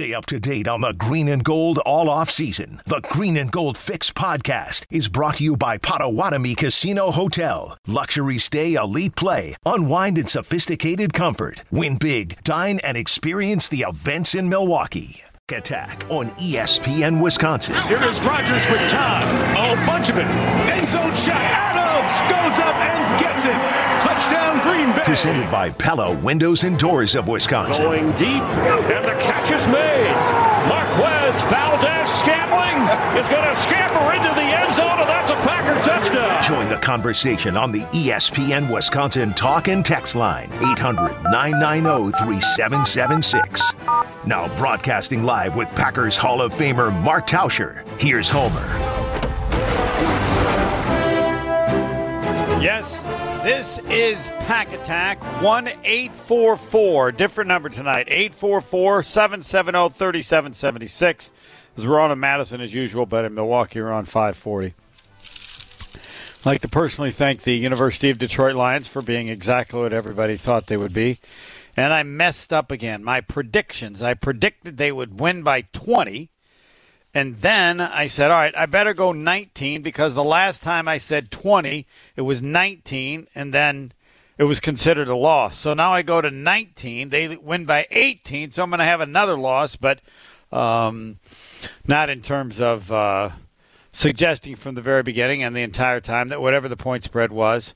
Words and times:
Stay 0.00 0.14
up 0.14 0.24
to 0.24 0.40
date 0.40 0.66
on 0.66 0.80
the 0.80 0.94
green 0.94 1.28
and 1.28 1.44
gold 1.44 1.76
all 1.80 2.08
off 2.08 2.30
season. 2.30 2.80
The 2.86 3.02
Green 3.10 3.36
and 3.36 3.52
Gold 3.52 3.76
Fix 3.76 4.10
podcast 4.10 4.86
is 4.88 5.08
brought 5.08 5.36
to 5.36 5.44
you 5.44 5.58
by 5.58 5.76
Potawatomi 5.76 6.54
Casino 6.54 7.10
Hotel. 7.10 7.76
Luxury 7.86 8.38
stay, 8.38 8.76
elite 8.76 9.14
play, 9.14 9.56
unwind 9.66 10.16
in 10.16 10.26
sophisticated 10.26 11.12
comfort. 11.12 11.64
Win 11.70 11.98
big, 11.98 12.42
dine, 12.44 12.78
and 12.78 12.96
experience 12.96 13.68
the 13.68 13.84
events 13.86 14.34
in 14.34 14.48
Milwaukee. 14.48 15.20
Attack 15.50 16.08
on 16.08 16.30
ESPN 16.30 17.20
Wisconsin. 17.20 17.74
Here 17.82 18.02
is 18.04 18.22
Rodgers 18.22 18.66
with 18.70 18.90
time. 18.90 19.28
A 19.54 19.84
bunch 19.84 20.08
of 20.08 20.16
it. 20.16 20.24
End 20.24 20.88
zone 20.88 21.14
shot. 21.14 21.36
Adams 21.36 22.16
goes 22.32 22.58
up 22.58 22.76
and 22.76 23.20
gets 23.20 23.44
it. 23.44 23.99
Touchdown 24.20 24.60
Green 24.60 24.94
Bay. 24.94 25.02
Presented 25.02 25.50
by 25.50 25.70
Pella 25.70 26.14
Windows 26.14 26.64
and 26.64 26.78
Doors 26.78 27.14
of 27.14 27.26
Wisconsin. 27.26 27.84
Going 27.84 28.12
deep, 28.12 28.42
and 28.42 29.04
the 29.04 29.18
catch 29.22 29.50
is 29.50 29.66
made. 29.68 30.12
Marquez 30.68 31.42
Valdes-Scantling 31.44 32.76
is 33.18 33.26
going 33.30 33.44
to 33.44 33.56
scamper 33.56 34.12
into 34.12 34.28
the 34.34 34.42
end 34.42 34.74
zone, 34.74 35.00
and 35.00 35.08
that's 35.08 35.30
a 35.30 35.36
Packer 35.36 35.80
touchdown. 35.82 36.42
Join 36.42 36.68
the 36.68 36.76
conversation 36.76 37.56
on 37.56 37.72
the 37.72 37.80
ESPN 37.80 38.70
Wisconsin 38.70 39.32
talk 39.32 39.68
and 39.68 39.86
text 39.86 40.14
line 40.14 40.52
800 40.52 41.22
990 41.30 42.12
3776. 42.18 43.72
Now 44.26 44.54
broadcasting 44.58 45.22
live 45.22 45.56
with 45.56 45.70
Packers 45.70 46.18
Hall 46.18 46.42
of 46.42 46.52
Famer 46.52 46.92
Mark 47.02 47.26
Tauscher. 47.26 47.88
Here's 47.98 48.28
Homer. 48.28 48.66
Yes, 52.60 53.02
this 53.42 53.78
is 53.88 54.18
Pack 54.40 54.70
Attack 54.72 55.22
1844. 55.42 57.12
Different 57.12 57.48
number 57.48 57.70
tonight 57.70 58.06
844 58.08 59.02
770 59.02 59.88
3776. 59.88 61.30
As 61.76 61.86
we're 61.86 61.98
on 61.98 62.10
in 62.10 62.20
Madison 62.20 62.60
as 62.60 62.74
usual, 62.74 63.06
but 63.06 63.24
in 63.24 63.34
Milwaukee 63.34 63.80
we're 63.80 63.90
on 63.90 64.04
540. 64.04 64.74
I'd 65.22 66.46
like 66.46 66.60
to 66.60 66.68
personally 66.68 67.12
thank 67.12 67.42
the 67.42 67.56
University 67.56 68.10
of 68.10 68.18
Detroit 68.18 68.56
Lions 68.56 68.88
for 68.88 69.00
being 69.00 69.28
exactly 69.28 69.80
what 69.80 69.94
everybody 69.94 70.36
thought 70.36 70.66
they 70.66 70.76
would 70.76 70.92
be. 70.92 71.18
And 71.76 71.94
I 71.94 72.02
messed 72.02 72.52
up 72.52 72.70
again. 72.70 73.02
My 73.02 73.22
predictions. 73.22 74.02
I 74.02 74.12
predicted 74.14 74.76
they 74.76 74.92
would 74.92 75.18
win 75.18 75.42
by 75.42 75.62
20. 75.72 76.30
And 77.12 77.38
then 77.38 77.80
I 77.80 78.06
said, 78.06 78.30
all 78.30 78.36
right, 78.36 78.56
I 78.56 78.66
better 78.66 78.94
go 78.94 79.12
19 79.12 79.82
because 79.82 80.14
the 80.14 80.24
last 80.24 80.62
time 80.62 80.86
I 80.86 80.98
said 80.98 81.30
20, 81.30 81.86
it 82.14 82.22
was 82.22 82.40
19, 82.40 83.26
and 83.34 83.52
then 83.52 83.92
it 84.38 84.44
was 84.44 84.60
considered 84.60 85.08
a 85.08 85.16
loss. 85.16 85.58
So 85.58 85.74
now 85.74 85.92
I 85.92 86.02
go 86.02 86.20
to 86.20 86.30
19. 86.30 87.10
They 87.10 87.36
win 87.36 87.64
by 87.64 87.86
18, 87.90 88.52
so 88.52 88.62
I'm 88.62 88.70
going 88.70 88.78
to 88.78 88.84
have 88.84 89.00
another 89.00 89.36
loss, 89.36 89.74
but 89.74 90.00
um, 90.52 91.18
not 91.86 92.10
in 92.10 92.22
terms 92.22 92.60
of 92.60 92.92
uh, 92.92 93.30
suggesting 93.90 94.54
from 94.54 94.76
the 94.76 94.82
very 94.82 95.02
beginning 95.02 95.42
and 95.42 95.54
the 95.54 95.62
entire 95.62 96.00
time 96.00 96.28
that 96.28 96.40
whatever 96.40 96.68
the 96.68 96.76
point 96.76 97.02
spread 97.02 97.32
was, 97.32 97.74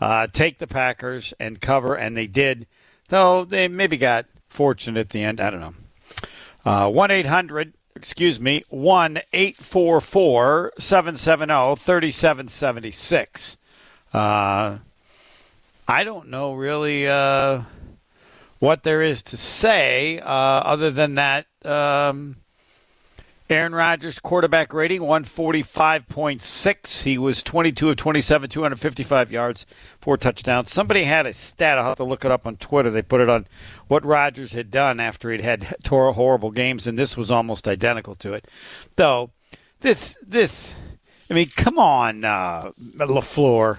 uh, 0.00 0.28
take 0.28 0.58
the 0.58 0.66
Packers 0.66 1.34
and 1.40 1.60
cover, 1.60 1.96
and 1.96 2.16
they 2.16 2.26
did, 2.28 2.68
though 3.08 3.44
they 3.44 3.66
maybe 3.66 3.96
got 3.96 4.26
fortunate 4.48 5.00
at 5.00 5.10
the 5.10 5.24
end. 5.24 5.40
I 5.40 5.50
don't 5.50 5.60
know. 5.60 5.74
Uh, 6.64 6.90
1 6.90 7.10
800 7.10 7.72
excuse 7.96 8.38
me, 8.38 8.62
1 8.68 9.18
844 9.32 10.72
770 10.78 11.76
3776. 11.76 13.56
Uh, 14.12 14.78
I 15.88 16.04
don't 16.04 16.28
know 16.28 16.54
really 16.54 17.08
uh, 17.08 17.62
what 18.58 18.82
there 18.82 19.02
is 19.02 19.22
to 19.24 19.36
say 19.36 20.20
uh, 20.20 20.26
other 20.26 20.90
than 20.90 21.14
that. 21.16 21.46
Um, 21.64 22.36
Aaron 23.48 23.76
Rodgers 23.76 24.18
quarterback 24.18 24.74
rating 24.74 25.02
145.6. 25.02 27.02
He 27.02 27.16
was 27.16 27.44
22 27.44 27.90
of 27.90 27.96
27, 27.96 28.50
255 28.50 29.30
yards, 29.30 29.66
four 30.00 30.16
touchdowns. 30.16 30.72
Somebody 30.72 31.04
had 31.04 31.26
a 31.26 31.32
stat. 31.32 31.78
I'll 31.78 31.90
have 31.90 31.96
to 31.98 32.04
look 32.04 32.24
it 32.24 32.32
up 32.32 32.44
on 32.44 32.56
Twitter. 32.56 32.90
They 32.90 33.02
put 33.02 33.20
it 33.20 33.28
on 33.28 33.46
what 33.86 34.04
Rodgers 34.04 34.52
had 34.52 34.72
done 34.72 34.98
after 34.98 35.30
he'd 35.30 35.42
had 35.42 35.76
horrible 35.86 36.50
games, 36.50 36.88
and 36.88 36.98
this 36.98 37.16
was 37.16 37.30
almost 37.30 37.68
identical 37.68 38.16
to 38.16 38.32
it. 38.32 38.48
Though 38.96 39.30
this 39.80 40.18
this, 40.20 40.74
I 41.30 41.34
mean, 41.34 41.50
come 41.54 41.78
on, 41.78 42.24
uh, 42.24 42.72
Lafleur, 42.96 43.78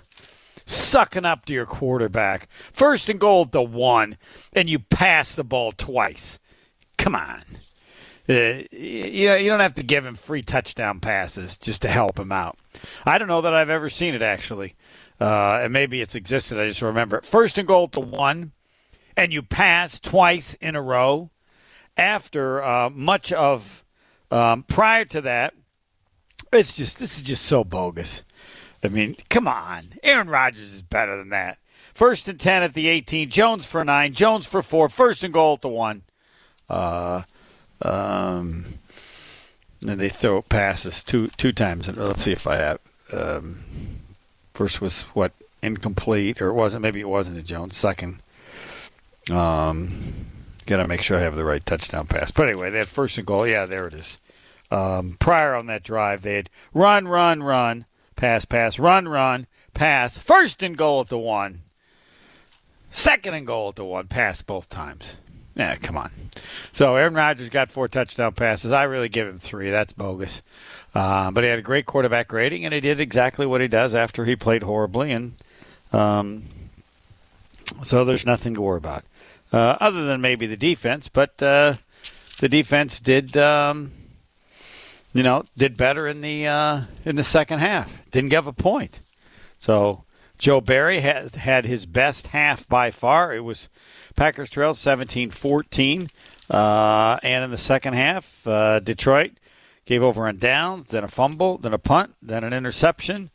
sucking 0.65 1.25
up 1.25 1.45
to 1.45 1.53
your 1.53 1.65
quarterback. 1.65 2.47
First 2.71 3.09
and 3.09 3.19
goal 3.19 3.43
at 3.43 3.51
the 3.51 3.61
one, 3.61 4.17
and 4.53 4.69
you 4.69 4.79
pass 4.79 5.35
the 5.35 5.43
ball 5.43 5.73
twice. 5.73 6.39
Come 6.97 7.15
on. 7.15 7.43
Uh, 8.29 8.63
you 8.71 9.27
know, 9.27 9.35
you 9.35 9.49
don't 9.49 9.61
have 9.61 9.75
to 9.75 9.83
give 9.83 10.05
him 10.05 10.15
free 10.15 10.41
touchdown 10.41 10.99
passes 10.99 11.57
just 11.57 11.81
to 11.83 11.87
help 11.87 12.19
him 12.19 12.31
out. 12.31 12.57
I 13.05 13.17
don't 13.17 13.29
know 13.29 13.41
that 13.41 13.53
I've 13.53 13.69
ever 13.69 13.89
seen 13.89 14.15
it 14.15 14.21
actually, 14.21 14.75
uh, 15.21 15.59
and 15.61 15.71
maybe 15.71 16.01
it's 16.01 16.15
existed. 16.15 16.59
I 16.59 16.67
just 16.67 16.81
remember 16.81 17.17
it. 17.17 17.25
First 17.25 17.57
and 17.57 17.67
goal 17.67 17.87
to 17.89 18.01
one, 18.01 18.51
and 19.15 19.31
you 19.31 19.41
pass 19.41 19.99
twice 19.99 20.55
in 20.55 20.75
a 20.75 20.81
row. 20.81 21.31
After 21.95 22.63
uh, 22.63 22.91
much 22.91 23.31
of 23.31 23.83
um, 24.29 24.63
prior 24.63 25.05
to 25.05 25.21
that, 25.21 25.55
it's 26.51 26.75
just 26.75 26.99
this 26.99 27.17
is 27.17 27.23
just 27.23 27.45
so 27.45 27.63
bogus. 27.63 28.23
I 28.83 28.89
mean, 28.89 29.15
come 29.29 29.47
on, 29.47 29.85
Aaron 30.03 30.29
Rodgers 30.29 30.73
is 30.73 30.81
better 30.81 31.17
than 31.17 31.29
that. 31.29 31.57
First 31.93 32.27
and 32.27 32.39
ten 32.39 32.61
at 32.61 32.75
the 32.75 32.87
18. 32.87 33.29
Jones 33.31 33.65
for 33.65 33.83
nine. 33.83 34.13
Jones 34.13 34.45
for 34.45 34.61
four. 34.61 34.89
First 34.89 35.23
and 35.23 35.33
goal 35.33 35.55
at 35.55 35.61
the 35.61 35.69
one. 35.69 36.03
Uh, 36.69 37.23
um, 37.81 38.65
and 39.81 39.99
they 39.99 40.09
throw 40.09 40.41
passes 40.41 41.03
two 41.03 41.27
two 41.37 41.51
times. 41.51 41.87
Let's 41.87 42.23
see 42.23 42.31
if 42.31 42.47
I 42.47 42.55
have. 42.55 42.79
Um, 43.11 43.59
first 44.53 44.81
was 44.81 45.03
what 45.13 45.31
incomplete, 45.61 46.41
or 46.41 46.49
it 46.49 46.53
wasn't. 46.53 46.81
Maybe 46.81 46.99
it 46.99 47.09
wasn't 47.09 47.37
a 47.37 47.43
Jones. 47.43 47.77
Second, 47.77 48.19
um, 49.31 50.13
gotta 50.65 50.87
make 50.87 51.01
sure 51.01 51.17
I 51.17 51.21
have 51.21 51.35
the 51.35 51.45
right 51.45 51.65
touchdown 51.65 52.07
pass. 52.07 52.31
But 52.31 52.49
anyway, 52.49 52.69
that 52.71 52.87
first 52.87 53.17
and 53.17 53.27
goal. 53.27 53.47
Yeah, 53.47 53.65
there 53.65 53.87
it 53.87 53.93
is. 53.93 54.19
Um, 54.69 55.15
prior 55.19 55.55
on 55.55 55.67
that 55.67 55.83
drive, 55.83 56.23
they 56.23 56.35
had 56.35 56.49
run, 56.73 57.07
run, 57.07 57.41
run, 57.41 57.85
pass, 58.15 58.43
pass, 58.45 58.77
run, 58.77 59.07
run, 59.07 59.47
pass. 59.73 60.17
First 60.17 60.61
and 60.61 60.77
goal 60.77 61.01
at 61.01 61.07
the 61.07 61.17
one. 61.17 61.61
Second 62.89 63.33
and 63.33 63.47
goal 63.47 63.69
at 63.69 63.75
the 63.75 63.85
one. 63.85 64.07
Pass 64.07 64.41
both 64.41 64.69
times. 64.69 65.17
Yeah, 65.57 65.75
come 65.75 65.97
on. 65.97 66.11
So 66.71 66.95
Aaron 66.95 67.15
Rodgers 67.15 67.49
got 67.49 67.71
four 67.71 67.87
touchdown 67.87 68.33
passes. 68.33 68.71
I 68.71 68.83
really 68.83 69.09
give 69.09 69.27
him 69.27 69.39
three. 69.39 69.71
That's 69.71 69.91
bogus. 69.91 70.43
Uh, 70.93 71.31
but 71.31 71.43
he 71.43 71.49
had 71.49 71.57
a 71.57 71.63
great 71.63 71.87
quarterback 71.87 72.31
rating, 72.31 72.63
and 72.63 72.73
he 72.73 72.79
did 72.79 72.99
exactly 72.99 73.45
what 73.45 73.61
he 73.61 73.67
does 73.67 73.95
after 73.95 74.25
he 74.25 74.35
played 74.35 74.61
horribly. 74.61 75.11
And 75.11 75.33
um, 75.91 76.43
so 77.81 78.05
there's 78.05 78.25
nothing 78.25 78.53
to 78.53 78.61
worry 78.61 78.77
about, 78.77 79.03
uh, 79.51 79.77
other 79.79 80.05
than 80.05 80.21
maybe 80.21 80.45
the 80.45 80.57
defense. 80.57 81.07
But 81.07 81.41
uh, 81.41 81.75
the 82.39 82.49
defense 82.49 82.99
did, 82.99 83.35
um, 83.35 83.91
you 85.13 85.23
know, 85.23 85.43
did 85.57 85.75
better 85.75 86.07
in 86.07 86.21
the 86.21 86.45
uh, 86.45 86.81
in 87.03 87.15
the 87.15 87.23
second 87.23 87.59
half. 87.59 88.03
Didn't 88.11 88.29
give 88.29 88.45
a 88.45 88.53
point. 88.53 88.99
So 89.57 90.03
Joe 90.37 90.61
Barry 90.61 90.99
has 90.99 91.33
had 91.33 91.65
his 91.65 91.87
best 91.87 92.27
half 92.27 92.67
by 92.67 92.91
far. 92.91 93.33
It 93.33 93.43
was 93.43 93.69
Packers 94.17 94.49
trailed 94.49 94.75
17 94.75 95.31
14. 95.31 96.09
Uh, 96.49 97.19
and 97.23 97.43
in 97.43 97.51
the 97.51 97.57
second 97.57 97.93
half, 97.93 98.45
uh, 98.45 98.79
Detroit 98.79 99.31
gave 99.85 100.03
over 100.03 100.27
on 100.27 100.37
downs, 100.37 100.87
then 100.87 101.03
a 101.03 101.07
fumble, 101.07 101.57
then 101.57 101.73
a 101.73 101.77
punt, 101.77 102.15
then 102.21 102.43
an 102.43 102.53
interception, 102.53 103.29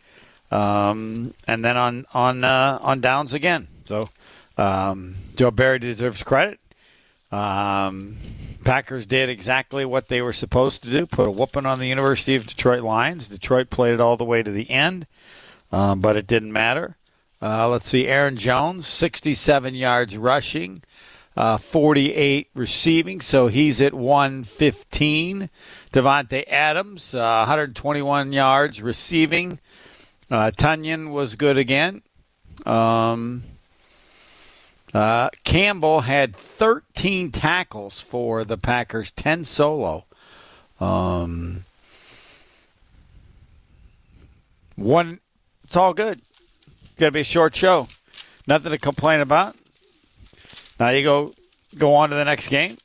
um, 0.50 1.34
and 1.47 1.65
then 1.65 1.76
on 1.76 2.06
on 2.12 2.44
uh, 2.44 2.78
on 2.81 3.00
downs 3.00 3.32
again. 3.32 3.69
So 3.84 4.09
um, 4.56 5.16
Joe 5.37 5.50
Barry 5.50 5.78
deserves 5.78 6.22
credit. 6.22 6.59
Um, 7.31 8.16
Packers 8.65 9.06
did 9.06 9.28
exactly 9.28 9.84
what 9.84 10.09
they 10.09 10.22
were 10.22 10.32
supposed 10.32 10.83
to 10.84 10.91
do: 10.91 11.06
put 11.06 11.28
a 11.28 11.30
whooping 11.30 11.66
on 11.66 11.78
the 11.78 11.89
University 11.89 12.34
of 12.34 12.47
Detroit 12.47 12.83
Lions. 12.83 13.28
Detroit 13.28 13.71
played 13.71 13.95
it 13.95 14.01
all 14.01 14.16
the 14.16 14.24
way 14.24 14.42
to 14.42 14.51
the 14.51 14.71
end, 14.71 15.06
um, 15.71 16.01
but 16.01 16.16
it 16.16 16.27
didn't 16.27 16.53
matter. 16.53 16.97
Uh, 17.42 17.68
let's 17.68 17.89
see, 17.89 18.06
Aaron 18.06 18.36
Jones, 18.36 18.86
67 18.86 19.74
yards 19.74 20.16
rushing, 20.16 20.80
uh, 21.36 21.59
48 21.59 22.48
receiving, 22.54 23.21
so 23.21 23.48
he's 23.48 23.80
at 23.80 23.92
115. 23.92 25.50
Davante 25.92 26.44
Adams, 26.47 27.16
uh, 27.16 27.39
121 27.41 28.33
yards 28.33 28.80
receiving. 28.80 29.59
Uh, 30.30 30.53
Tonyan 30.56 31.10
was 31.10 31.34
good 31.34 31.56
again. 31.56 32.03
Um, 32.65 33.42
uh, 34.94 35.30
Campbell 35.42 36.03
had 36.03 36.36
13 36.36 37.33
tackles 37.33 37.98
for 37.98 38.44
the 38.44 38.56
Packers, 38.56 39.10
10 39.10 39.42
solo. 39.42 40.04
Um, 40.78 41.65
one, 44.77 45.18
it's 45.65 45.74
all 45.74 45.92
good. 45.92 46.21
Got 46.98 47.06
to 47.06 47.12
be 47.12 47.21
a 47.21 47.24
short 47.24 47.54
show. 47.54 47.89
Nothing 48.47 48.72
to 48.72 48.78
complain 48.78 49.21
about. 49.21 49.56
Now 50.78 50.91
you 50.91 51.03
go 51.03 51.34
go 51.77 51.94
on 51.94 52.10
to 52.10 52.16
the 52.16 52.24
next 52.24 52.48
game. 52.48 52.78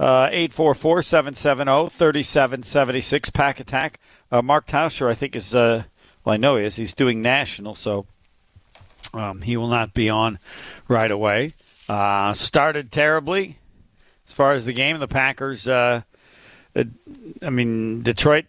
Uh, 0.00 0.28
844 0.32 1.02
770 1.02 1.90
3776. 1.90 3.30
Pack 3.30 3.60
Attack. 3.60 4.00
Uh, 4.30 4.42
Mark 4.42 4.66
Tauscher, 4.66 5.08
I 5.08 5.14
think, 5.14 5.36
is, 5.36 5.54
uh, 5.54 5.84
well, 6.24 6.34
I 6.34 6.36
know 6.38 6.56
he 6.56 6.64
is. 6.64 6.76
He's 6.76 6.94
doing 6.94 7.20
national, 7.20 7.74
so 7.74 8.06
um, 9.12 9.42
he 9.42 9.56
will 9.56 9.68
not 9.68 9.92
be 9.92 10.08
on 10.08 10.38
right 10.88 11.10
away. 11.10 11.54
Uh, 11.88 12.32
started 12.32 12.90
terribly 12.90 13.58
as 14.26 14.32
far 14.32 14.54
as 14.54 14.64
the 14.64 14.72
game. 14.72 14.98
The 14.98 15.08
Packers, 15.08 15.68
uh, 15.68 16.02
I 16.74 17.50
mean, 17.50 18.02
Detroit 18.02 18.46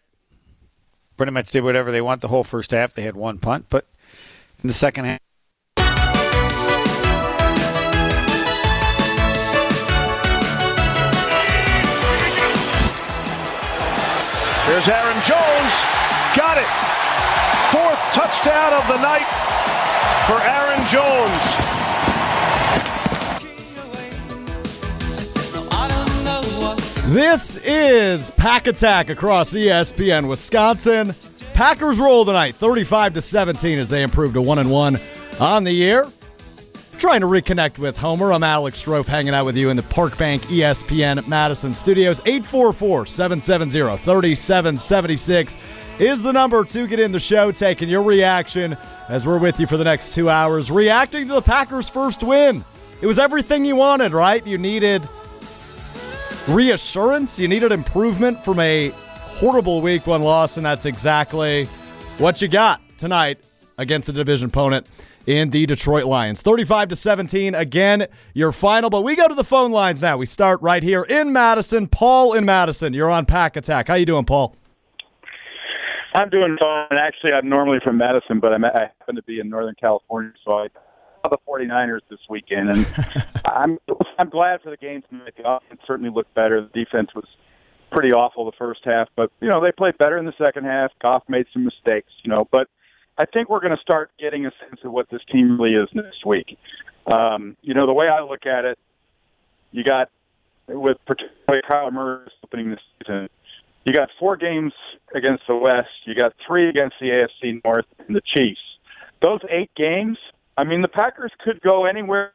pretty 1.18 1.34
much 1.34 1.52
did 1.52 1.64
whatever 1.64 1.92
they 1.92 2.02
want 2.02 2.22
the 2.22 2.30
whole 2.30 2.44
first 2.44 2.72
half. 2.72 2.94
They 2.94 3.04
had 3.04 3.16
one 3.16 3.38
punt, 3.38 3.66
but 3.70 3.86
in 4.64 4.68
the 4.68 4.74
second 4.74 5.06
half, 5.06 5.20
Here's 14.66 14.88
Aaron 14.88 15.22
Jones. 15.22 15.74
Got 16.36 16.58
it. 16.58 16.66
Fourth 17.72 18.00
touchdown 18.14 18.74
of 18.74 18.88
the 18.88 18.98
night 19.02 19.28
for 20.26 20.42
Aaron 20.42 20.88
Jones. 20.88 21.74
This 27.14 27.58
is 27.58 28.32
Pack 28.32 28.68
Attack 28.68 29.10
across 29.10 29.54
ESPN 29.54 30.28
Wisconsin. 30.28 31.14
Packers 31.54 32.00
roll 32.00 32.26
tonight, 32.26 32.56
35 32.56 33.14
to 33.14 33.22
17 33.22 33.78
as 33.78 33.88
they 33.88 34.02
improve 34.02 34.34
to 34.34 34.42
1 34.42 34.58
and 34.58 34.72
1 34.72 35.00
on 35.40 35.64
the 35.64 35.72
year. 35.72 36.08
Trying 36.98 37.22
to 37.22 37.28
reconnect 37.28 37.78
with 37.78 37.96
Homer. 37.96 38.34
I'm 38.34 38.44
Alex 38.44 38.84
Strofe 38.84 39.06
hanging 39.06 39.36
out 39.36 39.46
with 39.46 39.56
you 39.56 39.70
in 39.70 39.78
the 39.78 39.84
Park 39.84 40.18
Bank 40.18 40.42
ESPN 40.44 41.28
Madison 41.28 41.74
studios. 41.74 42.22
844 42.26 43.06
770 43.06 44.04
3776 44.04 45.58
is 46.00 46.24
the 46.24 46.34
number 46.34 46.64
to 46.64 46.88
get 46.88 47.00
in 47.00 47.12
the 47.12 47.20
show, 47.20 47.52
taking 47.52 47.88
your 47.88 48.02
reaction 48.02 48.76
as 49.08 49.28
we're 49.28 49.38
with 49.38 49.60
you 49.60 49.68
for 49.68 49.78
the 49.78 49.84
next 49.84 50.14
two 50.14 50.30
hours, 50.30 50.72
reacting 50.72 51.28
to 51.28 51.34
the 51.34 51.42
Packers' 51.42 51.90
first 51.90 52.24
win. 52.24 52.66
It 53.02 53.06
was 53.06 53.20
everything 53.20 53.64
you 53.64 53.76
wanted, 53.76 54.14
right? 54.14 54.46
You 54.48 54.58
needed 54.58 55.08
reassurance, 56.48 57.38
you 57.38 57.48
needed 57.48 57.72
improvement 57.72 58.44
from 58.44 58.60
a 58.60 58.92
horrible 59.36 59.82
week 59.82 60.08
one 60.08 60.22
loss, 60.22 60.58
and 60.58 60.66
that's 60.66 60.86
exactly 60.86 61.66
what 62.18 62.42
you 62.42 62.48
got 62.48 62.82
tonight 62.98 63.42
against 63.78 64.08
a 64.10 64.14
division 64.14 64.48
opponent 64.48 64.88
in 65.26 65.50
the 65.50 65.66
Detroit 65.66 66.06
Lions. 66.06 66.42
35 66.42 66.90
to 66.90 66.96
17 66.96 67.56
again, 67.56 68.08
your 68.34 68.52
final, 68.52 68.90
but 68.90 69.02
we 69.02 69.16
go 69.16 69.28
to 69.28 69.36
the 69.36 69.44
phone 69.44 69.72
lines 69.72 70.02
now. 70.02 70.18
We 70.18 70.26
start 70.26 70.62
right 70.62 70.84
here 70.84 71.04
in 71.04 71.32
Madison. 71.34 71.88
Paul 71.88 72.34
in 72.34 72.46
Madison, 72.46 72.94
you're 72.94 73.10
on 73.10 73.26
Pack 73.26 73.58
Attack. 73.58 73.88
How 73.88 73.96
you 73.96 74.06
doing, 74.06 74.26
Paul? 74.26 74.56
I'm 76.16 76.30
doing 76.30 76.56
fine. 76.62 76.88
Actually, 76.92 77.34
I'm 77.34 77.50
normally 77.50 77.80
from 77.84 77.98
Madison, 77.98 78.40
but 78.40 78.54
I'm, 78.54 78.64
I 78.64 78.92
happen 79.00 79.16
to 79.16 79.24
be 79.24 79.40
in 79.40 79.50
Northern 79.50 79.76
California, 79.82 80.32
so 80.46 80.60
I 80.60 80.68
saw 81.24 81.30
the 81.30 81.40
49ers 81.48 82.02
this 82.10 82.20
weekend, 82.30 82.70
and 82.70 82.88
I'm 83.46 83.80
I'm 84.20 84.30
glad 84.30 84.62
for 84.62 84.70
the 84.70 84.78
game 84.78 85.02
tonight. 85.10 85.34
The 85.36 85.50
offense 85.50 85.82
certainly 85.88 86.12
looked 86.12 86.36
better. 86.36 86.62
The 86.62 86.86
defense 86.86 87.10
was 87.16 87.26
pretty 87.94 88.12
awful 88.12 88.46
the 88.46 88.58
first 88.58 88.82
half, 88.84 89.08
but 89.16 89.32
you 89.40 89.48
know 89.48 89.64
they 89.64 89.72
played 89.72 89.98
better 89.98 90.18
in 90.18 90.26
the 90.26 90.34
second 90.44 90.66
half. 90.66 90.92
Goff 91.02 91.24
made 91.28 91.46
some 91.54 91.64
mistakes, 91.64 92.12
you 92.24 92.32
know, 92.32 92.48
but 92.52 92.68
I 93.18 93.26
think 93.26 93.50
we're 93.50 93.60
going 93.60 93.76
to 93.76 93.82
start 93.82 94.12
getting 94.20 94.46
a 94.46 94.52
sense 94.60 94.82
of 94.84 94.92
what 94.92 95.10
this 95.10 95.22
team 95.32 95.60
really 95.60 95.76
is 95.76 95.88
next 95.94 96.26
week. 96.26 96.58
Um, 97.06 97.56
you 97.62 97.74
know, 97.74 97.86
the 97.86 97.94
way 97.94 98.08
I 98.08 98.22
look 98.22 98.46
at 98.46 98.66
it, 98.66 98.80
you 99.72 99.84
got 99.84 100.10
with 100.68 100.98
particularly 101.06 101.62
Kyler 101.70 101.94
Murray 101.94 102.28
opening 102.44 102.72
the 102.72 102.78
season. 103.00 103.30
You 103.86 103.94
got 103.94 104.10
four 104.18 104.38
games 104.38 104.74
against 105.14 105.44
the 105.48 105.56
West. 105.56 105.90
You 106.06 106.16
got 106.16 106.34
three 106.48 106.70
against 106.70 106.96
the 107.00 107.08
AFC 107.08 107.62
North 107.64 107.86
and 108.08 108.16
the 108.16 108.22
Chiefs. 108.36 108.62
Those 109.22 109.42
eight 109.50 109.72
games, 109.76 110.18
I 110.58 110.64
mean, 110.64 110.82
the 110.82 110.88
Packers 110.88 111.32
could 111.44 111.62
go 111.62 111.86
anywhere 111.86 112.32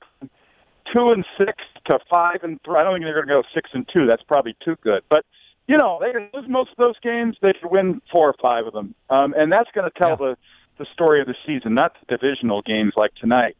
two 0.92 1.08
and 1.08 1.24
six 1.38 1.52
to 1.86 1.98
five 2.10 2.40
and 2.42 2.60
three. 2.64 2.76
I 2.76 2.82
don't 2.82 2.94
think 2.94 3.04
they're 3.04 3.14
going 3.14 3.28
to 3.28 3.34
go 3.34 3.42
six 3.54 3.70
and 3.72 3.88
two. 3.94 4.06
That's 4.06 4.22
probably 4.22 4.56
too 4.64 4.76
good. 4.82 5.02
But 5.08 5.24
you 5.68 5.76
know, 5.76 5.98
they 6.00 6.12
can 6.12 6.30
lose 6.32 6.48
most 6.48 6.70
of 6.70 6.76
those 6.78 6.98
games. 7.00 7.36
They 7.42 7.52
could 7.52 7.70
win 7.70 8.00
four 8.10 8.28
or 8.28 8.34
five 8.42 8.66
of 8.66 8.72
them, 8.72 8.94
um, 9.10 9.34
and 9.36 9.52
that's 9.52 9.70
going 9.72 9.88
to 9.88 9.98
tell 9.98 10.10
yeah. 10.10 10.16
the 10.16 10.36
the 10.78 10.86
story 10.92 11.20
of 11.20 11.26
the 11.26 11.34
season, 11.46 11.74
not 11.74 11.94
the 12.00 12.16
divisional 12.16 12.62
games 12.62 12.92
like 12.96 13.14
tonight. 13.16 13.56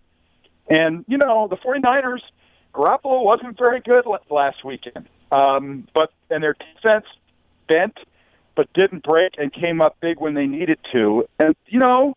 And 0.69 1.05
you 1.07 1.19
know, 1.19 1.49
the 1.49 1.57
49ers, 1.57 2.21
Garoppolo 2.75 3.25
wasn't 3.25 3.59
very 3.59 3.81
good 3.81 4.05
last 4.31 4.65
weekend, 4.65 5.09
um, 5.31 5.87
but 5.95 6.11
and 6.31 6.43
their 6.43 6.55
defense 6.55 7.05
bent, 7.69 7.99
but 8.57 8.73
didn't 8.73 9.03
break 9.03 9.35
and 9.37 9.53
came 9.53 9.81
up 9.81 9.97
big 10.01 10.19
when 10.19 10.35
they 10.35 10.47
needed 10.47 10.79
to. 10.93 11.25
And 11.39 11.55
you 11.67 11.79
know, 11.79 12.15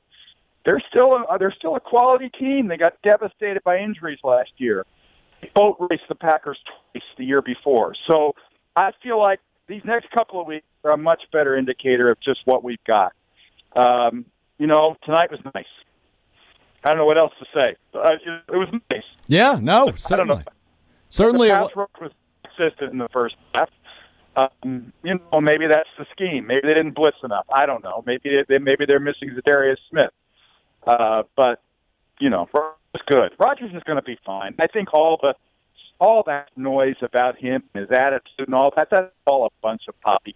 they're 0.65 0.83
still 0.89 1.15
a, 1.15 1.37
they're 1.37 1.53
still 1.57 1.75
a 1.75 1.81
quality 1.81 2.29
team. 2.29 2.67
They 2.67 2.77
got 2.77 2.93
devastated 3.03 3.61
by 3.63 3.79
injuries 3.79 4.19
last 4.23 4.51
year. 4.57 4.85
They 5.41 5.51
boat 5.53 5.77
raced 5.89 6.03
the 6.07 6.15
Packers 6.15 6.59
twice 6.65 7.03
the 7.17 7.25
year 7.25 7.41
before. 7.41 7.93
So 8.07 8.35
I 8.75 8.91
feel 9.03 9.19
like 9.19 9.39
these 9.71 9.81
next 9.85 10.11
couple 10.11 10.39
of 10.41 10.47
weeks 10.47 10.65
are 10.83 10.91
a 10.91 10.97
much 10.97 11.23
better 11.31 11.57
indicator 11.57 12.09
of 12.09 12.19
just 12.19 12.41
what 12.43 12.63
we've 12.63 12.83
got. 12.85 13.13
Um, 13.73 14.25
you 14.59 14.67
know, 14.67 14.97
tonight 15.05 15.31
was 15.31 15.39
nice. 15.55 15.65
I 16.83 16.89
don't 16.89 16.97
know 16.97 17.05
what 17.05 17.17
else 17.17 17.31
to 17.39 17.45
say. 17.53 17.75
Uh, 17.93 18.09
it, 18.49 18.57
was 18.57 18.67
nice. 18.91 19.03
Yeah, 19.27 19.59
no, 19.61 19.93
certainly. 19.95 20.43
Certainly, 21.09 21.49
the 21.49 21.53
pass 21.53 21.69
rush 21.75 21.89
was 22.01 22.11
consistent 22.43 22.91
in 22.91 22.97
the 22.97 23.07
first 23.13 23.35
half. 23.55 23.69
Um, 24.35 24.91
you 25.03 25.19
know, 25.31 25.41
maybe 25.41 25.67
that's 25.67 25.89
the 25.97 26.05
scheme. 26.11 26.47
Maybe 26.47 26.61
they 26.63 26.73
didn't 26.73 26.95
blitz 26.95 27.17
enough. 27.23 27.45
I 27.53 27.65
don't 27.65 27.83
know. 27.83 28.03
Maybe 28.05 28.43
they, 28.47 28.57
maybe 28.57 28.85
they're 28.85 28.99
missing 28.99 29.29
Za'Darius 29.29 29.77
Smith. 29.89 30.11
Uh, 30.85 31.23
but 31.35 31.61
you 32.19 32.29
know, 32.29 32.47
it's 32.93 33.03
good. 33.07 33.31
Rodgers 33.39 33.71
is 33.73 33.83
going 33.83 33.97
to 33.97 34.03
be 34.03 34.17
fine. 34.25 34.55
I 34.59 34.67
think 34.67 34.93
all 34.93 35.17
the 35.21 35.35
all 36.01 36.23
that 36.23 36.49
noise 36.57 36.95
about 37.03 37.37
him, 37.37 37.63
and 37.73 37.87
his 37.87 37.91
attitude, 37.97 38.47
and 38.47 38.55
all 38.55 38.73
that 38.75 38.89
that's 38.89 39.11
all 39.27 39.45
a 39.45 39.49
bunch 39.61 39.83
of 39.87 39.99
poppy. 40.01 40.35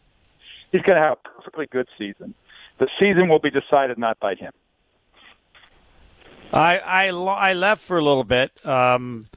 He's 0.71 0.83
going 0.83 0.95
to 0.95 1.01
have 1.01 1.17
a 1.17 1.29
perfectly 1.29 1.65
good 1.65 1.87
season. 1.97 2.35
The 2.77 2.87
season 3.01 3.27
will 3.27 3.39
be 3.39 3.49
decided 3.49 3.97
not 3.97 4.19
by 4.19 4.35
him. 4.35 4.51
I 6.53 6.77
I, 6.77 7.07
I 7.07 7.53
left 7.53 7.81
for 7.81 7.97
a 7.97 8.03
little 8.03 8.23
bit, 8.23 8.63
um, 8.65 9.27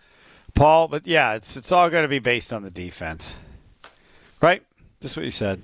Paul, 0.55 0.89
but 0.89 1.07
yeah, 1.07 1.35
it's 1.35 1.57
it's 1.57 1.73
all 1.73 1.89
going 1.89 2.03
to 2.03 2.09
be 2.09 2.19
based 2.19 2.53
on 2.53 2.63
the 2.63 2.71
defense, 2.71 3.37
right? 4.43 4.63
That's 5.01 5.17
what 5.17 5.25
you 5.25 5.31
said. 5.31 5.63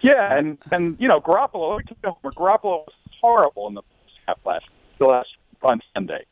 Yeah, 0.00 0.36
and 0.36 0.58
and 0.72 0.96
you 0.98 1.06
know 1.06 1.20
Garoppolo, 1.20 1.80
Garoppolo 2.02 2.84
was 2.84 2.94
horrible 3.20 3.68
in 3.68 3.74
the 3.74 3.82
half 4.26 4.38
last 4.44 4.66
the 4.98 5.06
last 5.06 5.28
on 5.62 5.80
Sunday. 5.94 6.24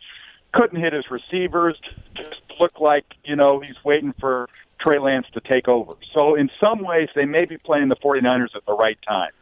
Couldn't 0.52 0.80
hit 0.80 0.92
his 0.92 1.10
receivers. 1.10 1.80
Just 2.14 2.41
looked 2.60 2.80
like 2.80 3.04
you 3.24 3.36
know 3.36 3.60
he's 3.60 3.76
waiting 3.84 4.14
for 4.20 4.48
Trey 4.80 4.98
Lance 4.98 5.26
to 5.34 5.40
take 5.40 5.68
over. 5.68 5.94
So 6.14 6.34
in 6.34 6.50
some 6.62 6.82
ways, 6.84 7.08
they 7.14 7.24
may 7.24 7.44
be 7.44 7.56
playing 7.58 7.88
the 7.88 7.96
49ers 7.96 8.56
at 8.56 8.66
the 8.66 8.74
right 8.74 8.98
time 9.06 9.32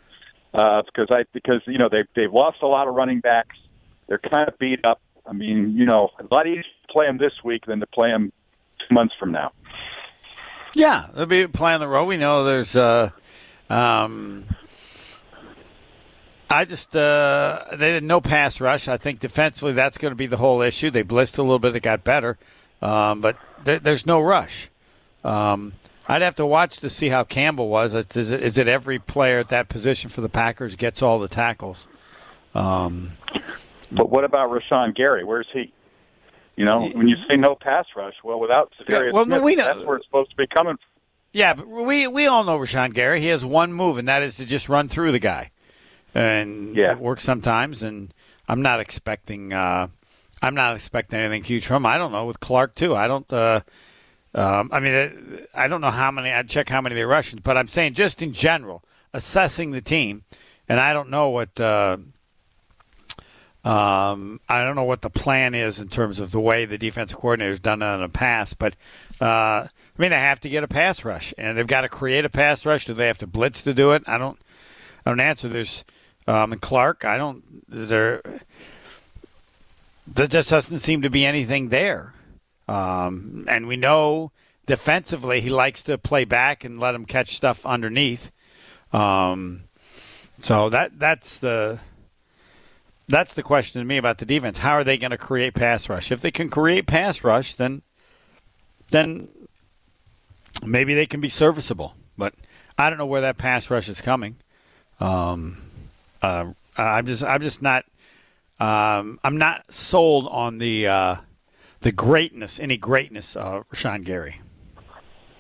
uh, 0.55 0.83
because 0.83 1.09
I 1.11 1.25
because 1.33 1.63
you 1.67 1.79
know 1.79 1.89
they 1.89 2.05
they've 2.15 2.33
lost 2.33 2.59
a 2.63 2.67
lot 2.67 2.89
of 2.89 2.95
running 2.95 3.21
backs. 3.21 3.59
They're 4.07 4.19
kind 4.19 4.49
of 4.49 4.59
beat 4.59 4.85
up. 4.85 5.01
I 5.27 5.33
mean, 5.33 5.75
you 5.77 5.87
know, 5.87 6.11
a 6.19 6.35
lot 6.35 6.47
easier 6.47 6.63
to 6.63 6.93
play 6.93 7.07
them 7.07 7.19
this 7.19 7.33
week 7.45 7.67
than 7.67 7.81
to 7.81 7.87
play 7.87 8.11
them 8.11 8.33
two 8.81 8.95
months 8.95 9.15
from 9.19 9.31
now. 9.31 9.53
Yeah, 10.75 11.09
they'll 11.15 11.27
be 11.27 11.47
playing 11.47 11.81
the 11.81 11.89
road. 11.89 12.07
We 12.07 12.17
know 12.17 12.45
there's 12.45 12.75
uh, 12.75 13.11
um, 13.69 14.47
I 16.49 16.65
just 16.65 16.97
uh, 16.97 17.65
they 17.73 17.93
did 17.93 18.05
no 18.05 18.21
pass 18.21 18.61
rush. 18.61 18.89
I 18.89 18.97
think 18.97 19.21
defensively 19.21 19.73
that's 19.73 19.99
going 19.99 20.13
to 20.13 20.17
be 20.17 20.27
the 20.27 20.37
whole 20.37 20.63
issue. 20.63 20.91
They 20.91 21.05
blitzed 21.05 21.39
a 21.39 21.43
little 21.43 21.61
bit. 21.61 21.77
It 21.77 21.83
got 21.83 22.03
better, 22.03 22.39
um, 22.83 23.21
but 23.21 23.37
th- 23.65 23.83
there's 23.83 24.07
no 24.07 24.21
rush. 24.21 24.71
Um, 25.25 25.75
I'd 26.09 26.23
have 26.23 26.37
to 26.37 26.47
watch 26.47 26.79
to 26.79 26.91
see 26.91 27.09
how 27.09 27.25
Campbell 27.25 27.69
was. 27.69 27.95
Is 27.95 28.33
it, 28.33 28.43
is 28.43 28.59
it 28.59 28.69
every 28.69 28.99
player 28.99 29.39
at 29.39 29.49
that 29.51 29.69
position 29.69 30.11
for 30.11 30.21
the 30.21 30.29
Packers 30.29 30.75
gets 30.75 31.03
all 31.03 31.19
the 31.19 31.29
tackles? 31.29 31.87
Um, 32.55 33.13
but 33.93 34.11
what 34.11 34.25
about 34.25 34.51
Rashan 34.51 34.95
Gary? 34.95 35.25
Where's 35.25 35.47
he? 35.53 35.73
You 36.57 36.65
know, 36.65 36.89
when 36.89 37.09
you 37.09 37.17
say 37.29 37.37
no 37.37 37.55
pass 37.55 37.87
rush, 37.97 38.15
well, 38.23 38.39
without 38.41 38.73
yeah, 38.89 39.11
well, 39.13 39.25
Smith, 39.25 39.43
we 39.43 39.57
know, 39.57 39.65
that's 39.65 39.87
where 39.87 39.97
it's 39.97 40.07
supposed 40.07 40.31
to 40.31 40.37
be 40.37 40.47
coming. 40.47 40.75
From. 40.75 40.87
Yeah, 41.33 41.55
but 41.55 41.67
we 41.69 42.07
we 42.07 42.27
all 42.27 42.45
know 42.45 42.59
Rashan 42.59 42.93
Gary. 42.93 43.21
He 43.21 43.29
has 43.29 43.45
one 43.45 43.73
move, 43.73 43.97
and 43.97 44.09
that 44.09 44.23
is 44.23 44.37
to 44.37 44.45
just 44.45 44.69
run 44.69 44.89
through 44.89 45.13
the 45.13 45.21
guy 45.21 45.53
and 46.15 46.77
yeah. 46.77 46.93
it 46.93 46.99
works 46.99 47.23
sometimes. 47.23 47.83
And 47.83 48.13
I'm 48.49 48.63
not 48.63 48.81
expecting 48.81 49.53
uh, 49.53 49.89
I'm 50.43 50.55
not 50.55 50.75
expecting 50.75 51.21
anything 51.21 51.45
huge 51.45 51.67
from 51.67 51.83
him. 51.83 51.87
I 51.87 51.99
don't 51.99 52.13
know 52.13 52.25
with 52.25 52.41
Clark 52.41 52.75
too. 52.75 52.95
I 52.95 53.09
don't. 53.09 53.31
Uh, 53.33 53.61
um, 54.35 54.71
I 54.73 54.81
mean, 54.81 55.47
I 55.55 55.69
don't 55.69 55.81
know 55.81 55.91
how 55.91 56.11
many. 56.11 56.31
I'd 56.31 56.49
check 56.49 56.69
how 56.69 56.81
many 56.81 56.95
they 56.95 57.05
Russians, 57.05 57.43
but 57.43 57.57
I'm 57.57 57.69
saying 57.69 57.95
just 57.95 58.23
in 58.23 58.33
general, 58.33 58.83
assessing 59.13 59.73
the 59.73 59.81
team, 59.81 60.25
and 60.69 60.81
I 60.81 60.93
don't 60.93 61.11
know 61.11 61.31
what. 61.31 61.59
Uh, 61.61 61.99
um, 63.63 64.41
I 64.49 64.65
don't 64.65 64.75
know 64.75 64.85
what 64.85 65.03
the 65.03 65.11
plan 65.11 65.55
is 65.55 65.81
in 65.81 65.89
terms 65.89 66.19
of 66.19 66.31
the 66.31 66.41
way 66.41 66.65
the 66.65 66.79
defensive 66.79 67.19
coordinator 67.19 67.51
has 67.51 67.61
done 67.61 67.83
it 67.83 67.95
in 67.95 68.01
the 68.01 68.09
past, 68.09 68.59
but 68.59 68.75
uh, 69.21 69.67
I 70.01 70.03
mean, 70.03 70.13
they 70.13 70.17
have 70.17 70.41
to 70.41 70.49
get 70.49 70.65
a 70.65 70.69
pass 70.69 71.05
rush, 71.05 71.35
and 71.37 71.59
they've 71.59 71.67
got 71.67 71.83
to 71.83 71.91
create 71.91 72.25
a 72.25 72.31
pass 72.31 72.65
rush. 72.65 72.87
Do 72.87 72.95
they 72.95 73.07
have 73.07 73.19
to 73.19 73.27
blitz 73.27 73.63
to 73.65 73.75
do 73.75 73.93
it? 73.93 74.03
I 74.07 74.17
don't. 74.17 74.39
I 75.05 75.11
don't 75.11 75.21
answer. 75.21 75.49
There's 75.49 75.85
um, 76.27 76.57
Clark. 76.59 77.05
I 77.05 77.19
don't. 77.19 77.45
Is 77.71 77.91
there? 77.91 78.23
There 80.13 80.27
just 80.27 80.51
doesn't 80.51 80.81
seem 80.81 81.03
to 81.03 81.11
be 81.11 81.25
anything 81.25 81.69
there, 81.69 82.15
um, 82.69 83.47
and 83.49 83.67
we 83.67 83.77
know 83.77 84.33
defensively 84.67 85.41
he 85.41 85.51
likes 85.51 85.85
to 85.85 85.99
play 85.99 86.25
back 86.25 86.65
and 86.65 86.79
let 86.79 86.95
him 86.95 87.05
catch 87.05 87.37
stuff 87.37 87.65
underneath. 87.65 88.31
Um, 88.93 89.65
so 90.41 90.69
that 90.71 90.99
that's 90.99 91.39
the 91.39 91.79
that's 93.09 93.35
the 93.35 93.43
question 93.43 93.81
to 93.81 93.85
me 93.85 93.97
about 93.97 94.19
the 94.19 94.25
defense. 94.25 94.59
How 94.59 94.73
are 94.73 94.85
they 94.85 94.97
going 94.97 95.11
to 95.11 95.19
create 95.19 95.55
pass 95.55 95.89
rush? 95.89 96.11
If 96.11 96.21
they 96.21 96.31
can 96.31 96.49
create 96.49 96.87
pass 96.87 97.23
rush, 97.23 97.55
then 97.55 97.83
then 98.91 99.29
maybe 100.65 100.95
they 100.95 101.07
can 101.07 101.21
be 101.21 101.29
serviceable. 101.29 101.95
But 102.17 102.35
I 102.79 102.89
don't 102.89 102.99
know 102.99 103.07
where 103.07 103.23
that 103.23 103.37
pass 103.37 103.71
rush 103.71 103.89
is 103.89 104.01
coming. 104.01 104.37
Um, 105.01 105.59
uh, 106.23 106.53
I'm 106.77 107.07
just 107.07 107.23
I'm 107.23 107.43
just 107.43 107.63
not 107.63 107.85
um, 108.61 109.19
I'm 109.25 109.39
not 109.39 109.73
sold 109.73 110.29
on 110.31 110.59
the 110.59 110.87
uh, 110.87 111.17
the 111.81 111.93
greatness 111.93 112.61
any 112.61 112.77
greatness 112.77 113.35
of 113.35 113.69
Rashan 113.71 114.05
Gary. 114.05 114.41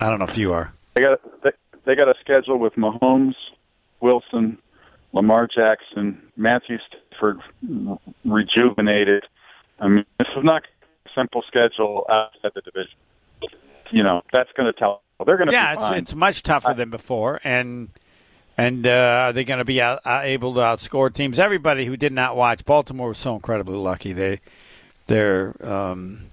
I 0.00 0.08
don't 0.08 0.18
know 0.18 0.24
if 0.24 0.38
you 0.38 0.52
are. 0.52 0.72
They 0.94 1.02
got 1.02 1.20
they, 1.42 1.50
they 1.84 1.94
got 1.94 2.08
a 2.08 2.14
schedule 2.20 2.58
with 2.58 2.74
Mahomes, 2.74 3.34
Wilson, 4.00 4.58
Lamar 5.12 5.46
Jackson, 5.46 6.22
Matthew 6.36 6.78
Stafford 6.88 7.40
rejuvenated. 8.24 9.24
I 9.78 9.88
mean, 9.88 10.04
this 10.18 10.28
is 10.36 10.44
not 10.44 10.62
a 11.06 11.10
simple 11.14 11.42
schedule 11.46 12.06
outside 12.10 12.52
the 12.54 12.62
division. 12.62 12.96
You 13.90 14.02
know, 14.02 14.22
that's 14.32 14.50
going 14.56 14.72
to 14.72 14.78
tell. 14.78 15.02
They're 15.26 15.36
going 15.36 15.48
to 15.48 15.52
yeah, 15.52 15.74
it's, 15.74 15.98
it's 15.98 16.14
much 16.14 16.42
tougher 16.42 16.72
than 16.72 16.88
before, 16.88 17.40
and 17.44 17.90
and 18.58 18.86
uh, 18.86 19.24
are 19.26 19.32
they 19.32 19.44
going 19.44 19.58
to 19.58 19.64
be 19.64 19.80
out, 19.80 20.00
uh, 20.04 20.20
able 20.22 20.54
to 20.54 20.60
outscore 20.60 21.12
teams? 21.12 21.38
Everybody 21.38 21.84
who 21.86 21.96
did 21.96 22.12
not 22.12 22.36
watch 22.36 22.64
Baltimore 22.64 23.08
was 23.08 23.18
so 23.18 23.34
incredibly 23.34 23.76
lucky. 23.76 24.12
They 24.12 24.40
they're 25.06 25.54
um, 25.66 26.30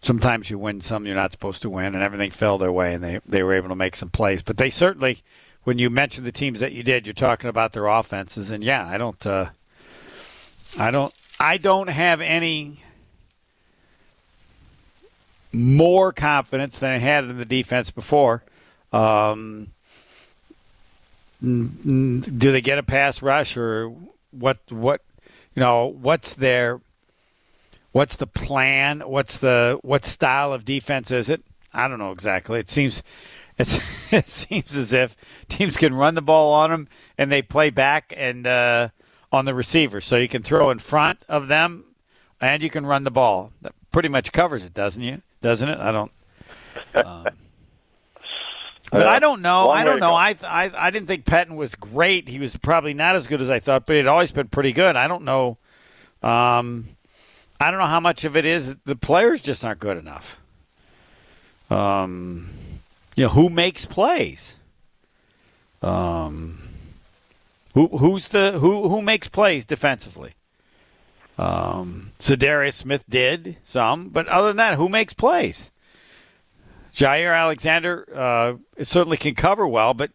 sometimes 0.00 0.50
you 0.50 0.58
win 0.58 0.80
some 0.80 1.06
you're 1.06 1.14
not 1.14 1.32
supposed 1.32 1.62
to 1.62 1.70
win, 1.70 1.94
and 1.94 2.02
everything 2.02 2.30
fell 2.30 2.58
their 2.58 2.72
way, 2.72 2.94
and 2.94 3.02
they 3.02 3.20
they 3.26 3.42
were 3.42 3.54
able 3.54 3.68
to 3.68 3.74
make 3.74 3.96
some 3.96 4.10
plays. 4.10 4.42
But 4.42 4.56
they 4.56 4.70
certainly, 4.70 5.22
when 5.64 5.78
you 5.78 5.90
mention 5.90 6.24
the 6.24 6.32
teams 6.32 6.60
that 6.60 6.72
you 6.72 6.82
did, 6.82 7.06
you're 7.06 7.14
talking 7.14 7.50
about 7.50 7.72
their 7.72 7.86
offenses, 7.86 8.50
and 8.50 8.62
yeah, 8.62 8.86
I 8.86 8.98
don't, 8.98 9.26
uh, 9.26 9.50
I 10.78 10.90
don't, 10.90 11.14
I 11.40 11.58
don't 11.58 11.88
have 11.88 12.20
any 12.20 12.82
more 15.52 16.12
confidence 16.12 16.78
than 16.78 16.90
I 16.90 16.98
had 16.98 17.24
in 17.24 17.38
the 17.38 17.44
defense 17.44 17.90
before. 17.90 18.42
Um, 18.92 19.68
do 21.44 22.52
they 22.52 22.60
get 22.60 22.78
a 22.78 22.82
pass 22.82 23.22
rush 23.22 23.56
or 23.56 23.94
what? 24.30 24.58
What 24.70 25.02
you 25.54 25.60
know? 25.60 25.86
What's 25.86 26.34
their 26.34 26.80
what's 27.92 28.16
the 28.16 28.26
plan? 28.26 29.00
What's 29.00 29.38
the 29.38 29.78
what 29.82 30.04
style 30.04 30.52
of 30.52 30.64
defense 30.64 31.10
is 31.10 31.28
it? 31.28 31.42
I 31.72 31.88
don't 31.88 31.98
know 31.98 32.12
exactly. 32.12 32.58
It 32.58 32.68
seems 32.68 33.02
it's, 33.58 33.78
it 34.10 34.28
seems 34.28 34.76
as 34.76 34.92
if 34.92 35.16
teams 35.48 35.76
can 35.76 35.94
run 35.94 36.14
the 36.14 36.22
ball 36.22 36.52
on 36.52 36.70
them 36.70 36.88
and 37.18 37.30
they 37.30 37.42
play 37.42 37.70
back 37.70 38.12
and 38.16 38.46
uh, 38.46 38.88
on 39.32 39.44
the 39.44 39.54
receiver, 39.54 40.00
so 40.00 40.16
you 40.16 40.28
can 40.28 40.42
throw 40.42 40.70
in 40.70 40.78
front 40.78 41.24
of 41.28 41.48
them 41.48 41.84
and 42.40 42.62
you 42.62 42.70
can 42.70 42.86
run 42.86 43.04
the 43.04 43.10
ball. 43.10 43.52
That 43.62 43.72
pretty 43.92 44.08
much 44.08 44.32
covers 44.32 44.64
it, 44.64 44.74
doesn't 44.74 45.02
you? 45.02 45.22
Doesn't 45.40 45.68
it? 45.68 45.78
I 45.78 45.92
don't. 45.92 46.12
Um, 46.94 47.26
but 48.94 49.06
I 49.06 49.18
don't 49.18 49.42
know. 49.42 49.70
I 49.70 49.84
don't 49.84 50.00
know. 50.00 50.14
I, 50.14 50.36
I 50.42 50.70
I 50.74 50.90
didn't 50.90 51.06
think 51.08 51.24
Patton 51.24 51.56
was 51.56 51.74
great. 51.74 52.28
He 52.28 52.38
was 52.38 52.56
probably 52.56 52.94
not 52.94 53.16
as 53.16 53.26
good 53.26 53.40
as 53.40 53.50
I 53.50 53.60
thought, 53.60 53.86
but 53.86 53.96
he'd 53.96 54.06
always 54.06 54.32
been 54.32 54.48
pretty 54.48 54.72
good. 54.72 54.96
I 54.96 55.08
don't 55.08 55.24
know. 55.24 55.58
Um, 56.22 56.88
I 57.60 57.70
don't 57.70 57.80
know 57.80 57.86
how 57.86 58.00
much 58.00 58.24
of 58.24 58.36
it 58.36 58.46
is 58.46 58.76
the 58.84 58.96
players 58.96 59.40
just 59.42 59.64
aren't 59.64 59.80
good 59.80 59.98
enough. 59.98 60.38
Um, 61.70 62.50
you 63.16 63.24
know 63.24 63.30
who 63.30 63.48
makes 63.48 63.84
plays. 63.86 64.56
Um, 65.82 66.68
who 67.74 67.88
who's 67.88 68.28
the 68.28 68.52
who 68.58 68.88
who 68.88 69.02
makes 69.02 69.28
plays 69.28 69.66
defensively? 69.66 70.34
Um, 71.36 72.12
Za'Darius 72.20 72.74
Smith 72.74 73.04
did 73.08 73.56
some, 73.64 74.08
but 74.08 74.28
other 74.28 74.48
than 74.48 74.56
that, 74.58 74.76
who 74.76 74.88
makes 74.88 75.14
plays? 75.14 75.70
Jaire 76.94 77.36
Alexander 77.36 78.06
uh, 78.14 78.54
certainly 78.82 79.16
can 79.16 79.34
cover 79.34 79.66
well, 79.66 79.94
but 79.94 80.12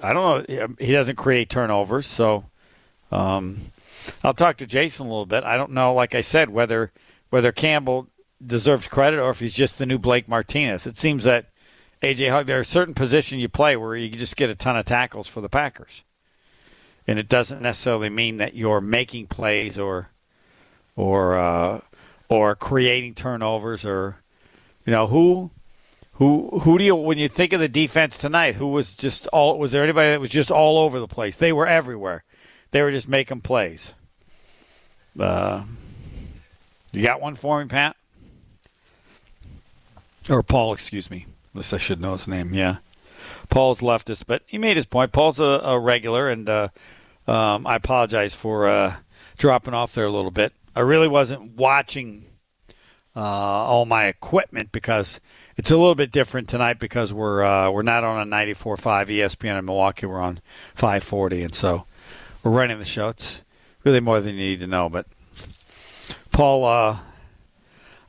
I 0.00 0.12
don't 0.12 0.48
know. 0.48 0.74
He 0.78 0.92
doesn't 0.92 1.16
create 1.16 1.50
turnovers, 1.50 2.06
so 2.06 2.46
um, 3.12 3.72
I'll 4.24 4.34
talk 4.34 4.56
to 4.58 4.66
Jason 4.66 5.06
a 5.06 5.08
little 5.08 5.26
bit. 5.26 5.44
I 5.44 5.56
don't 5.56 5.72
know, 5.72 5.92
like 5.92 6.14
I 6.14 6.22
said, 6.22 6.50
whether 6.50 6.92
whether 7.30 7.52
Campbell 7.52 8.08
deserves 8.44 8.88
credit 8.88 9.20
or 9.20 9.30
if 9.30 9.40
he's 9.40 9.52
just 9.52 9.78
the 9.78 9.84
new 9.84 9.98
Blake 9.98 10.28
Martinez. 10.28 10.86
It 10.86 10.96
seems 10.96 11.24
that 11.24 11.50
AJ 12.02 12.30
Hawk, 12.30 12.46
there 12.46 12.60
are 12.60 12.64
certain 12.64 12.94
positions 12.94 13.42
you 13.42 13.48
play 13.48 13.76
where 13.76 13.94
you 13.96 14.08
just 14.08 14.36
get 14.36 14.48
a 14.48 14.54
ton 14.54 14.78
of 14.78 14.86
tackles 14.86 15.28
for 15.28 15.42
the 15.42 15.48
Packers, 15.48 16.04
and 17.06 17.18
it 17.18 17.28
doesn't 17.28 17.60
necessarily 17.60 18.08
mean 18.08 18.38
that 18.38 18.54
you're 18.54 18.80
making 18.80 19.26
plays 19.26 19.78
or 19.78 20.08
or 20.96 21.36
uh, 21.36 21.80
or 22.30 22.54
creating 22.54 23.14
turnovers 23.14 23.84
or 23.84 24.16
you 24.86 24.92
know 24.92 25.06
who 25.06 25.50
who 26.18 26.58
who 26.62 26.78
do 26.78 26.84
you 26.84 26.96
when 26.96 27.16
you 27.16 27.28
think 27.28 27.52
of 27.52 27.60
the 27.60 27.68
defense 27.68 28.18
tonight? 28.18 28.56
Who 28.56 28.68
was 28.68 28.96
just 28.96 29.28
all? 29.28 29.56
Was 29.56 29.70
there 29.70 29.84
anybody 29.84 30.10
that 30.10 30.20
was 30.20 30.30
just 30.30 30.50
all 30.50 30.78
over 30.78 30.98
the 30.98 31.06
place? 31.06 31.36
They 31.36 31.52
were 31.52 31.66
everywhere. 31.66 32.24
They 32.72 32.82
were 32.82 32.90
just 32.90 33.08
making 33.08 33.42
plays. 33.42 33.94
Uh, 35.18 35.62
you 36.90 37.04
got 37.04 37.20
one 37.20 37.36
for 37.36 37.62
me, 37.62 37.68
Pat? 37.68 37.96
Or 40.28 40.42
Paul? 40.42 40.72
Excuse 40.72 41.08
me. 41.08 41.26
Unless 41.54 41.72
I 41.72 41.76
should 41.76 42.00
know 42.00 42.12
his 42.12 42.26
name. 42.26 42.52
Yeah, 42.52 42.78
Paul's 43.48 43.80
leftist, 43.80 44.24
but 44.26 44.42
he 44.44 44.58
made 44.58 44.76
his 44.76 44.86
point. 44.86 45.12
Paul's 45.12 45.38
a, 45.38 45.44
a 45.44 45.78
regular, 45.78 46.28
and 46.28 46.50
uh, 46.50 46.68
um, 47.28 47.64
I 47.64 47.76
apologize 47.76 48.34
for 48.34 48.66
uh, 48.66 48.96
dropping 49.36 49.72
off 49.72 49.94
there 49.94 50.06
a 50.06 50.10
little 50.10 50.32
bit. 50.32 50.52
I 50.74 50.80
really 50.80 51.08
wasn't 51.08 51.56
watching 51.56 52.24
uh, 53.14 53.20
all 53.20 53.84
my 53.84 54.06
equipment 54.06 54.72
because 54.72 55.20
it's 55.58 55.72
a 55.72 55.76
little 55.76 55.96
bit 55.96 56.12
different 56.12 56.48
tonight 56.48 56.78
because 56.78 57.12
we're 57.12 57.42
uh, 57.42 57.70
we're 57.70 57.82
not 57.82 58.04
on 58.04 58.26
a 58.26 58.30
94.5 58.30 58.78
ESPN 59.08 59.58
in 59.58 59.64
Milwaukee. 59.64 60.06
We're 60.06 60.20
on 60.20 60.40
540, 60.76 61.42
and 61.42 61.54
so 61.54 61.84
we're 62.42 62.52
running 62.52 62.78
the 62.78 62.84
show. 62.84 63.08
It's 63.08 63.42
really 63.82 63.98
more 63.98 64.20
than 64.20 64.36
you 64.36 64.40
need 64.40 64.60
to 64.60 64.68
know. 64.68 64.88
But 64.88 65.06
Paul, 66.30 66.64
uh, 66.64 66.98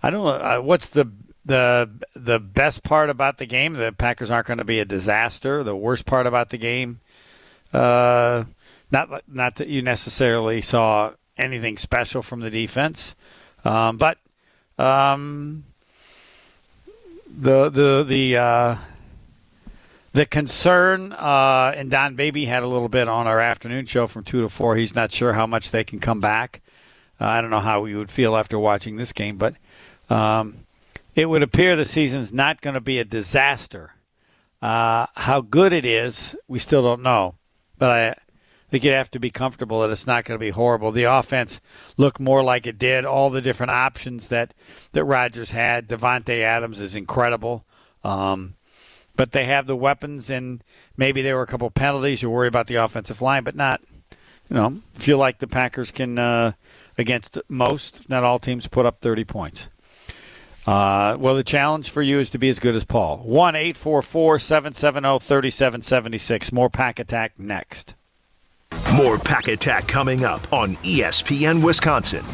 I 0.04 0.10
don't 0.12 0.24
know 0.24 0.30
uh, 0.30 0.62
what's 0.62 0.88
the 0.88 1.12
the 1.44 1.90
the 2.14 2.40
best 2.40 2.84
part 2.84 3.10
about 3.10 3.40
the 3.40 3.48
game. 3.48 3.74
The 3.74 3.92
Packers 3.92 4.30
aren't 4.30 4.46
going 4.46 4.60
to 4.60 4.64
be 4.64 4.80
a 4.80 4.86
disaster. 4.86 5.64
The 5.64 5.76
worst 5.76 6.06
part 6.06 6.28
about 6.28 6.52
the 6.52 6.60
game, 6.60 7.00
uh, 7.74 8.44
not 8.92 9.24
not 9.28 9.56
that 9.56 9.68
you 9.68 9.82
necessarily 9.82 10.62
saw 10.62 11.14
anything 11.36 11.78
special 11.78 12.22
from 12.22 12.42
the 12.42 12.52
defense, 12.52 13.16
um, 13.66 13.98
but 13.98 14.20
um, 14.78 15.64
the 17.30 17.70
the 17.70 18.04
the 18.04 18.38
uh, 18.38 18.76
the 20.14 20.26
concern 20.26 21.14
uh, 21.14 21.74
and 21.76 21.92
Don 21.92 22.16
Baby 22.16 22.46
had 22.46 22.64
a 22.64 22.68
little 22.68 22.90
bit 22.90 23.08
on 23.08 23.28
our 23.28 23.40
afternoon 23.40 23.86
show 23.86 24.08
from 24.08 24.24
two 24.24 24.42
to 24.42 24.50
four. 24.50 24.76
He's 24.76 24.96
not 24.96 25.12
sure 25.12 25.34
how 25.34 25.46
much 25.46 25.72
they 25.72 25.84
can 25.84 26.00
come 26.00 26.20
back. 26.20 26.62
Uh, 27.22 27.26
I 27.26 27.42
don't 27.42 27.50
know 27.50 27.60
how 27.60 27.82
we 27.82 27.96
would 27.96 28.12
feel 28.12 28.36
after 28.36 28.58
watching 28.58 28.96
this 28.96 29.14
game, 29.14 29.38
but 29.38 29.56
um, 30.10 30.66
it 31.16 31.28
would 31.28 31.44
appear 31.44 31.76
the 31.76 31.86
season's 31.86 32.34
not 32.34 32.62
going 32.62 32.74
to 32.74 32.82
be 32.82 33.00
a 33.00 33.06
disaster. 33.06 33.94
Uh, 34.62 35.06
how 35.16 35.42
good 35.42 35.74
it 35.74 35.86
is, 35.86 36.36
we 36.48 36.60
still 36.60 36.82
don't 36.82 37.02
know, 37.02 37.36
but 37.78 37.92
I 37.92 38.16
think 38.70 38.84
you 38.84 38.92
have 38.92 39.12
to 39.12 39.20
be 39.20 39.32
comfortable 39.32 39.82
that 39.82 39.90
it's 39.90 40.08
not 40.08 40.26
going 40.26 40.40
to 40.40 40.44
be 40.44 40.52
horrible. 40.52 40.92
The 40.92 41.04
offense 41.04 41.60
looked 41.98 42.20
more 42.20 42.44
like 42.44 42.68
it 42.68 42.78
did. 42.78 43.06
All 43.06 43.30
the 43.30 43.42
different 43.42 43.72
options 43.72 44.28
that 44.28 44.54
that 44.92 45.04
Rodgers 45.04 45.52
had. 45.52 45.88
Davante 45.88 46.42
Adams 46.42 46.80
is 46.80 46.96
incredible. 46.96 47.66
Um, 48.04 48.56
but 49.16 49.34
they 49.34 49.44
have 49.46 49.68
the 49.68 49.76
weapons, 49.76 50.30
and 50.30 50.64
maybe 50.96 51.22
there 51.22 51.36
were 51.36 51.42
a 51.42 51.48
couple 51.48 51.70
penalties. 51.70 52.22
You 52.22 52.30
worry 52.30 52.48
about 52.48 52.68
the 52.68 52.76
offensive 52.76 53.22
line, 53.22 53.44
but 53.44 53.54
not, 53.54 53.82
you 54.50 54.56
know, 54.56 54.82
feel 54.94 55.18
like 55.18 55.40
the 55.40 55.48
Packers 55.48 55.92
can, 55.92 56.18
uh, 56.18 56.54
against 56.98 57.38
most, 57.50 58.08
not 58.10 58.24
all 58.24 58.40
teams, 58.40 58.68
put 58.68 58.86
up 58.86 59.02
30 59.02 59.26
points. 59.26 59.68
Uh, 60.66 61.18
well, 61.20 61.36
the 61.36 61.44
challenge 61.44 61.90
for 61.90 62.02
you 62.02 62.20
is 62.20 62.30
to 62.30 62.38
be 62.38 62.48
as 62.48 62.60
good 62.60 62.76
as 62.76 62.86
Paul. 62.86 63.18
1 63.18 63.56
844 63.58 64.40
770 64.40 65.20
3776. 65.20 66.52
More 66.54 66.70
Pack 66.70 67.00
Attack 67.00 67.38
next. 67.38 67.96
More 68.96 69.20
Pack 69.20 69.48
Attack 69.48 69.88
coming 69.88 70.26
up 70.26 70.52
on 70.52 70.76
ESPN 70.78 71.64
Wisconsin. 71.64 72.26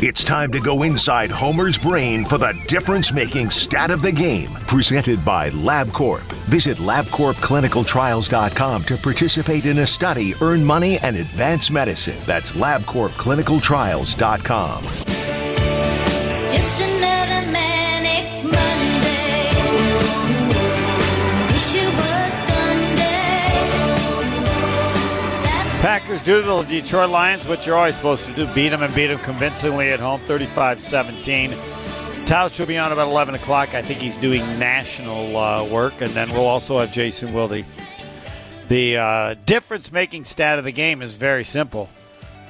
It's 0.00 0.22
time 0.24 0.52
to 0.52 0.60
go 0.60 0.82
inside 0.82 1.30
Homer's 1.30 1.78
brain 1.78 2.24
for 2.24 2.38
the 2.38 2.52
difference 2.66 3.12
making 3.12 3.50
stat 3.50 3.90
of 3.90 4.00
the 4.02 4.12
game. 4.12 4.50
Presented 4.66 5.24
by 5.24 5.50
LabCorp. 5.50 6.22
Visit 6.48 6.78
LabCorpClinicalTrials.com 6.78 8.84
to 8.84 8.96
participate 8.96 9.66
in 9.66 9.78
a 9.78 9.86
study, 9.86 10.34
earn 10.40 10.64
money, 10.64 10.98
and 10.98 11.16
advance 11.16 11.70
medicine. 11.70 12.16
That's 12.26 12.52
LabCorpClinicalTrials.com. 12.52 15.27
Packers 25.80 26.24
do 26.24 26.42
to 26.42 26.46
the 26.46 26.62
Detroit 26.64 27.08
Lions 27.08 27.46
what 27.46 27.64
you're 27.64 27.76
always 27.76 27.94
supposed 27.94 28.26
to 28.26 28.32
do 28.34 28.52
beat 28.52 28.70
them 28.70 28.82
and 28.82 28.92
beat 28.96 29.06
them 29.06 29.20
convincingly 29.20 29.90
at 29.90 30.00
home 30.00 30.20
35 30.22 30.80
17. 30.80 31.52
Tausch 32.26 32.54
should 32.54 32.66
be 32.66 32.76
on 32.76 32.90
about 32.90 33.06
11 33.08 33.36
o'clock. 33.36 33.74
I 33.74 33.82
think 33.82 34.00
he's 34.00 34.16
doing 34.16 34.40
national 34.58 35.36
uh, 35.36 35.64
work, 35.64 36.00
and 36.00 36.10
then 36.10 36.30
we'll 36.32 36.48
also 36.48 36.80
have 36.80 36.92
Jason 36.92 37.32
Wilde. 37.32 37.64
The 38.66 38.96
uh, 38.96 39.34
difference 39.46 39.92
making 39.92 40.24
stat 40.24 40.58
of 40.58 40.64
the 40.64 40.72
game 40.72 41.00
is 41.00 41.14
very 41.14 41.44
simple. 41.44 41.88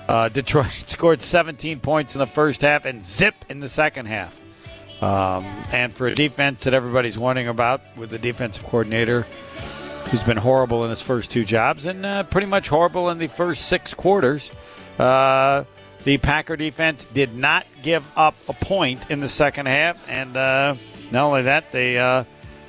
Uh, 0.08 0.28
Detroit 0.30 0.72
scored 0.86 1.20
17 1.20 1.80
points 1.80 2.14
in 2.14 2.20
the 2.20 2.26
first 2.26 2.62
half 2.62 2.86
and 2.86 3.04
zip 3.04 3.34
in 3.50 3.60
the 3.60 3.68
second 3.68 4.06
half. 4.06 4.40
Um, 5.02 5.44
and 5.70 5.92
for 5.92 6.06
a 6.08 6.14
defense 6.14 6.64
that 6.64 6.72
everybody's 6.72 7.18
wondering 7.18 7.48
about 7.48 7.82
with 7.94 8.08
the 8.08 8.18
defensive 8.18 8.64
coordinator 8.64 9.26
who's 10.10 10.22
been 10.22 10.38
horrible 10.38 10.84
in 10.84 10.90
his 10.90 11.02
first 11.02 11.30
two 11.30 11.44
jobs 11.44 11.84
and 11.84 12.04
uh, 12.06 12.22
pretty 12.24 12.46
much 12.46 12.68
horrible 12.68 13.10
in 13.10 13.18
the 13.18 13.26
first 13.26 13.66
six 13.66 13.92
quarters. 13.92 14.50
Uh, 14.98 15.64
the 16.04 16.16
Packer 16.18 16.56
defense 16.56 17.06
did 17.06 17.34
not 17.34 17.66
give 17.82 18.04
up 18.16 18.34
a 18.48 18.54
point 18.54 19.10
in 19.10 19.20
the 19.20 19.28
second 19.28 19.66
half, 19.66 20.02
and 20.08 20.36
uh, 20.36 20.74
not 21.10 21.26
only 21.26 21.42
that, 21.42 21.70
they 21.72 21.98
uh, 21.98 22.24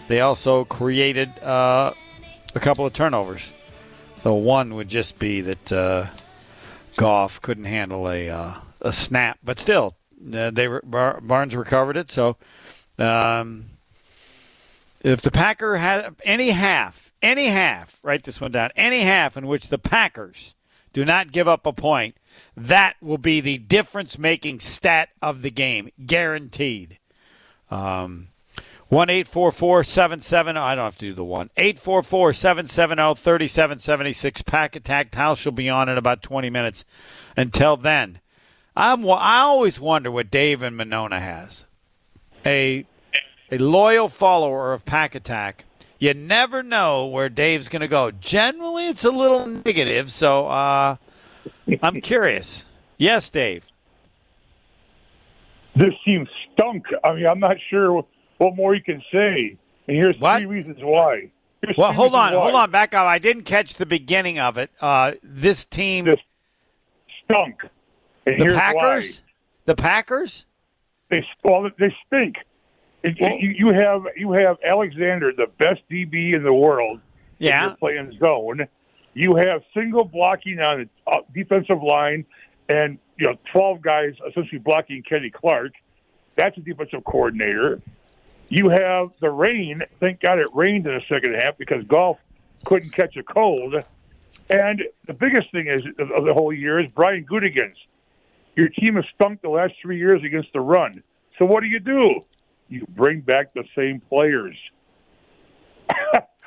they 0.08 0.20
also 0.20 0.66
created 0.66 1.30
uh, 1.40 1.94
a 2.56 2.60
couple 2.60 2.86
of 2.86 2.92
turnovers. 2.94 3.54
The 4.24 4.34
one 4.34 4.76
would 4.76 4.90
just 4.90 5.18
be 5.18 5.42
that 5.42 5.72
uh, 5.72 6.08
Goff 6.98 7.42
couldn't 7.42 7.66
handle 7.66 8.10
a 8.10 8.30
uh, 8.30 8.54
a 8.82 8.92
snap, 8.92 9.40
but 9.44 9.60
still, 9.60 9.96
they 10.20 10.68
Bar- 10.84 11.22
Barnes 11.22 11.56
recovered 11.56 11.96
it. 11.96 12.12
So, 12.12 12.36
um, 12.98 13.66
if 15.02 15.22
the 15.22 15.32
Packer 15.32 15.78
had 15.78 16.16
any 16.24 16.50
half, 16.50 17.12
any 17.22 17.48
half, 17.48 18.00
write 18.04 18.24
this 18.24 18.42
one 18.42 18.52
down, 18.52 18.72
any 18.76 19.02
half 19.02 19.38
in 19.38 19.48
which 19.48 19.70
the 19.70 19.78
Packers 19.78 20.56
do 20.94 21.06
not 21.06 21.32
give 21.32 21.48
up 21.48 21.66
a 21.66 21.74
point, 21.74 22.16
that 22.56 22.96
will 23.02 23.18
be 23.18 23.42
the 23.42 23.58
difference 23.58 24.18
making 24.18 24.60
stat 24.60 25.10
of 25.22 25.42
the 25.42 25.52
game, 25.52 25.92
guaranteed. 26.06 26.98
Um, 27.72 28.30
one 28.90 29.10
eight 29.10 29.28
four 29.28 29.52
four 29.52 29.84
seven 29.84 30.20
seven. 30.20 30.58
I 30.58 30.74
don't 30.74 30.86
have 30.86 30.98
to 30.98 31.06
do 31.06 31.14
the 31.14 31.24
one. 31.24 31.52
Eight 31.58 31.78
four 31.78 32.02
four 32.02 32.34
seven 32.34 32.66
seven 32.66 32.98
zero 32.98 33.14
thirty 33.14 33.48
seven 33.48 33.78
seventy 33.78 34.14
six. 34.14 34.42
Pack 34.42 34.76
attack. 34.76 35.14
House 35.14 35.46
will 35.46 35.52
be 35.52 35.70
on 35.70 35.90
in 35.90 35.98
about 35.98 36.24
twenty 36.24 36.50
minutes. 36.50 36.86
Until 37.38 37.78
then, 37.78 38.20
I'm. 38.76 39.08
I 39.08 39.42
always 39.42 39.80
wonder 39.80 40.10
what 40.10 40.32
Dave 40.32 40.64
and 40.64 40.76
Monona 40.76 41.20
has. 41.20 41.66
A 42.44 42.86
a 43.52 43.58
loyal 43.58 44.10
follower 44.10 44.74
of 44.74 44.86
Pack 44.86 45.16
Attack. 45.16 45.66
You 46.00 46.14
never 46.14 46.64
know 46.64 47.08
where 47.08 47.28
Dave's 47.30 47.68
going 47.68 47.82
to 47.82 47.88
go. 47.88 48.12
Generally, 48.12 48.88
it's 48.88 49.04
a 49.04 49.12
little 49.12 49.46
negative. 49.46 50.12
So 50.12 50.48
uh, 50.48 50.96
I'm 51.84 52.00
curious. 52.02 52.66
Yes, 52.98 53.30
Dave. 53.30 53.66
this 55.76 55.94
team 56.06 56.28
stunk. 56.54 56.86
I 57.04 57.14
mean, 57.14 57.26
I'm 57.26 57.40
not 57.40 57.58
sure 57.70 58.04
what 58.38 58.56
more 58.56 58.76
you 58.76 58.82
can 58.84 59.02
say. 59.12 59.58
And 59.88 59.98
here's 59.98 60.18
What? 60.20 60.38
three 60.38 60.46
reasons 60.46 60.78
why. 60.82 61.32
Here's 61.62 61.78
Well, 61.78 61.92
hold 61.94 62.16
on, 62.16 62.34
why. 62.34 62.42
hold 62.42 62.56
on, 62.56 62.72
back 62.72 62.94
up. 62.94 63.06
I 63.08 63.20
didn't 63.20 63.44
catch 63.44 63.74
the 63.76 63.86
beginning 63.86 64.40
of 64.40 64.58
it. 64.58 64.70
Uh, 64.80 65.14
this 65.24 65.66
team, 65.66 66.06
This 66.06 66.20
stunk. 67.26 67.62
And 68.26 68.40
the 68.40 68.54
Packers, 68.54 69.22
the 69.66 69.76
Packers. 69.76 70.46
They 71.10 71.26
well, 71.44 71.70
they 71.80 71.94
stink. 72.08 72.36
Well- 73.04 73.38
you, 73.40 73.50
you 73.50 73.74
have 73.74 74.04
you 74.16 74.32
have 74.34 74.58
Alexander, 74.66 75.32
the 75.36 75.48
best 75.58 75.82
DB 75.90 76.36
in 76.36 76.44
the 76.44 76.54
world. 76.54 77.00
Yeah, 77.38 77.68
you're 77.68 77.76
playing 77.76 78.18
zone. 78.20 78.68
You 79.14 79.36
have 79.36 79.64
single 79.74 80.04
blocking 80.04 80.60
on 80.60 80.90
the 81.06 81.12
uh, 81.12 81.22
defensive 81.34 81.82
line, 81.82 82.26
and 82.68 83.00
you 83.18 83.28
know 83.28 83.36
twelve 83.52 83.82
guys 83.82 84.14
essentially 84.28 84.60
blocking 84.60 85.04
Kenny 85.04 85.30
Clark. 85.30 85.72
That's 86.36 86.58
a 86.58 86.62
defensive 86.62 87.04
coordinator. 87.06 87.82
You 88.50 88.70
have 88.70 89.18
the 89.20 89.30
rain. 89.30 89.82
Thank 90.00 90.22
God 90.22 90.40
it 90.40 90.48
rained 90.54 90.88
in 90.88 90.94
the 90.94 91.02
second 91.08 91.36
half 91.36 91.58
because 91.58 91.84
Goff 91.86 92.18
couldn't 92.66 92.92
catch 92.92 93.16
a 93.16 93.24
cold. 93.24 93.76
And 94.50 94.84
the 95.06 95.14
biggest 95.14 95.52
thing 95.52 95.68
is 95.68 95.82
of 95.98 96.12
of 96.12 96.26
the 96.26 96.34
whole 96.34 96.52
year 96.52 96.80
is 96.80 96.92
Brian 96.92 97.26
Gutekunst. 97.26 97.76
Your 98.56 98.68
team 98.70 98.96
has 98.96 99.06
stunk 99.16 99.42
the 99.42 99.50
last 99.50 99.74
three 99.82 99.98
years 99.98 100.22
against 100.24 100.52
the 100.54 100.60
run. 100.60 101.02
So 101.38 101.46
what 101.46 101.62
do 101.62 101.68
you 101.68 101.80
do? 101.80 102.26
You 102.70 102.86
bring 102.88 103.22
back 103.22 103.54
the 103.54 103.64
same 103.76 104.00
players. 104.00 104.56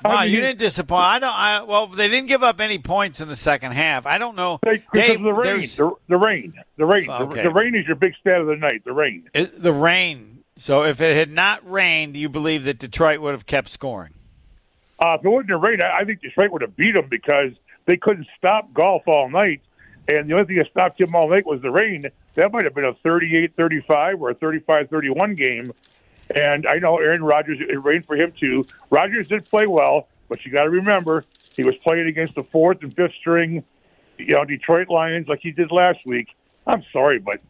I 0.05 0.25
mean, 0.25 0.35
you 0.35 0.41
didn't 0.41 0.59
disappoint. 0.59 1.03
I 1.03 1.19
don't. 1.19 1.35
I, 1.35 1.63
well, 1.63 1.87
they 1.87 2.09
didn't 2.09 2.29
give 2.29 2.43
up 2.43 2.61
any 2.61 2.79
points 2.79 3.21
in 3.21 3.29
the 3.29 3.37
second 3.37 3.73
half. 3.73 4.07
I 4.07 4.19
don't 4.19 4.37
know. 4.37 4.59
They, 4.63 4.79
because 4.79 4.93
Dave, 4.93 5.17
of 5.19 5.23
the 5.23 5.33
rain. 5.33 5.61
The, 5.61 5.93
the 6.09 6.17
rain. 6.17 6.55
The 6.77 6.87
rain. 6.87 7.07
The- 7.07 7.13
Okay. 7.13 7.43
The, 7.43 7.51
rain 7.51 7.75
is 7.75 7.87
your 7.87 7.97
big 7.97 8.15
stat 8.21 8.41
of 8.41 8.47
the 8.47 8.57
night. 8.57 8.83
The 8.85 8.93
rain. 8.93 9.29
Is 9.35 9.53
the 9.53 9.73
rain. 9.73 10.43
So 10.57 10.85
if 10.85 11.01
it 11.01 11.17
had 11.17 11.31
not 11.31 11.69
rained, 11.71 12.17
you 12.17 12.29
believe 12.29 12.65
that 12.65 12.79
Detroit 12.79 13.21
would 13.21 13.33
have 13.33 13.47
kept 13.47 13.69
scoring? 13.69 14.15
Uh, 14.99 15.17
if 15.19 15.25
it 15.25 15.29
wasn't 15.29 15.49
the 15.49 15.57
rain, 15.57 15.83
I, 15.83 16.01
I 16.01 16.05
think 16.05 16.21
Detroit 16.21 16.51
would 16.51 16.63
have 16.63 16.77
beat 16.77 16.95
them 16.95 17.07
because 17.09 17.53
they 17.87 17.97
couldn't 17.97 18.27
stop 18.37 18.73
Goff 18.75 19.03
all 19.07 19.31
night. 19.31 19.61
And 20.09 20.29
the 20.29 20.35
only 20.35 20.47
thing 20.47 20.57
that 20.57 20.71
stopped 20.71 21.01
him 21.01 21.15
all 21.15 21.29
night 21.29 21.47
was 21.47 21.63
the 21.63 21.71
rain. 21.71 22.07
That 22.35 22.53
might 22.53 22.65
have 22.65 22.75
been 22.75 22.85
a 22.85 22.95
38-35 22.95 24.21
or 24.21 24.31
a 24.31 24.35
35-31 24.35 25.37
game. 25.37 25.73
And 26.35 26.67
I 26.67 26.79
know 26.79 26.99
Aaron 26.99 27.23
Rodgers, 27.23 27.59
it 27.61 27.83
rained 27.83 28.07
for 28.07 28.17
him 28.17 28.33
too. 28.39 28.67
Rodgers 28.91 29.29
did 29.29 29.49
play 29.51 29.67
well, 29.67 30.09
but 30.29 30.45
you 30.45 30.53
got 30.53 30.65
to 30.65 30.71
remember 30.71 31.25
he 31.57 31.65
was 31.65 31.75
playing 31.77 32.07
against 32.07 32.35
the 32.35 32.45
fourth 32.45 32.83
and 32.83 32.95
fifth 32.95 33.15
string, 33.21 33.63
you 34.19 34.35
know, 34.35 34.45
Detroit 34.45 34.89
Lions 34.89 35.29
like 35.29 35.41
he 35.41 35.51
did 35.51 35.71
last 35.71 35.99
week. 36.07 36.29
I'm 36.67 36.83
sorry, 36.93 37.19
but 37.19 37.41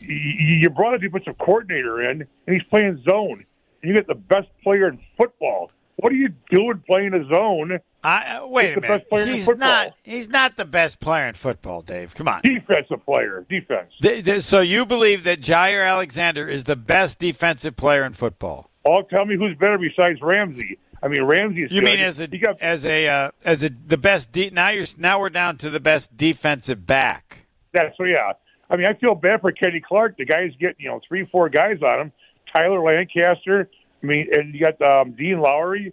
you 0.00 0.70
brought 0.70 0.94
a 0.94 0.98
defensive 0.98 1.36
coordinator 1.38 2.08
in, 2.08 2.22
and 2.46 2.56
he's 2.56 2.62
playing 2.64 3.02
zone. 3.02 3.44
And 3.82 3.88
you 3.88 3.94
get 3.94 4.06
the 4.06 4.14
best 4.14 4.48
player 4.62 4.88
in 4.88 4.98
football. 5.16 5.70
What 6.00 6.12
are 6.12 6.16
you 6.16 6.28
doing 6.50 6.82
playing 6.86 7.12
a 7.14 7.24
zone? 7.34 7.78
I, 8.04 8.38
uh, 8.38 8.46
wait 8.46 8.68
He's 8.68 8.76
a 8.76 8.80
the 8.80 8.88
minute. 8.88 9.28
he's 9.34 9.48
not. 9.48 9.94
He's 10.04 10.28
not 10.28 10.56
the 10.56 10.64
best 10.64 11.00
player 11.00 11.26
in 11.26 11.34
football, 11.34 11.82
Dave. 11.82 12.14
Come 12.14 12.28
on. 12.28 12.40
Defensive 12.42 13.04
player, 13.04 13.44
defense. 13.48 13.90
Th- 14.00 14.24
th- 14.24 14.42
So 14.42 14.60
you 14.60 14.86
believe 14.86 15.24
that 15.24 15.40
Jaire 15.40 15.84
Alexander 15.86 16.46
is 16.46 16.64
the 16.64 16.76
best 16.76 17.18
defensive 17.18 17.74
player 17.76 18.04
in 18.04 18.12
football? 18.12 18.70
All 18.84 19.02
tell 19.02 19.24
me 19.26 19.36
who's 19.36 19.56
better 19.58 19.76
besides 19.78 20.20
Ramsey. 20.22 20.78
I 21.02 21.08
mean, 21.08 21.22
Ramsey 21.24 21.64
is 21.64 21.72
You 21.72 21.80
good. 21.80 21.86
mean 21.90 22.00
as 22.00 22.20
a 22.20 22.28
got 22.28 22.60
as 22.60 22.84
a 22.86 23.08
uh, 23.08 23.30
as 23.44 23.64
a 23.64 23.70
the 23.86 23.98
best? 23.98 24.30
De- 24.32 24.50
now 24.50 24.68
you're 24.68 24.86
now 24.98 25.18
we're 25.20 25.30
down 25.30 25.56
to 25.58 25.70
the 25.70 25.80
best 25.80 26.16
defensive 26.16 26.86
back. 26.86 27.46
that? 27.72 27.94
So 27.96 28.04
yeah, 28.04 28.32
I 28.70 28.76
mean, 28.76 28.86
I 28.86 28.94
feel 28.94 29.14
bad 29.16 29.40
for 29.40 29.50
Kenny 29.52 29.80
Clark. 29.80 30.16
The 30.16 30.24
guy's 30.24 30.52
getting 30.60 30.76
you 30.78 30.88
know 30.88 31.00
three, 31.06 31.26
four 31.30 31.48
guys 31.48 31.82
on 31.82 32.00
him. 32.00 32.12
Tyler 32.54 32.80
Lancaster. 32.80 33.68
I 34.02 34.06
mean, 34.06 34.28
and 34.32 34.54
you 34.54 34.60
got 34.60 34.80
um, 34.82 35.12
Dean 35.12 35.40
Lowry. 35.40 35.92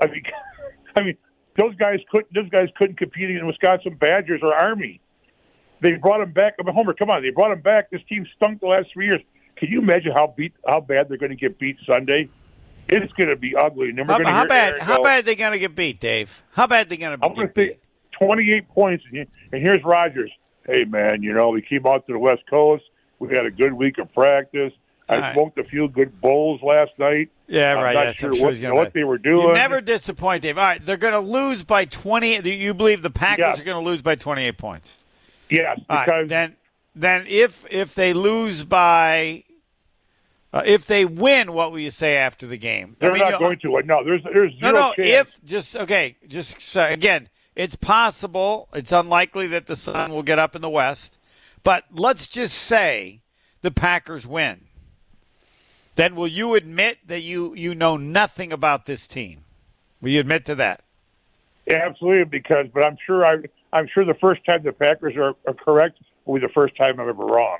I 0.00 0.06
mean, 0.06 0.22
I 0.96 1.02
mean, 1.02 1.16
those 1.56 1.74
guys 1.76 2.00
couldn't. 2.10 2.32
Those 2.34 2.48
guys 2.50 2.68
couldn't 2.76 2.98
compete 2.98 3.30
in 3.30 3.46
Wisconsin 3.46 3.94
Badgers 3.94 4.40
or 4.42 4.54
Army. 4.54 5.00
They 5.80 5.92
brought 5.94 6.22
him 6.22 6.32
back. 6.32 6.54
I 6.58 6.62
mean, 6.62 6.74
Homer, 6.74 6.94
come 6.94 7.10
on, 7.10 7.22
they 7.22 7.30
brought 7.30 7.52
him 7.52 7.60
back. 7.60 7.90
This 7.90 8.02
team 8.08 8.26
stunk 8.36 8.60
the 8.60 8.66
last 8.66 8.88
three 8.92 9.06
years. 9.06 9.22
Can 9.56 9.70
you 9.70 9.80
imagine 9.80 10.12
how 10.12 10.32
beat 10.36 10.52
how 10.66 10.80
bad 10.80 11.08
they're 11.08 11.18
going 11.18 11.30
to 11.30 11.36
get 11.36 11.58
beat 11.58 11.78
Sunday? 11.86 12.28
It's 12.88 13.12
going 13.14 13.28
to 13.28 13.36
be 13.36 13.54
ugly. 13.56 13.88
And 13.88 13.98
then 13.98 14.06
we're 14.06 14.22
How, 14.22 14.30
how 14.30 14.46
bad? 14.46 14.74
Aaron 14.74 14.84
How 14.84 14.96
go, 14.98 15.02
bad 15.02 15.18
are 15.18 15.22
they 15.22 15.34
going 15.34 15.52
to 15.52 15.58
get 15.58 15.74
beat, 15.74 15.98
Dave? 15.98 16.42
How 16.52 16.66
bad 16.66 16.86
are 16.86 16.88
they 16.88 16.96
going 16.96 17.18
to 17.18 17.24
I'm 17.24 17.34
going 17.34 17.48
to 17.48 17.54
say 17.54 17.68
beat? 17.70 17.80
28 18.20 18.68
points. 18.68 19.04
And 19.10 19.26
and 19.52 19.62
here's 19.62 19.82
Rodgers. 19.82 20.30
Hey, 20.66 20.84
man, 20.84 21.22
you 21.22 21.32
know, 21.32 21.48
we 21.50 21.62
came 21.62 21.86
out 21.86 22.06
to 22.06 22.12
the 22.12 22.18
West 22.18 22.42
Coast. 22.48 22.84
We 23.18 23.28
had 23.28 23.46
a 23.46 23.50
good 23.50 23.72
week 23.72 23.98
of 23.98 24.12
practice. 24.12 24.72
I 25.08 25.18
right. 25.18 25.34
smoked 25.34 25.58
a 25.58 25.64
few 25.64 25.88
good 25.88 26.20
bowls 26.20 26.60
last 26.62 26.92
night. 26.98 27.30
Yeah, 27.46 27.74
I'm 27.76 27.82
right. 27.82 27.94
not 27.94 28.06
yes, 28.06 28.14
sure 28.16 28.30
what, 28.32 28.58
what 28.74 28.92
they 28.92 29.04
were 29.04 29.18
doing. 29.18 29.48
You 29.48 29.52
never 29.54 29.80
disappoint, 29.80 30.42
Dave. 30.42 30.58
All 30.58 30.64
right, 30.64 30.84
they're 30.84 30.96
going 30.96 31.12
to 31.12 31.20
lose 31.20 31.62
by 31.62 31.84
20. 31.84 32.40
You 32.48 32.74
believe 32.74 33.02
the 33.02 33.10
Packers 33.10 33.38
Yes. 33.38 33.60
are 33.60 33.64
going 33.64 33.82
to 33.82 33.88
lose 33.88 34.02
by 34.02 34.16
28 34.16 34.58
points? 34.58 35.04
Yes, 35.48 35.78
All 35.88 35.96
right, 35.96 36.06
because 36.06 36.28
then, 36.28 36.56
then 36.96 37.24
if 37.28 37.64
if 37.70 37.94
they 37.94 38.12
lose 38.14 38.64
by, 38.64 39.44
uh, 40.52 40.62
if 40.66 40.86
they 40.86 41.04
win, 41.04 41.52
what 41.52 41.70
will 41.70 41.78
you 41.78 41.90
say 41.90 42.16
after 42.16 42.48
the 42.48 42.56
game? 42.56 42.96
They're 42.98 43.12
mean, 43.12 43.20
not 43.20 43.38
going 43.38 43.60
to. 43.60 43.82
No, 43.84 44.02
there's 44.02 44.24
there's 44.24 44.52
No, 44.60 44.70
zero 44.70 44.80
no. 44.80 44.94
chance. 44.94 44.98
If 44.98 45.44
just 45.44 45.76
okay, 45.76 46.16
just 46.26 46.60
so, 46.60 46.84
again, 46.84 47.28
it's 47.54 47.76
possible. 47.76 48.68
It's 48.74 48.90
unlikely 48.90 49.46
that 49.48 49.66
the 49.66 49.76
sun 49.76 50.10
will 50.10 50.24
get 50.24 50.40
up 50.40 50.56
in 50.56 50.62
the 50.62 50.70
west, 50.70 51.20
But 51.62 51.84
let's 51.92 52.26
just 52.26 52.56
say 52.56 53.20
the 53.62 53.70
Packers 53.70 54.26
win. 54.26 54.65
Then 55.96 56.14
will 56.14 56.28
you 56.28 56.54
admit 56.54 56.98
that 57.06 57.22
you 57.22 57.54
you 57.54 57.74
know 57.74 57.96
nothing 57.96 58.52
about 58.52 58.86
this 58.86 59.08
team? 59.08 59.44
Will 60.00 60.10
you 60.10 60.20
admit 60.20 60.44
to 60.46 60.54
that? 60.54 60.82
Yeah, 61.66 61.80
absolutely, 61.88 62.24
because 62.24 62.66
but 62.72 62.86
I'm 62.86 62.96
sure 63.04 63.26
I 63.26 63.36
I'm 63.72 63.88
sure 63.92 64.04
the 64.04 64.14
first 64.14 64.44
time 64.46 64.62
the 64.62 64.72
Packers 64.72 65.16
are, 65.16 65.34
are 65.46 65.54
correct 65.54 65.98
will 66.24 66.38
be 66.38 66.46
the 66.46 66.52
first 66.52 66.76
time 66.76 67.00
I'm 67.00 67.08
ever 67.08 67.24
wrong. 67.24 67.58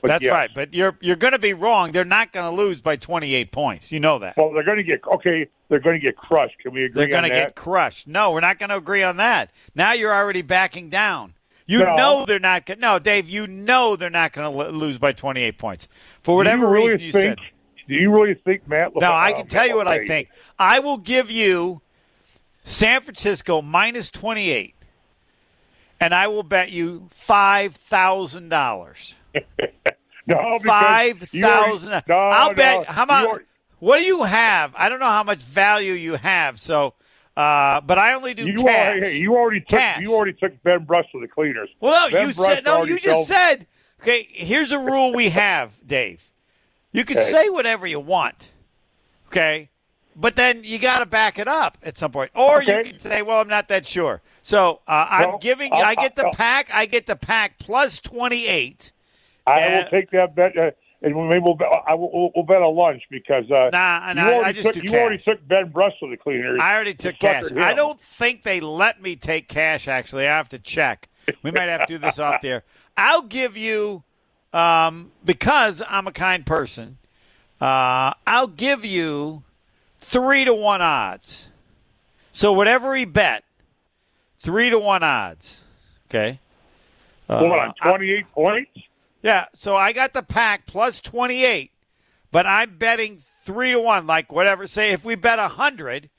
But 0.00 0.08
That's 0.08 0.24
yes. 0.24 0.32
right. 0.32 0.50
But 0.52 0.74
you're 0.74 0.96
you're 1.00 1.16
going 1.16 1.32
to 1.32 1.38
be 1.38 1.52
wrong. 1.52 1.92
They're 1.92 2.04
not 2.04 2.32
going 2.32 2.50
to 2.50 2.62
lose 2.62 2.80
by 2.80 2.96
28 2.96 3.52
points. 3.52 3.92
You 3.92 4.00
know 4.00 4.18
that. 4.18 4.36
Well, 4.36 4.52
they're 4.52 4.64
going 4.64 4.78
to 4.78 4.82
get 4.82 5.00
okay. 5.14 5.48
They're 5.68 5.78
going 5.80 6.00
to 6.00 6.04
get 6.04 6.16
crushed. 6.16 6.58
Can 6.58 6.74
we 6.74 6.84
agree 6.84 7.02
They're 7.02 7.08
going 7.08 7.22
to 7.22 7.28
get 7.30 7.54
crushed. 7.54 8.08
No, 8.08 8.32
we're 8.32 8.40
not 8.40 8.58
going 8.58 8.70
to 8.70 8.76
agree 8.76 9.02
on 9.02 9.16
that. 9.18 9.50
Now 9.74 9.92
you're 9.92 10.12
already 10.12 10.42
backing 10.42 10.90
down. 10.90 11.34
You 11.66 11.78
No. 11.80 11.96
know 11.96 12.24
they're 12.26 12.40
not. 12.40 12.68
No, 12.78 12.98
Dave, 12.98 13.30
you 13.30 13.46
know 13.46 13.94
they're 13.96 14.10
not 14.10 14.32
going 14.32 14.52
to 14.52 14.70
lose 14.70 14.98
by 14.98 15.12
28 15.12 15.56
points 15.56 15.88
for 16.22 16.36
whatever 16.36 16.62
you 16.64 16.68
really 16.68 16.84
reason 16.94 17.00
you 17.00 17.12
think, 17.12 17.38
said. 17.38 17.48
Do 17.88 17.94
you 17.94 18.10
really 18.12 18.34
think 18.34 18.66
Matt? 18.68 18.92
No, 18.94 19.12
I 19.12 19.32
LaFleur- 19.32 19.36
can 19.36 19.46
tell 19.48 19.66
you 19.66 19.76
what 19.76 19.88
I 19.88 20.06
think. 20.06 20.28
I 20.58 20.78
will 20.78 20.98
give 20.98 21.30
you 21.30 21.80
San 22.62 23.00
Francisco 23.02 23.60
minus 23.62 24.10
28, 24.10 24.74
and 26.00 26.14
I 26.14 26.28
will 26.28 26.42
bet 26.44 26.70
you 26.70 27.08
five 27.10 27.74
thousand 27.74 28.48
dollars. 28.50 29.16
No, 30.24 30.60
Five 30.64 31.18
thousand. 31.18 32.04
No, 32.06 32.14
I'll 32.16 32.50
no, 32.50 32.54
bet. 32.54 32.86
How 32.86 33.04
much? 33.04 33.40
What 33.80 33.98
do 33.98 34.04
you 34.04 34.22
have? 34.22 34.72
I 34.76 34.88
don't 34.88 35.00
know 35.00 35.06
how 35.06 35.24
much 35.24 35.42
value 35.42 35.94
you 35.94 36.12
have. 36.14 36.60
So, 36.60 36.94
uh, 37.36 37.80
but 37.80 37.98
I 37.98 38.14
only 38.14 38.32
do 38.32 38.46
You, 38.46 38.54
cash. 38.54 38.66
already, 38.66 39.00
hey, 39.00 39.18
you 39.18 39.34
already 39.34 39.60
took 39.60 39.80
Cash. 39.80 40.00
you 40.00 40.14
already 40.14 40.34
took 40.34 40.62
Ben 40.62 40.86
Bruss 40.86 41.10
to 41.10 41.20
the 41.20 41.26
cleaners. 41.26 41.70
Well, 41.80 42.08
no, 42.08 42.16
Ben 42.16 42.28
you 42.28 42.34
Bruss 42.34 42.54
said 42.54 42.64
no. 42.64 42.84
You 42.84 43.00
just 43.00 43.26
said 43.26 43.66
okay. 44.00 44.28
Here's 44.30 44.70
a 44.70 44.78
rule 44.78 45.12
we 45.12 45.30
have, 45.30 45.74
Dave. 45.84 46.30
You 46.92 47.04
can 47.04 47.18
Okay. 47.18 47.30
say 47.30 47.48
whatever 47.48 47.86
you 47.86 48.00
want, 48.00 48.50
okay, 49.28 49.70
but 50.14 50.36
then 50.36 50.60
you 50.62 50.78
got 50.78 50.98
to 50.98 51.06
back 51.06 51.38
it 51.38 51.48
up 51.48 51.78
at 51.82 51.96
some 51.96 52.12
point, 52.12 52.30
or 52.34 52.62
you 52.62 52.82
can 52.84 52.98
say, 52.98 53.22
"Well, 53.22 53.40
I'm 53.40 53.48
not 53.48 53.68
that 53.68 53.86
sure." 53.86 54.20
So 54.42 54.80
uh, 54.86 55.06
I'm 55.08 55.28
Well, 55.30 55.38
giving. 55.38 55.72
I'll- 55.72 55.84
I 55.84 55.94
get 55.94 56.16
the 56.16 56.26
I'll- 56.26 56.32
pack. 56.32 56.68
I 56.72 56.84
get 56.86 57.06
the 57.06 57.16
pack 57.16 57.58
plus 57.58 57.98
twenty 58.00 58.46
eight. 58.46 58.92
I 59.46 59.58
Yeah. 59.58 59.76
will 59.84 59.90
take 59.90 60.10
that 60.10 60.34
bet, 60.36 60.56
uh, 60.56 60.70
and 61.00 61.16
maybe 61.28 61.40
we'll, 61.40 61.54
bet- 61.54 61.68
I 61.88 61.94
will, 61.94 62.10
we'll, 62.12 62.30
we'll 62.36 62.44
bet 62.44 62.60
a 62.62 62.68
lunch 62.68 63.02
because 63.10 63.50
uh, 63.50 63.70
Nah, 63.72 64.08
you 64.10 64.14
nah, 64.14 64.22
I 64.28 64.32
already 64.34 64.62
just 64.62 64.74
took, 64.74 64.84
you 64.84 64.94
already 64.96 65.18
took 65.18 65.48
Ben 65.48 65.70
Bruss 65.72 65.98
to 66.00 66.08
the 66.10 66.16
cleaners. 66.16 66.60
I 66.60 66.74
already 66.74 66.94
took 66.94 67.18
cash. 67.18 67.44
suckered 67.46 67.62
I 67.62 67.72
don't 67.74 68.00
think 68.00 68.42
they 68.44 68.60
let 68.60 69.00
me 69.02 69.16
take 69.16 69.48
cash. 69.48 69.88
Actually, 69.88 70.28
I 70.28 70.36
have 70.36 70.48
to 70.50 70.58
check. 70.58 71.08
We 71.42 71.50
might 71.52 71.68
have 71.70 71.86
to 71.86 71.94
do 71.94 71.98
this 71.98 72.18
off 72.18 72.40
the 72.42 72.48
air. 72.50 72.64
I'll 72.96 73.22
give 73.22 73.56
you 73.56 74.04
um, 74.52 75.12
because 75.24 75.82
I'm 75.88 76.06
a 76.06 76.12
kind 76.12 76.44
person. 76.44 76.98
Uh, 77.60 78.12
I'll 78.26 78.48
give 78.48 78.84
you 78.84 79.42
three 79.98 80.44
to 80.44 80.54
one 80.54 80.82
odds. 80.82 81.48
So 82.32 82.52
whatever 82.52 82.94
he 82.94 83.04
bet, 83.04 83.44
three 84.38 84.70
to 84.70 84.78
one 84.78 85.02
odds. 85.02 85.62
Okay. 86.08 86.40
Hold 87.28 87.52
Uh, 87.52 87.54
on, 87.54 87.74
twenty-eight 87.82 88.30
points. 88.32 88.70
Yeah, 89.22 89.46
so 89.56 89.76
I 89.76 89.92
got 89.92 90.12
the 90.12 90.22
pack 90.24 90.66
plus 90.66 91.00
28, 91.00 91.70
but 92.32 92.44
I'm 92.44 92.76
betting 92.76 93.18
3 93.44 93.70
to 93.70 93.78
1 93.78 94.04
like 94.04 94.32
whatever 94.32 94.66
say 94.66 94.90
if 94.90 95.04
we 95.04 95.14
bet 95.14 95.38
100, 95.38 96.10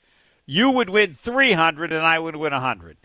you 0.46 0.70
would 0.70 0.88
win 0.88 1.12
300 1.12 1.92
and 1.92 2.00
I 2.06 2.18
would 2.18 2.34
win 2.36 2.52
100. 2.54 2.96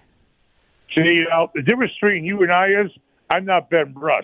See, 0.95 1.25
uh, 1.31 1.47
the 1.53 1.61
difference 1.61 1.91
between 1.99 2.23
you 2.23 2.41
and 2.43 2.51
I 2.51 2.67
is 2.67 2.91
I'm 3.29 3.43
not 3.43 3.69
Ben 3.69 3.93
Bruss. 3.93 4.23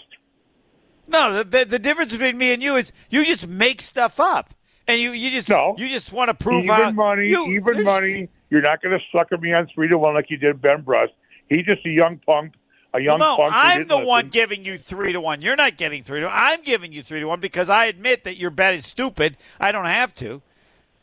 No, 1.07 1.43
the 1.43 1.65
the 1.65 1.79
difference 1.79 2.11
between 2.11 2.37
me 2.37 2.53
and 2.53 2.61
you 2.63 2.75
is 2.75 2.91
you 3.09 3.25
just 3.25 3.47
make 3.47 3.81
stuff 3.81 4.19
up. 4.19 4.53
And 4.87 4.99
you, 5.01 5.11
you 5.11 5.31
just 5.31 5.49
No. 5.49 5.75
you 5.77 5.87
just 5.89 6.11
want 6.11 6.29
to 6.29 6.33
prove 6.35 6.63
even 6.65 6.75
out 6.75 6.93
money, 6.95 7.27
you, 7.27 7.47
even 7.53 7.83
money. 7.83 8.29
You're 8.51 8.61
not 8.61 8.81
going 8.81 8.97
to 8.97 9.03
sucker 9.17 9.37
me 9.37 9.51
on 9.53 9.67
three 9.73 9.87
to 9.87 9.97
one 9.97 10.13
like 10.13 10.29
you 10.29 10.37
did 10.37 10.61
Ben 10.61 10.83
Bruss. 10.83 11.07
He's 11.49 11.65
just 11.65 11.83
a 11.85 11.89
young 11.89 12.19
punk, 12.25 12.53
a 12.93 12.99
young 12.99 13.19
Well, 13.19 13.37
no, 13.37 13.43
punk. 13.43 13.53
I'm 13.55 13.87
the 13.87 13.95
listen. 13.95 14.07
one 14.07 14.29
giving 14.29 14.63
you 14.63 14.77
three 14.77 15.11
to 15.13 15.19
one. 15.19 15.41
You're 15.41 15.55
not 15.55 15.77
getting 15.77 16.03
three 16.03 16.19
to 16.19 16.27
one. 16.27 16.35
I'm 16.35 16.61
giving 16.61 16.91
you 16.93 17.01
three 17.01 17.19
to 17.19 17.25
one 17.25 17.39
because 17.39 17.67
I 17.69 17.85
admit 17.85 18.23
that 18.25 18.37
your 18.37 18.51
bet 18.51 18.75
is 18.75 18.85
stupid. 18.85 19.37
I 19.59 19.71
don't 19.71 19.85
have 19.85 20.13
to. 20.15 20.41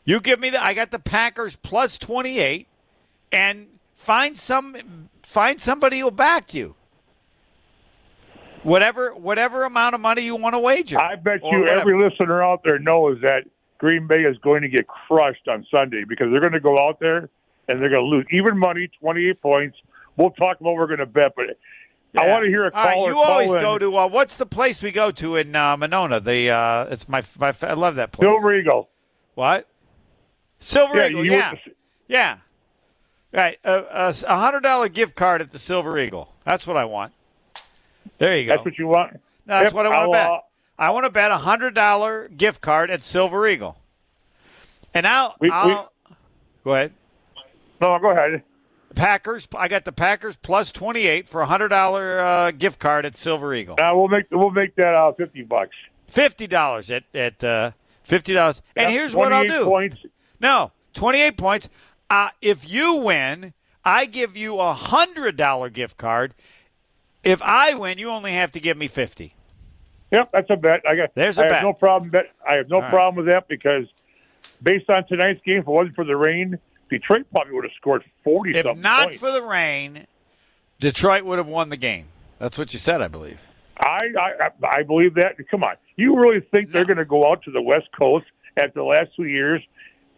You 0.05 0.19
give 0.21 0.39
me 0.39 0.49
the. 0.49 0.63
I 0.63 0.73
got 0.73 0.91
the 0.91 0.99
Packers 0.99 1.55
plus 1.57 1.97
twenty 1.97 2.39
eight, 2.39 2.67
and 3.31 3.67
find 3.93 4.37
some 4.37 5.09
find 5.23 5.59
somebody 5.59 5.99
who'll 5.99 6.11
back 6.11 6.53
you. 6.53 6.75
Whatever 8.63 9.13
whatever 9.15 9.63
amount 9.65 9.95
of 9.95 10.01
money 10.01 10.21
you 10.23 10.35
want 10.35 10.53
to 10.55 10.59
wager. 10.59 10.99
I 10.99 11.15
bet 11.15 11.41
you 11.43 11.59
whatever. 11.59 11.79
every 11.81 12.01
listener 12.09 12.41
out 12.43 12.61
there 12.63 12.79
knows 12.79 13.19
that 13.21 13.43
Green 13.77 14.07
Bay 14.07 14.21
is 14.23 14.37
going 14.37 14.61
to 14.61 14.69
get 14.69 14.87
crushed 14.87 15.47
on 15.47 15.65
Sunday 15.73 16.03
because 16.07 16.27
they're 16.31 16.39
going 16.41 16.53
to 16.53 16.59
go 16.61 16.79
out 16.79 16.99
there 16.99 17.29
and 17.67 17.81
they're 17.81 17.89
going 17.89 18.01
to 18.01 18.07
lose 18.07 18.25
even 18.31 18.57
money, 18.57 18.89
28 18.99 19.41
points. 19.41 19.77
We'll 20.15 20.31
talk 20.31 20.59
about 20.61 20.71
what 20.71 20.75
we're 20.75 20.87
going 20.87 20.99
to 20.99 21.05
bet, 21.05 21.33
but 21.35 21.45
I 22.15 22.27
want 22.27 22.43
to 22.43 22.49
hear 22.49 22.67
a 22.67 22.71
All 22.73 22.83
right, 22.83 22.93
caller 22.93 23.07
you 23.09 23.13
call 23.15 23.23
always 23.23 23.51
in. 23.53 23.59
go 23.59 23.77
to 23.79 23.97
uh, 23.97 24.07
what's 24.07 24.37
the 24.37 24.45
place 24.45 24.81
we 24.81 24.91
go 24.91 25.11
to 25.11 25.35
in 25.35 25.55
uh, 25.55 25.75
Monona? 25.75 26.19
The 26.19 26.49
uh, 26.51 26.87
it's 26.91 27.09
my 27.09 27.23
my 27.39 27.53
I 27.63 27.73
love 27.73 27.95
that 27.95 28.11
place. 28.11 28.27
Silver 28.27 28.53
Eagle. 28.55 28.89
What? 29.35 29.67
Silver 30.59 30.95
Yeah, 30.97 31.07
Eagle, 31.07 31.25
yeah. 31.25 31.55
Yeah. 32.07 32.37
Right. 33.33 33.57
A 33.63 34.13
a 34.27 34.37
hundred 34.37 34.61
dollar 34.61 34.89
gift 34.89 35.15
card 35.15 35.41
at 35.41 35.51
the 35.51 35.59
Silver 35.59 35.97
Eagle. 35.97 36.33
That's 36.45 36.67
what 36.67 36.77
I 36.77 36.85
want. 36.85 37.13
There 38.17 38.37
you 38.37 38.45
go. 38.45 38.53
That's 38.55 38.65
what 38.65 38.77
you 38.77 38.87
want. 38.87 39.13
No, 39.13 39.19
that's 39.59 39.65
Yep, 39.65 39.73
what 39.73 39.85
I 39.85 39.89
want 39.89 40.11
to 40.11 40.17
bet. 40.17 40.31
uh, 40.31 40.39
I 40.79 40.89
want 40.91 41.05
to 41.05 41.09
bet 41.11 41.31
a 41.31 41.37
hundred 41.37 41.73
dollar 41.75 42.29
gift 42.29 42.61
card 42.61 42.89
at 42.89 43.01
Silver 43.01 43.47
Eagle. 43.47 43.77
And 44.93 45.05
I'll, 45.07 45.35
We- 45.39 45.49
we- 45.49 45.53
I'll 45.53 45.91
go 46.63 46.73
ahead. 46.75 46.93
no, 47.81 47.97
go 47.99 48.11
ahead. 48.11 48.43
Packers. 48.95 49.47
I 49.57 49.67
got 49.67 49.85
the 49.85 49.91
Packers 49.91 50.35
plus 50.35 50.71
twenty 50.71 51.07
eight 51.07 51.27
for 51.27 51.41
a 51.41 51.47
hundred 51.47 51.69
dollar 51.69 52.19
uh, 52.19 52.51
gift 52.51 52.79
card 52.79 53.05
at 53.05 53.17
Silver 53.17 53.53
Eagle. 53.53 53.75
Uh, 53.81 53.91
we'll 53.95 54.07
make 54.07 54.25
we'll 54.31 54.51
make 54.51 54.75
that 54.75 54.93
uh, 54.93 55.11
50 55.13 55.41
bucks. 55.43 55.75
Fifty 56.07 56.45
dollars 56.45 56.91
at 56.91 57.03
at 57.13 57.43
uh, 57.43 57.71
fifty 58.03 58.33
dollars. 58.33 58.61
And 58.75 58.91
here's 58.91 59.15
what 59.15 59.33
I'll 59.33 59.43
28 59.45 59.57
do. 59.59 59.65
Points. 59.65 59.97
No, 60.39 60.71
28 60.93 61.37
points. 61.37 61.69
Uh, 62.09 62.29
if 62.41 62.69
you 62.69 62.97
win, 62.97 63.53
I 63.83 64.05
give 64.05 64.37
you 64.37 64.59
a 64.59 64.75
$100 64.75 65.73
gift 65.73 65.97
card. 65.97 66.35
If 67.23 67.41
I 67.41 67.73
win, 67.75 67.97
you 67.97 68.09
only 68.09 68.33
have 68.33 68.51
to 68.51 68.59
give 68.59 68.77
me 68.77 68.87
50 68.87 69.35
Yep, 70.11 70.29
that's 70.31 70.49
a 70.51 70.55
bet. 70.55 70.81
I 70.87 70.95
got. 70.95 71.15
There's 71.15 71.39
a 71.39 71.41
I 71.41 71.45
bet. 71.45 71.53
have 71.55 71.63
no 71.63 71.73
problem. 71.73 72.11
Bet. 72.11 72.25
I 72.47 72.57
have 72.57 72.69
no 72.69 72.75
All 72.75 72.81
right. 72.83 72.89
problem 72.91 73.25
with 73.25 73.33
that 73.33 73.47
because 73.47 73.85
based 74.61 74.87
on 74.87 75.07
tonight's 75.07 75.41
game, 75.43 75.57
if 75.57 75.63
it 75.67 75.67
wasn't 75.71 75.95
for 75.95 76.05
the 76.05 76.15
rain, 76.15 76.59
Detroit 76.91 77.25
probably 77.31 77.53
would 77.53 77.63
have 77.63 77.73
scored 77.75 78.03
40 78.23 78.55
If 78.55 78.77
not 78.77 79.05
points. 79.05 79.17
for 79.19 79.31
the 79.31 79.41
rain, 79.41 80.05
Detroit 80.79 81.23
would 81.23 81.39
have 81.39 81.47
won 81.47 81.69
the 81.69 81.77
game. 81.77 82.05
That's 82.37 82.59
what 82.59 82.73
you 82.73 82.79
said, 82.79 83.01
I 83.01 83.07
believe. 83.07 83.39
I, 83.79 83.97
I 84.19 84.49
I 84.79 84.83
believe 84.83 85.15
that. 85.15 85.35
Come 85.49 85.63
on, 85.63 85.77
you 85.95 86.15
really 86.15 86.41
think 86.53 86.71
they're 86.71 86.85
going 86.85 86.97
to 86.97 87.05
go 87.05 87.31
out 87.31 87.41
to 87.45 87.51
the 87.51 87.61
West 87.61 87.87
Coast 87.99 88.25
after 88.55 88.73
the 88.75 88.83
last 88.83 89.15
two 89.15 89.23
years 89.25 89.63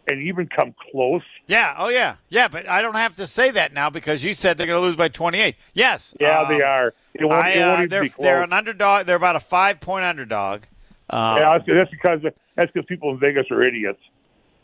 and 0.06 0.22
even 0.22 0.46
come 0.46 0.74
close? 0.90 1.22
Yeah, 1.46 1.74
oh 1.78 1.88
yeah. 1.88 2.16
Yeah, 2.28 2.48
but 2.48 2.68
I 2.68 2.82
don't 2.82 2.94
have 2.94 3.16
to 3.16 3.26
say 3.26 3.50
that 3.50 3.72
now 3.72 3.90
because 3.90 4.24
you 4.24 4.34
said 4.34 4.58
they're 4.58 4.66
going 4.66 4.80
to 4.80 4.86
lose 4.86 4.96
by 4.96 5.08
28. 5.08 5.56
Yes. 5.74 6.14
Yeah, 6.20 6.40
um, 6.40 6.48
they 6.48 6.62
are. 6.62 6.94
It 7.14 7.24
won't, 7.24 7.44
I, 7.44 7.50
it 7.50 7.60
won't 7.60 7.80
uh, 7.80 7.86
they're, 7.88 8.02
be 8.02 8.08
close. 8.10 8.24
they're 8.24 8.42
an 8.42 8.52
underdog. 8.52 9.06
They're 9.06 9.16
about 9.16 9.36
a 9.36 9.40
five 9.40 9.80
point 9.80 10.04
underdog. 10.04 10.62
Um, 11.08 11.36
yeah, 11.36 11.58
that's, 11.58 11.64
that's 11.66 11.90
because 11.90 12.20
that's 12.56 12.72
because 12.72 12.86
people 12.86 13.10
in 13.10 13.18
Vegas 13.18 13.46
are 13.50 13.62
idiots. 13.62 14.00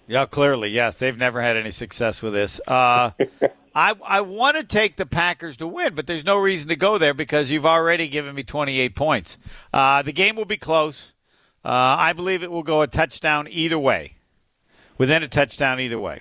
Yeah, 0.09 0.26
clearly, 0.26 0.70
yes. 0.70 0.98
They've 0.98 1.16
never 1.16 1.40
had 1.40 1.57
any 1.57 1.70
success 1.70 2.20
with 2.20 2.33
this. 2.33 2.61
Uh, 2.66 3.11
I 3.74 3.94
I 4.05 4.20
want 4.20 4.57
to 4.57 4.64
take 4.64 4.96
the 4.96 5.07
Packers 5.07 5.57
to 5.59 5.66
win, 5.66 5.94
but 5.94 6.07
there's 6.07 6.24
no 6.24 6.37
reason 6.38 6.68
to 6.68 6.76
go 6.76 6.98
there 6.98 7.14
because 7.14 7.50
you've 7.50 7.66
already 7.66 8.09
given 8.09 8.35
me 8.35 8.42
28 8.42 8.94
points. 8.94 9.38
Uh, 9.72 10.02
the 10.02 10.12
game 10.12 10.37
will 10.37 10.44
be 10.44 10.57
close. 10.57 11.12
Uh, 11.64 11.96
I 11.98 12.12
believe 12.12 12.42
it 12.42 12.50
will 12.50 12.64
go 12.64 12.83
a 12.83 12.87
touchdown 12.87 13.46
either 13.48 13.78
way, 13.78 14.16
within 14.98 15.22
a 15.22 15.28
touchdown 15.28 15.81
either 15.81 15.98
way. 15.98 16.20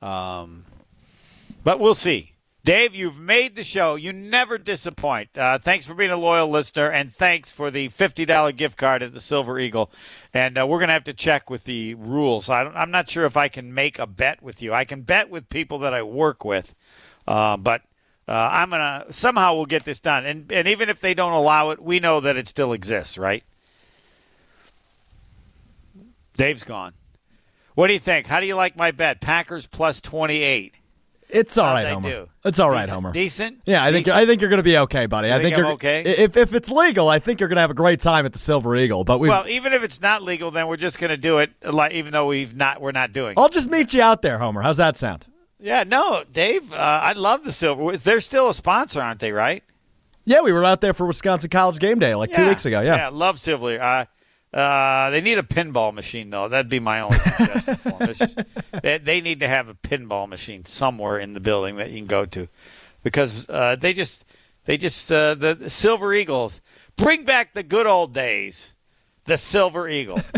Um, 0.00 0.64
but 1.64 1.80
we'll 1.80 1.94
see. 1.94 2.32
Dave, 2.64 2.94
you've 2.94 3.18
made 3.18 3.56
the 3.56 3.64
show. 3.64 3.94
You 3.94 4.12
never 4.12 4.58
disappoint. 4.58 5.38
Uh, 5.38 5.58
thanks 5.58 5.86
for 5.86 5.94
being 5.94 6.10
a 6.10 6.16
loyal 6.16 6.50
listener, 6.50 6.90
and 6.90 7.10
thanks 7.10 7.50
for 7.50 7.70
the 7.70 7.88
$50 7.88 8.56
gift 8.56 8.76
card 8.76 9.02
at 9.02 9.14
the 9.14 9.20
Silver 9.20 9.58
Eagle. 9.58 9.90
And 10.34 10.58
uh, 10.58 10.66
we're 10.66 10.78
going 10.78 10.88
to 10.88 10.94
have 10.94 11.04
to 11.04 11.14
check 11.14 11.48
with 11.48 11.64
the 11.64 11.94
rules. 11.94 12.50
I 12.50 12.64
I'm 12.64 12.90
not 12.90 13.08
sure 13.08 13.24
if 13.24 13.38
I 13.38 13.48
can 13.48 13.72
make 13.72 13.98
a 13.98 14.06
bet 14.06 14.42
with 14.42 14.60
you. 14.60 14.74
I 14.74 14.84
can 14.84 15.00
bet 15.00 15.30
with 15.30 15.48
people 15.48 15.78
that 15.78 15.94
I 15.94 16.02
work 16.02 16.44
with, 16.44 16.74
uh, 17.26 17.56
but 17.56 17.82
uh, 18.28 18.50
I'm 18.52 18.68
going 18.68 18.82
to 18.82 19.12
somehow 19.14 19.54
we'll 19.54 19.64
get 19.64 19.84
this 19.84 20.00
done. 20.00 20.26
And, 20.26 20.52
and 20.52 20.68
even 20.68 20.90
if 20.90 21.00
they 21.00 21.14
don't 21.14 21.32
allow 21.32 21.70
it, 21.70 21.82
we 21.82 22.00
know 22.00 22.20
that 22.20 22.36
it 22.36 22.48
still 22.48 22.74
exists, 22.74 23.16
right? 23.16 23.44
Dave's 26.36 26.64
gone. 26.64 26.92
What 27.78 27.86
do 27.86 27.92
you 27.92 28.00
think? 28.00 28.26
How 28.26 28.40
do 28.40 28.46
you 28.48 28.56
like 28.56 28.76
my 28.76 28.90
bet? 28.90 29.20
Packers 29.20 29.68
plus 29.68 30.00
28. 30.00 30.74
It's 31.28 31.56
all 31.56 31.66
How'd 31.66 31.84
right, 31.84 31.92
Homer. 31.92 32.10
do? 32.10 32.28
It's 32.44 32.58
all 32.58 32.70
right, 32.70 32.80
Decent- 32.80 32.94
Homer. 32.94 33.12
Decent. 33.12 33.60
Yeah, 33.66 33.84
I 33.84 33.92
think 33.92 34.06
Decent? 34.06 34.20
I 34.20 34.26
think 34.26 34.40
you're 34.40 34.50
going 34.50 34.58
to 34.58 34.64
be 34.64 34.78
okay, 34.78 35.06
buddy. 35.06 35.28
I 35.28 35.34
think 35.34 35.42
think 35.42 35.58
I'm 35.58 35.64
you're 35.64 35.72
okay? 35.74 36.02
If 36.02 36.36
if 36.36 36.54
it's 36.54 36.72
legal, 36.72 37.08
I 37.08 37.20
think 37.20 37.38
you're 37.38 37.48
going 37.48 37.54
to 37.54 37.60
have 37.60 37.70
a 37.70 37.74
great 37.74 38.00
time 38.00 38.26
at 38.26 38.32
the 38.32 38.40
Silver 38.40 38.74
Eagle. 38.74 39.04
But 39.04 39.20
we, 39.20 39.28
Well, 39.28 39.46
even 39.46 39.72
if 39.72 39.84
it's 39.84 40.02
not 40.02 40.24
legal, 40.24 40.50
then 40.50 40.66
we're 40.66 40.76
just 40.76 40.98
going 40.98 41.10
to 41.10 41.16
do 41.16 41.38
it. 41.38 41.52
Like, 41.62 41.92
even 41.92 42.12
though 42.12 42.26
we've 42.26 42.52
not, 42.52 42.80
we're 42.80 42.90
not 42.90 43.12
doing. 43.12 43.32
it. 43.32 43.38
I'll 43.38 43.48
just 43.48 43.70
meet 43.70 43.94
you 43.94 44.02
out 44.02 44.22
there, 44.22 44.38
Homer. 44.40 44.60
How's 44.60 44.78
that 44.78 44.98
sound? 44.98 45.24
Yeah, 45.60 45.84
no, 45.84 46.24
Dave. 46.32 46.72
Uh, 46.72 46.76
I 46.76 47.12
love 47.12 47.44
the 47.44 47.52
silver. 47.52 47.96
They're 47.96 48.20
still 48.20 48.48
a 48.48 48.54
sponsor, 48.54 49.00
aren't 49.00 49.20
they? 49.20 49.30
Right? 49.30 49.62
Yeah, 50.24 50.40
we 50.40 50.50
were 50.50 50.64
out 50.64 50.80
there 50.80 50.94
for 50.94 51.06
Wisconsin 51.06 51.48
College 51.50 51.78
Game 51.78 52.00
Day 52.00 52.16
like 52.16 52.32
two 52.32 52.48
weeks 52.48 52.66
ago. 52.66 52.80
Yeah. 52.80 52.96
yeah, 52.96 53.08
love 53.10 53.38
silver. 53.38 53.80
Uh, 53.80 54.06
uh, 54.52 55.10
they 55.10 55.20
need 55.20 55.38
a 55.38 55.42
pinball 55.42 55.92
machine 55.92 56.30
though. 56.30 56.48
That'd 56.48 56.70
be 56.70 56.80
my 56.80 57.00
only 57.00 57.18
suggestion 57.18 57.76
for 57.76 57.90
them. 57.90 58.14
Just, 58.14 58.38
they, 58.82 58.98
they 58.98 59.20
need 59.20 59.40
to 59.40 59.48
have 59.48 59.68
a 59.68 59.74
pinball 59.74 60.28
machine 60.28 60.64
somewhere 60.64 61.18
in 61.18 61.34
the 61.34 61.40
building 61.40 61.76
that 61.76 61.90
you 61.90 61.98
can 61.98 62.06
go 62.06 62.24
to, 62.26 62.48
because 63.02 63.48
uh, 63.48 63.76
they 63.76 63.92
just 63.92 64.24
they 64.64 64.76
just 64.76 65.10
uh, 65.12 65.34
the, 65.34 65.54
the 65.54 65.70
Silver 65.70 66.14
Eagles 66.14 66.62
bring 66.96 67.24
back 67.24 67.54
the 67.54 67.62
good 67.62 67.86
old 67.86 68.14
days. 68.14 68.74
The 69.24 69.36
Silver 69.36 69.88
Eagle. 69.88 70.20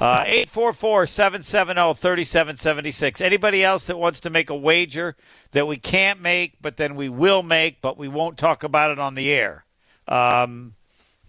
Uh, 0.00 0.24
844-770-3776. 0.26 3.20
Anybody 3.20 3.64
else 3.64 3.82
that 3.84 3.98
wants 3.98 4.20
to 4.20 4.30
make 4.30 4.48
a 4.48 4.54
wager 4.54 5.16
that 5.50 5.66
we 5.66 5.76
can't 5.76 6.20
make, 6.20 6.54
but 6.60 6.76
then 6.76 6.94
we 6.94 7.08
will 7.08 7.42
make, 7.42 7.80
but 7.80 7.98
we 7.98 8.06
won't 8.06 8.38
talk 8.38 8.62
about 8.62 8.92
it 8.92 9.00
on 9.00 9.16
the 9.16 9.28
air? 9.30 9.64
Um, 10.06 10.76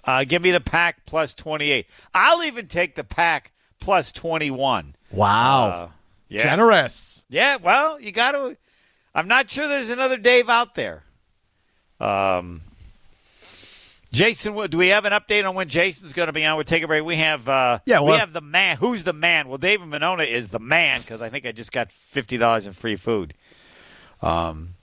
uh, 0.06 0.24
give 0.24 0.42
me 0.42 0.52
the 0.52 0.60
pack 0.62 1.06
plus 1.06 1.34
28. 1.36 1.88
I'll 2.14 2.44
even 2.44 2.68
take 2.68 2.96
the 2.96 3.04
pack 3.04 3.52
plus 3.80 4.12
21. 4.12 4.96
Wow. 5.12 5.68
Uh, 5.70 5.88
yeah. 6.28 6.44
Generous. 6.44 7.24
Yeah, 7.30 7.58
well, 7.58 8.00
you 8.00 8.12
got 8.12 8.32
to. 8.34 8.58
I'm 9.16 9.28
not 9.28 9.50
sure 9.50 9.68
there's 9.68 9.90
another 9.90 10.18
Dave 10.18 10.50
out 10.50 10.76
there. 10.76 11.04
Um, 12.00 12.62
Jason, 14.12 14.56
do 14.70 14.78
we 14.78 14.88
have 14.90 15.06
an 15.06 15.14
update 15.14 15.48
on 15.48 15.54
when 15.56 15.68
Jason's 15.70 16.14
going 16.14 16.28
to 16.28 16.34
be 16.34 16.44
on? 16.46 16.56
We'll 16.56 16.64
take 16.64 16.82
a 16.84 16.88
break. 16.88 17.04
We 17.04 17.18
have, 17.18 17.48
uh, 17.50 17.80
Yeah, 17.86 18.00
we 18.00 18.08
we'll- 18.10 18.18
have 18.20 18.34
the 18.34 18.42
man. 18.42 18.78
Who's 18.78 19.04
the 19.04 19.14
man? 19.14 19.48
Well, 19.50 19.58
David 19.60 19.88
Monona 19.88 20.24
is 20.24 20.48
the 20.50 20.60
man 20.60 21.00
because 21.00 21.22
I 21.22 21.30
think 21.30 21.46
I 21.46 21.52
just 21.52 21.72
got 21.72 21.92
fifty 21.92 22.38
dollars 22.38 22.66
in 22.66 22.74
free 22.74 22.96
food. 22.96 23.34
Um, 24.22 24.76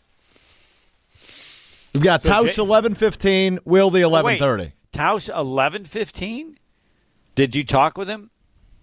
We've 1.94 2.02
got 2.02 2.22
So 2.22 2.30
Tausch 2.30 2.56
J- 2.56 2.62
eleven 2.62 2.94
fifteen, 2.94 3.58
Will 3.64 3.88
the 3.90 4.02
eleven 4.02 4.38
thirty. 4.38 4.62
wait. 4.64 4.68
thirty. 4.68 4.72
Tausch 4.96 5.28
eleven 5.28 5.84
fifteen. 5.84 6.58
Did 7.34 7.54
you 7.54 7.64
talk 7.64 7.98
with 7.98 8.08
him? 8.08 8.30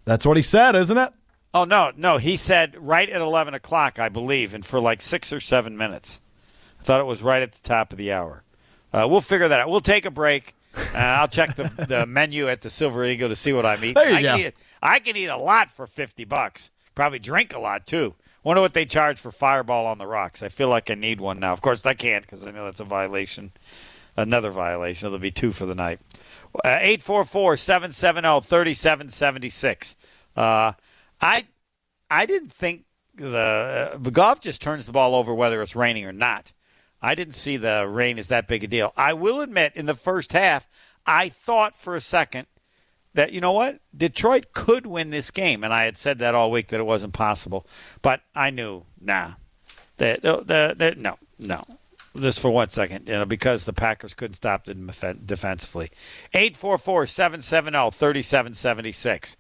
That's 0.06 0.26
what 0.28 0.38
he 0.38 0.44
said, 0.44 0.76
isn't 0.76 0.98
it? 0.98 1.12
Oh 1.56 1.64
no, 1.64 1.92
no. 1.96 2.18
He 2.18 2.38
said 2.38 2.76
right 2.78 3.10
at 3.10 3.20
eleven 3.20 3.56
o'clock, 3.56 3.98
I 3.98 4.10
believe, 4.10 4.54
and 4.54 4.64
for 4.64 4.80
like 4.80 5.02
six 5.02 5.34
or 5.34 5.40
seven 5.40 5.76
minutes. 5.76 6.22
I 6.80 6.84
thought 6.84 7.02
it 7.02 7.06
was 7.06 7.24
right 7.24 7.42
at 7.42 7.54
the 7.54 7.68
top 7.68 7.92
of 7.92 7.98
the 7.98 8.12
hour. 8.12 8.44
Uh, 8.92 9.08
we'll 9.10 9.22
figure 9.22 9.48
that 9.48 9.60
out. 9.60 9.70
We'll 9.70 9.82
take 9.82 10.06
a 10.06 10.12
break. 10.12 10.54
Uh, 10.76 10.98
I'll 10.98 11.28
check 11.28 11.56
the, 11.56 11.64
the 11.88 12.06
menu 12.06 12.48
at 12.48 12.62
the 12.62 12.70
Silver 12.70 13.04
Eagle 13.06 13.30
to 13.30 13.36
see 13.36 13.54
what 13.54 13.66
I'm 13.66 13.80
eating. 13.80 13.96
There 13.96 14.10
you 14.10 14.18
I, 14.18 14.22
go. 14.22 14.38
Can 14.38 14.48
eat, 14.48 14.54
I 14.84 15.00
can 15.00 15.18
eat 15.18 15.28
a 15.28 15.38
lot 15.38 15.72
for 15.72 15.88
fifty 15.88 16.26
bucks. 16.26 16.70
Probably 16.94 17.20
drink 17.20 17.56
a 17.56 17.60
lot 17.60 17.88
too. 17.88 18.14
Wonder 18.44 18.62
what 18.62 18.76
they 18.76 18.86
charge 18.86 19.20
for 19.20 19.32
Fireball 19.32 19.88
on 19.88 19.98
the 19.98 20.06
Rocks. 20.06 20.44
I 20.44 20.50
feel 20.50 20.68
like 20.68 20.92
I 20.92 20.96
need 20.96 21.22
one 21.22 21.40
now. 21.40 21.54
Of 21.54 21.62
course, 21.62 21.84
I 21.86 21.96
can't 21.96 22.24
because 22.24 22.46
I 22.46 22.52
know 22.52 22.66
that's 22.66 22.82
a 22.82 22.86
violation. 22.86 23.52
Another 24.16 24.52
violation. 24.52 25.08
There'll 25.08 25.20
be 25.20 25.32
two 25.32 25.52
for 25.52 25.66
the 25.66 25.76
night. 25.76 26.00
Uh, 26.64 26.78
Eight 26.80 27.02
four 27.02 27.26
four 27.26 27.58
seven 27.58 27.92
seven 27.92 28.24
zero 28.24 28.42
thirty 28.42 28.74
seven 28.74 29.10
seventy 29.10 29.50
six. 29.50 29.96
Uh, 30.36 30.74
I 31.20 31.46
I 32.10 32.26
didn't 32.26 32.52
think 32.52 32.86
the 33.16 33.92
uh, 33.94 33.98
Goff 33.98 34.40
just 34.40 34.62
turns 34.62 34.86
the 34.86 34.92
ball 34.92 35.16
over 35.16 35.34
whether 35.34 35.62
it's 35.62 35.76
raining 35.76 36.06
or 36.06 36.14
not. 36.14 36.54
I 37.02 37.16
didn't 37.16 37.34
see 37.34 37.58
the 37.58 37.88
rain 37.88 38.18
as 38.18 38.28
that 38.28 38.48
big 38.48 38.64
a 38.64 38.68
deal. 38.68 38.94
I 38.96 39.14
will 39.14 39.42
admit, 39.42 39.74
in 39.76 39.88
the 39.88 39.94
first 39.94 40.32
half, 40.32 40.70
I 41.06 41.28
thought 41.28 41.76
for 41.76 41.96
a 41.96 42.02
second 42.02 42.48
that 43.14 43.32
you 43.34 43.42
know 43.42 43.52
what 43.52 43.80
Detroit 43.96 44.54
could 44.54 44.86
win 44.86 45.10
this 45.10 45.30
game, 45.30 45.64
and 45.64 45.74
I 45.74 45.86
had 45.86 45.98
said 45.98 46.20
that 46.20 46.34
all 46.34 46.50
week 46.50 46.68
that 46.68 46.80
it 46.80 46.86
wasn't 46.86 47.14
possible. 47.14 47.68
But 48.02 48.22
I 48.34 48.52
knew, 48.52 48.86
nah, 49.02 49.34
that 49.98 50.22
the, 50.22 50.74
the, 50.78 50.96
no, 50.98 51.18
no. 51.38 51.66
Just 52.16 52.40
for 52.40 52.52
one 52.52 52.70
second, 52.70 53.08
you 53.08 53.14
know, 53.14 53.26
because 53.26 53.66
the 53.66 53.74
Packers 53.74 54.14
couldn't 54.14 54.36
stop 54.36 54.66
them 54.66 54.86
defensively. 55.26 55.90
844-770-3776. 56.36 59.36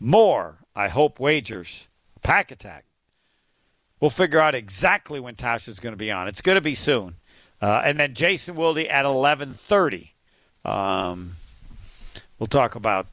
More, 0.00 0.56
I 0.74 0.88
hope, 0.88 1.20
wagers. 1.20 1.86
Pack 2.22 2.50
attack. 2.50 2.86
We'll 4.00 4.10
figure 4.10 4.40
out 4.40 4.56
exactly 4.56 5.20
when 5.20 5.36
Tausch's 5.36 5.80
going 5.80 5.92
to 5.92 5.96
be 5.96 6.10
on. 6.10 6.28
It's 6.28 6.42
going 6.42 6.56
to 6.56 6.62
be 6.62 6.74
soon. 6.74 7.16
Uh, 7.62 7.80
and 7.84 7.98
then 7.98 8.12
Jason 8.14 8.56
Wilde 8.56 8.78
at 8.78 9.04
11:30. 9.04 10.10
Um, 10.64 11.32
we'll 12.38 12.46
talk 12.48 12.74
about. 12.74 13.06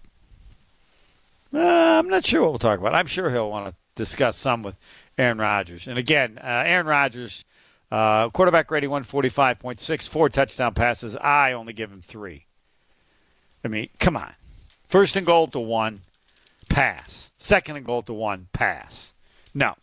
Uh, 1.54 2.00
I'm 2.00 2.10
not 2.10 2.26
sure 2.26 2.42
what 2.42 2.50
we'll 2.50 2.60
talk 2.60 2.80
about. 2.80 2.96
I'm 2.96 3.06
sure 3.06 3.30
he'll 3.30 3.50
want 3.50 3.74
to 3.74 3.80
discuss 3.96 4.38
some 4.38 4.64
with 4.64 4.78
Aaron 5.18 5.38
Rodgers. 5.38 5.88
And 5.88 5.98
again, 5.98 6.38
uh, 6.44 6.64
Aaron 6.66 6.88
Rodgers, 6.88 7.46
uh, 7.94 8.28
quarterback 8.32 8.72
rating 8.72 8.90
145.6, 8.90 10.10
four 10.10 10.28
touchdown 10.28 10.74
passes. 10.74 11.16
I 11.18 11.52
only 11.52 11.74
give 11.74 11.92
him 11.92 12.02
three. 12.02 12.48
I 13.64 13.68
mean, 13.68 13.90
come 14.00 14.18
on. 14.18 14.34
First 14.88 15.16
and 15.16 15.28
goal 15.28 15.46
to 15.50 15.60
one, 15.60 16.02
pass. 16.70 17.32
Second 17.38 17.78
and 17.78 17.86
goal 17.86 18.02
to 18.02 18.14
one, 18.14 18.48
pass. 18.52 19.14
No, 19.54 19.76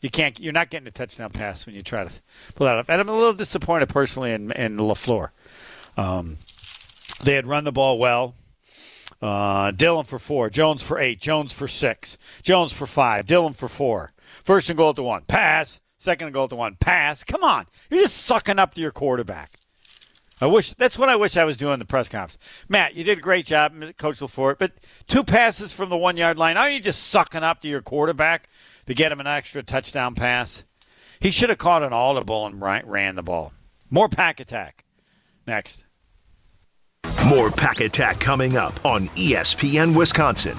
you 0.00 0.10
can't. 0.10 0.40
You're 0.40 0.52
not 0.52 0.70
getting 0.70 0.88
a 0.88 0.90
touchdown 0.90 1.30
pass 1.30 1.64
when 1.64 1.76
you 1.76 1.82
try 1.82 2.02
to 2.02 2.12
pull 2.56 2.66
that 2.66 2.78
off. 2.78 2.88
And 2.88 3.00
I'm 3.00 3.08
a 3.08 3.16
little 3.16 3.32
disappointed 3.32 3.88
personally 3.88 4.32
in, 4.32 4.50
in 4.50 4.78
Lafleur. 4.78 5.28
Um, 5.96 6.38
they 7.22 7.34
had 7.34 7.46
run 7.46 7.62
the 7.62 7.70
ball 7.70 7.96
well. 7.96 8.34
Uh, 9.20 9.70
Dillon 9.70 10.04
for 10.04 10.18
four, 10.18 10.50
Jones 10.50 10.82
for 10.82 10.98
eight, 10.98 11.20
Jones 11.20 11.52
for 11.52 11.68
six, 11.68 12.18
Jones 12.42 12.72
for 12.72 12.86
five, 12.86 13.24
Dillon 13.24 13.52
for 13.52 13.68
four. 13.68 14.10
First 14.42 14.68
and 14.68 14.76
goal 14.76 14.94
to 14.94 15.02
one, 15.04 15.22
pass. 15.28 15.80
Second 16.02 16.26
and 16.26 16.34
goal 16.34 16.48
to 16.48 16.56
one, 16.56 16.74
pass. 16.80 17.22
Come 17.22 17.44
on, 17.44 17.66
you're 17.88 18.02
just 18.02 18.16
sucking 18.16 18.58
up 18.58 18.74
to 18.74 18.80
your 18.80 18.90
quarterback. 18.90 19.60
I 20.40 20.46
wish 20.46 20.72
that's 20.72 20.98
what 20.98 21.08
I 21.08 21.14
wish 21.14 21.36
I 21.36 21.44
was 21.44 21.56
doing 21.56 21.74
in 21.74 21.78
the 21.78 21.84
press 21.84 22.08
conference. 22.08 22.38
Matt, 22.68 22.96
you 22.96 23.04
did 23.04 23.18
a 23.18 23.20
great 23.20 23.46
job, 23.46 23.72
Coach 23.98 24.18
LaFleur, 24.18 24.58
but 24.58 24.72
two 25.06 25.22
passes 25.22 25.72
from 25.72 25.90
the 25.90 25.96
one 25.96 26.16
yard 26.16 26.40
line. 26.40 26.56
Aren't 26.56 26.74
you 26.74 26.80
just 26.80 27.04
sucking 27.04 27.44
up 27.44 27.60
to 27.60 27.68
your 27.68 27.82
quarterback 27.82 28.48
to 28.86 28.94
get 28.94 29.12
him 29.12 29.20
an 29.20 29.28
extra 29.28 29.62
touchdown 29.62 30.16
pass? 30.16 30.64
He 31.20 31.30
should 31.30 31.50
have 31.50 31.58
caught 31.58 31.84
an 31.84 31.92
audible 31.92 32.46
and 32.46 32.60
ran 32.60 33.14
the 33.14 33.22
ball. 33.22 33.52
More 33.88 34.08
pack 34.08 34.40
attack. 34.40 34.84
Next. 35.46 35.84
More 37.26 37.52
Pack 37.52 37.80
Attack 37.80 38.18
coming 38.18 38.56
up 38.56 38.84
on 38.84 39.06
ESPN 39.10 39.96
Wisconsin. 39.96 40.56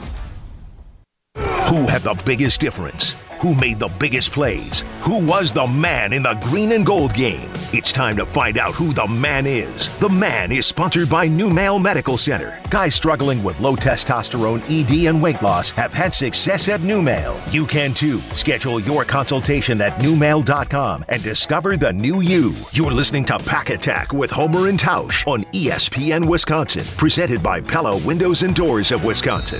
Who 1.35 1.87
had 1.87 2.03
the 2.03 2.13
biggest 2.25 2.61
difference? 2.61 3.17
Who 3.43 3.53
made 3.55 3.77
the 3.77 3.89
biggest 3.99 4.31
plays? 4.31 4.85
Who 5.01 5.19
was 5.19 5.51
the 5.51 5.67
man 5.67 6.13
in 6.13 6.23
the 6.23 6.35
green 6.35 6.71
and 6.71 6.85
gold 6.85 7.13
game? 7.13 7.49
It's 7.73 7.91
time 7.91 8.15
to 8.15 8.25
find 8.25 8.57
out 8.57 8.73
who 8.73 8.93
the 8.93 9.05
man 9.05 9.45
is. 9.45 9.93
The 9.97 10.07
man 10.07 10.49
is 10.53 10.65
sponsored 10.65 11.09
by 11.09 11.27
New 11.27 11.49
Male 11.49 11.77
Medical 11.77 12.17
Center. 12.17 12.57
Guys 12.69 12.95
struggling 12.95 13.43
with 13.43 13.59
low 13.59 13.75
testosterone, 13.75 14.63
ED, 14.69 15.09
and 15.09 15.21
weight 15.21 15.41
loss 15.41 15.71
have 15.71 15.93
had 15.93 16.15
success 16.15 16.69
at 16.69 16.83
New 16.83 17.01
Male. 17.01 17.37
You 17.49 17.67
can 17.67 17.93
too. 17.93 18.19
Schedule 18.31 18.79
your 18.79 19.03
consultation 19.03 19.81
at 19.81 19.99
newmale.com 19.99 21.03
and 21.09 21.21
discover 21.21 21.75
the 21.75 21.91
new 21.91 22.21
you. 22.21 22.53
You're 22.71 22.91
listening 22.91 23.25
to 23.25 23.39
Pack 23.39 23.71
Attack 23.71 24.13
with 24.13 24.31
Homer 24.31 24.69
and 24.69 24.79
Tausch 24.79 25.27
on 25.27 25.43
ESPN 25.51 26.29
Wisconsin, 26.29 26.85
presented 26.95 27.43
by 27.43 27.59
Pella 27.59 27.97
Windows 28.05 28.43
and 28.43 28.55
Doors 28.55 28.93
of 28.93 29.03
Wisconsin. 29.03 29.59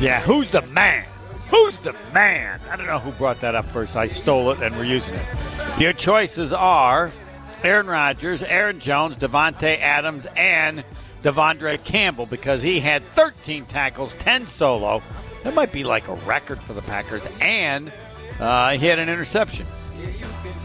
Yeah, 0.00 0.22
who's 0.22 0.50
the 0.50 0.62
man? 0.62 1.04
Who's 1.58 1.76
the 1.78 1.94
man? 2.12 2.60
I 2.70 2.76
don't 2.76 2.86
know 2.86 3.00
who 3.00 3.10
brought 3.12 3.40
that 3.40 3.54
up 3.54 3.64
first. 3.64 3.96
I 3.96 4.06
stole 4.06 4.50
it 4.52 4.62
and 4.62 4.76
we're 4.76 4.84
using 4.84 5.16
it. 5.16 5.26
Your 5.80 5.92
choices 5.92 6.52
are 6.52 7.10
Aaron 7.64 7.88
Rodgers, 7.88 8.42
Aaron 8.44 8.78
Jones, 8.78 9.18
Davante 9.18 9.78
Adams, 9.80 10.26
and 10.36 10.84
De'Vondre 11.22 11.82
Campbell 11.82 12.26
because 12.26 12.62
he 12.62 12.78
had 12.78 13.02
13 13.02 13.64
tackles, 13.64 14.14
10 14.16 14.46
solo. 14.46 15.02
That 15.42 15.54
might 15.54 15.72
be 15.72 15.82
like 15.82 16.06
a 16.06 16.14
record 16.14 16.60
for 16.60 16.74
the 16.74 16.82
Packers. 16.82 17.26
And 17.40 17.92
uh, 18.38 18.72
he 18.78 18.86
had 18.86 19.00
an 19.00 19.08
interception. 19.08 19.66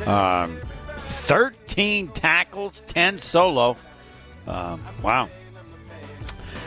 Um, 0.06 0.58
13 0.98 2.10
tackles, 2.10 2.84
10 2.86 3.18
solo. 3.18 3.78
Um, 4.48 4.84
wow. 5.02 5.30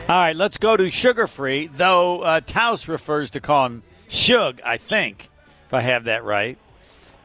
All 0.09 0.15
right, 0.15 0.35
let's 0.35 0.57
go 0.57 0.75
to 0.75 0.89
sugar 0.91 1.27
free, 1.27 1.67
though 1.67 2.21
uh, 2.21 2.41
Tausch 2.41 2.87
refers 2.87 3.31
to 3.31 3.41
call 3.41 3.67
him 3.67 3.83
Shug, 4.07 4.61
I 4.63 4.77
think, 4.77 5.29
if 5.67 5.73
I 5.73 5.81
have 5.81 6.05
that 6.05 6.23
right. 6.23 6.57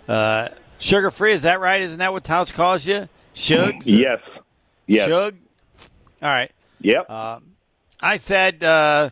Uh, 0.08 0.48
sugar 0.78 1.10
free, 1.10 1.32
is 1.32 1.42
that 1.42 1.60
right? 1.60 1.80
Isn't 1.80 1.98
that 1.98 2.12
what 2.12 2.24
Tausch 2.24 2.52
calls 2.52 2.86
you? 2.86 3.08
Shug? 3.34 3.84
Yes. 3.84 4.20
Yes. 4.86 5.08
Shug? 5.08 5.36
All 6.22 6.28
right. 6.28 6.50
Yep. 6.80 7.06
I 8.00 8.16
said 8.16 8.64
uh, 8.64 9.10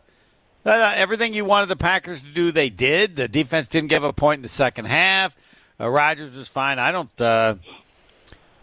uh, 0.65 0.93
everything 0.95 1.33
you 1.33 1.45
wanted 1.45 1.67
the 1.67 1.77
Packers 1.77 2.21
to 2.21 2.27
do, 2.27 2.51
they 2.51 2.69
did. 2.69 3.15
The 3.15 3.29
defense 3.29 3.69
didn't 3.69 3.89
give 3.89 4.03
a 4.03 4.11
point 4.11 4.39
in 4.39 4.43
the 4.43 4.49
second 4.49 4.85
half. 4.85 5.35
Uh, 5.79 5.89
Rodgers 5.89 6.35
was 6.35 6.49
fine. 6.49 6.77
I 6.77 6.91
don't. 6.91 7.21
Uh, 7.21 7.55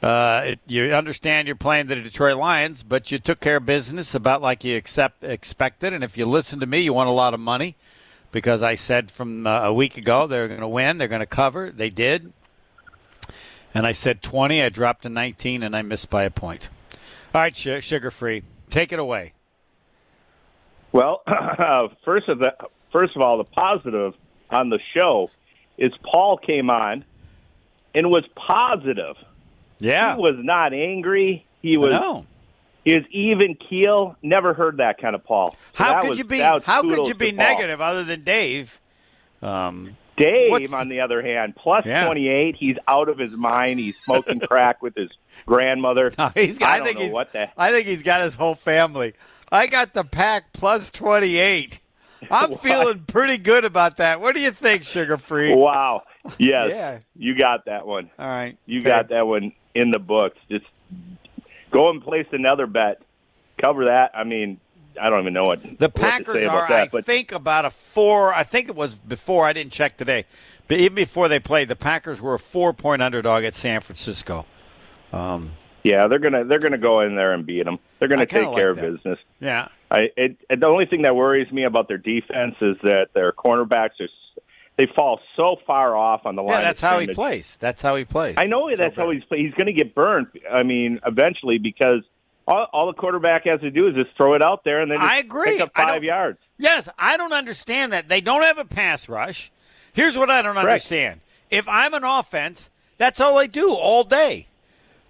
uh, 0.03 0.43
it, 0.45 0.61
you 0.67 0.93
understand 0.93 1.49
you're 1.49 1.57
playing 1.57 1.87
the 1.87 1.97
Detroit 1.97 2.37
Lions, 2.37 2.85
but 2.85 3.11
you 3.11 3.19
took 3.19 3.41
care 3.41 3.57
of 3.57 3.67
business 3.67 4.15
about 4.15 4.43
like 4.43 4.63
you 4.63 4.77
accept, 4.77 5.25
expected. 5.25 5.93
And 5.93 6.05
if 6.05 6.17
you 6.17 6.27
listen 6.27 6.61
to 6.61 6.67
me, 6.67 6.81
you 6.81 6.93
want 6.93 7.09
a 7.09 7.13
lot 7.13 7.35
of 7.35 7.41
money 7.41 7.75
because 8.33 8.63
I 8.63 8.75
said 8.75 9.11
from 9.11 9.47
uh, 9.47 9.61
a 9.63 9.73
week 9.73 9.97
ago 9.97 10.27
they're 10.27 10.49
going 10.49 10.61
to 10.61 10.69
win, 10.69 10.99
they're 10.99 11.09
going 11.09 11.21
to 11.21 11.27
cover. 11.27 11.71
They 11.71 11.91
did. 11.91 12.33
And 13.75 13.87
I 13.87 13.93
said 13.93 14.23
20. 14.23 14.63
I 14.63 14.71
dropped 14.71 15.03
to 15.03 15.09
19, 15.09 15.63
and 15.63 15.77
I 15.77 15.83
missed 15.83 16.11
by 16.11 16.25
a 16.25 16.31
point. 16.31 16.69
All 17.35 17.43
right, 17.43 17.55
Sugar 17.55 18.11
Free, 18.11 18.43
take 18.71 18.93
it 18.93 18.99
away. 18.99 19.35
Well, 20.93 21.23
first 22.05 22.29
of 22.29 22.39
the 22.39 22.55
first 22.91 23.15
of 23.15 23.23
all, 23.23 23.39
the 23.39 23.45
positive 23.45 24.15
on 24.51 24.71
the 24.71 24.79
show 24.97 25.31
is 25.77 25.93
Paul 26.03 26.39
came 26.39 26.71
on 26.71 27.05
and 27.95 28.11
was 28.11 28.25
positive. 28.35 29.17
Yeah. 29.79 30.17
He 30.17 30.21
was 30.21 30.37
not 30.39 30.73
angry. 30.73 31.45
He 31.61 31.77
was 31.77 32.27
Was 32.95 33.05
even 33.11 33.55
keel. 33.57 34.17
Never 34.23 34.55
heard 34.55 34.77
that 34.79 35.01
kind 35.01 35.15
of 35.15 35.25
Paul. 35.25 35.57
So 35.77 35.85
How 35.85 36.01
could 36.01 36.11
was- 36.11 36.19
you 36.19 36.25
be? 36.25 36.39
How 36.41 36.61
could 36.61 37.07
you 37.07 37.15
be 37.15 37.33
negative 37.33 37.81
other 37.81 38.05
than 38.05 38.23
Dave? 38.23 38.81
Um, 39.43 39.97
Dave, 40.17 40.51
What's- 40.51 40.73
on 40.73 40.89
the 40.89 41.01
other 41.01 41.23
hand, 41.23 41.55
plus 41.55 41.87
Yeah. 41.87 42.05
28. 42.05 42.57
He's 42.57 42.77
out 42.89 43.09
of 43.09 43.19
his 43.19 43.33
mind. 43.33 43.79
He's 43.79 43.95
smoking 44.05 44.41
crack 44.49 44.83
with 44.83 44.97
his 44.97 45.11
grandmother. 45.47 46.13
No, 46.19 46.31
he's 46.35 46.59
got, 46.59 46.69
I 46.69 46.73
I, 46.73 46.77
don't 46.79 46.87
think 46.87 46.99
know 46.99 47.05
he's. 47.05 47.13
what 47.13 47.33
the. 47.33 47.49
I 47.57 47.71
think 47.71 47.87
he's 47.87 48.03
got 48.03 48.21
his 48.23 48.35
whole 48.35 48.57
family. 48.57 49.15
I 49.53 49.67
got 49.69 49.95
the 49.95 50.05
pack 50.05 50.53
plus 50.53 50.91
twenty 50.91 51.37
eight. 51.37 51.79
I'm 52.33 52.55
feeling 52.59 53.05
pretty 53.07 53.39
good 53.39 53.65
about 53.65 53.99
that. 53.99 54.21
What 54.21 54.35
do 54.35 54.41
you 54.41 54.51
think, 54.51 54.83
Sugar 54.83 55.19
Free? 55.19 55.55
Wow. 55.55 56.03
Yes. 56.37 56.71
Yeah. 56.71 56.99
You 57.17 57.39
got 57.39 57.67
that 57.67 57.87
one. 57.87 58.11
All 58.19 58.29
right, 58.29 58.59
You 58.67 58.81
Okay. 58.81 58.89
got 58.89 59.09
that 59.11 59.27
one 59.27 59.53
in 59.77 59.93
the 59.93 60.01
books. 60.01 60.37
Just 60.51 60.67
go 61.71 61.91
and 61.91 62.03
place 62.03 62.27
another 62.33 62.67
bet. 62.67 63.03
Cover 63.61 63.87
that. 63.87 64.13
I 64.15 64.25
mean, 64.25 64.61
I 65.01 65.11
don't 65.11 65.21
even 65.21 65.33
know 65.33 65.43
what 65.43 65.63
The 65.63 65.87
what 65.87 65.95
Packers 65.95 66.45
are, 66.45 66.69
that, 66.69 66.71
I 66.71 66.89
but 66.89 67.05
think, 67.05 67.33
about 67.33 67.65
a 67.65 67.71
four. 67.71 68.33
I 68.33 68.45
think 68.45 68.69
it 68.69 68.77
was 68.77 68.95
before. 68.95 69.45
I 69.45 69.53
didn't 69.53 69.73
check 69.73 69.97
today, 69.97 70.27
but 70.67 70.79
even 70.79 70.95
before 70.95 71.29
they 71.29 71.41
played, 71.41 71.69
the 71.69 71.77
Packers 71.77 72.21
were 72.21 72.35
a 72.35 72.39
four-point 72.39 73.03
underdog 73.03 73.45
at 73.45 73.55
San 73.55 73.81
Francisco. 73.81 74.47
Um, 75.13 75.53
yeah, 75.85 76.07
they're 76.07 76.19
gonna 76.19 76.45
they're 76.45 76.59
gonna 76.59 76.79
go 76.79 77.01
in 77.01 77.15
there 77.17 77.33
and 77.33 77.47
beat 77.47 77.65
them. 77.65 77.79
They're 77.99 78.09
gonna 78.09 78.27
take 78.27 78.43
care 78.43 78.51
like 78.53 78.67
of 78.67 78.77
that. 78.77 78.93
business. 78.95 79.19
yeah, 79.41 79.69
I 79.91 80.09
it, 80.17 80.37
it, 80.51 80.61
the 80.61 80.67
only 80.67 80.87
thing 80.87 81.03
that 81.03 81.17
worries 81.17 81.51
me 81.51 81.65
about 81.65 81.89
their 81.89 81.99
defense 81.99 82.57
is 82.61 82.77
that 82.83 83.09
their 83.15 83.33
cornerbacks 83.33 84.01
are 84.01 84.09
they 84.79 84.87
fall 84.97 85.21
so 85.37 85.57
far 85.67 85.97
off 85.97 86.25
on 86.25 86.37
the 86.37 86.43
line. 86.43 86.61
yeah. 86.61 86.63
That's 86.63 86.81
how 86.81 87.01
he 87.01 87.09
plays. 87.09 87.59
That's 87.61 87.83
how 87.83 87.97
he 87.97 88.05
plays. 88.05 88.37
I 88.39 88.47
know 88.47 88.71
that's 88.75 88.97
how 88.97 89.11
he's 89.11 89.23
he's 89.29 89.53
going 89.55 89.67
to 89.67 89.73
get 89.73 89.95
burned. 89.95 90.29
I 90.51 90.63
mean, 90.63 91.01
eventually 91.05 91.59
because 91.59 92.03
all, 92.47 92.67
all 92.73 92.87
the 92.87 92.93
quarterback 92.93 93.45
has 93.45 93.61
to 93.61 93.71
do 93.71 93.89
is 93.89 93.95
just 93.97 94.17
throw 94.17 94.35
it 94.35 94.43
out 94.43 94.63
there 94.65 94.81
and 94.81 94.91
then 94.91 94.99
I 94.99 95.19
agree. 95.19 95.53
pick 95.53 95.63
up 95.63 95.73
five 95.75 96.05
yards. 96.05 96.39
Yes, 96.59 96.89
I 96.97 97.17
don't 97.17 97.33
understand 97.33 97.93
that. 97.93 98.09
They 98.09 98.21
don't 98.21 98.43
have 98.43 98.59
a 98.59 98.65
pass 98.65 99.09
rush. 99.09 99.51
Here's 99.93 100.17
what 100.17 100.31
I 100.31 100.43
don't 100.43 100.55
Correct. 100.55 100.69
understand. 100.69 101.21
If 101.51 101.67
I'm 101.69 101.93
an 101.93 102.05
offense, 102.05 102.71
that's 102.99 103.21
all 103.21 103.37
I 103.37 103.49
do 103.49 103.73
all 103.73 104.05
day. 104.05 104.47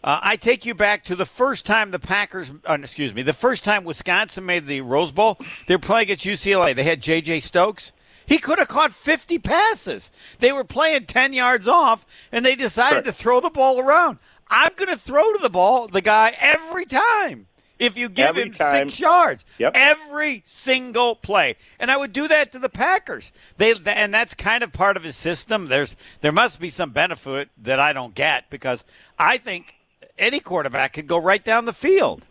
Uh, 0.02 0.20
I 0.22 0.36
take 0.36 0.64
you 0.64 0.74
back 0.74 1.04
to 1.06 1.16
the 1.16 1.26
first 1.26 1.66
time 1.66 1.90
the 1.90 1.98
Packers, 1.98 2.50
uh, 2.66 2.78
excuse 2.80 3.12
me, 3.12 3.22
the 3.22 3.32
first 3.32 3.64
time 3.64 3.84
Wisconsin 3.84 4.46
made 4.46 4.66
the 4.66 4.80
Rose 4.80 5.10
Bowl. 5.10 5.38
They're 5.66 5.78
playing 5.78 6.04
against 6.04 6.24
UCLA. 6.24 6.74
They 6.74 6.84
had 6.84 7.02
J.J. 7.02 7.40
Stokes. 7.40 7.92
He 8.28 8.38
could 8.38 8.58
have 8.58 8.68
caught 8.68 8.92
50 8.92 9.38
passes. 9.38 10.12
They 10.38 10.52
were 10.52 10.62
playing 10.64 11.06
10 11.06 11.32
yards 11.32 11.66
off, 11.66 12.04
and 12.30 12.44
they 12.44 12.54
decided 12.54 13.04
Correct. 13.04 13.06
to 13.06 13.12
throw 13.12 13.40
the 13.40 13.48
ball 13.50 13.80
around. 13.80 14.18
I'm 14.50 14.72
going 14.76 14.90
to 14.90 14.98
throw 14.98 15.32
to 15.32 15.38
the 15.40 15.48
ball 15.50 15.88
the 15.88 16.02
guy 16.02 16.36
every 16.38 16.84
time. 16.84 17.46
If 17.78 17.96
you 17.96 18.08
give 18.08 18.30
Every 18.30 18.42
him 18.42 18.52
time. 18.52 18.88
six 18.88 18.98
yards, 18.98 19.44
Yep. 19.58 19.72
every 19.76 20.42
single 20.44 21.14
play, 21.14 21.54
and 21.78 21.92
I 21.92 21.96
would 21.96 22.12
do 22.12 22.26
that 22.26 22.50
to 22.52 22.58
the 22.58 22.68
Packers. 22.68 23.30
They 23.56 23.72
and 23.86 24.12
that's 24.12 24.34
kind 24.34 24.64
of 24.64 24.72
part 24.72 24.96
of 24.96 25.04
his 25.04 25.14
system. 25.14 25.68
There's 25.68 25.94
there 26.20 26.32
must 26.32 26.58
be 26.58 26.70
some 26.70 26.90
benefit 26.90 27.50
that 27.56 27.78
I 27.78 27.92
don't 27.92 28.16
get 28.16 28.50
because 28.50 28.82
I 29.16 29.38
think 29.38 29.76
any 30.18 30.40
quarterback 30.40 30.94
could 30.94 31.06
go 31.06 31.18
right 31.18 31.44
down 31.44 31.66
the 31.66 31.72
field. 31.72 32.26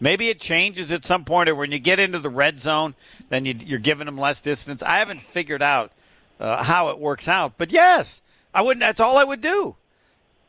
Maybe 0.00 0.28
it 0.28 0.38
changes 0.40 0.92
at 0.92 1.04
some 1.04 1.24
point, 1.24 1.48
or 1.48 1.54
when 1.54 1.72
you 1.72 1.78
get 1.78 1.98
into 1.98 2.18
the 2.18 2.28
red 2.30 2.58
zone, 2.58 2.94
then 3.30 3.46
you, 3.46 3.54
you're 3.64 3.78
giving 3.78 4.06
them 4.06 4.18
less 4.18 4.40
distance. 4.40 4.82
I 4.82 4.98
haven't 4.98 5.20
figured 5.22 5.62
out 5.62 5.92
uh, 6.38 6.62
how 6.62 6.90
it 6.90 6.98
works 6.98 7.28
out, 7.28 7.54
but 7.56 7.70
yes, 7.70 8.20
I 8.52 8.62
wouldn't. 8.62 8.80
That's 8.80 9.00
all 9.00 9.16
I 9.16 9.24
would 9.24 9.40
do. 9.40 9.74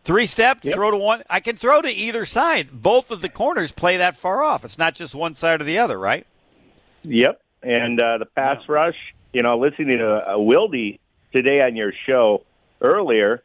Three 0.04 0.26
step, 0.26 0.60
Yep. 0.64 0.74
throw 0.74 0.92
to 0.92 0.98
one. 0.98 1.24
I 1.30 1.40
can 1.42 1.56
throw 1.56 1.82
to 1.82 1.90
either 1.90 2.26
side. 2.26 2.70
Both 2.72 3.12
of 3.12 3.22
the 3.22 3.30
corners 3.30 3.72
play 3.72 3.98
that 3.98 4.18
far 4.18 4.42
off. 4.44 4.64
It's 4.64 4.78
not 4.78 4.96
just 4.96 5.14
one 5.16 5.34
side 5.36 5.60
or 5.62 5.66
the 5.66 5.80
other, 5.80 5.98
right? 6.00 6.26
Yep. 7.04 7.42
And 7.64 8.02
uh, 8.02 8.20
the 8.20 8.26
pass 8.26 8.58
rush, 8.70 8.96
you 9.34 9.44
know, 9.44 9.58
listening 9.58 9.98
to 9.98 10.08
uh, 10.10 10.36
Wildy 10.36 11.00
today 11.34 11.62
on 11.62 11.76
your 11.76 11.92
show 12.06 12.44
earlier, 12.82 13.44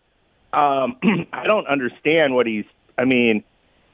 um, 0.53 0.97
I 1.33 1.47
don't 1.47 1.67
understand 1.67 2.35
what 2.35 2.47
he's. 2.47 2.65
I 2.99 3.07
mean, 3.07 3.43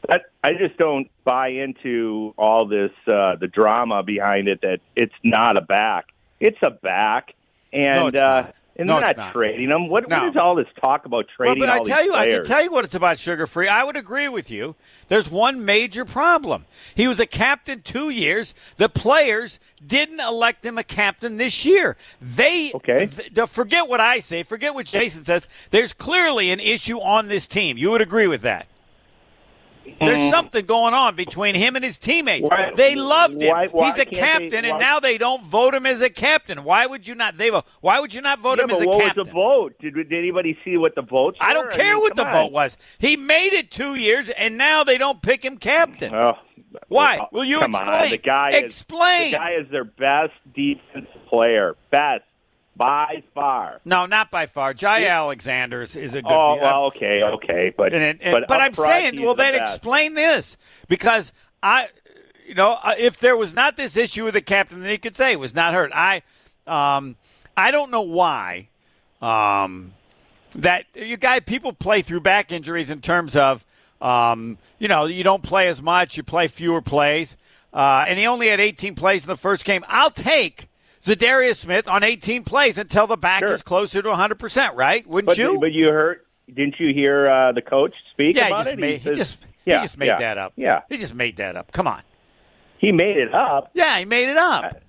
that, 0.08 0.26
I 0.44 0.52
just 0.54 0.76
don't 0.76 1.08
buy 1.28 1.48
into 1.48 2.32
all 2.38 2.66
this 2.66 2.90
uh, 3.06 3.36
the 3.36 3.48
drama 3.48 4.02
behind 4.02 4.48
it. 4.48 4.60
That 4.62 4.80
it's 4.96 5.14
not 5.22 5.56
a 5.56 5.60
back. 5.60 6.06
It's 6.40 6.58
a 6.62 6.70
back, 6.70 7.34
and 7.72 8.14
No, 8.14 8.20
uh, 8.20 8.50
and 8.76 8.88
they're 8.88 8.98
it's 9.00 9.06
not, 9.08 9.16
not. 9.16 9.32
trading 9.32 9.68
them. 9.68 9.88
What, 9.88 10.08
No. 10.08 10.20
what 10.20 10.28
is 10.28 10.36
all 10.40 10.54
this 10.54 10.68
talk 10.80 11.04
about 11.04 11.26
Well, 11.38 11.48
trading 11.48 11.58
but 11.64 11.68
I 11.68 11.80
tell 11.80 12.04
you, 12.04 12.14
I 12.14 12.26
can 12.30 12.44
tell 12.44 12.62
you 12.62 12.70
what 12.70 12.84
it's 12.84 12.94
about 12.94 13.18
sugar 13.18 13.46
free. 13.48 13.66
I 13.66 13.82
would 13.82 13.96
agree 13.96 14.28
with 14.28 14.50
you. 14.52 14.76
There's 15.08 15.28
one 15.28 15.64
major 15.64 16.04
problem. 16.04 16.64
He 16.94 17.08
was 17.08 17.18
a 17.18 17.26
captain 17.26 17.82
two 17.82 18.10
years. 18.10 18.54
The 18.76 18.88
players 18.88 19.58
didn't 19.84 20.20
elect 20.20 20.64
him 20.64 20.78
a 20.78 20.84
captain 20.84 21.38
this 21.38 21.64
year. 21.64 21.96
They 22.22 22.70
Okay. 22.72 23.06
th- 23.06 23.48
forget 23.48 23.88
what 23.88 24.00
I 24.00 24.20
say. 24.20 24.44
Forget 24.44 24.74
what 24.76 24.86
Jason 24.86 25.24
says. 25.24 25.48
There's 25.72 25.92
clearly 25.92 26.52
an 26.52 26.60
issue 26.60 27.00
on 27.00 27.26
this 27.26 27.48
team. 27.48 27.76
You 27.78 27.90
would 27.90 28.00
agree 28.02 28.28
with 28.28 28.42
that. 28.42 28.66
There's 30.00 30.30
something 30.30 30.64
going 30.66 30.94
on 30.94 31.14
between 31.16 31.54
him 31.54 31.76
and 31.76 31.84
his 31.84 31.98
teammates. 31.98 32.48
Mm. 32.48 32.50
Why- 32.50 32.72
they 32.74 32.94
loved 32.94 33.40
him. 33.42 33.50
why- 33.50 33.66
why 33.68 33.86
He's 33.86 33.98
a 33.98 34.04
can't 34.04 34.10
they- 34.10 34.48
captain, 34.50 34.64
and 34.64 34.78
now 34.78 35.00
they 35.00 35.18
don't 35.18 35.42
vote 35.44 35.74
him 35.74 35.86
as 35.86 36.00
a 36.02 36.10
captain. 36.10 36.64
Why 36.64 36.86
would 36.86 37.06
you 37.06 37.14
not? 37.14 37.36
They 37.38 37.50
why 37.80 38.00
would 38.00 38.14
you 38.14 38.20
not 38.20 38.38
vote 38.40 38.58
yeah, 38.58 38.64
him 38.64 38.70
as 38.70 38.80
a 38.80 38.86
what 38.86 39.00
captain? 39.02 39.20
was 39.22 39.26
the 39.28 39.32
vote? 39.32 39.74
Did, 39.80 39.94
did 39.94 40.12
anybody 40.12 40.56
see 40.64 40.76
what 40.76 40.94
the 40.94 41.02
votes? 41.02 41.38
I 41.40 41.54
don't 41.54 41.70
care 41.70 41.94
mean, 41.94 42.02
what 42.02 42.16
the 42.16 42.26
on. 42.26 42.32
vote 42.32 42.52
was. 42.52 42.76
He 42.98 43.16
made 43.16 43.52
it 43.52 43.70
two 43.70 43.94
years, 43.94 44.30
and 44.30 44.56
now 44.58 44.84
they 44.84 44.98
don't 44.98 45.20
pick 45.22 45.44
him 45.44 45.56
captain. 45.56 46.14
Oh, 46.14 46.32
Why? 46.88 47.16
well, 47.18 47.28
Will 47.32 47.44
you 47.44 47.58
come 47.60 47.70
explain? 47.74 48.02
On. 48.04 48.10
The 48.10 48.18
guy 48.18 48.50
Explain. 48.50 49.26
Is, 49.26 49.30
the 49.32 49.36
guy 49.38 49.50
is 49.52 49.66
their 49.70 49.84
best 49.84 50.32
defense 50.54 51.08
player, 51.28 51.76
best 51.90 52.24
by 52.78 53.22
far. 53.34 53.80
no, 53.84 54.06
not 54.06 54.30
by 54.30 54.46
far. 54.46 54.72
Jaire 54.72 55.10
Alexander 55.10 55.82
is, 55.82 55.96
is 55.96 56.14
a 56.14 56.22
good. 56.22 56.32
Oh 56.32 56.56
well, 56.62 56.84
okay, 56.86 57.22
okay, 57.22 57.74
but 57.76 57.92
and, 57.92 58.22
and, 58.22 58.32
but, 58.32 58.48
but 58.48 58.60
I'm 58.60 58.72
saying, 58.72 59.20
well, 59.20 59.34
the 59.34 59.42
then 59.42 59.54
best. 59.54 59.74
explain 59.74 60.14
this 60.14 60.56
because 60.86 61.32
I, 61.62 61.88
you 62.46 62.54
know, 62.54 62.78
if 62.98 63.18
there 63.18 63.36
was 63.36 63.54
not 63.54 63.76
this 63.76 63.96
issue 63.96 64.24
with 64.24 64.34
the 64.34 64.40
captain, 64.40 64.80
then 64.80 64.90
he 64.90 64.98
could 64.98 65.16
say 65.16 65.30
he 65.30 65.36
was 65.36 65.54
not 65.54 65.74
hurt. 65.74 65.90
I, 65.92 66.22
um, 66.66 67.16
I 67.56 67.70
don't 67.72 67.90
know 67.90 68.02
why, 68.02 68.68
um, 69.20 69.92
that 70.52 70.86
you 70.94 71.16
guys 71.16 71.42
people 71.44 71.72
play 71.72 72.00
through 72.02 72.20
back 72.20 72.52
injuries 72.52 72.90
in 72.90 73.00
terms 73.00 73.34
of, 73.36 73.66
um, 74.00 74.56
you 74.78 74.86
know, 74.88 75.06
you 75.06 75.24
don't 75.24 75.42
play 75.42 75.66
as 75.68 75.82
much, 75.82 76.16
you 76.16 76.22
play 76.22 76.46
fewer 76.46 76.80
plays, 76.80 77.36
uh, 77.74 78.04
and 78.06 78.18
he 78.18 78.26
only 78.26 78.48
had 78.48 78.60
18 78.60 78.94
plays 78.94 79.24
in 79.24 79.28
the 79.28 79.36
first 79.36 79.64
game. 79.64 79.84
I'll 79.88 80.10
take. 80.10 80.68
Za'Darius 81.08 81.56
Smith 81.56 81.88
on 81.88 82.02
18 82.02 82.44
plays 82.44 82.76
until 82.78 83.06
the 83.06 83.16
back 83.16 83.40
Sure. 83.40 83.52
is 83.52 83.62
closer 83.62 84.02
to 84.02 84.08
100%, 84.10 84.74
right? 84.74 85.06
Wouldn't 85.06 85.26
But 85.26 85.38
you? 85.38 85.58
but 85.58 85.72
you 85.72 85.88
heard? 85.90 86.20
Didn't 86.48 86.76
you 86.78 86.92
hear 86.94 87.26
uh, 87.26 87.52
the 87.52 87.62
coach 87.62 87.94
speak 88.12 88.36
Yeah, 88.36 88.44
he 88.46 88.50
about 88.52 88.58
just 88.64 88.70
it? 88.70 88.78
made 88.78 89.00
he 89.00 89.08
says- 89.08 89.16
just 89.16 89.38
yeah, 89.64 89.80
he 89.80 89.84
just 89.84 89.98
made 89.98 90.06
yeah, 90.06 90.18
that 90.18 90.38
up. 90.38 90.52
Yeah, 90.56 90.80
he 90.88 90.96
just 90.96 91.14
made 91.14 91.36
that 91.36 91.56
up. 91.56 91.72
Come 91.72 91.86
on. 91.86 92.02
he 92.78 92.90
made 92.92 93.16
it 93.16 93.34
up. 93.34 93.70
Yeah, 93.74 93.98
he 93.98 94.04
made 94.04 94.28
it 94.30 94.36
up. 94.36 94.82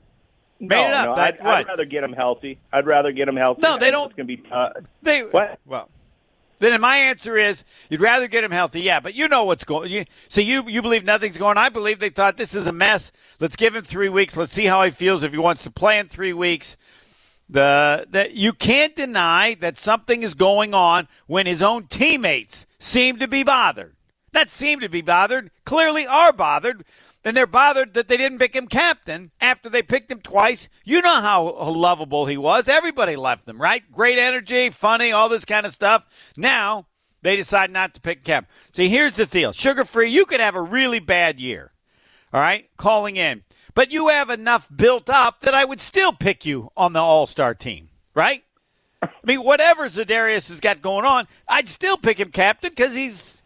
No, 0.62 0.76
Made 0.76 0.88
it 0.88 0.94
up. 0.94 1.06
no, 1.10 1.16
That- 1.16 1.40
I'd. 1.42 1.48
I'd 1.62 1.68
rather 1.68 1.86
get 1.86 2.04
him 2.04 2.12
healthy. 2.14 2.60
I'd 2.74 2.86
rather 2.86 3.12
get 3.14 3.28
him 3.30 3.36
healthy. 3.38 3.62
No, 3.62 3.78
they 3.78 3.88
I 3.88 3.92
don't- 3.92 4.08
It's 4.08 4.16
gonna 4.16 4.28
be 4.28 4.38
tough. 4.38 4.74
They 5.02 5.22
What? 5.22 5.58
Well, 5.66 5.90
then 6.60 6.80
my 6.82 6.98
answer 6.98 7.38
is 7.38 7.64
you'd 7.90 8.02
rather 8.02 8.28
get 8.28 8.44
him 8.44 8.52
healthy. 8.52 8.82
Yeah, 8.82 9.00
but 9.00 9.16
you 9.16 9.28
know 9.28 9.46
what's 9.46 9.64
going. 9.64 9.90
You, 9.90 10.06
so 10.28 10.42
you 10.42 10.68
you 10.68 10.82
believe 10.82 11.04
nothing's 11.04 11.38
going. 11.38 11.58
I 11.58 11.70
believe 11.70 12.00
they 12.00 12.10
thought 12.10 12.38
this 12.38 12.54
is 12.54 12.68
a 12.68 12.74
mess. 12.74 13.12
Let's 13.40 13.56
give 13.56 13.76
him 13.76 13.84
three 13.84 14.10
weeks. 14.10 14.36
Let's 14.36 14.54
see 14.54 14.66
how 14.66 14.84
he 14.84 14.92
feels 14.92 15.24
if 15.24 15.32
he 15.32 15.38
wants 15.38 15.64
to 15.64 15.72
play 15.72 16.00
in 16.00 16.08
three 16.08 16.34
weeks. 16.34 16.78
The 17.50 18.06
that 18.12 18.34
you 18.34 18.54
can't 18.54 18.96
deny 18.96 19.56
that 19.56 19.78
something 19.78 20.22
is 20.22 20.34
going 20.34 20.74
on 20.74 21.08
when 21.28 21.48
his 21.48 21.62
own 21.62 21.88
teammates 21.88 22.68
seem 22.78 23.18
to 23.18 23.28
be 23.28 23.44
bothered. 23.44 23.96
That 24.34 24.50
seem 24.50 24.82
to 24.82 24.90
be 24.90 25.02
bothered. 25.02 25.50
Clearly 25.66 26.06
are 26.06 26.32
bothered. 26.34 26.86
And 27.24 27.36
they're 27.36 27.48
bothered 27.48 27.94
that 27.96 28.08
they 28.08 28.16
didn't 28.16 28.40
pick 28.40 28.56
him 28.56 28.68
captain 28.68 29.32
after 29.42 29.70
they 29.70 29.84
picked 29.84 30.12
him 30.12 30.22
twice. 30.22 30.70
You 30.86 31.02
know 31.02 31.20
how 31.22 31.44
lovable 31.70 32.26
he 32.26 32.38
was. 32.38 32.70
Everybody 32.70 33.18
left 33.18 33.48
him, 33.48 33.62
right? 33.62 33.84
Great 33.92 34.18
energy, 34.18 34.70
funny, 34.70 35.12
all 35.12 35.28
this 35.28 35.44
kind 35.44 35.66
of 35.66 35.74
stuff. 35.74 36.06
Now 36.38 36.88
they 37.22 37.36
decide 37.36 37.72
not 37.72 37.94
to 37.94 38.02
pick 38.02 38.24
captain. 38.24 38.50
See, 38.72 38.88
here's 38.88 39.14
the 39.14 39.26
deal 39.26 39.52
Sugar 39.52 39.84
Free, 39.84 40.10
you 40.10 40.26
could 40.26 40.40
have 40.40 40.56
a 40.56 40.62
really 40.62 41.00
bad 41.00 41.40
year, 41.40 41.74
all 42.34 42.42
right, 42.42 42.70
calling 42.78 43.18
in. 43.18 43.44
But 43.74 43.92
you 43.92 44.08
have 44.08 44.30
enough 44.30 44.68
built 44.74 45.10
up 45.10 45.42
that 45.42 45.54
I 45.54 45.66
would 45.66 45.82
still 45.82 46.12
pick 46.12 46.46
you 46.46 46.72
on 46.76 46.94
the 46.94 47.00
all 47.00 47.26
star 47.26 47.54
team, 47.54 47.90
right? 48.14 48.44
I 49.02 49.10
mean, 49.24 49.44
whatever 49.44 49.86
Za'Darius 49.88 50.50
has 50.50 50.60
got 50.60 50.82
going 50.82 51.06
on, 51.06 51.28
I'd 51.48 51.68
still 51.68 51.98
pick 51.98 52.20
him 52.20 52.32
captain 52.32 52.72
because 52.72 52.96
he's 52.96 53.39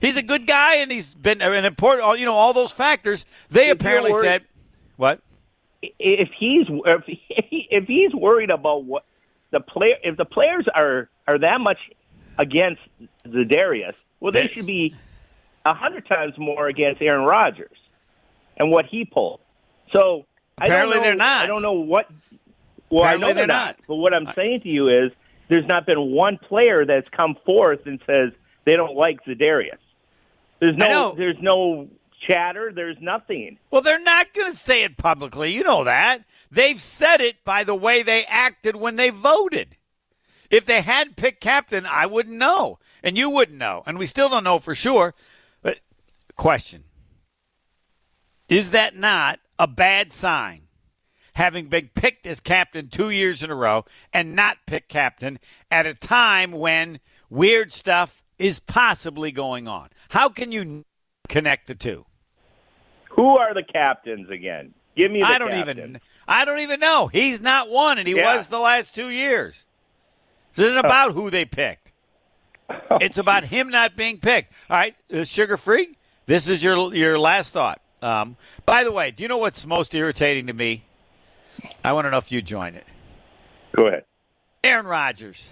he's 0.00 0.16
a 0.16 0.22
good 0.22 0.46
guy 0.46 0.76
and 0.76 0.90
he's 0.90 1.14
been 1.14 1.40
an 1.42 1.64
important. 1.64 2.18
You 2.18 2.26
know, 2.26 2.34
all 2.34 2.52
those 2.52 2.72
factors. 2.72 3.24
They 3.50 3.66
you're 3.66 3.74
apparently 3.74 4.12
worried- 4.12 4.26
said 4.26 4.44
what? 4.96 5.20
if 5.82 6.28
he's 6.38 6.66
if 6.68 7.04
he, 7.06 7.68
if 7.70 7.86
he's 7.86 8.12
worried 8.14 8.50
about 8.50 8.84
what 8.84 9.04
the 9.50 9.60
player 9.60 9.94
if 10.02 10.16
the 10.16 10.24
players 10.26 10.66
are 10.74 11.08
are 11.26 11.38
that 11.38 11.60
much 11.60 11.78
against 12.38 12.80
Za'Darius, 13.26 13.94
well, 14.20 14.32
they 14.32 14.40
That's- 14.42 14.56
should 14.56 14.66
be 14.66 14.94
a 15.64 15.74
hundred 15.74 16.06
times 16.06 16.34
more 16.38 16.68
against 16.68 17.00
Aaron 17.02 17.24
Rodgers 17.24 17.76
and 18.56 18.70
what 18.70 18.86
he 18.86 19.04
pulled. 19.04 19.40
So 19.92 20.26
Apparently 20.58 20.72
I 20.72 20.78
don't 20.78 20.90
know, 20.96 21.02
they're 21.02 21.14
not. 21.16 21.42
I 21.42 21.46
don't 21.46 21.62
know 21.62 21.72
what. 21.72 22.06
Well, 22.90 23.02
Apparently 23.04 23.04
I 23.04 23.16
know 23.16 23.26
they're 23.26 23.34
they're 23.34 23.46
not. 23.46 23.66
not. 23.78 23.86
But 23.88 23.94
what 23.96 24.12
I'm 24.14 24.26
saying 24.34 24.60
to 24.62 24.68
you 24.68 24.88
is, 24.88 25.12
there's 25.48 25.66
not 25.66 25.86
been 25.86 26.10
one 26.12 26.36
player 26.38 26.84
that's 26.84 27.08
come 27.08 27.36
forth 27.46 27.86
and 27.86 28.00
says 28.06 28.32
they 28.64 28.72
don't 28.72 28.94
like 28.96 29.24
Za'Darius. 29.24 29.78
There's 30.60 30.76
no. 30.76 31.14
There's 31.16 31.40
no 31.40 31.88
chatter. 32.26 32.70
There's 32.74 32.98
nothing. 33.00 33.58
Well, 33.70 33.82
they're 33.82 33.98
not 33.98 34.32
going 34.34 34.52
to 34.52 34.56
say 34.56 34.84
it 34.84 34.96
publicly. 34.96 35.52
You 35.52 35.64
know 35.64 35.84
that. 35.84 36.24
They've 36.50 36.80
said 36.80 37.20
it 37.20 37.44
by 37.44 37.64
the 37.64 37.74
way 37.74 38.02
they 38.02 38.24
acted 38.24 38.76
when 38.76 38.96
they 38.96 39.10
voted. 39.10 39.76
If 40.50 40.66
they 40.66 40.82
had 40.82 41.16
picked 41.16 41.40
captain, 41.40 41.86
I 41.86 42.06
wouldn't 42.06 42.36
know. 42.36 42.78
And 43.02 43.16
you 43.16 43.30
wouldn't 43.30 43.58
know. 43.58 43.82
And 43.86 43.98
we 43.98 44.06
still 44.06 44.28
don't 44.28 44.44
know 44.44 44.58
for 44.58 44.74
sure. 44.74 45.14
But, 45.62 45.78
question 46.36 46.84
Is 48.48 48.72
that 48.72 48.96
not 48.96 49.40
a 49.58 49.66
bad 49.66 50.12
sign? 50.12 50.62
Having 51.34 51.66
been 51.68 51.90
picked 51.94 52.26
as 52.26 52.40
captain 52.40 52.88
two 52.88 53.08
years 53.08 53.42
in 53.42 53.50
a 53.50 53.54
row 53.54 53.84
and 54.12 54.36
not 54.36 54.58
picked 54.66 54.88
captain 54.88 55.38
at 55.70 55.86
a 55.86 55.94
time 55.94 56.52
when 56.52 57.00
weird 57.30 57.72
stuff 57.72 58.22
is 58.40 58.58
possibly 58.58 59.30
going 59.30 59.68
on. 59.68 59.90
How 60.08 60.28
can 60.30 60.50
you 60.50 60.84
connect 61.28 61.66
the 61.66 61.74
two? 61.74 62.06
Who 63.10 63.36
are 63.36 63.52
the 63.54 63.62
captains 63.62 64.30
again? 64.30 64.72
Give 64.96 65.10
me. 65.10 65.20
The 65.20 65.26
I 65.26 65.38
don't 65.38 65.50
captains. 65.50 65.78
even. 65.78 66.00
I 66.26 66.44
don't 66.44 66.60
even 66.60 66.80
know. 66.80 67.06
He's 67.08 67.40
not 67.40 67.68
one, 67.68 67.98
and 67.98 68.08
he 68.08 68.14
Yeah. 68.16 68.36
was 68.36 68.48
the 68.48 68.58
last 68.58 68.94
two 68.94 69.08
years. 69.10 69.66
This 70.54 70.66
isn't 70.66 70.78
about 70.84 71.12
who 71.12 71.30
they 71.30 71.44
picked. 71.44 71.92
It's 73.00 73.18
about 73.18 73.44
him 73.44 73.68
not 73.68 73.96
being 73.96 74.18
picked. 74.18 74.52
All 74.68 74.76
right, 74.76 74.94
uh, 75.12 75.24
sugar 75.24 75.56
free. 75.56 75.96
This 76.26 76.46
is 76.48 76.62
your 76.62 76.94
your 76.94 77.18
last 77.18 77.52
thought. 77.52 77.80
Um, 78.00 78.36
by 78.64 78.84
the 78.84 78.92
way, 78.92 79.10
do 79.10 79.22
you 79.22 79.28
know 79.28 79.38
what's 79.38 79.66
most 79.66 79.94
irritating 79.94 80.46
to 80.46 80.52
me? 80.52 80.84
I 81.84 81.92
want 81.92 82.06
to 82.06 82.10
know 82.10 82.18
if 82.18 82.30
you 82.32 82.40
join 82.40 82.74
it. 82.74 82.86
Go 83.76 83.86
ahead. 83.88 84.04
Aaron 84.64 84.86
Rodgers. 84.86 85.48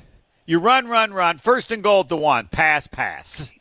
You 0.48 0.60
run, 0.60 0.88
run, 0.88 1.12
run. 1.12 1.36
First 1.36 1.70
and 1.70 1.82
goal 1.82 2.00
at 2.00 2.08
the 2.08 2.16
one. 2.16 2.48
Pass, 2.48 2.86
pass. 2.86 3.52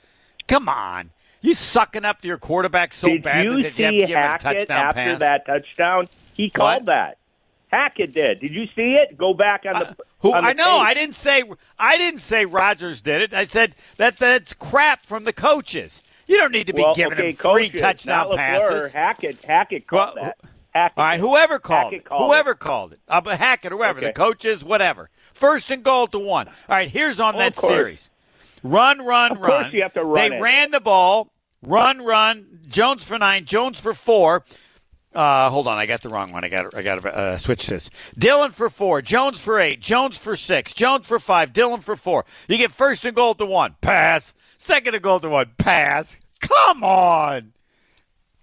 Come 0.47 0.69
on. 0.69 1.09
You 1.41 1.53
sucking 1.53 2.05
up 2.05 2.21
to 2.21 2.29
your 2.29 2.37
quarterback 2.37 2.93
so 2.93 3.09
Did 3.09 3.23
bad 3.23 3.43
you 3.43 3.61
that 3.63 3.75
see 3.75 3.83
you 3.83 3.87
have 3.87 3.91
to 3.93 3.99
give 3.99 4.09
him 4.09 4.17
a 4.17 4.37
touchdown 4.37 4.85
after 4.85 4.93
pass? 4.93 5.19
that 5.19 5.45
touchdown? 5.45 6.07
He 6.33 6.49
called 6.49 6.85
that. 6.85 7.17
Hackett 7.73 8.13
did. 8.13 8.39
Did 8.39 8.53
you 8.53 8.67
see 8.67 8.93
it? 8.93 9.17
Go 9.17 9.33
back 9.33 9.65
on 9.65 9.79
the. 9.79 9.89
Uh, 9.89 9.93
Who 10.19 10.33
on 10.33 10.43
the 10.45 10.49
I 10.49 10.53
know, 10.53 10.63
tape. 10.77 10.87
I 10.87 10.93
didn't 10.93 11.15
say 11.15 11.43
I 11.77 11.97
didn't 11.97 12.21
say 12.21 12.45
Rodgers 12.45 13.01
did 13.01 13.21
it. 13.21 13.33
I 13.33 13.43
said 13.47 13.75
that 13.97 14.15
that's 14.15 14.53
crap 14.53 15.05
from 15.05 15.25
the 15.25 15.33
coaches. 15.33 16.01
You 16.25 16.37
don't 16.37 16.53
need 16.53 16.67
to 16.67 16.73
be 16.73 16.83
well, 16.83 16.95
giving 16.95 17.17
okay, 17.17 17.31
him 17.31 17.35
free 17.35 17.67
coaches, 17.67 17.81
touchdown 17.81 18.33
passes. 18.37 18.93
Hackett, 18.93 19.43
Hackett 19.43 19.87
called 19.87 20.15
Well, 20.15 20.23
that. 20.23 20.37
Hackett 20.73 20.97
All 20.97 21.03
right, 21.05 21.19
whoever 21.19 21.59
called 21.59 21.85
Hackett 21.85 21.99
it, 21.99 22.05
called 22.05 22.29
whoever 22.29 22.51
it. 22.51 22.59
called 22.59 22.93
it, 22.93 22.99
uh, 23.07 23.19
but 23.19 23.39
Hackett 23.39 23.73
or 23.73 23.77
whoever, 23.77 23.99
the 23.99 24.13
coaches, 24.13 24.63
whatever. 24.63 25.09
First 25.37 25.69
and 25.69 25.83
goal 25.83 26.07
to 26.07 26.19
one. 26.19 26.47
All 26.47 26.53
right, 26.67 26.89
here's 26.89 27.19
on 27.19 27.35
Oh, 27.35 27.37
that 27.37 27.55
series. 27.55 28.09
Run, 28.63 29.05
run, 29.05 29.33
Of 29.33 29.37
course 29.37 29.49
run. 29.49 29.71
you 29.71 29.83
have 29.83 29.93
to 29.93 30.03
run 30.03 30.31
They 30.31 30.37
it. 30.37 30.41
ran 30.41 30.71
the 30.71 30.79
ball. 30.79 31.31
Run, 31.61 32.01
run. 32.01 32.59
Jones 32.67 33.03
for 33.05 33.19
nine. 33.19 33.45
Jones 33.45 33.79
for 33.79 33.93
four. 33.93 34.43
Uh, 35.13 35.49
hold 35.51 35.67
on, 35.67 35.77
I 35.77 35.85
got 35.85 36.01
the 36.01 36.09
wrong 36.09 36.31
one. 36.31 36.43
I 36.43 36.47
got 36.49 36.75
I 36.75 36.81
got 36.81 37.01
to 37.01 37.15
uh, 37.15 37.37
switch 37.37 37.67
this. 37.67 37.89
Dillon 38.17 38.51
for 38.51 38.69
four, 38.69 39.01
Jones 39.01 39.39
for 39.39 39.59
eight, 39.59 39.79
Jones 39.79 40.17
for 40.17 40.35
six, 40.35 40.73
Jones 40.73 41.07
for 41.07 41.17
five, 41.17 41.53
Dillon 41.53 41.81
for 41.81 41.95
four. 41.95 42.25
You 42.47 42.57
get 42.57 42.71
first 42.71 43.03
and 43.05 43.15
goal 43.15 43.33
to 43.35 43.45
one, 43.45 43.75
pass. 43.81 44.33
Second 44.57 44.93
and 44.95 45.03
goal 45.03 45.19
to 45.21 45.29
one, 45.29 45.51
pass. 45.57 46.17
Come 46.39 46.83
on, 46.83 47.53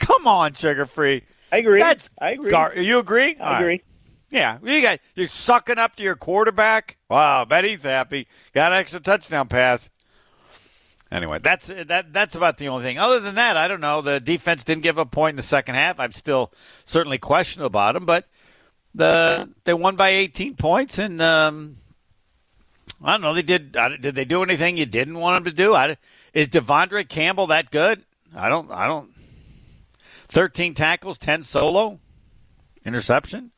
come 0.00 0.26
on, 0.26 0.54
sugar 0.54 0.86
free. 0.86 1.22
I 1.52 1.58
agree. 1.58 1.78
That's 1.80 2.10
I 2.20 2.30
agree. 2.30 2.50
gar- 2.50 2.74
you 2.76 2.98
agree? 2.98 3.36
I 3.38 3.64
right. 3.64 3.84
Yeah, 4.30 4.58
you 4.62 4.82
got 4.82 5.00
you're 5.14 5.28
sucking 5.28 5.78
up 5.78 5.96
to 5.96 6.02
your 6.02 6.16
quarterback. 6.16 6.96
Wow, 7.08 7.44
bet 7.44 7.64
he's 7.64 7.84
happy. 7.84 8.26
Got 8.52 8.72
an 8.72 8.78
extra 8.78 9.00
touchdown 9.00 9.48
pass. 9.48 9.90
Anyway, 11.10 11.38
that's 11.40 11.68
that. 11.68 12.12
That's 12.12 12.34
about 12.34 12.58
the 12.58 12.68
only 12.68 12.84
thing. 12.84 12.98
Other 12.98 13.20
than 13.20 13.36
that, 13.36 13.56
I 13.56 13.68
don't 13.68 13.80
know. 13.80 14.00
The 14.00 14.18
defense 14.18 14.64
didn't 14.64 14.82
give 14.82 14.98
a 14.98 15.06
point 15.06 15.34
in 15.34 15.36
the 15.36 15.42
second 15.42 15.76
half. 15.76 16.00
I'm 16.00 16.12
still 16.12 16.52
certainly 16.84 17.18
questionable 17.18 17.66
about 17.66 17.94
them, 17.94 18.04
but 18.04 18.26
the 18.94 19.48
they 19.64 19.74
won 19.74 19.96
by 19.96 20.08
18 20.08 20.56
points, 20.56 20.98
and 20.98 21.22
um, 21.22 21.76
I 23.02 23.12
don't 23.12 23.20
know. 23.20 23.34
They 23.34 23.42
did. 23.42 23.72
Did 24.00 24.14
they 24.14 24.24
do 24.24 24.42
anything 24.42 24.76
you 24.76 24.86
didn't 24.86 25.18
want 25.18 25.44
them 25.44 25.52
to 25.52 25.56
do? 25.56 25.74
I, 25.74 25.96
is 26.32 26.48
De'Vondre 26.48 27.08
Campbell 27.08 27.46
that 27.48 27.70
good? 27.70 28.04
I 28.34 28.48
don't. 28.48 28.70
I 28.72 28.86
don't. 28.86 29.10
13 30.28 30.74
tackles, 30.74 31.18
10 31.18 31.44
solo, 31.44 32.00
interception. 32.84 33.52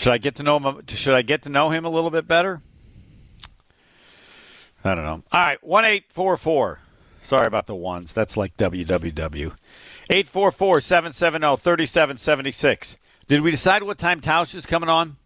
Should 0.00 0.12
I 0.14 0.18
get 0.18 0.36
to 0.36 0.42
know 0.42 0.58
him? 0.58 0.80
Should 0.88 1.12
I 1.12 1.20
get 1.20 1.42
to 1.42 1.50
know 1.50 1.68
him 1.68 1.84
a 1.84 1.90
little 1.90 2.08
bit 2.08 2.26
better? 2.26 2.62
I 4.82 4.94
don't 4.94 5.04
know. 5.04 5.22
All 5.30 5.40
right, 5.40 5.62
one 5.62 5.84
eight 5.84 6.04
four 6.08 6.38
four. 6.38 6.80
Sorry 7.20 7.46
about 7.46 7.66
the 7.66 7.74
ones. 7.74 8.14
That's 8.14 8.34
like 8.34 8.56
www. 8.56 9.52
844-770-3776. 10.10 12.96
Did 13.28 13.42
we 13.42 13.50
decide 13.50 13.82
what 13.82 13.98
time 13.98 14.22
Tausch 14.22 14.54
is 14.54 14.64
coming 14.64 14.88
on? 14.88 15.18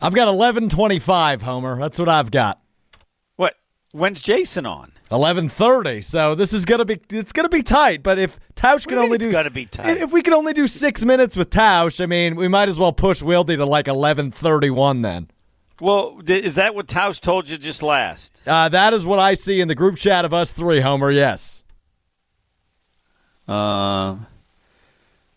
I've 0.00 0.14
got 0.14 0.28
11:25, 0.28 1.42
Homer. 1.42 1.78
That's 1.78 1.98
what 1.98 2.08
I've 2.08 2.30
got. 2.30 2.62
When's 3.94 4.20
Jason 4.20 4.66
on? 4.66 4.90
11:30. 5.12 6.02
So 6.02 6.34
this 6.34 6.52
is 6.52 6.64
gonna 6.64 6.84
be 6.84 7.00
it's 7.10 7.30
gonna 7.32 7.48
be 7.48 7.62
tight. 7.62 8.02
But 8.02 8.18
if 8.18 8.40
Tausch 8.56 8.88
can 8.88 8.98
only 8.98 9.18
do 9.18 9.26
it's 9.26 9.34
gonna 9.34 9.50
be 9.50 9.66
tight? 9.66 9.98
if 9.98 10.10
we 10.10 10.20
can 10.20 10.32
only 10.32 10.52
do 10.52 10.66
six 10.66 11.04
minutes 11.04 11.36
with 11.36 11.50
Tausch, 11.50 12.02
I 12.02 12.06
mean, 12.06 12.34
we 12.34 12.48
might 12.48 12.68
as 12.68 12.76
well 12.76 12.92
push 12.92 13.22
Wildy 13.22 13.56
to 13.56 13.64
like 13.64 13.86
11:31 13.86 15.02
then. 15.02 15.30
Well, 15.80 16.20
is 16.26 16.56
that 16.56 16.74
what 16.74 16.88
Tausch 16.88 17.20
told 17.20 17.48
you 17.48 17.56
just 17.56 17.84
last? 17.84 18.42
Uh, 18.44 18.68
that 18.68 18.94
is 18.94 19.06
what 19.06 19.20
I 19.20 19.34
see 19.34 19.60
in 19.60 19.68
the 19.68 19.76
group 19.76 19.96
chat 19.96 20.24
of 20.24 20.34
us 20.34 20.50
three, 20.50 20.80
Homer. 20.80 21.12
Yes. 21.12 21.62
Uh, 23.46 24.16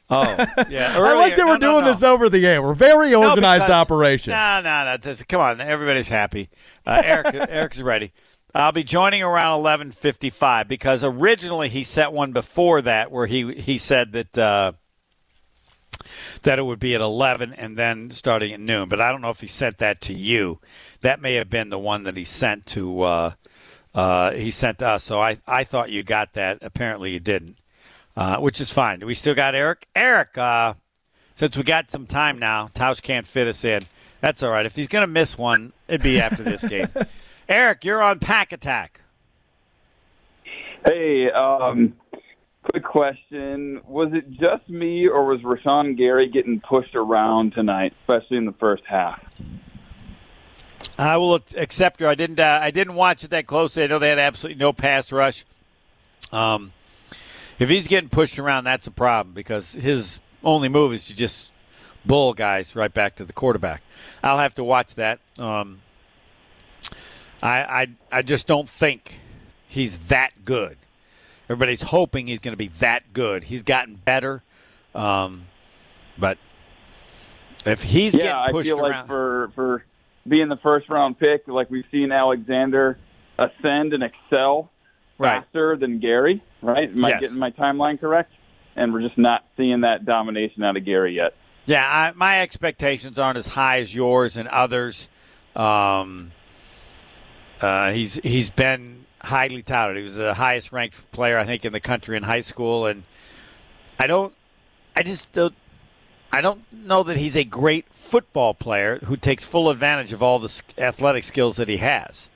oh, 0.10 0.45
yeah. 0.68 0.93
I 0.97 1.14
like 1.14 1.36
that 1.36 1.45
we're 1.45 1.58
no, 1.58 1.68
no, 1.68 1.72
doing 1.74 1.82
no. 1.82 1.91
this 1.91 2.01
over 2.01 2.28
the 2.28 2.47
air. 2.47 2.64
We're 2.64 2.74
very 2.74 3.14
organized 3.14 3.66
because- 3.66 3.82
operation. 3.82 4.32
No, 4.32 4.62
no, 4.62 4.86
no. 4.86 4.97
Just, 4.97 5.28
come 5.28 5.41
on, 5.41 5.62
everybody's 5.62 6.10
happy. 6.10 6.49
Uh, 6.88 7.01
Eric, 7.05 7.36
Eric's 7.49 7.82
ready. 7.82 8.14
I'll 8.58 8.72
be 8.72 8.84
joining 8.84 9.22
around 9.22 9.60
eleven 9.60 9.91
fifty-five 9.91 10.68
because 10.68 11.03
originally 11.03 11.70
he 11.70 11.84
set 11.84 12.12
one 12.12 12.32
before 12.32 12.82
that 12.82 13.12
where 13.12 13.28
he 13.28 13.53
he 13.53 13.78
said 13.78 14.14
that 14.14 14.36
uh, 14.36 14.72
that 16.41 16.58
it 16.58 16.64
would 16.64 16.80
be 16.80 16.95
at 16.95 17.01
eleven 17.01 17.53
and 17.53 17.78
then 17.78 18.10
starting 18.10 18.51
at 18.53 18.60
noon. 18.60 18.89
But 18.89 18.99
I 18.99 19.12
don't 19.12 19.22
know 19.22 19.30
if 19.30 19.41
he 19.41 19.47
sent 19.47 19.78
that 19.78 20.01
to 20.01 20.14
you. 20.14 20.60
That 21.01 21.22
may 21.22 21.36
have 21.36 21.51
been 21.51 21.70
the 21.70 21.78
one 21.78 22.03
that 22.05 22.18
he 22.18 22.24
sent 22.24 22.66
to 22.68 23.01
uh, 23.03 23.32
uh, 23.93 24.32
he 24.32 24.49
sent 24.49 24.80
to 24.80 24.88
us. 24.88 25.03
So 25.03 25.22
I 25.22 25.38
I 25.45 25.64
thought 25.64 25.91
you 25.91 26.01
got 26.01 26.34
that. 26.34 26.58
Apparently 26.64 27.12
you 27.12 27.20
didn't, 27.20 27.58
uh, 28.16 28.38
which 28.38 28.60
is 28.60 28.72
fine. 28.72 28.99
Do 28.99 29.05
we 29.05 29.14
still 29.14 29.36
got 29.36 29.53
Eric? 29.53 29.88
Eric. 29.95 30.36
Uh, 30.36 30.74
since 31.36 31.55
we 31.55 31.62
got 31.62 31.91
some 31.91 32.08
time 32.08 32.39
now, 32.39 32.70
Tausch 32.74 33.03
can't 33.03 33.28
fit 33.28 33.47
us 33.47 33.64
in. 33.64 33.84
That's 34.20 34.41
all 34.41 34.49
right. 34.49 34.66
If 34.66 34.76
he's 34.76 34.88
going 34.88 35.03
to 35.03 35.08
miss 35.08 35.38
one, 35.38 35.74
it'd 35.88 36.01
be 36.01 36.20
after 36.20 36.41
this 36.41 36.64
game. 36.64 36.89
Eric, 37.50 37.86
you're 37.86 38.02
on 38.02 38.20
Pack 38.20 38.52
Attack. 38.52 39.02
Hey, 40.86 41.30
um, 41.32 41.93
quick 42.64 42.84
question. 42.84 43.82
Was 43.88 44.14
it 44.14 44.30
just 44.32 44.70
me, 44.70 45.08
or 45.08 45.26
was 45.26 45.41
Rashan 45.41 45.98
Gary 45.98 46.30
getting 46.30 46.60
pushed 46.60 46.95
around 46.95 47.54
tonight, 47.54 47.93
especially 48.02 48.38
in 48.38 48.45
the 48.45 48.54
first 48.54 48.84
half? 48.86 49.22
I 50.98 51.18
will 51.18 51.36
accept 51.56 52.02
you. 52.02 52.08
I 52.08 52.16
didn't. 52.16 52.39
Uh, 52.39 52.60
I 52.62 52.72
didn't 52.72 52.95
watch 52.95 53.24
it 53.24 53.30
that 53.32 53.48
closely. 53.48 53.84
I 53.84 53.88
know 53.88 54.00
they 54.00 54.10
had 54.10 54.20
absolutely 54.20 54.60
no 54.60 54.74
pass 54.74 55.12
rush. 55.12 55.45
Um, 56.32 56.74
If 57.60 57.70
he's 57.70 57.88
getting 57.88 58.10
pushed 58.10 58.38
around, 58.38 58.66
that's 58.66 58.88
a 58.88 58.91
problem 58.91 59.34
because 59.34 59.74
his 59.74 60.20
only 60.43 60.70
move 60.70 60.93
is 60.93 61.08
to 61.08 61.16
just 61.16 61.52
bull 62.06 62.34
guys 62.34 62.76
right 62.76 62.93
back 62.93 63.16
to 63.16 63.26
the 63.26 63.34
quarterback. 63.34 63.82
I'll 64.24 64.38
have 64.38 64.56
to 64.56 64.64
watch 64.64 64.95
that. 64.95 65.20
Um, 65.39 65.82
I, 67.42 67.62
I 67.62 67.88
I 68.12 68.22
just 68.22 68.48
don't 68.48 68.68
think 68.70 69.20
he's 69.68 69.98
that 70.10 70.32
good. 70.46 70.78
Everybody's 71.50 71.82
hoping 71.82 72.28
he's 72.28 72.40
going 72.40 72.54
to 72.54 72.58
be 72.58 72.70
that 72.80 73.14
good. 73.14 73.46
He's 73.46 73.64
gotten 73.64 73.96
better, 73.96 74.44
um, 74.94 75.46
but 76.18 76.38
if 77.66 77.84
he's 77.84 78.14
yeah, 78.14 78.24
getting 78.24 78.36
I 78.36 78.52
pushed 78.52 78.68
feel 78.70 78.80
around, 78.80 78.92
like 78.92 79.08
for 79.08 79.52
for 79.56 79.86
being 80.28 80.50
the 80.50 80.58
first 80.58 80.90
round 80.90 81.20
pick, 81.20 81.48
like 81.48 81.70
we've 81.70 81.86
seen 81.92 82.12
Alexander 82.12 82.98
ascend 83.38 83.94
and 83.94 84.04
excel 84.04 84.72
Right. 85.20 85.42
faster 85.44 85.76
than 85.76 86.00
Gary. 86.00 86.44
Right? 86.62 86.90
Am 86.90 87.04
I 87.04 87.20
getting 87.20 87.40
my 87.40 87.50
timeline 87.50 88.00
correct? 88.00 88.32
And 88.76 88.94
we're 88.94 89.02
just 89.02 89.18
not 89.18 89.44
seeing 89.58 89.82
that 89.82 90.06
domination 90.06 90.64
out 90.64 90.78
of 90.78 90.86
Gary 90.86 91.16
yet. 91.16 91.34
Yeah, 91.66 91.84
I, 91.84 92.12
my 92.16 92.42
expectations 92.42 93.18
aren't 93.18 93.40
as 93.40 93.48
high 93.48 93.80
as 93.80 93.94
yours 93.96 94.38
and 94.38 94.48
others. 94.48 95.10
Um, 95.56 96.32
uh, 97.62 97.91
he's 97.91 98.16
he's 98.16 98.49
been 98.49 99.05
highly 99.22 99.62
touted. 99.62 99.97
He 99.97 100.03
was 100.03 100.16
the 100.16 100.34
highest 100.34 100.72
ranked 100.72 101.12
player 101.12 101.38
I 101.38 101.45
think 101.45 101.66
in 101.66 101.74
the 101.74 101.80
country 101.80 102.18
in 102.18 102.24
high 102.24 102.41
school, 102.41 102.86
and 102.86 103.03
I 103.99 104.08
don't, 104.08 104.34
I 104.95 105.03
just 105.03 105.34
don't, 105.34 105.55
I 106.32 106.41
don't 106.41 106.62
know 106.72 107.03
that 107.03 107.18
he's 107.18 107.36
a 107.36 107.43
great 107.43 107.86
football 107.91 108.53
player 108.53 108.99
who 108.99 109.18
takes 109.18 109.45
full 109.45 109.70
advantage 109.70 110.14
of 110.14 110.22
all 110.22 110.39
the 110.39 110.62
athletic 110.78 111.24
skills 111.24 111.58
that 111.58 111.68
he 111.68 111.78
has. 111.78 112.30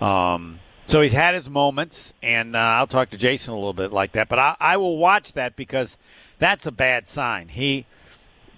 Um, 0.00 0.60
so 0.86 1.00
he's 1.00 1.12
had 1.12 1.34
his 1.34 1.48
moments, 1.48 2.14
and 2.22 2.54
uh, 2.54 2.58
I'll 2.58 2.86
talk 2.86 3.10
to 3.10 3.18
Jason 3.18 3.52
a 3.52 3.56
little 3.56 3.72
bit 3.72 3.92
like 3.92 4.12
that. 4.12 4.28
But 4.28 4.38
I, 4.38 4.56
I 4.60 4.76
will 4.76 4.98
watch 4.98 5.32
that 5.32 5.56
because 5.56 5.98
that's 6.38 6.66
a 6.66 6.72
bad 6.72 7.08
sign. 7.08 7.48
He, 7.48 7.86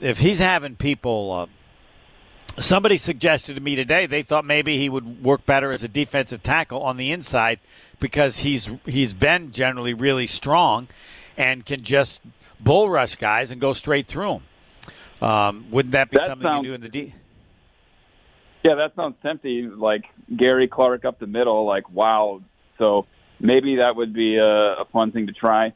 if 0.00 0.18
he's 0.18 0.38
having 0.38 0.76
people, 0.76 1.32
uh, 1.32 1.46
somebody 2.60 2.96
suggested 2.96 3.54
to 3.54 3.60
me 3.60 3.76
today 3.76 4.06
they 4.06 4.22
thought 4.22 4.44
maybe 4.44 4.78
he 4.78 4.88
would 4.88 5.22
work 5.22 5.44
better 5.46 5.70
as 5.70 5.82
a 5.82 5.88
defensive 5.88 6.42
tackle 6.42 6.82
on 6.82 6.96
the 6.96 7.12
inside 7.12 7.58
because 8.00 8.38
he's 8.38 8.70
he's 8.84 9.12
been 9.12 9.52
generally 9.52 9.94
really 9.94 10.26
strong 10.26 10.88
and 11.36 11.64
can 11.64 11.82
just 11.82 12.20
bull 12.60 12.88
rush 12.88 13.16
guys 13.16 13.50
and 13.50 13.60
go 13.60 13.72
straight 13.72 14.06
through 14.06 14.40
them. 15.20 15.28
Um, 15.28 15.66
wouldn't 15.70 15.92
that 15.92 16.10
be 16.10 16.18
That 16.18 16.26
something 16.26 16.52
you 16.58 16.62
do 16.62 16.74
in 16.74 16.80
the 16.80 16.88
D? 16.88 17.14
Yeah, 18.62 18.74
that 18.76 18.94
sounds 18.94 19.16
tempting. 19.22 19.78
Like 19.78 20.04
Gary 20.36 20.68
Clark 20.68 21.04
up 21.04 21.18
the 21.18 21.26
middle. 21.26 21.64
Like 21.64 21.90
wow. 21.90 22.42
So 22.78 23.06
maybe 23.40 23.76
that 23.76 23.96
would 23.96 24.12
be 24.12 24.36
a, 24.36 24.44
a 24.80 24.84
fun 24.92 25.12
thing 25.12 25.26
to 25.26 25.32
try. 25.32 25.72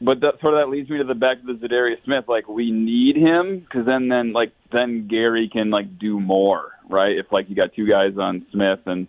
But 0.00 0.20
that, 0.20 0.40
sort 0.40 0.54
of 0.54 0.60
that 0.60 0.68
leads 0.70 0.88
me 0.88 0.98
to 0.98 1.04
the 1.04 1.14
back 1.14 1.38
of 1.40 1.46
the 1.46 1.54
Za'Darius 1.66 2.04
Smith. 2.04 2.24
Like 2.28 2.48
we 2.48 2.70
need 2.70 3.16
him 3.16 3.58
because 3.60 3.84
then 3.86 4.08
then 4.08 4.32
like 4.32 4.52
then 4.70 5.08
Gary 5.08 5.48
can 5.52 5.70
like 5.70 5.98
do 5.98 6.20
more, 6.20 6.72
right? 6.88 7.18
If 7.18 7.32
like 7.32 7.48
you 7.50 7.56
got 7.56 7.74
two 7.74 7.86
guys 7.86 8.16
on 8.16 8.46
Smith 8.52 8.80
and 8.86 9.08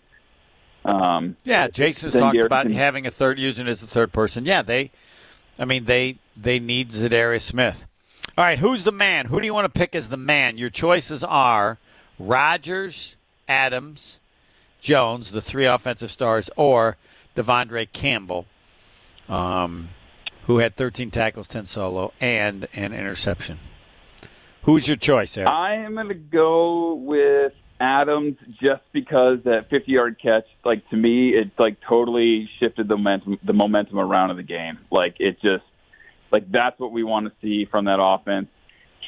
um 0.85 1.35
Yeah, 1.43 1.67
Jason's 1.67 2.13
talked 2.13 2.33
Gary 2.33 2.45
about 2.47 2.65
can- 2.65 2.73
having 2.73 3.05
a 3.05 3.11
third, 3.11 3.37
using 3.37 3.67
as 3.67 3.83
a 3.83 3.87
third 3.87 4.11
person. 4.11 4.45
Yeah, 4.45 4.61
they, 4.63 4.89
I 5.59 5.65
mean, 5.65 5.85
they 5.85 6.17
they 6.35 6.59
need 6.59 6.89
Za'Darius 6.89 7.41
Smith. 7.41 7.85
All 8.37 8.45
right, 8.45 8.57
who's 8.57 8.83
the 8.83 8.91
man? 8.91 9.25
Who 9.27 9.39
do 9.39 9.45
you 9.45 9.53
want 9.53 9.65
to 9.71 9.77
pick 9.79 9.93
as 9.93 10.09
the 10.09 10.17
man? 10.17 10.57
Your 10.57 10.69
choices 10.69 11.23
are 11.23 11.77
Rodgers, 12.17 13.15
Adams, 13.47 14.19
Jones, 14.81 15.31
the 15.31 15.41
three 15.41 15.65
offensive 15.65 16.09
stars, 16.09 16.49
or 16.55 16.95
De'Vondre 17.35 17.91
Campbell, 17.91 18.45
um, 19.27 19.89
who 20.49 20.57
had 20.57 20.75
13 20.75 21.11
tackles, 21.11 21.47
10 21.47 21.67
solo, 21.67 22.11
and 22.19 22.67
an 22.73 22.91
interception. 22.91 23.59
Who's 24.63 24.87
your 24.87 24.97
choice, 24.97 25.37
Eric? 25.37 25.47
I 25.47 25.75
am 25.75 25.93
going 25.93 26.07
to 26.07 26.15
go 26.15 26.95
with 26.95 27.53
Adams 27.79 28.35
just 28.59 28.81
because 28.91 29.37
that 29.43 29.69
50 29.69 29.91
yard 29.91 30.17
catch, 30.19 30.45
like 30.65 30.89
to 30.89 30.95
me, 30.95 31.35
it 31.35 31.51
like 31.59 31.77
totally 31.87 32.49
shifted 32.57 32.87
the 32.87 32.97
momentum, 32.97 33.37
the 33.43 33.53
momentum 33.53 33.99
around 33.99 34.31
in 34.31 34.37
the 34.37 34.43
game. 34.43 34.79
Like 34.89 35.17
it 35.19 35.39
just, 35.39 35.63
like 36.31 36.51
that's 36.51 36.79
what 36.79 36.91
we 36.91 37.03
want 37.03 37.27
to 37.27 37.33
see 37.43 37.65
from 37.69 37.85
that 37.85 37.99
offense. 38.01 38.47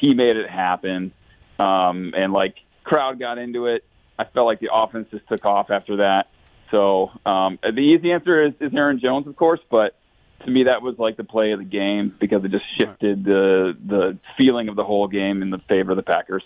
He 0.00 0.14
made 0.14 0.36
it 0.36 0.48
happen, 0.48 1.10
um, 1.58 2.14
and 2.16 2.32
like 2.32 2.54
crowd 2.84 3.18
got 3.18 3.38
into 3.38 3.66
it. 3.66 3.82
I 4.16 4.26
felt 4.26 4.46
like 4.46 4.60
the 4.60 4.72
offense 4.72 5.08
just 5.10 5.26
took 5.26 5.44
off 5.44 5.70
after 5.70 5.96
that. 5.96 6.28
So 6.72 7.10
um, 7.26 7.58
the 7.64 7.80
easy 7.80 8.12
answer 8.12 8.46
is, 8.46 8.52
is 8.60 8.72
Aaron 8.72 9.00
Jones, 9.02 9.26
of 9.26 9.34
course, 9.34 9.60
but 9.68 9.96
to 10.44 10.50
me 10.50 10.64
that 10.64 10.82
was 10.82 10.98
like 10.98 11.16
the 11.16 11.24
play 11.24 11.52
of 11.52 11.58
the 11.58 11.64
game 11.64 12.14
because 12.20 12.44
it 12.44 12.50
just 12.50 12.64
shifted 12.78 13.24
the 13.24 13.76
the 13.84 14.18
feeling 14.36 14.68
of 14.68 14.76
the 14.76 14.84
whole 14.84 15.08
game 15.08 15.42
in 15.42 15.50
the 15.50 15.58
favor 15.68 15.92
of 15.92 15.96
the 15.96 16.02
Packers. 16.02 16.42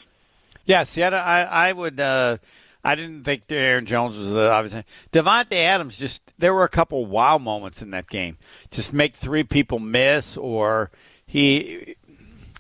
Yes, 0.65 0.97
yeah, 0.97 1.11
I, 1.11 1.69
I 1.69 1.73
would. 1.73 2.01
Uh, 2.01 2.39
I 2.85 2.95
didn't 2.95 3.25
think 3.25 3.43
Aaron 3.51 3.85
Jones 3.85 4.17
was 4.17 4.33
uh, 4.33 4.51
obviously 4.51 4.85
Davante 5.13 5.57
Adams. 5.57 5.99
Just 5.99 6.23
there 6.39 6.55
were 6.55 6.65
a 6.65 6.69
couple 6.69 7.05
wow 7.05 7.37
moments 7.37 7.83
in 7.83 7.91
that 7.91 8.09
game. 8.09 8.39
Just 8.71 8.93
make 8.93 9.15
three 9.17 9.43
people 9.43 9.79
miss, 9.79 10.37
or 10.37 10.91
he 11.27 11.97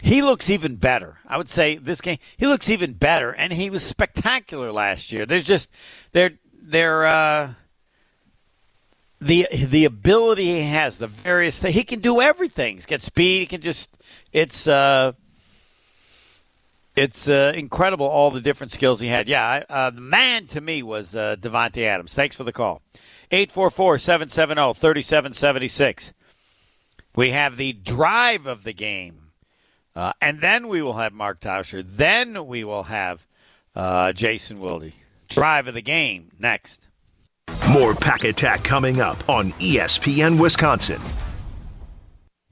he 0.03 0.23
looks 0.23 0.51
even 0.51 0.77
better. 0.77 1.19
I 1.27 1.37
would 1.37 1.49
say 1.49 1.77
this 1.77 2.01
game 2.01 2.19
he 2.37 2.47
looks 2.47 2.69
even 2.69 2.95
better, 2.95 3.31
and 3.31 3.53
he 3.53 3.71
was 3.71 3.85
spectacular 3.85 4.73
last 4.73 5.13
year. 5.13 5.27
There's 5.27 5.47
just 5.47 5.71
there 6.13 6.33
there. 6.61 7.07
Uh, 7.07 7.55
the 9.21 9.47
the 9.53 9.85
ability 9.85 10.45
he 10.45 10.63
has, 10.63 10.97
the 10.99 11.07
various 11.07 11.61
things 11.61 11.75
he 11.75 11.85
can 11.85 12.01
do 12.01 12.21
everything. 12.21 12.75
He's 12.75 12.87
got 12.87 13.03
speed. 13.03 13.41
He 13.41 13.47
can 13.47 13.61
just 13.61 13.97
it's 14.33 14.67
uh, 14.69 15.13
it's 16.95 17.29
uh, 17.29 17.53
incredible 17.55 18.07
all 18.07 18.31
the 18.31 18.41
different 18.41 18.73
skills 18.73 19.01
he 19.01 19.09
had. 19.09 19.29
Yeah, 19.29 19.47
I, 19.47 19.65
uh, 19.73 19.91
the 19.91 20.01
man 20.01 20.47
to 20.49 20.61
me 20.61 20.83
was 20.83 21.15
uh, 21.15 21.37
Davante 21.39 21.83
Adams. 21.83 22.15
Thanks 22.15 22.35
for 22.37 22.45
the 22.45 22.53
call. 22.53 22.83
844-770-3776. 23.33 26.13
We 27.15 27.31
have 27.31 27.57
the 27.57 27.73
drive 27.73 28.47
of 28.47 28.65
the 28.65 28.73
game. 28.73 29.23
Uh, 29.95 30.13
and 30.21 30.41
then 30.41 30.67
we 30.69 30.83
will 30.83 30.95
have 30.95 31.13
Mark 31.13 31.41
Tauscher. 31.41 31.85
Then 31.87 32.47
we 32.47 32.65
will 32.65 32.85
have 32.85 33.27
uh, 33.75 34.13
Jason 34.13 34.61
Wilde. 34.61 34.93
Drive 35.29 35.67
of 35.67 35.75
the 35.75 35.83
game 35.83 36.31
next. 36.39 36.87
More 37.71 37.95
Pack 37.95 38.25
Attack 38.25 38.65
coming 38.65 39.01
up 39.03 39.29
on 39.29 39.53
ESPN 39.53 40.41
Wisconsin. 40.41 41.01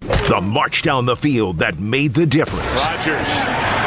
The 0.01 0.41
march 0.43 0.83
down 0.83 1.07
the 1.07 1.17
field 1.17 1.59
that 1.61 1.79
made 1.79 2.13
the 2.13 2.27
difference. 2.27 2.67
Rodgers 2.85 3.27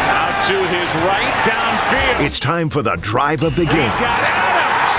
out 0.10 0.44
to 0.48 0.58
his 0.68 0.96
right 1.06 1.44
downfield. 1.46 2.26
It's 2.26 2.40
time 2.40 2.70
for 2.70 2.82
the 2.82 2.96
drive 2.96 3.44
of 3.44 3.56
the 3.56 3.66
game. 3.66 3.76
He's 3.76 3.96
got 3.98 4.20
Adams. 4.20 4.94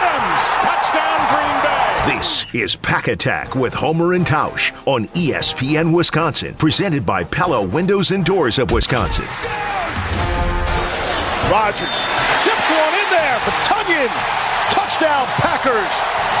Adams. 0.00 0.64
Touchdown 0.64 1.20
Green 1.34 1.62
Bay. 1.62 2.18
This 2.18 2.46
is 2.54 2.76
Pack 2.76 3.08
Attack 3.08 3.54
with 3.54 3.74
Homer 3.74 4.14
and 4.14 4.24
Tausch 4.24 4.72
on 4.86 5.08
ESPN 5.08 5.92
Wisconsin, 5.94 6.54
presented 6.54 7.04
by 7.04 7.24
Pella 7.24 7.60
Windows 7.62 8.10
and 8.10 8.24
Doors 8.24 8.58
of 8.58 8.70
Wisconsin. 8.70 9.26
Rodgers 11.50 11.96
chips 12.42 12.70
one 12.70 12.94
in 12.94 13.10
there 13.10 13.38
for 13.40 13.50
Tonyan. 13.68 14.53
Touchdown 14.94 15.26
Packers. 15.26 15.92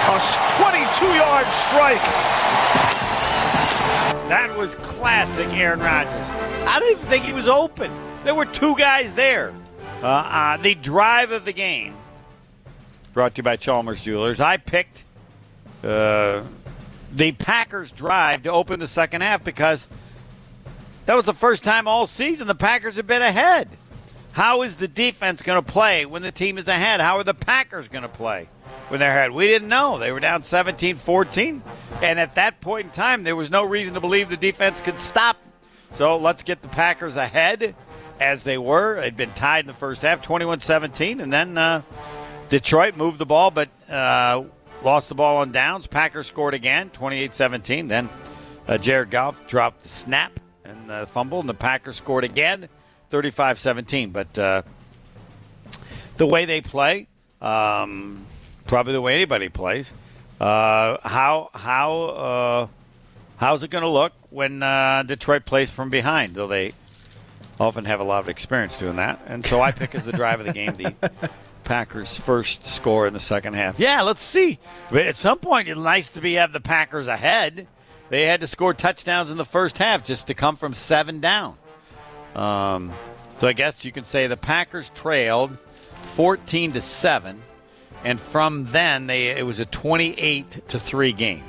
A 0.06 0.18
22-yard 0.62 1.46
strike. 1.52 2.00
That 4.28 4.56
was 4.56 4.76
classic 4.76 5.52
Aaron 5.54 5.80
Rodgers. 5.80 6.12
I 6.64 6.78
don't 6.78 6.92
even 6.92 7.04
think 7.06 7.24
he 7.24 7.32
was 7.32 7.48
open. 7.48 7.90
There 8.22 8.34
were 8.34 8.44
two 8.44 8.76
guys 8.76 9.12
there. 9.14 9.52
Uh, 10.00 10.06
uh, 10.06 10.56
the 10.58 10.76
drive 10.76 11.32
of 11.32 11.44
the 11.44 11.52
game, 11.52 11.96
brought 13.12 13.34
to 13.34 13.38
you 13.40 13.42
by 13.42 13.56
Chalmers 13.56 14.00
Jewelers. 14.02 14.38
I 14.38 14.56
picked 14.58 15.02
uh, 15.82 16.44
the 17.12 17.32
Packers' 17.32 17.90
drive 17.90 18.44
to 18.44 18.52
open 18.52 18.78
the 18.78 18.86
second 18.86 19.22
half 19.22 19.42
because 19.42 19.88
that 21.06 21.16
was 21.16 21.24
the 21.24 21.34
first 21.34 21.64
time 21.64 21.88
all 21.88 22.06
season 22.06 22.46
the 22.46 22.54
Packers 22.54 22.94
have 22.96 23.08
been 23.08 23.22
ahead. 23.22 23.68
How 24.34 24.62
is 24.62 24.74
the 24.74 24.88
defense 24.88 25.42
going 25.42 25.64
to 25.64 25.72
play 25.72 26.06
when 26.06 26.22
the 26.22 26.32
team 26.32 26.58
is 26.58 26.66
ahead? 26.66 27.00
How 27.00 27.18
are 27.18 27.22
the 27.24 27.34
Packers 27.34 27.86
going 27.86 28.02
to 28.02 28.08
play 28.08 28.48
when 28.88 28.98
they're 28.98 29.12
ahead? 29.12 29.30
We 29.30 29.46
didn't 29.46 29.68
know. 29.68 29.96
They 30.00 30.10
were 30.10 30.18
down 30.18 30.42
17 30.42 30.96
14. 30.96 31.62
And 32.02 32.18
at 32.18 32.34
that 32.34 32.60
point 32.60 32.86
in 32.86 32.90
time, 32.90 33.22
there 33.22 33.36
was 33.36 33.48
no 33.48 33.62
reason 33.62 33.94
to 33.94 34.00
believe 34.00 34.28
the 34.28 34.36
defense 34.36 34.80
could 34.80 34.98
stop. 34.98 35.36
So 35.92 36.16
let's 36.16 36.42
get 36.42 36.62
the 36.62 36.68
Packers 36.68 37.14
ahead 37.14 37.76
as 38.18 38.42
they 38.42 38.58
were. 38.58 39.00
They'd 39.00 39.16
been 39.16 39.30
tied 39.34 39.60
in 39.60 39.66
the 39.68 39.72
first 39.72 40.02
half, 40.02 40.20
21 40.20 40.58
17. 40.58 41.20
And 41.20 41.32
then 41.32 41.56
uh, 41.56 41.82
Detroit 42.48 42.96
moved 42.96 43.18
the 43.18 43.26
ball, 43.26 43.52
but 43.52 43.68
uh, 43.88 44.42
lost 44.82 45.08
the 45.08 45.14
ball 45.14 45.36
on 45.36 45.52
downs. 45.52 45.86
Packers 45.86 46.26
scored 46.26 46.54
again, 46.54 46.90
28 46.90 47.36
17. 47.36 47.86
Then 47.86 48.08
uh, 48.66 48.78
Jared 48.78 49.12
Goff 49.12 49.46
dropped 49.46 49.84
the 49.84 49.88
snap 49.88 50.40
and 50.64 50.90
uh, 50.90 51.06
fumble, 51.06 51.38
and 51.38 51.48
the 51.48 51.54
Packers 51.54 51.94
scored 51.94 52.24
again, 52.24 52.68
35 53.14 53.60
17. 53.60 54.10
But 54.10 54.36
uh, 54.36 54.62
the 56.16 56.26
way 56.26 56.46
they 56.46 56.60
play, 56.60 57.06
um, 57.40 58.26
probably 58.66 58.92
the 58.92 59.00
way 59.00 59.14
anybody 59.14 59.48
plays, 59.48 59.92
uh, 60.40 60.98
how 61.08 61.50
how 61.54 62.00
uh, 62.02 62.66
how's 63.36 63.62
it 63.62 63.70
going 63.70 63.82
to 63.82 63.88
look 63.88 64.12
when 64.30 64.64
uh, 64.64 65.04
Detroit 65.04 65.44
plays 65.44 65.70
from 65.70 65.90
behind? 65.90 66.34
Though 66.34 66.48
they 66.48 66.72
often 67.60 67.84
have 67.84 68.00
a 68.00 68.04
lot 68.04 68.18
of 68.18 68.28
experience 68.28 68.80
doing 68.80 68.96
that, 68.96 69.20
and 69.28 69.46
so 69.46 69.60
I 69.60 69.70
pick 69.70 69.94
as 69.94 70.04
the 70.04 70.10
drive 70.10 70.40
of 70.40 70.46
the 70.46 70.52
game 70.52 70.74
the 70.74 70.92
Packers' 71.62 72.16
first 72.16 72.66
score 72.66 73.06
in 73.06 73.12
the 73.12 73.20
second 73.20 73.54
half. 73.54 73.78
Yeah, 73.78 74.02
let's 74.02 74.22
see. 74.22 74.58
But 74.90 75.06
at 75.06 75.16
some 75.16 75.38
point, 75.38 75.68
it's 75.68 75.78
nice 75.78 76.10
to 76.10 76.20
be 76.20 76.34
have 76.34 76.52
the 76.52 76.58
Packers 76.58 77.06
ahead. 77.06 77.68
They 78.08 78.24
had 78.24 78.40
to 78.40 78.48
score 78.48 78.74
touchdowns 78.74 79.30
in 79.30 79.36
the 79.36 79.44
first 79.44 79.78
half 79.78 80.04
just 80.04 80.26
to 80.26 80.34
come 80.34 80.56
from 80.56 80.74
seven 80.74 81.20
down. 81.20 81.58
Um, 82.34 82.92
so 83.40 83.48
I 83.48 83.52
guess 83.52 83.84
you 83.84 83.92
can 83.92 84.04
say 84.04 84.26
the 84.26 84.36
Packers 84.36 84.90
trailed 84.90 85.56
14 86.14 86.72
to 86.72 86.80
seven, 86.80 87.42
and 88.04 88.20
from 88.20 88.66
then 88.66 89.06
they 89.06 89.28
it 89.28 89.44
was 89.44 89.60
a 89.60 89.66
28 89.66 90.68
to 90.68 90.78
three 90.78 91.12
game. 91.12 91.44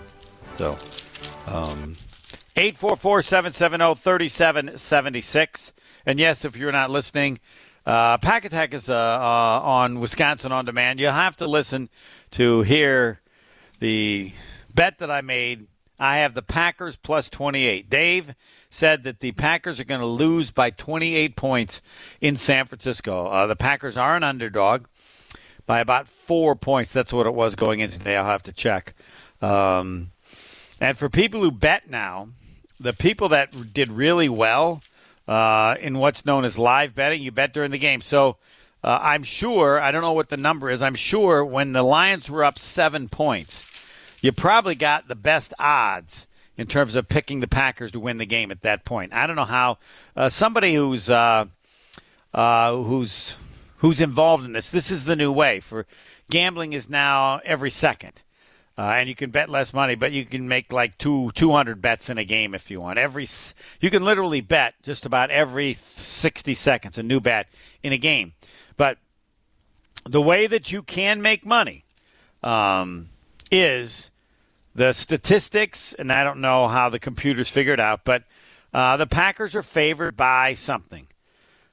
So, 0.55 0.77
um, 1.47 1.97
844 2.55 3.21
770 3.21 3.95
3776. 3.95 5.73
And 6.05 6.19
yes, 6.19 6.45
if 6.45 6.55
you're 6.55 6.71
not 6.71 6.89
listening, 6.89 7.39
uh, 7.85 8.17
Pack 8.17 8.45
Attack 8.45 8.73
is 8.73 8.89
uh, 8.89 8.93
uh, 8.93 9.59
on 9.63 9.99
Wisconsin 9.99 10.51
On 10.51 10.65
Demand. 10.65 10.99
You'll 10.99 11.11
have 11.11 11.37
to 11.37 11.47
listen 11.47 11.89
to 12.31 12.61
hear 12.61 13.19
the 13.79 14.31
bet 14.73 14.99
that 14.99 15.11
I 15.11 15.21
made. 15.21 15.67
I 15.99 16.17
have 16.17 16.33
the 16.33 16.41
Packers 16.41 16.95
plus 16.95 17.29
28. 17.29 17.89
Dave 17.89 18.33
said 18.75 19.03
that 19.03 19.21
the 19.21 19.31
Packers 19.31 19.79
are 19.79 19.85
going 19.85 20.01
to 20.01 20.05
lose 20.05 20.51
by 20.51 20.69
28 20.69 21.35
points 21.35 21.81
in 22.19 22.35
San 22.35 22.65
Francisco. 22.65 23.27
Uh, 23.27 23.47
the 23.47 23.55
Packers 23.55 23.95
are 23.95 24.15
an 24.15 24.23
underdog 24.23 24.85
by 25.65 25.79
about 25.79 26.07
four 26.07 26.55
points. 26.55 26.91
That's 26.91 27.13
what 27.13 27.25
it 27.25 27.33
was 27.33 27.55
going 27.55 27.79
into 27.79 27.97
today. 27.97 28.17
I'll 28.17 28.25
have 28.25 28.43
to 28.43 28.51
check. 28.51 28.93
Um, 29.41 30.11
and 30.81 30.97
for 30.97 31.09
people 31.09 31.41
who 31.41 31.51
bet 31.51 31.89
now, 31.89 32.29
the 32.79 32.93
people 32.93 33.29
that 33.29 33.73
did 33.73 33.91
really 33.91 34.29
well 34.29 34.81
uh, 35.27 35.75
in 35.79 35.97
what's 35.97 36.25
known 36.25 36.43
as 36.43 36.59
live 36.59 36.93
betting, 36.93 37.21
you 37.21 37.31
bet 37.31 37.53
during 37.53 37.71
the 37.71 37.77
game. 37.77 38.01
So 38.01 38.37
uh, 38.83 38.99
I'm 39.01 39.23
sure, 39.23 39.79
I 39.79 39.91
don't 39.91 40.01
know 40.01 40.13
what 40.13 40.29
the 40.29 40.37
number 40.37 40.69
is, 40.69 40.81
I'm 40.81 40.95
sure 40.95 41.43
when 41.45 41.71
the 41.71 41.81
Lions 41.81 42.29
were 42.29 42.43
up 42.43 42.59
seven 42.59 43.07
points, 43.07 43.65
you 44.21 44.31
probably 44.33 44.75
got 44.75 45.07
the 45.07 45.15
best 45.15 45.53
odds 45.57 46.27
in 46.57 46.67
terms 46.67 46.95
of 46.95 47.07
picking 47.07 47.39
the 47.39 47.47
Packers 47.47 47.91
to 47.91 47.99
win 47.99 48.17
the 48.17 48.25
game 48.25 48.51
at 48.51 48.61
that 48.61 48.85
point. 48.85 49.13
I 49.13 49.27
don't 49.27 49.35
know 49.35 49.45
how 49.45 49.77
uh, 50.15 50.29
somebody 50.29 50.75
who's 50.75 51.09
uh, 51.09 51.45
uh, 52.33 52.75
who's 52.75 53.37
who's 53.77 54.01
involved 54.01 54.45
in 54.45 54.53
this. 54.53 54.69
This 54.69 54.91
is 54.91 55.05
the 55.05 55.15
new 55.15 55.31
way 55.31 55.59
for 55.59 55.85
gambling 56.29 56.73
is 56.73 56.89
now 56.89 57.39
every 57.43 57.71
second. 57.71 58.23
Uh, 58.77 58.95
and 58.97 59.07
you 59.07 59.15
can 59.15 59.29
bet 59.29 59.47
less 59.47 59.73
money, 59.73 59.95
but 59.95 60.11
you 60.11 60.25
can 60.25 60.49
make 60.49 60.73
like 60.73 60.97
two 60.97 61.31
two 61.33 61.51
hundred 61.51 61.81
bets 61.81 62.09
in 62.09 62.17
a 62.17 62.25
game 62.25 62.53
if 62.53 62.69
you 62.69 62.81
want. 62.81 62.99
Every 62.99 63.25
you 63.79 63.89
can 63.89 64.03
literally 64.03 64.41
bet 64.41 64.73
just 64.83 65.05
about 65.05 65.31
every 65.31 65.75
sixty 65.75 66.53
seconds 66.53 66.97
a 66.97 67.03
new 67.03 67.21
bet 67.21 67.47
in 67.83 67.93
a 67.93 67.97
game. 67.97 68.33
But 68.75 68.97
the 70.03 70.21
way 70.21 70.45
that 70.47 70.73
you 70.73 70.83
can 70.83 71.21
make 71.21 71.45
money 71.45 71.85
um, 72.43 73.09
is 73.49 74.11
the 74.75 74.91
statistics, 74.91 75.93
and 75.93 76.11
I 76.11 76.23
don't 76.23 76.41
know 76.41 76.67
how 76.67 76.89
the 76.89 76.99
computers 76.99 77.49
figured 77.49 77.79
out, 77.79 78.01
but 78.03 78.23
uh, 78.73 78.97
the 78.97 79.07
Packers 79.07 79.55
are 79.55 79.63
favored 79.63 80.17
by 80.17 80.53
something. 80.53 81.07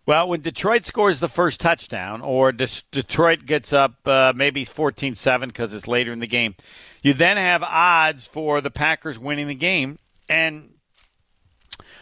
Well, 0.06 0.28
when 0.28 0.40
Detroit 0.40 0.84
scores 0.84 1.20
the 1.20 1.28
first 1.28 1.60
touchdown, 1.60 2.22
or 2.22 2.52
Detroit 2.52 3.44
gets 3.44 3.72
up 3.72 4.06
uh, 4.06 4.32
maybe 4.34 4.64
14 4.64 5.14
7 5.14 5.48
because 5.48 5.74
it's 5.74 5.86
later 5.86 6.12
in 6.12 6.20
the 6.20 6.26
game, 6.26 6.54
you 7.02 7.12
then 7.12 7.36
have 7.36 7.62
odds 7.62 8.26
for 8.26 8.60
the 8.60 8.70
Packers 8.70 9.18
winning 9.18 9.48
the 9.48 9.54
game. 9.54 9.98
And 10.28 10.70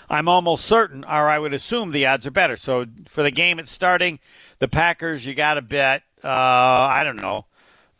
I'm 0.08 0.28
almost 0.28 0.64
certain, 0.64 1.04
or 1.04 1.28
I 1.28 1.38
would 1.38 1.52
assume 1.52 1.92
the 1.92 2.06
odds 2.06 2.26
are 2.26 2.30
better. 2.30 2.56
So 2.56 2.86
for 3.06 3.22
the 3.22 3.30
game 3.30 3.58
it's 3.58 3.70
starting, 3.70 4.18
the 4.60 4.68
Packers, 4.68 5.26
you 5.26 5.34
got 5.34 5.54
to 5.54 5.62
bet, 5.62 6.02
uh, 6.24 6.28
I 6.28 7.04
don't 7.04 7.16
know. 7.16 7.46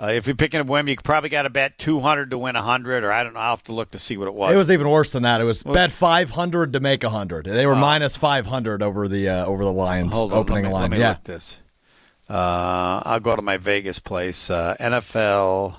Uh, 0.03 0.07
if 0.13 0.27
you're 0.27 0.35
picking 0.37 0.61
a 0.61 0.65
win, 0.65 0.87
you 0.87 0.97
probably 0.97 1.29
got 1.29 1.43
to 1.43 1.51
bet 1.51 1.77
200 1.79 2.31
to 2.31 2.39
win 2.39 2.55
100, 2.55 3.05
or 3.05 3.13
I 3.13 3.23
don't 3.23 3.35
know. 3.35 3.41
I'll 3.41 3.51
have 3.57 3.65
to 3.65 3.73
look 3.75 3.91
to 3.91 3.99
see 3.99 4.17
what 4.17 4.29
it 4.29 4.35
was. 4.35 4.55
It 4.55 4.57
was 4.57 4.71
even 4.71 4.89
worse 4.89 5.13
than 5.13 5.25
that. 5.25 5.43
It 5.43 5.45
was 5.45 5.63
bet 5.63 5.93
500 5.93 6.73
to 6.73 6.81
make 6.81 7.03
100. 7.03 7.45
They 7.45 7.67
were 7.67 7.75
Oh. 7.75 7.77
minus 7.77 8.17
500 8.17 8.83
over 8.83 9.09
the 9.09 9.29
uh, 9.29 9.45
over 9.45 9.63
the 9.63 9.73
Lions 9.73 10.17
on, 10.17 10.33
opening 10.33 10.65
me, 10.65 10.71
line. 10.71 10.83
Let 10.83 10.91
me 10.93 10.99
yeah. 11.01 11.09
look 11.11 11.25
this. 11.25 11.59
Uh, 12.31 13.03
I'll 13.05 13.21
go 13.21 13.37
to 13.37 13.43
my 13.43 13.59
Vegas 13.59 13.99
place. 13.99 14.49
Uh, 14.49 14.75
NFL. 14.81 15.77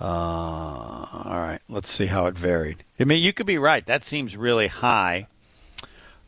Uh, 0.00 0.04
all 0.04 1.40
right, 1.40 1.60
let's 1.68 1.90
see 1.90 2.06
how 2.06 2.26
it 2.26 2.36
varied. 2.36 2.84
I 2.98 3.04
mean, 3.04 3.22
you 3.22 3.32
could 3.32 3.46
be 3.46 3.58
right. 3.58 3.84
That 3.86 4.02
seems 4.02 4.36
really 4.36 4.66
high. 4.68 5.28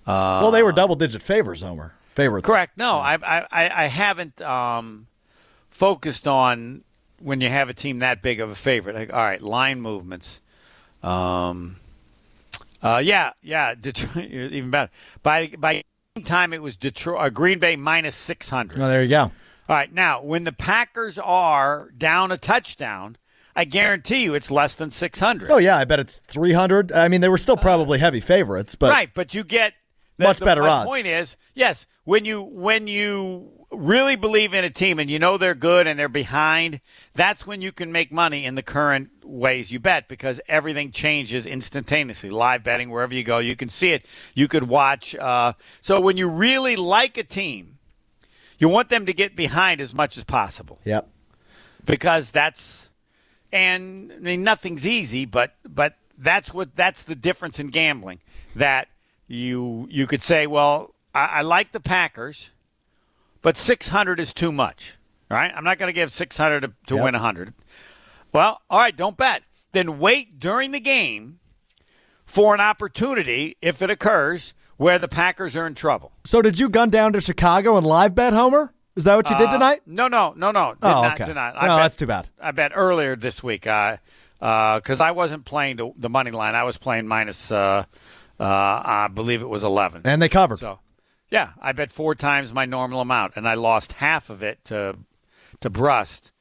Uh, 0.06 0.40
well, 0.42 0.50
they 0.50 0.62
were 0.62 0.72
double 0.72 0.94
digit 0.94 1.22
favors, 1.22 1.62
Homer. 1.62 1.94
Favorites. 2.14 2.46
Correct. 2.46 2.76
No, 2.76 2.98
I, 2.98 3.14
I, 3.14 3.46
I- 3.50 3.84
I 3.84 3.86
haven't 3.88 4.40
um, 4.42 5.06
focused 5.70 6.28
on 6.28 6.82
when 7.20 7.40
you 7.40 7.48
have 7.48 7.68
a 7.68 7.74
team 7.74 8.00
that 8.00 8.22
big 8.22 8.40
of 8.40 8.50
a 8.50 8.54
favorite. 8.54 8.94
Like, 8.94 9.12
all 9.12 9.18
right, 9.18 9.40
line 9.40 9.80
movements. 9.80 10.40
Um, 11.02 11.76
uh, 12.82 13.00
yeah, 13.02 13.32
yeah, 13.42 13.74
Detroit 13.74 14.24
even 14.30 14.70
better. 14.70 14.90
By 15.22 15.48
by 15.58 15.84
time, 16.24 16.52
it 16.52 16.62
was 16.62 16.76
Detroit, 16.76 17.20
uh, 17.20 17.30
Green 17.30 17.58
Bay 17.58 17.76
minus 17.76 18.14
six 18.14 18.48
hundred. 18.48 18.80
Oh, 18.80 18.88
there 18.88 19.02
you 19.02 19.08
go. 19.08 19.22
All 19.22 19.76
right, 19.76 19.92
now 19.92 20.22
when 20.22 20.44
the 20.44 20.52
Packers 20.52 21.18
are 21.18 21.88
down 21.96 22.30
a 22.30 22.36
touchdown, 22.36 23.16
I 23.56 23.64
guarantee 23.64 24.24
you 24.24 24.34
it's 24.34 24.50
less 24.50 24.74
than 24.74 24.90
six 24.90 25.18
hundred. 25.18 25.50
Oh, 25.50 25.56
yeah. 25.56 25.76
I 25.78 25.84
bet 25.84 25.98
it's 26.00 26.18
300. 26.26 26.92
I 26.92 27.08
mean, 27.08 27.22
they 27.22 27.30
were 27.30 27.38
still 27.38 27.56
probably 27.56 27.98
heavy 27.98 28.20
favorites, 28.20 28.74
but 28.74 28.90
right, 28.90 29.10
but 29.14 29.32
you 29.32 29.42
get 29.42 29.72
the- 30.18 30.24
Much 30.24 30.38
the- 30.38 30.44
better 30.44 30.62
my 30.62 30.68
odds. 30.68 30.86
Point 30.86 31.06
is, 31.06 31.36
yes, 31.54 31.86
when 32.04 32.24
you 32.26 32.42
when 32.42 32.86
you 32.86 33.52
really 33.76 34.16
believe 34.16 34.54
in 34.54 34.64
a 34.64 34.70
team 34.70 34.98
and 34.98 35.10
you 35.10 35.18
know 35.18 35.36
they're 35.38 35.54
good 35.54 35.86
and 35.86 35.98
they're 35.98 36.08
behind, 36.08 36.80
that's 37.14 37.46
when 37.46 37.60
you 37.62 37.72
can 37.72 37.92
make 37.92 38.10
money 38.12 38.44
in 38.44 38.54
the 38.54 38.62
current 38.62 39.10
ways 39.24 39.70
you 39.70 39.78
bet 39.80 40.08
because 40.08 40.40
everything 40.48 40.90
changes 40.90 41.46
instantaneously. 41.46 42.30
Live 42.30 42.62
betting, 42.64 42.90
wherever 42.90 43.14
you 43.14 43.22
go, 43.22 43.38
you 43.38 43.56
can 43.56 43.68
see 43.68 43.90
it. 43.90 44.04
You 44.34 44.48
could 44.48 44.68
watch. 44.68 45.14
Uh, 45.14 45.54
so 45.80 46.00
when 46.00 46.16
you 46.16 46.28
really 46.28 46.76
like 46.76 47.16
a 47.18 47.24
team, 47.24 47.78
you 48.58 48.68
want 48.68 48.88
them 48.88 49.06
to 49.06 49.12
get 49.12 49.34
behind 49.36 49.80
as 49.80 49.92
much 49.92 50.16
as 50.16 50.24
possible 50.24 50.80
Yep. 50.84 51.08
because 51.84 52.30
that's 52.30 52.88
and 53.52 54.12
I 54.12 54.18
mean 54.18 54.42
nothing's 54.42 54.86
easy, 54.86 55.24
but 55.24 55.54
but 55.68 55.96
that's 56.18 56.52
what 56.54 56.74
that's 56.76 57.02
the 57.02 57.14
difference 57.14 57.58
in 57.58 57.68
gambling. 57.68 58.20
That 58.56 58.88
you 59.26 59.86
you 59.90 60.06
could 60.06 60.22
say, 60.22 60.46
well, 60.46 60.94
I, 61.14 61.26
I 61.26 61.42
like 61.42 61.72
the 61.72 61.80
Packers, 61.80 62.50
but 63.44 63.56
six 63.56 63.88
hundred 63.90 64.18
is 64.18 64.34
too 64.34 64.50
much. 64.50 64.96
right? 65.30 65.52
I'm 65.54 65.62
not 65.64 65.78
going 65.78 65.88
to 65.88 65.92
give 65.92 66.10
six 66.10 66.36
hundred 66.36 66.60
to, 66.62 66.72
to 66.88 66.94
Yep. 66.96 67.04
win 67.04 67.14
hundred. 67.14 67.54
Well, 68.32 68.60
all 68.68 68.78
right, 68.80 68.96
don't 68.96 69.16
bet. 69.16 69.42
Then 69.72 69.98
wait 70.00 70.38
during 70.40 70.72
the 70.72 70.80
game 70.80 71.38
for 72.24 72.54
an 72.54 72.60
opportunity 72.60 73.56
if 73.62 73.80
it 73.82 73.90
occurs 73.90 74.54
where 74.76 74.98
the 74.98 75.08
Packers 75.08 75.54
are 75.54 75.66
in 75.66 75.74
trouble. 75.74 76.10
So 76.24 76.42
did 76.42 76.58
you 76.58 76.68
gun 76.68 76.90
down 76.90 77.12
to 77.12 77.20
Chicago 77.20 77.76
and 77.76 77.86
live 77.86 78.14
bet, 78.14 78.32
Homer? 78.32 78.72
Is 78.96 79.04
that 79.04 79.16
what 79.16 79.28
you 79.30 79.36
did 79.36 79.48
Uh, 79.48 79.52
tonight? 79.52 79.82
No, 79.86 80.08
no, 80.08 80.32
no, 80.36 80.50
no. 80.52 80.72
Did 80.74 80.78
Oh, 80.82 81.02
not, 81.02 81.14
okay. 81.14 81.24
Did 81.26 81.34
not. 81.34 81.54
No, 81.54 81.60
bet- 81.60 81.68
that's 81.78 81.96
too 81.96 82.06
bad. 82.06 82.28
I 82.40 82.50
bet 82.52 82.72
earlier 82.74 83.14
this 83.16 83.42
week 83.42 83.62
because 83.62 85.00
I 85.00 85.10
wasn't 85.12 85.44
playing 85.44 85.76
the, 85.76 85.92
the 85.96 86.08
money 86.08 86.30
line. 86.30 86.54
I 86.54 86.62
was 86.64 86.76
playing 86.76 87.06
minus, 87.08 87.50
uh, 87.50 87.84
uh, 88.38 88.44
I 88.44 89.08
believe 89.12 89.42
it 89.42 89.48
was 89.48 89.64
11. 89.64 90.02
And 90.04 90.20
they 90.22 90.28
covered. 90.28 90.58
So, 90.60 90.78
yeah, 91.30 91.50
I 91.60 91.72
bet 91.72 91.90
four 91.92 92.14
times 92.14 92.52
my 92.52 92.66
normal 92.66 93.00
amount, 93.00 93.34
and 93.36 93.48
I 93.48 93.54
lost 93.54 93.92
half 93.94 94.30
of 94.30 94.42
it 94.42 94.64
to 94.66 94.96
to 95.60 95.70
Brust 95.70 96.32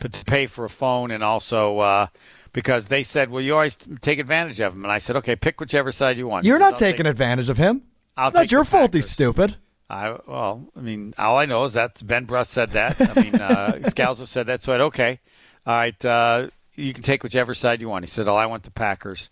to 0.00 0.24
pay 0.24 0.46
for 0.46 0.64
a 0.64 0.70
phone 0.70 1.10
and 1.10 1.22
also 1.22 1.78
uh, 1.78 2.06
because 2.52 2.86
they 2.86 3.02
said, 3.02 3.30
well, 3.30 3.40
you 3.40 3.54
always 3.54 3.76
take 4.00 4.18
advantage 4.18 4.60
of 4.60 4.74
them. 4.74 4.84
And 4.84 4.92
I 4.92 4.98
said, 4.98 5.16
okay, 5.16 5.36
pick 5.36 5.60
whichever 5.60 5.92
side 5.92 6.18
you 6.18 6.26
want. 6.26 6.44
You're 6.44 6.58
said, 6.58 6.70
not 6.70 6.76
taking 6.76 7.06
advantage 7.06 7.50
of 7.50 7.56
him. 7.56 7.82
I'll 8.16 8.30
That's 8.30 8.48
take 8.48 8.52
your 8.52 8.64
fault. 8.64 8.92
He's 8.92 9.08
stupid. 9.08 9.56
I 9.88 10.16
well, 10.26 10.68
I 10.76 10.80
mean, 10.80 11.14
all 11.18 11.36
I 11.38 11.46
know 11.46 11.64
is 11.64 11.74
that 11.74 12.04
Ben 12.06 12.24
Brust 12.24 12.50
said 12.50 12.70
that. 12.70 13.00
I 13.00 13.22
mean, 13.22 13.34
uh, 13.36 13.72
Scalzo 13.82 14.26
said 14.26 14.46
that. 14.46 14.62
So 14.62 14.72
I 14.72 14.76
said, 14.76 14.80
okay, 14.82 15.20
all 15.66 15.74
right, 15.74 16.04
uh, 16.04 16.48
you 16.74 16.92
can 16.94 17.02
take 17.02 17.22
whichever 17.22 17.54
side 17.54 17.80
you 17.80 17.88
want. 17.88 18.04
He 18.04 18.10
said, 18.10 18.28
oh, 18.28 18.36
I 18.36 18.46
want 18.46 18.62
the 18.62 18.70
Packers. 18.70 19.28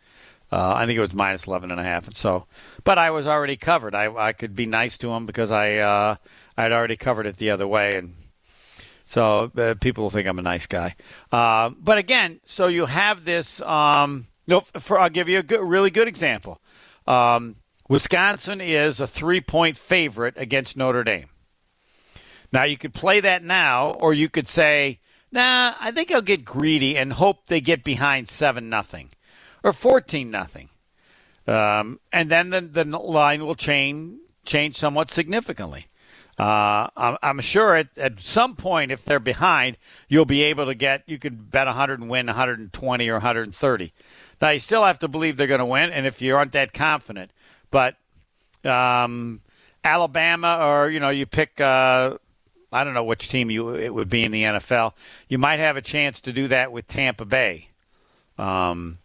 Uh, 0.52 0.74
I 0.74 0.86
think 0.86 0.96
it 0.96 1.00
was 1.00 1.14
minus 1.14 1.46
11 1.46 1.70
and 1.70 1.80
a 1.80 1.84
half. 1.84 2.06
And 2.06 2.16
so, 2.16 2.46
but 2.82 2.98
I 2.98 3.10
was 3.10 3.26
already 3.26 3.56
covered. 3.56 3.94
I, 3.94 4.12
I 4.14 4.32
could 4.32 4.56
be 4.56 4.66
nice 4.66 4.98
to 4.98 5.10
him 5.10 5.26
because 5.26 5.50
I, 5.50 5.76
uh, 5.76 6.16
I'd 6.56 6.72
already 6.72 6.96
covered 6.96 7.26
it 7.26 7.36
the 7.36 7.50
other 7.50 7.68
way. 7.68 7.96
And 7.96 8.14
so 9.06 9.52
uh, 9.56 9.74
people 9.80 10.04
will 10.04 10.10
think 10.10 10.26
I'm 10.26 10.38
a 10.38 10.42
nice 10.42 10.66
guy. 10.66 10.96
Uh, 11.30 11.70
but 11.78 11.98
again, 11.98 12.40
so 12.44 12.66
you 12.66 12.86
have 12.86 13.24
this, 13.24 13.60
um, 13.62 14.26
no, 14.48 14.60
for, 14.60 14.98
I'll 14.98 15.10
give 15.10 15.28
you 15.28 15.38
a 15.38 15.42
good, 15.42 15.60
really 15.60 15.90
good 15.90 16.08
example. 16.08 16.60
Um, 17.06 17.56
Wisconsin 17.88 18.60
is 18.60 19.00
a 19.00 19.06
three 19.06 19.40
point 19.40 19.76
favorite 19.76 20.34
against 20.36 20.76
Notre 20.76 21.04
Dame. 21.04 21.28
Now, 22.52 22.64
you 22.64 22.76
could 22.76 22.94
play 22.94 23.20
that 23.20 23.44
now, 23.44 23.92
or 23.92 24.12
you 24.12 24.28
could 24.28 24.48
say, 24.48 24.98
nah, 25.30 25.74
I 25.78 25.92
think 25.92 26.10
I'll 26.10 26.20
get 26.22 26.44
greedy 26.44 26.96
and 26.96 27.12
hope 27.12 27.46
they 27.46 27.60
get 27.60 27.84
behind 27.84 28.28
7 28.28 28.68
nothing 28.68 29.10
or 29.62 29.72
14 29.72 30.30
nothing. 30.30 30.70
Um, 31.46 32.00
and 32.12 32.30
then 32.30 32.50
the, 32.50 32.60
the 32.60 32.84
line 32.84 33.44
will 33.44 33.54
change 33.54 34.18
change 34.44 34.76
somewhat 34.76 35.10
significantly. 35.10 35.86
Uh, 36.38 36.88
I'm, 36.96 37.18
I'm 37.22 37.40
sure 37.40 37.76
at, 37.76 37.88
at 37.98 38.18
some 38.20 38.56
point, 38.56 38.90
if 38.90 39.04
they're 39.04 39.20
behind, 39.20 39.76
you'll 40.08 40.24
be 40.24 40.42
able 40.44 40.64
to 40.66 40.74
get, 40.74 41.02
you 41.06 41.18
could 41.18 41.50
bet 41.50 41.66
100 41.66 42.00
and 42.00 42.08
win 42.08 42.26
120 42.26 43.08
or 43.10 43.14
130. 43.14 43.92
Now, 44.40 44.48
you 44.48 44.58
still 44.58 44.84
have 44.84 44.98
to 45.00 45.08
believe 45.08 45.36
they're 45.36 45.46
going 45.46 45.58
to 45.58 45.66
win, 45.66 45.90
and 45.90 46.06
if 46.06 46.22
you 46.22 46.34
aren't 46.34 46.52
that 46.52 46.72
confident, 46.72 47.30
but 47.70 47.96
um, 48.64 49.42
Alabama 49.84 50.60
or, 50.62 50.88
you 50.88 50.98
know, 50.98 51.10
you 51.10 51.26
pick, 51.26 51.60
uh, 51.60 52.16
I 52.72 52.84
don't 52.84 52.94
know 52.94 53.04
which 53.04 53.28
team 53.28 53.50
you 53.50 53.74
it 53.74 53.92
would 53.92 54.08
be 54.08 54.24
in 54.24 54.32
the 54.32 54.44
NFL, 54.44 54.94
you 55.28 55.36
might 55.36 55.58
have 55.58 55.76
a 55.76 55.82
chance 55.82 56.22
to 56.22 56.32
do 56.32 56.48
that 56.48 56.72
with 56.72 56.86
Tampa 56.86 57.26
Bay 57.26 57.68
um, 58.38 58.99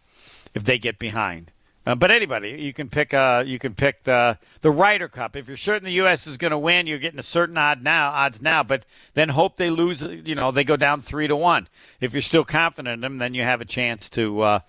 if 0.56 0.64
they 0.64 0.80
get 0.80 0.97
behind. 0.97 1.51
Uh, 1.86 1.93
but 1.93 2.10
anybody, 2.10 2.49
you 2.60 2.74
can 2.74 2.89
pick. 2.89 3.14
Uh, 3.14 3.43
you 3.45 3.60
can 3.60 3.76
pick 3.76 4.06
the 4.06 4.39
the 4.62 4.72
Ryder 4.72 5.08
Cup. 5.08 5.36
If 5.36 5.47
you're 5.47 5.56
certain 5.56 5.86
the 5.86 5.91
U.S. 5.93 6.26
is 6.26 6.38
going 6.38 6.49
to 6.49 6.58
win, 6.58 6.88
you're 6.88 6.97
getting 6.97 7.20
a 7.20 7.24
certain 7.24 7.60
odd 7.60 7.84
now 7.84 8.10
odds 8.10 8.41
now. 8.41 8.64
But 8.64 8.86
then 9.14 9.30
hope 9.30 9.58
they 9.58 9.70
lose. 9.70 10.01
You 10.01 10.34
know, 10.34 10.49
they 10.49 10.64
go 10.64 10.78
down 10.78 11.01
three 11.01 11.28
to 11.28 11.36
one. 11.36 11.68
If 12.01 12.14
you're 12.14 12.24
still 12.24 12.43
confident 12.43 12.95
in 12.95 13.01
them, 13.01 13.18
then 13.20 13.36
you 13.36 13.43
have 13.43 13.62
a 13.62 13.66
chance 13.66 14.10
to 14.12 14.41
uh, 14.41 14.60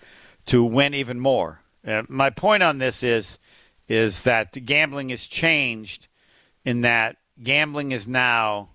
to 0.47 0.62
win 0.62 0.93
even 0.93 1.18
more. 1.18 1.61
Uh, 1.87 2.03
my 2.09 2.28
point 2.28 2.62
on 2.62 2.78
this 2.78 3.03
is 3.03 3.39
is 3.89 4.24
that 4.24 4.66
gambling 4.66 5.09
has 5.09 5.26
changed 5.26 6.09
in 6.66 6.82
that 6.82 7.16
gambling 7.43 7.93
is 7.93 8.07
now 8.07 8.68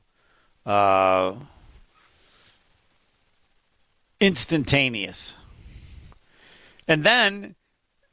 uh, 0.66 1.36
instantaneous, 4.20 5.36
and 6.92 7.04
then 7.04 7.56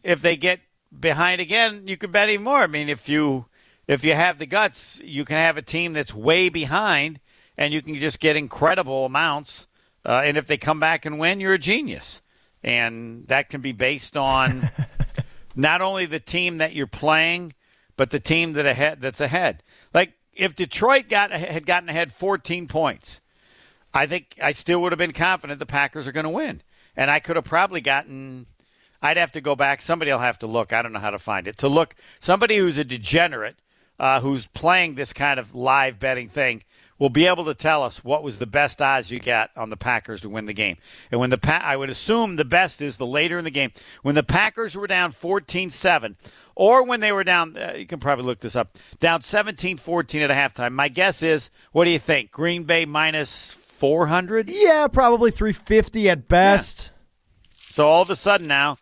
if 0.05 0.23
they 0.23 0.37
get 0.37 0.61
behind 0.97 1.41
again, 1.41 1.89
you 1.89 1.97
could 1.97 2.13
bet 2.13 2.29
even 2.29 2.45
more. 2.45 2.61
I 2.61 2.69
mean, 2.69 2.89
if 2.89 3.09
you 3.09 3.47
if 3.89 4.05
you 4.05 4.15
have 4.15 4.39
the 4.39 4.47
guts, 4.47 5.01
you 5.03 5.25
can 5.25 5.37
have 5.37 5.57
a 5.57 5.63
team 5.63 5.95
that's 5.95 6.15
way 6.15 6.49
behind, 6.49 7.21
and 7.57 7.75
you 7.75 7.83
can 7.83 7.97
just 7.97 8.21
get 8.21 8.37
incredible 8.37 9.05
amounts. 9.05 9.67
Uh, 10.05 10.23
and 10.25 10.37
if 10.37 10.47
they 10.47 10.57
come 10.57 10.79
back 10.79 11.05
and 11.05 11.19
win, 11.19 11.41
you're 11.41 11.55
a 11.55 11.59
genius, 11.59 12.23
and 12.63 13.27
that 13.27 13.51
can 13.51 13.61
be 13.61 13.73
based 13.73 14.17
on 14.17 14.71
not 15.57 15.83
only 15.83 16.07
the 16.07 16.21
team 16.21 16.59
that 16.59 16.73
you're 16.73 16.87
playing, 16.87 17.55
but 17.97 18.11
the 18.11 18.21
team 18.21 18.53
that 18.53 18.65
ahead 18.65 19.01
that's 19.01 19.21
ahead. 19.21 19.65
Like 19.93 20.13
if 20.35 20.55
Detroit 20.55 21.09
got 21.09 21.33
had 21.33 21.67
gotten 21.67 21.89
ahead 21.89 22.13
14 22.13 22.69
points, 22.69 23.23
I 23.93 24.07
think 24.07 24.39
I 24.41 24.53
still 24.53 24.81
would 24.83 24.93
have 24.93 24.99
been 24.99 25.13
confident 25.13 25.59
the 25.59 25.67
Packers 25.67 26.07
are 26.07 26.13
going 26.13 26.25
to 26.25 26.31
win, 26.31 26.63
and 26.97 27.11
I 27.11 27.19
could 27.19 27.35
have 27.35 27.45
probably 27.45 27.81
gotten 27.81 28.47
I'd 29.01 29.17
have 29.17 29.33
to 29.33 29.41
go 29.41 29.55
back. 29.55 29.81
Somebody 29.83 30.11
will 30.11 30.19
have 30.19 30.39
to 30.41 30.47
look. 30.47 30.73
I 30.73 30.83
don't 30.83 30.93
know 30.93 30.99
how 30.99 31.11
to 31.11 31.19
find 31.19 31.47
it. 31.47 31.57
To 31.59 31.69
look, 31.69 31.95
somebody 32.19 32.57
who's 32.57 32.79
a 32.79 32.85
degenerate, 32.85 33.57
uh, 33.99 34.21
who's 34.21 34.47
playing 34.47 34.95
this 34.95 35.13
kind 35.13 35.39
of 35.39 35.55
live 35.55 35.99
betting 35.99 36.29
thing, 36.29 36.63
will 36.99 37.09
be 37.09 37.27
able 37.27 37.45
to 37.45 37.55
tell 37.55 37.83
us 37.83 38.03
what 38.03 38.23
was 38.23 38.39
the 38.39 38.47
best 38.47 38.83
odds 38.83 39.11
you 39.11 39.21
got 39.21 39.51
on 39.57 39.71
the 39.71 39.77
Packers 39.77 40.21
to 40.23 40.29
win 40.29 40.47
the 40.47 40.53
game. 40.53 40.77
And 41.11 41.21
when 41.21 41.31
the 41.31 41.39
pa- 41.39 41.63
I 41.65 41.77
would 41.77 41.91
assume 41.91 42.37
the 42.37 42.45
best 42.45 42.83
is 42.83 42.97
the 42.97 43.07
later 43.07 43.39
in 43.39 43.45
the 43.45 43.51
game 43.51 43.71
when 44.03 44.15
the 44.15 44.23
Packers 44.23 44.75
were 44.75 44.87
down 44.87 45.13
14-7 45.13 46.17
or 46.57 46.83
when 46.85 47.01
they 47.01 47.13
were 47.13 47.25
down 47.25 47.57
uh, 47.57 47.75
you 47.77 47.87
can 47.87 48.01
probably 48.01 48.25
look 48.25 48.41
this 48.41 48.57
up 48.57 48.77
down 48.99 49.21
17-14 49.21 50.25
at 50.25 50.31
a 50.31 50.35
halftime. 50.35 50.73
My 50.73 50.89
guess 50.89 51.23
is 51.23 51.51
what 51.73 51.85
do 51.85 51.91
you 51.91 52.01
think? 52.01 52.33
Green 52.33 52.65
Bay 52.65 52.85
minus 52.85 53.53
400? 53.53 54.49
Yeah, 54.49 54.89
probably 54.89 55.31
350 55.31 56.11
at 56.11 56.29
best. 56.29 56.91
So 57.71 57.87
all 57.87 58.03
of 58.03 58.11
a 58.11 58.17
sudden 58.17 58.49
now 58.49 58.79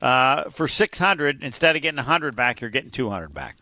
uh, 0.00 0.50
for 0.50 0.68
600 0.68 1.42
instead 1.42 1.76
of 1.76 1.82
getting 1.82 1.96
100 1.96 2.34
back 2.36 2.60
you're 2.60 2.70
getting 2.70 2.90
200 2.90 3.32
back. 3.32 3.56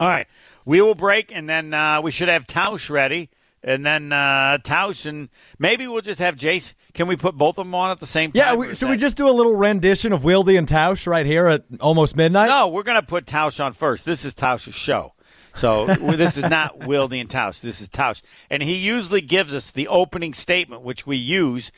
All 0.00 0.08
right 0.08 0.26
we 0.64 0.80
will 0.80 0.94
break 0.94 1.34
and 1.34 1.48
then 1.48 1.74
uh, 1.74 2.00
we 2.02 2.10
should 2.10 2.28
have 2.28 2.46
tausch 2.46 2.90
ready 2.90 3.30
and 3.62 3.84
then 3.84 4.12
uh, 4.12 4.58
tausch 4.62 5.06
and 5.06 5.28
maybe 5.58 5.86
we'll 5.86 6.02
just 6.02 6.20
have 6.20 6.36
jace. 6.36 6.74
Can 6.92 7.08
we 7.08 7.16
put 7.16 7.36
both 7.36 7.58
of 7.58 7.66
them 7.66 7.74
on 7.74 7.90
at 7.90 7.98
the 7.98 8.06
same 8.06 8.30
time 8.30 8.40
Yeah, 8.40 8.54
we, 8.54 8.74
should 8.74 8.88
we 8.88 8.96
just 8.96 9.16
do 9.16 9.28
a 9.28 9.32
little 9.32 9.56
rendition 9.56 10.12
of 10.12 10.22
Wildy 10.22 10.56
and 10.56 10.68
Tausch 10.68 11.06
right 11.06 11.26
here 11.26 11.48
at 11.48 11.64
almost 11.80 12.16
midnight? 12.16 12.48
no 12.48 12.68
we're 12.68 12.82
going 12.82 13.00
to 13.00 13.06
put 13.06 13.26
tausch 13.26 13.62
on 13.64 13.72
first. 13.72 14.04
This 14.04 14.24
is 14.24 14.34
tausch's 14.34 14.74
show. 14.74 15.12
So 15.54 15.86
this 15.94 16.36
is 16.36 16.44
not 16.44 16.80
Wildy 16.80 17.20
and 17.20 17.30
Tausch. 17.30 17.60
This 17.60 17.80
is 17.80 17.88
Tausch, 17.88 18.22
and 18.50 18.62
he 18.62 18.74
usually 18.74 19.20
gives 19.20 19.54
us 19.54 19.70
the 19.70 19.88
opening 19.88 20.34
statement, 20.34 20.82
which 20.82 21.06
we 21.06 21.16
use 21.16 21.70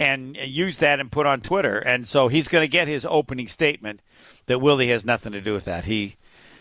and 0.00 0.34
use 0.36 0.78
that 0.78 0.98
and 0.98 1.12
put 1.12 1.26
on 1.26 1.42
Twitter. 1.42 1.78
And 1.78 2.08
so 2.08 2.26
he's 2.26 2.48
going 2.48 2.62
to 2.62 2.68
get 2.68 2.88
his 2.88 3.06
opening 3.08 3.46
statement. 3.46 4.00
That 4.46 4.58
Willie 4.60 4.88
has 4.88 5.04
nothing 5.04 5.32
to 5.32 5.40
do 5.40 5.52
with 5.52 5.66
that. 5.66 5.84
He 5.84 6.16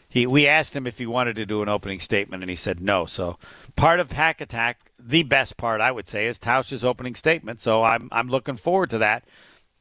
he 0.07 0.27
we 0.27 0.45
asked 0.45 0.75
him 0.75 0.85
if 0.85 0.99
he 0.99 1.07
wanted 1.07 1.35
to 1.37 1.45
do 1.45 1.61
an 1.63 1.69
opening 1.69 1.99
statement, 1.99 2.43
and 2.43 2.49
he 2.49 2.55
said 2.55 2.81
no. 2.81 3.05
So 3.05 3.37
part 3.75 3.99
of 3.99 4.09
Pack 4.09 4.41
Attack, 4.41 4.91
the 4.99 5.23
best 5.23 5.57
part 5.57 5.81
I 5.81 5.91
would 5.91 6.07
say, 6.07 6.27
is 6.27 6.37
Tausch's 6.37 6.83
opening 6.83 7.15
statement. 7.15 7.61
So 7.61 7.83
I'm 7.83 8.09
I'm 8.11 8.27
looking 8.27 8.57
forward 8.57 8.91
to 8.91 8.99
that, 8.99 9.23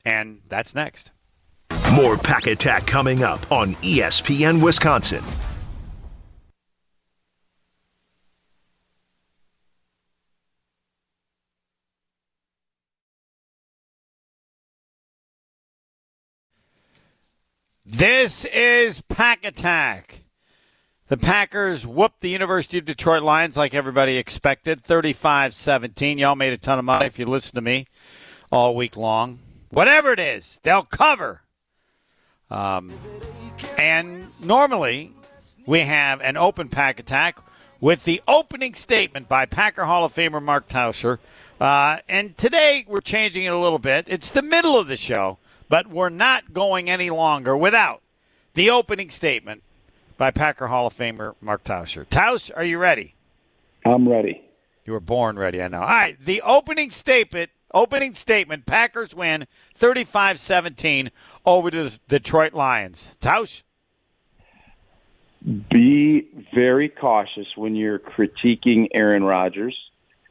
and 0.04 0.40
that's 0.48 0.74
next. 0.74 1.10
More 1.92 2.16
Pack 2.16 2.46
Attack 2.46 2.86
coming 2.86 3.24
up 3.24 3.50
on 3.50 3.74
ESPN 3.76 4.62
Wisconsin. 4.62 5.24
This 17.90 18.44
is 18.44 19.00
Pack 19.00 19.46
Attack. 19.46 20.20
The 21.08 21.16
Packers 21.16 21.86
whooped 21.86 22.20
the 22.20 22.28
University 22.28 22.76
of 22.76 22.84
Detroit 22.84 23.22
Lions 23.22 23.56
like 23.56 23.72
everybody 23.72 24.18
expected, 24.18 24.78
35 24.78 25.54
17. 25.54 26.18
Y'all 26.18 26.36
made 26.36 26.52
a 26.52 26.58
ton 26.58 26.78
of 26.78 26.84
money 26.84 27.06
if 27.06 27.18
you 27.18 27.24
listen 27.24 27.54
to 27.54 27.62
me 27.62 27.86
all 28.52 28.76
week 28.76 28.94
long. 28.98 29.38
Whatever 29.70 30.12
it 30.12 30.20
is, 30.20 30.60
they'll 30.62 30.82
cover. 30.82 31.40
Um, 32.50 32.92
and 33.78 34.26
normally 34.44 35.14
we 35.64 35.80
have 35.80 36.20
an 36.20 36.36
open 36.36 36.68
Pack 36.68 37.00
Attack 37.00 37.38
with 37.80 38.04
the 38.04 38.20
opening 38.28 38.74
statement 38.74 39.30
by 39.30 39.46
Packer 39.46 39.86
Hall 39.86 40.04
of 40.04 40.14
Famer 40.14 40.42
Mark 40.42 40.68
Tauscher. 40.68 41.20
Uh, 41.58 42.00
and 42.06 42.36
today 42.36 42.84
we're 42.86 43.00
changing 43.00 43.44
it 43.44 43.52
a 43.54 43.58
little 43.58 43.78
bit. 43.78 44.04
It's 44.08 44.30
the 44.30 44.42
middle 44.42 44.78
of 44.78 44.88
the 44.88 44.96
show, 44.98 45.38
but 45.68 45.88
we're 45.88 46.08
not 46.08 46.52
going 46.52 46.88
any 46.90 47.10
longer 47.10 47.56
without 47.56 48.02
the 48.54 48.70
opening 48.70 49.10
statement 49.10 49.62
by 50.16 50.30
Packer 50.30 50.66
Hall 50.66 50.86
of 50.86 50.96
Famer 50.96 51.34
Mark 51.40 51.64
Tauscher. 51.64 52.06
Tausch, 52.06 52.50
are 52.56 52.64
you 52.64 52.78
ready? 52.78 53.14
I'm 53.84 54.08
ready. 54.08 54.42
You 54.84 54.92
were 54.94 55.00
born 55.00 55.38
ready, 55.38 55.62
I 55.62 55.68
know. 55.68 55.80
All 55.80 55.86
right, 55.86 56.16
the 56.18 56.42
opening 56.42 56.90
statement, 56.90 57.50
opening 57.72 58.14
statement, 58.14 58.66
Packers 58.66 59.14
win 59.14 59.46
35-17 59.78 61.10
over 61.44 61.70
the 61.70 61.98
Detroit 62.08 62.54
Lions. 62.54 63.16
Tausch? 63.20 63.62
Be 65.70 66.26
very 66.54 66.88
cautious 66.88 67.46
when 67.54 67.76
you're 67.76 68.00
critiquing 68.00 68.88
Aaron 68.92 69.22
Rodgers. 69.22 69.76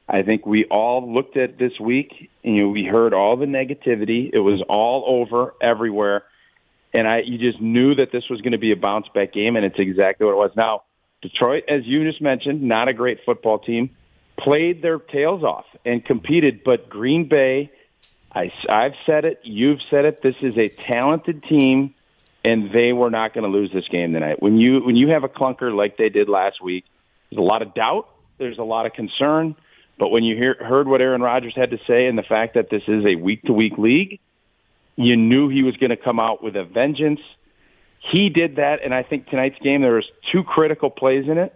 I 0.08 0.22
think 0.22 0.46
we 0.46 0.66
all 0.66 1.14
looked 1.14 1.36
at 1.36 1.58
this 1.58 1.78
week, 1.80 2.30
and 2.44 2.56
you 2.56 2.62
know, 2.64 2.70
we 2.70 2.86
heard 2.86 3.14
all 3.14 3.36
the 3.36 3.46
negativity. 3.46 4.30
It 4.32 4.40
was 4.40 4.64
all 4.70 5.04
over 5.06 5.54
everywhere, 5.62 6.24
and 6.94 7.08
I 7.08 7.20
you 7.26 7.38
just 7.38 7.62
knew 7.62 7.96
that 7.96 8.12
this 8.12 8.24
was 8.30 8.42
going 8.42 8.54
to 8.54 8.58
be 8.58 8.72
a 8.72 8.76
bounce 8.76 9.08
back 9.14 9.34
game, 9.34 9.56
and 9.56 9.66
it's 9.66 9.80
exactly 9.80 10.26
what 10.26 10.34
it 10.34 10.38
was. 10.38 10.52
Now, 10.56 10.84
Detroit, 11.22 11.66
as 11.68 11.86
you 11.86 12.04
just 12.10 12.22
mentioned, 12.22 12.62
not 12.62 12.88
a 12.88 12.94
great 12.94 13.20
football 13.26 13.60
team, 13.60 13.90
played 14.40 14.82
their 14.82 15.00
tails 15.00 15.44
off 15.44 15.66
and 15.86 16.04
competed, 16.04 16.64
but 16.64 16.90
Green 16.90 17.28
Bay. 17.28 17.72
I, 18.30 18.52
I've 18.70 18.94
said 19.06 19.26
it. 19.26 19.40
You've 19.44 19.80
said 19.90 20.06
it. 20.06 20.22
This 20.22 20.36
is 20.42 20.58
a 20.58 20.68
talented 20.68 21.44
team 21.44 21.96
and 22.48 22.72
they 22.72 22.94
were 22.94 23.10
not 23.10 23.34
going 23.34 23.44
to 23.44 23.50
lose 23.50 23.72
this 23.74 23.88
game 23.90 24.14
tonight. 24.14 24.42
When 24.42 24.58
you 24.58 24.80
when 24.80 24.96
you 24.96 25.10
have 25.10 25.24
a 25.26 25.30
clunker 25.30 25.76
like 25.76 25.98
they 25.98 26.08
did 26.08 26.30
last 26.30 26.62
week, 26.62 26.86
there's 27.30 27.40
a 27.40 27.44
lot 27.44 27.62
of 27.62 27.74
doubt, 27.74 28.08
there's 28.38 28.58
a 28.58 28.64
lot 28.64 28.86
of 28.86 28.94
concern, 28.94 29.56
but 30.00 30.10
when 30.10 30.24
you 30.24 30.36
hear, 30.36 30.56
heard 30.60 30.88
what 30.88 31.02
Aaron 31.02 31.22
Rodgers 31.22 31.54
had 31.56 31.72
to 31.72 31.78
say 31.88 32.08
and 32.08 32.18
the 32.18 32.24
fact 32.24 32.54
that 32.56 32.70
this 32.70 32.84
is 32.88 33.04
a 33.06 33.16
week 33.16 33.44
to 33.44 33.54
week 33.54 33.78
league, 33.78 34.20
you 34.96 35.16
knew 35.16 35.50
he 35.50 35.64
was 35.64 35.76
going 35.78 35.90
to 35.90 35.98
come 35.98 36.20
out 36.20 36.44
with 36.44 36.56
a 36.56 36.64
vengeance. 36.64 37.20
He 38.12 38.30
did 38.30 38.58
that, 38.58 38.78
and 38.84 38.94
I 38.94 39.04
think 39.04 39.28
tonight's 39.28 39.60
game 39.60 39.82
there 39.82 39.96
was 39.96 40.10
two 40.32 40.44
critical 40.44 40.90
plays 40.90 41.26
in 41.28 41.38
it. 41.38 41.54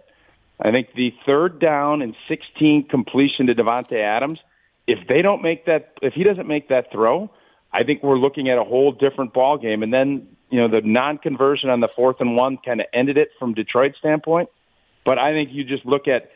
I 0.60 0.70
think 0.70 0.88
the 0.94 1.12
third 1.28 1.60
down 1.60 2.02
and 2.02 2.14
16 2.28 2.88
completion 2.88 3.46
to 3.48 3.54
Davante 3.54 4.00
Adams. 4.00 4.38
If 4.86 5.08
they 5.08 5.22
don't 5.22 5.42
make 5.42 5.66
that, 5.66 5.94
if 6.02 6.14
he 6.14 6.24
doesn't 6.24 6.46
make 6.46 6.68
that 6.68 6.92
throw, 6.92 7.30
I 7.72 7.84
think 7.84 8.02
we're 8.02 8.18
looking 8.18 8.48
at 8.48 8.58
a 8.58 8.64
whole 8.64 8.92
different 8.92 9.32
ball 9.32 9.56
game. 9.56 9.82
And 9.82 9.92
then 9.92 10.28
you 10.50 10.60
know 10.60 10.68
the 10.68 10.82
non-conversion 10.82 11.70
on 11.70 11.80
the 11.80 11.88
fourth 11.88 12.16
and 12.20 12.36
one 12.36 12.58
kind 12.58 12.80
of 12.80 12.86
ended 12.92 13.16
it 13.16 13.30
from 13.38 13.54
Detroit's 13.54 13.98
standpoint. 13.98 14.50
But 15.04 15.18
I 15.18 15.32
think 15.32 15.50
you 15.52 15.64
just 15.64 15.86
look 15.86 16.06
at 16.06 16.30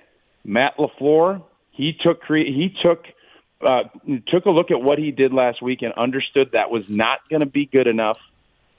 Matt 0.44 0.76
LaFleur. 0.78 1.42
He 1.76 1.92
took 1.92 2.22
he 2.26 2.74
took 2.82 3.04
uh, 3.60 3.84
took 4.26 4.46
a 4.46 4.50
look 4.50 4.70
at 4.70 4.80
what 4.80 4.98
he 4.98 5.10
did 5.10 5.32
last 5.32 5.62
week 5.62 5.82
and 5.82 5.92
understood 5.94 6.52
that 6.52 6.70
was 6.70 6.88
not 6.88 7.20
going 7.28 7.40
to 7.40 7.46
be 7.46 7.66
good 7.66 7.86
enough 7.86 8.18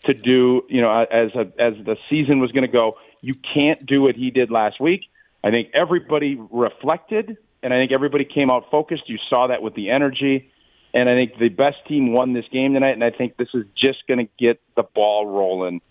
to 0.05 0.13
do, 0.13 0.63
you 0.69 0.81
know, 0.81 0.91
as 0.91 1.33
a, 1.35 1.51
as 1.59 1.73
the 1.83 1.97
season 2.09 2.39
was 2.39 2.51
going 2.51 2.63
to 2.63 2.71
go. 2.71 2.97
You 3.21 3.33
can't 3.33 3.85
do 3.85 4.01
what 4.01 4.15
he 4.15 4.31
did 4.31 4.51
last 4.51 4.79
week. 4.79 5.01
I 5.43 5.51
think 5.51 5.69
everybody 5.73 6.35
reflected, 6.35 7.37
and 7.63 7.73
I 7.73 7.79
think 7.79 7.91
everybody 7.91 8.25
came 8.25 8.51
out 8.51 8.69
focused. 8.71 9.09
You 9.09 9.17
saw 9.29 9.47
that 9.47 9.61
with 9.61 9.75
the 9.75 9.89
energy, 9.89 10.51
and 10.93 11.09
I 11.09 11.13
think 11.13 11.37
the 11.39 11.49
best 11.49 11.77
team 11.87 12.13
won 12.13 12.33
this 12.33 12.45
game 12.51 12.73
tonight. 12.73 12.91
And 12.91 13.03
I 13.03 13.11
think 13.11 13.37
this 13.37 13.49
is 13.53 13.65
just 13.75 14.05
going 14.07 14.19
to 14.19 14.31
get 14.39 14.61
the 14.75 14.83
ball 14.83 15.25
rolling 15.25 15.81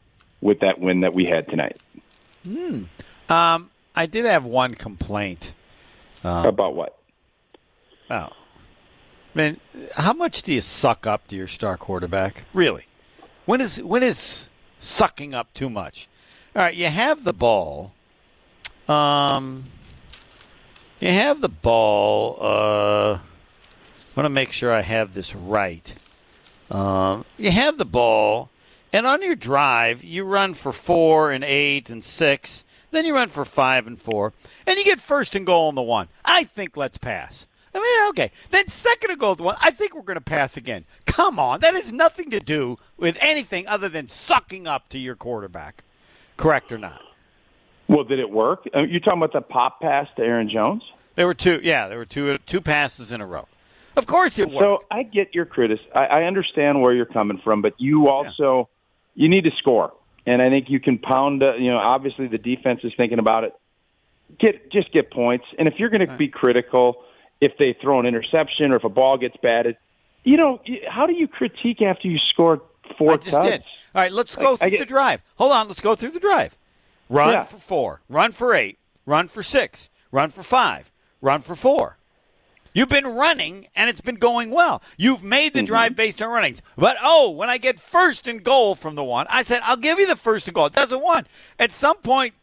with 0.40 0.60
that 0.60 0.78
win 0.80 1.00
that 1.00 1.14
we 1.14 1.26
had 1.26 1.48
tonight. 1.48 1.80
Hmm. 2.44 2.84
Um, 3.28 3.70
I 3.94 4.06
did 4.06 4.24
have 4.24 4.44
one 4.44 4.74
complaint. 4.74 5.52
Um, 6.26 6.46
About 6.46 6.74
what? 6.74 6.98
Oh. 8.10 8.28
Man, 9.34 9.60
how 9.94 10.12
much 10.12 10.42
do 10.42 10.52
you 10.52 10.60
suck 10.60 11.06
up 11.06 11.28
to 11.28 11.36
your 11.36 11.46
star 11.46 11.76
quarterback? 11.76 12.44
Really? 12.52 12.86
When 13.44 13.60
is 13.60 13.80
when 13.82 14.02
is 14.02 14.48
sucking 14.78 15.34
up 15.34 15.52
too 15.54 15.70
much? 15.70 16.08
All 16.54 16.62
right, 16.62 16.74
you 16.74 16.86
have 16.86 17.24
the 17.24 17.32
ball. 17.32 17.92
Um 18.88 19.64
you 21.00 21.10
have 21.12 21.42
the 21.42 21.48
ball. 21.48 22.38
Uh 22.40 23.14
I 23.14 24.20
want 24.20 24.24
to 24.24 24.30
make 24.30 24.52
sure 24.52 24.72
I 24.72 24.80
have 24.80 25.12
this 25.12 25.34
right. 25.34 25.94
Um, 26.70 27.26
you 27.36 27.50
have 27.50 27.76
the 27.76 27.84
ball, 27.84 28.48
and 28.90 29.06
on 29.06 29.20
your 29.20 29.34
drive, 29.34 30.02
you 30.02 30.24
run 30.24 30.54
for 30.54 30.72
four 30.72 31.30
and 31.30 31.44
eight 31.44 31.90
and 31.90 32.02
six. 32.02 32.64
Then 32.96 33.04
you 33.04 33.14
run 33.14 33.28
for 33.28 33.44
five 33.44 33.86
and 33.86 34.00
four, 34.00 34.32
and 34.66 34.78
you 34.78 34.82
get 34.84 35.00
first 35.00 35.34
and 35.34 35.44
goal 35.44 35.68
on 35.68 35.74
the 35.74 35.82
one. 35.82 36.08
I 36.24 36.44
think 36.44 36.78
let's 36.78 36.96
pass. 36.96 37.46
I 37.74 37.78
mean, 37.78 38.08
okay. 38.08 38.30
Then 38.48 38.68
second 38.68 39.10
and 39.10 39.20
goal 39.20 39.34
the 39.34 39.42
one. 39.42 39.56
I 39.60 39.70
think 39.70 39.94
we're 39.94 40.00
going 40.00 40.16
to 40.16 40.22
pass 40.22 40.56
again. 40.56 40.86
Come 41.04 41.38
on, 41.38 41.60
that 41.60 41.74
has 41.74 41.92
nothing 41.92 42.30
to 42.30 42.40
do 42.40 42.78
with 42.96 43.18
anything 43.20 43.66
other 43.66 43.90
than 43.90 44.08
sucking 44.08 44.66
up 44.66 44.88
to 44.88 44.98
your 44.98 45.14
quarterback. 45.14 45.84
Correct 46.38 46.72
or 46.72 46.78
not? 46.78 47.02
Well, 47.86 48.04
did 48.04 48.18
it 48.18 48.30
work? 48.30 48.66
Uh, 48.74 48.84
You 48.84 48.98
talking 48.98 49.18
about 49.22 49.34
the 49.34 49.42
pop 49.42 49.78
pass 49.82 50.08
to 50.16 50.22
Aaron 50.22 50.48
Jones? 50.48 50.82
There 51.16 51.26
were 51.26 51.34
two. 51.34 51.60
Yeah, 51.62 51.88
there 51.88 51.98
were 51.98 52.06
two 52.06 52.38
two 52.46 52.62
passes 52.62 53.12
in 53.12 53.20
a 53.20 53.26
row. 53.26 53.46
Of 53.94 54.06
course 54.06 54.38
it 54.38 54.48
worked. 54.48 54.62
So 54.62 54.78
I 54.90 55.02
get 55.02 55.34
your 55.34 55.44
criticism. 55.44 55.92
I, 55.94 56.06
I 56.06 56.22
understand 56.22 56.80
where 56.80 56.94
you're 56.94 57.04
coming 57.04 57.42
from, 57.44 57.60
but 57.60 57.74
you 57.76 58.08
also 58.08 58.70
you 59.14 59.28
need 59.28 59.42
to 59.42 59.50
score, 59.58 59.92
and 60.26 60.42
I 60.42 60.50
think 60.50 60.68
you 60.68 60.80
can 60.80 60.98
pound. 60.98 61.42
Uh, 61.42 61.54
you 61.54 61.70
know, 61.70 61.78
obviously 61.78 62.26
the 62.26 62.38
defense 62.38 62.80
is 62.84 62.92
thinking 62.96 63.18
about 63.18 63.44
it. 63.44 63.54
Get 64.38 64.70
just 64.72 64.92
get 64.92 65.10
points, 65.10 65.44
and 65.58 65.68
if 65.68 65.74
you're 65.78 65.88
going 65.90 66.06
to 66.06 66.16
be 66.16 66.28
critical, 66.28 67.04
if 67.40 67.52
they 67.58 67.76
throw 67.80 68.00
an 68.00 68.06
interception 68.06 68.72
or 68.72 68.76
if 68.76 68.84
a 68.84 68.88
ball 68.88 69.18
gets 69.18 69.36
batted, 69.42 69.76
you 70.24 70.36
know, 70.36 70.60
how 70.88 71.06
do 71.06 71.14
you 71.14 71.28
critique 71.28 71.80
after 71.80 72.08
you 72.08 72.18
score 72.18 72.60
four 72.98 73.12
I 73.12 73.16
just 73.18 73.30
touchdowns? 73.30 73.50
did. 73.52 73.62
All 73.94 74.02
right, 74.02 74.12
let's 74.12 74.34
go 74.36 74.50
I- 74.50 74.52
I 74.52 74.56
through 74.56 74.70
get- 74.70 74.78
the 74.80 74.84
drive. 74.86 75.22
Hold 75.36 75.52
on, 75.52 75.68
let's 75.68 75.80
go 75.80 75.94
through 75.94 76.10
the 76.10 76.20
drive. 76.20 76.56
Run 77.08 77.32
Yeah. 77.32 77.42
for 77.44 77.58
four, 77.58 78.00
run 78.08 78.32
for 78.32 78.52
eight, 78.52 78.78
run 79.06 79.28
for 79.28 79.42
six, 79.44 79.88
run 80.10 80.30
for 80.30 80.42
five, 80.42 80.90
run 81.20 81.40
for 81.40 81.54
four. 81.54 81.98
You've 82.76 82.90
been 82.90 83.06
running, 83.06 83.68
and 83.74 83.88
it's 83.88 84.02
been 84.02 84.16
going 84.16 84.50
well. 84.50 84.82
You've 84.98 85.24
made 85.24 85.54
Mm-hmm. 85.54 85.60
the 85.60 85.62
drive 85.62 85.96
based 85.96 86.20
on 86.20 86.28
runnings. 86.28 86.60
But, 86.76 86.98
oh, 87.02 87.30
when 87.30 87.48
I 87.48 87.56
get 87.56 87.80
first 87.80 88.26
and 88.26 88.44
goal 88.44 88.74
from 88.74 88.96
the 88.96 89.04
one, 89.04 89.26
I 89.30 89.44
said, 89.44 89.60
I'll 89.64 89.78
give 89.78 89.98
you 89.98 90.06
the 90.06 90.14
first 90.14 90.46
and 90.46 90.54
goal. 90.54 90.66
It 90.66 90.74
doesn't 90.74 91.00
want. 91.02 91.26
At 91.58 91.72
some 91.72 91.96
point, 91.96 92.34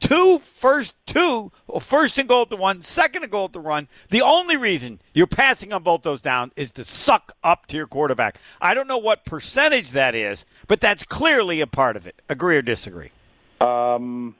two 0.00 0.38
first 0.38 0.94
two, 1.04 1.52
or 1.68 1.82
first 1.82 2.16
and 2.16 2.26
goal 2.26 2.42
at 2.42 2.48
the 2.48 2.56
one, 2.56 2.80
second 2.80 3.24
and 3.24 3.30
goal 3.30 3.44
at 3.44 3.52
the 3.52 3.60
run. 3.60 3.88
The 4.08 4.22
only 4.22 4.56
reason 4.56 5.02
you're 5.12 5.26
passing 5.26 5.70
on 5.74 5.82
both 5.82 6.00
those 6.00 6.22
down 6.22 6.52
is 6.56 6.70
to 6.72 6.84
suck 6.84 7.32
up 7.44 7.66
to 7.66 7.76
your 7.76 7.86
quarterback. 7.86 8.38
I 8.62 8.72
don't 8.72 8.88
know 8.88 8.96
what 8.96 9.26
percentage 9.26 9.90
that 9.90 10.14
is, 10.14 10.46
but 10.66 10.80
that's 10.80 11.04
clearly 11.04 11.60
a 11.60 11.66
part 11.66 11.96
of 11.96 12.06
it. 12.06 12.22
Agree 12.30 12.56
or 12.56 12.62
disagree? 12.62 13.10
Um, 13.60 14.34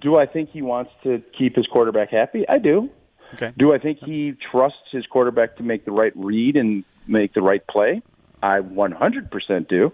do 0.00 0.16
I 0.18 0.26
think 0.26 0.50
he 0.50 0.62
wants 0.62 0.90
to 1.04 1.22
keep 1.38 1.54
his 1.54 1.68
quarterback 1.68 2.10
happy? 2.10 2.44
I 2.48 2.58
do. 2.58 2.90
Okay. 3.34 3.52
Do 3.56 3.72
I 3.72 3.78
think 3.78 3.98
he 4.04 4.34
trusts 4.50 4.78
his 4.90 5.06
quarterback 5.06 5.56
to 5.56 5.62
make 5.62 5.84
the 5.84 5.92
right 5.92 6.12
read 6.16 6.56
and 6.56 6.84
make 7.06 7.34
the 7.34 7.42
right 7.42 7.64
play? 7.66 8.02
I 8.42 8.60
100% 8.60 9.68
do. 9.68 9.92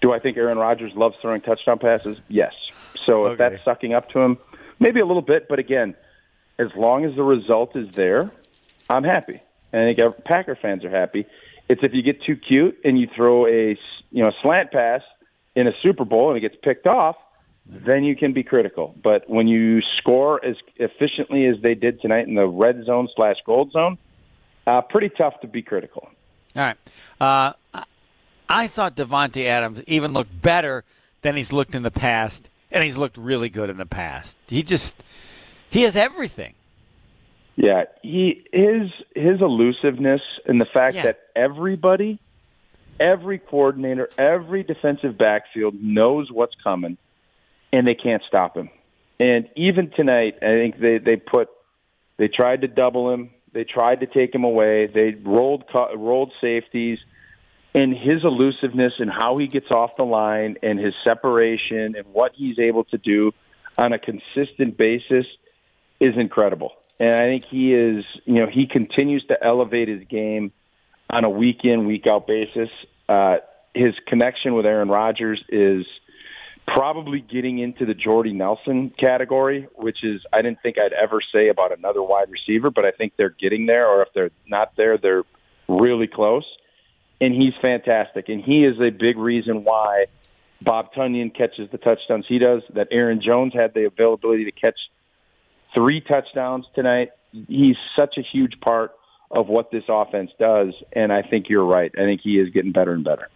Do 0.00 0.12
I 0.12 0.18
think 0.18 0.36
Aaron 0.36 0.58
Rodgers 0.58 0.92
loves 0.94 1.16
throwing 1.20 1.40
touchdown 1.42 1.78
passes? 1.78 2.16
Yes. 2.28 2.52
So 3.06 3.26
if 3.26 3.32
Okay. 3.32 3.36
that's 3.50 3.64
sucking 3.64 3.92
up 3.92 4.08
to 4.10 4.20
him, 4.20 4.38
maybe 4.78 5.00
a 5.00 5.06
little 5.06 5.22
bit, 5.22 5.46
but 5.48 5.58
again, 5.58 5.94
as 6.58 6.68
long 6.76 7.04
as 7.04 7.14
the 7.16 7.22
result 7.22 7.76
is 7.76 7.88
there, 7.94 8.30
I'm 8.88 9.04
happy. 9.04 9.40
And 9.72 9.82
I 9.82 9.94
think 9.94 10.24
Packer 10.24 10.56
fans 10.60 10.84
are 10.84 10.90
happy. 10.90 11.26
It's 11.68 11.80
if 11.84 11.92
you 11.94 12.02
get 12.02 12.22
too 12.24 12.36
cute 12.36 12.78
and 12.84 12.98
you 12.98 13.06
throw 13.14 13.46
a 13.46 13.78
you 14.10 14.22
know 14.24 14.32
slant 14.42 14.72
pass 14.72 15.02
in 15.54 15.68
a 15.68 15.72
Super 15.82 16.04
Bowl 16.04 16.28
and 16.28 16.36
it 16.36 16.40
gets 16.40 16.56
picked 16.62 16.86
off, 16.86 17.16
then 17.70 18.02
you 18.04 18.16
can 18.16 18.32
be 18.32 18.42
critical. 18.42 18.94
But 19.02 19.28
when 19.30 19.46
you 19.46 19.80
score 19.98 20.44
as 20.44 20.56
efficiently 20.76 21.46
as 21.46 21.56
they 21.62 21.74
did 21.74 22.00
tonight 22.00 22.26
in 22.26 22.34
the 22.34 22.46
red 22.46 22.84
zone 22.84 23.08
slash 23.14 23.36
gold 23.46 23.70
zone, 23.72 23.96
uh, 24.66 24.80
pretty 24.82 25.08
tough 25.08 25.40
to 25.42 25.46
be 25.46 25.62
critical. 25.62 26.08
All 26.56 26.62
right. 26.62 26.76
Uh, 27.20 27.52
I- 28.48 28.66
thought 28.66 28.96
Davante 28.96 29.44
Adams 29.46 29.82
even 29.86 30.12
looked 30.12 30.42
better 30.42 30.84
than 31.22 31.36
he's 31.36 31.52
looked 31.52 31.74
in 31.74 31.82
the 31.82 31.90
past, 31.90 32.48
and 32.72 32.82
he's 32.82 32.96
looked 32.96 33.16
really 33.16 33.48
good 33.48 33.70
in 33.70 33.76
the 33.76 33.86
past. 33.86 34.36
He 34.48 34.62
just 34.62 35.00
he 35.70 35.82
has 35.82 35.94
everything. 35.94 36.54
Yeah, 37.56 37.84
he 38.02 38.44
his 38.52 38.90
his 39.14 39.40
elusiveness 39.40 40.22
and 40.46 40.60
the 40.60 40.64
fact 40.66 40.96
Yeah. 40.96 41.02
that 41.02 41.20
everybody, 41.36 42.18
every 42.98 43.38
coordinator, 43.38 44.10
every 44.18 44.62
defensive 44.64 45.16
backfield 45.16 45.74
knows 45.80 46.32
what's 46.32 46.54
coming, 46.64 46.96
and 47.72 47.86
they 47.86 47.94
can't 47.94 48.22
stop 48.28 48.56
him. 48.56 48.70
And 49.18 49.48
even 49.56 49.90
tonight, 49.90 50.36
I 50.42 50.54
think 50.54 50.78
they 50.80 50.98
they 50.98 51.16
put 51.16 51.48
they 52.16 52.28
tried 52.28 52.62
to 52.62 52.68
double 52.68 53.12
him, 53.12 53.30
they 53.52 53.64
tried 53.64 54.00
to 54.00 54.06
take 54.06 54.34
him 54.34 54.44
away, 54.44 54.86
they 54.86 55.14
rolled 55.22 55.64
rolled 55.96 56.32
safeties, 56.40 56.98
and 57.74 57.94
his 57.94 58.24
elusiveness 58.24 58.94
and 58.98 59.10
how 59.10 59.36
he 59.38 59.46
gets 59.46 59.70
off 59.70 59.90
the 59.98 60.04
line 60.04 60.56
and 60.62 60.78
his 60.78 60.94
separation 61.04 61.94
and 61.96 62.06
what 62.12 62.32
he's 62.34 62.58
able 62.58 62.84
to 62.84 62.98
do 62.98 63.32
on 63.78 63.92
a 63.92 63.98
consistent 63.98 64.76
basis 64.76 65.26
is 66.00 66.16
incredible. 66.16 66.72
And 66.98 67.12
I 67.12 67.22
think 67.22 67.44
he 67.50 67.72
is, 67.72 68.04
you 68.24 68.34
know, 68.34 68.46
he 68.52 68.66
continues 68.66 69.24
to 69.28 69.36
elevate 69.42 69.88
his 69.88 70.04
game 70.08 70.52
on 71.08 71.24
a 71.24 71.30
week 71.30 71.60
in, 71.64 71.86
week 71.86 72.06
out 72.06 72.26
basis. 72.26 72.68
Uh, 73.08 73.36
his 73.74 73.94
connection 74.06 74.54
with 74.54 74.66
Aaron 74.66 74.88
Rodgers 74.88 75.42
is 75.48 75.86
probably 76.74 77.20
getting 77.20 77.58
into 77.58 77.84
the 77.84 77.94
Jordy 77.94 78.32
Nelson 78.32 78.90
category, 78.90 79.66
which 79.74 80.04
is 80.04 80.22
I 80.32 80.42
didn't 80.42 80.62
think 80.62 80.78
I'd 80.78 80.92
ever 80.92 81.20
say 81.20 81.48
about 81.48 81.76
another 81.76 82.02
wide 82.02 82.30
receiver, 82.30 82.70
but 82.70 82.84
I 82.84 82.92
think 82.92 83.14
they're 83.16 83.34
getting 83.40 83.66
there, 83.66 83.88
or 83.88 84.02
if 84.02 84.08
they're 84.14 84.30
not 84.46 84.76
there, 84.76 84.96
they're 84.96 85.24
really 85.68 86.06
close. 86.06 86.44
And 87.20 87.34
he's 87.34 87.54
fantastic, 87.60 88.28
and 88.28 88.42
he 88.42 88.64
is 88.64 88.80
a 88.80 88.90
big 88.90 89.18
reason 89.18 89.64
why 89.64 90.06
Bob 90.62 90.94
Tonyan 90.94 91.34
catches 91.34 91.70
the 91.70 91.78
touchdowns 91.78 92.26
he 92.28 92.38
does. 92.38 92.62
That 92.72 92.88
Aaron 92.90 93.20
Jones 93.20 93.52
had 93.52 93.74
the 93.74 93.86
availability 93.86 94.44
to 94.44 94.52
catch 94.52 94.78
three 95.74 96.00
touchdowns 96.00 96.66
tonight. 96.74 97.10
He's 97.32 97.76
such 97.96 98.16
a 98.16 98.22
huge 98.22 98.60
part 98.60 98.92
of 99.30 99.48
what 99.48 99.70
this 99.70 99.84
offense 99.88 100.30
does, 100.38 100.74
and 100.92 101.12
I 101.12 101.22
think 101.22 101.48
you're 101.48 101.64
right. 101.64 101.92
I 101.94 102.02
think 102.02 102.20
he 102.22 102.38
is 102.38 102.50
getting 102.50 102.72
better 102.72 102.92
and 102.92 103.04
better. 103.04 103.28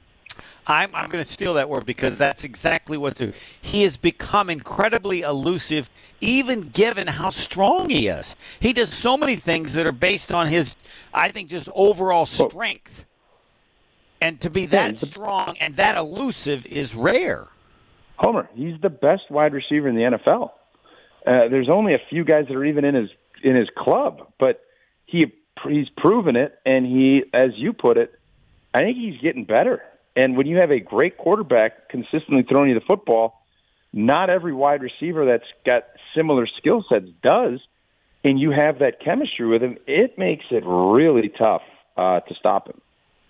I'm, 0.66 0.95
I'm 0.95 1.11
going 1.11 1.22
to 1.22 1.30
steal 1.30 1.55
that 1.55 1.68
word 1.68 1.85
because 1.85 2.16
that's 2.18 2.45
exactly 2.45 2.97
what's. 2.97 3.22
He 3.61 3.82
has 3.82 3.97
become 3.97 4.49
incredibly 4.49 5.22
elusive, 5.22 5.91
even 6.20 6.62
given 6.62 7.07
how 7.07 7.30
strong 7.30 7.91
he 7.91 8.09
is. 8.09 8.37
He 8.61 8.72
does 8.72 8.93
so 8.93 9.16
many 9.16 9.37
things 9.37 9.74
that 9.74 9.87
are 9.87 9.93
based 9.93 10.32
on 10.32 10.49
his, 10.49 10.76
I 11.12 11.30
think, 11.30 11.51
just 11.51 11.68
overall 11.74 12.26
strength. 12.26 13.05
And 14.20 14.41
to 14.41 14.49
be 14.49 14.66
that 14.66 14.97
strong 14.97 15.57
and 15.59 15.74
that 15.74 15.97
elusive 15.97 16.64
is 16.66 16.95
rare. 16.95 17.49
Homer, 18.16 18.49
he's 18.55 18.80
the 18.80 18.89
best 18.89 19.30
wide 19.30 19.53
receiver 19.53 19.89
in 19.89 19.97
the 19.97 20.03
NFL. 20.03 20.53
Uh, 21.26 21.49
there's 21.49 21.68
only 21.70 21.95
a 21.95 22.01
few 22.09 22.24
guys 22.24 22.47
that 22.49 22.55
are 22.55 22.64
even 22.64 22.85
in 22.85 22.95
his 22.95 23.11
in 23.43 23.57
his 23.57 23.68
club, 23.76 24.32
but 24.39 24.62
he 25.05 25.32
he's 25.68 25.89
proven 25.97 26.37
it, 26.37 26.59
and 26.64 26.87
he, 26.87 27.24
as 27.32 27.51
you 27.57 27.72
put 27.72 27.97
it, 27.97 28.18
I 28.72 28.80
think 28.80 28.97
he's 28.97 29.20
getting 29.20 29.45
better. 29.45 29.82
And 30.16 30.36
when 30.36 30.46
you 30.46 30.58
have 30.58 30.70
a 30.70 30.80
great 30.80 31.16
quarterback 31.16 31.88
consistently 31.88 32.44
throwing 32.48 32.68
you 32.70 32.74
the 32.74 32.84
football, 32.86 33.42
not 33.92 34.30
every 34.30 34.52
wide 34.52 34.82
receiver 34.82 35.24
that's 35.26 35.46
got 35.66 35.84
similar 36.14 36.46
skill 36.46 36.84
sets 36.88 37.08
does, 37.22 37.60
and 38.22 38.38
you 38.38 38.50
have 38.50 38.78
that 38.78 39.00
chemistry 39.00 39.46
with 39.46 39.62
him. 39.62 39.76
It 39.86 40.18
makes 40.18 40.44
it 40.50 40.62
really 40.64 41.28
tough 41.28 41.62
uh, 41.96 42.20
to 42.20 42.34
stop 42.34 42.68
him. 42.68 42.80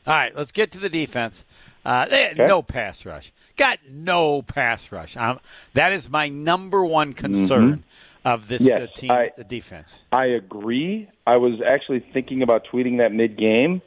All 0.07 0.15
right, 0.15 0.35
let's 0.37 0.53
get 0.53 0.71
to 0.73 0.79
the 0.79 0.91
defense. 0.91 1.45
Uh, 1.85 2.07
they 2.07 2.25
had 2.25 2.39
no 2.39 2.63
pass 2.63 3.05
rush. 3.07 3.33
Got 3.57 3.79
no 3.91 4.43
pass 4.43 4.93
rush. 4.93 5.17
Um, 5.17 5.41
that 5.73 5.93
is 5.93 6.09
my 6.11 6.29
number 6.29 6.85
one 6.85 7.13
concern 7.15 7.85
of 8.25 8.49
this 8.49 8.63
Yes, 8.63 8.83
uh, 8.83 8.87
team 8.95 9.11
I- 9.11 9.31
the 9.37 9.45
defense. 9.45 10.03
I 10.13 10.27
agree. 10.27 11.09
I 11.27 11.37
was 11.39 11.61
actually 11.67 12.01
thinking 12.01 12.43
about 12.43 12.67
tweeting 12.71 12.99
that 12.99 13.13
mid 13.13 13.39
game. 13.39 13.81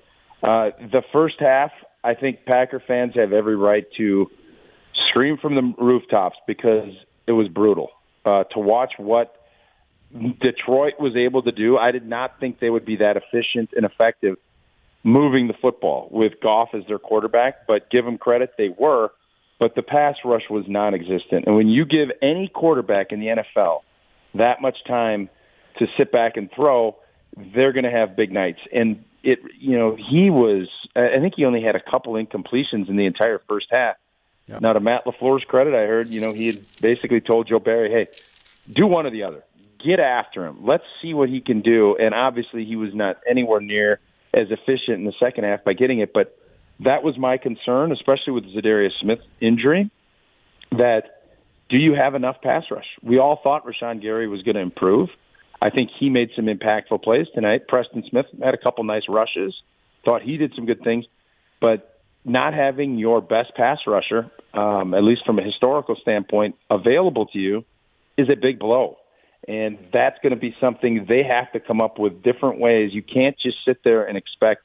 Uh, 0.43 0.71
the 0.79 1.03
first 1.11 1.35
half, 1.39 1.71
I 2.08 2.14
think 2.14 2.45
Packer 2.45 2.82
fans 2.88 3.16
have 3.16 3.34
every 3.34 3.58
right 3.58 3.86
to 3.97 4.32
scream 5.08 5.38
from 5.38 5.55
the 5.55 5.74
rooftops 5.78 6.38
because 6.47 6.93
it 7.28 7.34
was 7.34 7.49
brutal 7.49 7.89
uh, 8.24 8.45
to 8.45 8.60
watch 8.60 8.93
what 8.97 9.36
Detroit 10.39 10.93
was 11.01 11.18
able 11.18 11.43
to 11.43 11.51
do. 11.51 11.78
I 11.78 11.91
did 11.91 12.08
not 12.08 12.39
think 12.39 12.62
they 12.62 12.70
would 12.70 12.86
be 12.86 12.95
that 12.97 13.18
efficient 13.18 13.72
and 13.76 13.86
effective 13.86 14.38
moving 15.03 15.47
the 15.47 15.53
football 15.62 16.08
with 16.10 16.39
Goff 16.41 16.70
as 16.74 16.84
their 16.88 16.97
quarterback, 16.97 17.68
but 17.68 17.89
give 17.89 18.05
them 18.05 18.18
credit, 18.18 18.53
they 18.58 18.70
were. 18.70 19.12
But 19.60 19.76
the 19.76 19.84
pass 19.84 20.16
rush 20.24 20.49
was 20.49 20.64
non 20.68 20.93
existent. 20.93 21.45
And 21.45 21.55
when 21.55 21.68
you 21.68 21.84
give 21.84 22.10
any 22.22 22.47
quarterback 22.47 23.12
in 23.12 23.20
the 23.20 23.28
NFL 23.28 23.82
that 24.36 24.62
much 24.62 24.78
time 24.88 25.30
to 25.80 25.88
sit 25.97 26.12
back 26.14 26.38
and 26.38 26.49
throw, 26.55 26.95
they're 27.53 27.74
going 27.74 27.84
to 27.84 27.91
have 27.91 28.16
big 28.16 28.32
nights. 28.32 28.60
And 28.72 29.03
it, 29.28 29.39
you 29.59 29.78
know, 29.78 29.97
he 29.97 30.30
was, 30.30 30.69
I 30.95 31.19
think 31.19 31.34
he 31.36 31.43
only 31.43 31.61
had 31.61 31.75
a 31.75 31.82
couple 31.82 32.13
incompletions 32.13 32.88
in 32.88 32.95
the 32.95 33.05
entire 33.05 33.41
first 33.49 33.67
half. 33.69 33.97
Yep. 34.47 34.61
Now, 34.61 34.71
to 34.71 34.80
Matt 34.80 35.05
LaFleur's 35.05 35.43
credit, 35.43 35.73
I 35.73 35.86
heard, 35.86 36.07
you 36.07 36.21
know, 36.21 36.32
he 36.32 36.47
had 36.47 36.65
basically 36.80 37.19
told 37.19 37.49
Joe 37.49 37.59
Barry, 37.59 37.91
hey, 37.91 38.07
do 38.71 38.88
one 38.88 39.05
or 39.05 39.09
the 39.09 39.23
other. 39.23 39.43
Get 39.84 39.99
after 39.99 40.45
him. 40.45 40.65
Let's 40.65 40.86
see 41.01 41.13
what 41.13 41.28
he 41.28 41.41
can 41.41 41.59
do. 41.59 41.97
And 41.97 42.13
obviously, 42.13 42.63
he 42.63 42.78
was 42.78 42.95
not 42.95 43.17
anywhere 43.30 43.59
near 43.59 43.99
as 44.34 44.49
efficient 44.49 44.99
in 44.99 45.03
the 45.03 45.13
second 45.19 45.43
half 45.43 45.65
by 45.65 45.73
getting 45.73 45.99
it. 45.99 46.13
But 46.13 46.38
that 46.80 47.03
was 47.03 47.17
my 47.17 47.36
concern, 47.36 47.91
especially 47.91 48.32
with 48.32 48.45
Za'Darius 48.45 48.97
Smith 49.01 49.19
injury. 49.41 49.91
That 50.71 51.34
do 51.67 51.78
you 51.78 51.95
have 51.95 52.15
enough 52.15 52.41
pass 52.41 52.63
rush? 52.71 52.88
We 53.03 53.19
all 53.19 53.36
thought 53.36 53.65
Rashan 53.65 54.01
Gary 54.01 54.30
was 54.30 54.41
going 54.43 54.55
to 54.55 54.61
improve. 54.61 55.09
I 55.62 55.70
think 55.70 55.89
he 55.99 56.10
made 56.10 56.30
some 56.36 56.45
impactful 56.45 57.03
plays 57.03 57.28
tonight. 57.34 57.68
Preston 57.68 58.03
Smith 58.10 58.28
had 58.41 58.53
a 58.53 58.58
couple 58.58 58.84
nice 58.84 59.03
rushes. 59.10 59.55
Thought 60.05 60.22
he 60.22 60.38
did 60.38 60.53
some 60.55 60.66
good 60.66 60.84
things, 60.84 61.05
but 61.60 62.01
not 62.24 62.53
having 62.53 62.97
your 62.97 63.22
best 63.22 63.55
pass 63.55 63.80
rusher, 63.88 64.30
um, 64.53 64.93
at 64.93 65.03
least 65.03 65.26
from 65.26 65.39
a 65.39 65.43
historical 65.43 65.95
standpoint, 65.95 66.55
available 66.70 67.26
to 67.28 67.39
you, 67.39 67.66
is 68.18 68.28
a 68.32 68.36
big 68.36 68.60
blow. 68.60 68.97
And 69.47 69.78
that's 69.93 70.18
going 70.22 70.34
to 70.34 70.39
be 70.39 70.55
something 70.60 71.05
they 71.08 71.24
have 71.24 71.51
to 71.53 71.60
come 71.60 71.82
up 71.82 71.99
with 71.99 72.22
different 72.22 72.60
ways. 72.60 72.91
You 72.93 73.01
can't 73.01 73.38
just 73.39 73.58
sit 73.66 73.84
there 73.84 74.05
and 74.05 74.18
expect 74.18 74.64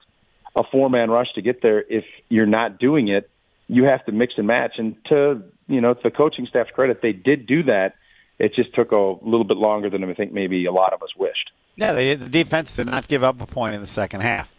a 0.56 0.64
four 0.70 0.90
man 0.90 1.10
rush 1.10 1.32
to 1.34 1.42
get 1.42 1.62
there 1.62 1.82
if 1.88 2.04
you're 2.28 2.46
not 2.46 2.78
doing 2.78 3.08
it. 3.08 3.30
You 3.68 3.84
have 3.84 4.04
to 4.06 4.12
mix 4.12 4.34
and 4.36 4.46
match. 4.46 4.74
And 4.78 4.96
to 5.06 5.44
you 5.68 5.80
know, 5.80 5.94
to 5.94 6.00
the 6.02 6.10
coaching 6.10 6.46
staff's 6.46 6.70
credit, 6.70 7.00
they 7.02 7.12
did 7.12 7.46
do 7.46 7.62
that. 7.64 7.94
It 8.38 8.54
just 8.54 8.74
took 8.74 8.92
a 8.92 8.96
little 8.96 9.44
bit 9.44 9.56
longer 9.56 9.88
than 9.90 10.02
I 10.04 10.14
think 10.14 10.32
maybe 10.32 10.64
a 10.66 10.72
lot 10.72 10.92
of 10.92 11.02
us 11.02 11.10
wished. 11.16 11.50
Yeah, 11.76 11.92
they, 11.92 12.14
the 12.14 12.28
defense 12.28 12.74
did 12.76 12.86
not 12.86 13.08
give 13.08 13.24
up 13.24 13.40
a 13.40 13.46
point 13.46 13.74
in 13.74 13.80
the 13.80 13.86
second 13.86 14.20
half, 14.20 14.50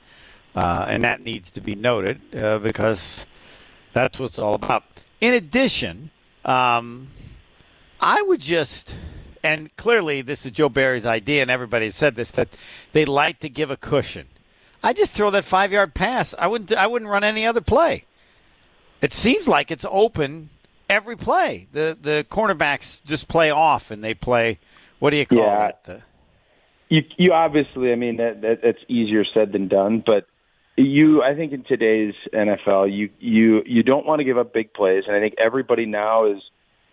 uh, 0.55 0.86
and 0.89 1.03
that 1.03 1.21
needs 1.21 1.51
to 1.51 1.61
be 1.61 1.76
noted 1.76 2.21
uh, 2.36 2.59
because 2.59 3.28
that's 3.91 4.17
what 4.17 4.28
it's 4.28 4.39
all 4.39 4.55
about. 4.55 4.84
In 5.21 5.34
addition, 5.34 6.11
um, 6.43 7.09
I 7.99 8.21
would 8.24 8.41
just, 8.41 8.95
and 9.43 9.76
clearly 9.78 10.21
this 10.21 10.45
is 10.45 10.51
Joe 10.51 10.69
Barry's 10.69 11.05
idea, 11.05 11.41
and 11.41 11.51
everybody 11.51 11.89
said 11.91 12.15
this 12.15 12.32
that 12.32 12.49
they 12.93 13.05
like 13.05 13.39
to 13.39 13.49
give 13.49 13.69
a 13.69 13.78
cushion. 13.78 14.28
I 14.82 14.91
just 14.91 15.11
throw 15.11 15.30
that 15.30 15.45
five 15.45 15.71
yard 15.71 15.93
pass. 15.93 16.36
I 16.38 16.47
wouldn't. 16.47 16.74
I 16.74 16.88
wouldn't 16.88 17.09
run 17.09 17.24
any 17.24 17.45
other 17.45 17.61
play. 17.61 18.05
It 19.01 19.13
seems 19.13 19.47
like 19.47 19.71
it's 19.71 19.86
open 19.89 20.49
every 20.90 21.16
play. 21.16 21.68
The 21.72 21.98
the 22.00 22.26
cornerbacks 22.30 23.04
just 23.04 23.28
play 23.28 23.50
off 23.50 23.92
and 23.92 24.04
they 24.04 24.14
play. 24.14 24.60
What 25.00 25.10
do 25.12 25.18
you 25.18 25.26
call 25.26 25.38
Yeah. 25.40 25.68
it? 25.70 25.76
The, 25.84 26.02
You, 26.90 27.04
you 27.18 27.34
obviously, 27.34 27.92
I 27.92 27.96
mean, 27.96 28.18
that, 28.18 28.42
that 28.42 28.62
that's 28.64 28.80
easier 28.88 29.26
said 29.34 29.52
than 29.52 29.68
done. 29.68 30.04
But 30.06 30.28
you, 30.78 31.22
I 31.24 31.34
think, 31.36 31.52
in 31.54 31.64
today's 31.64 32.14
NFL, 32.34 32.92
you 32.96 33.10
you 33.20 33.64
you 33.66 33.84
don't 33.84 34.06
want 34.06 34.20
to 34.20 34.24
give 34.24 34.38
up 34.38 34.54
big 34.54 34.74
plays, 34.74 35.04
and 35.08 35.16
I 35.16 35.20
think 35.20 35.36
everybody 35.40 35.86
now 35.86 36.26
is 36.32 36.42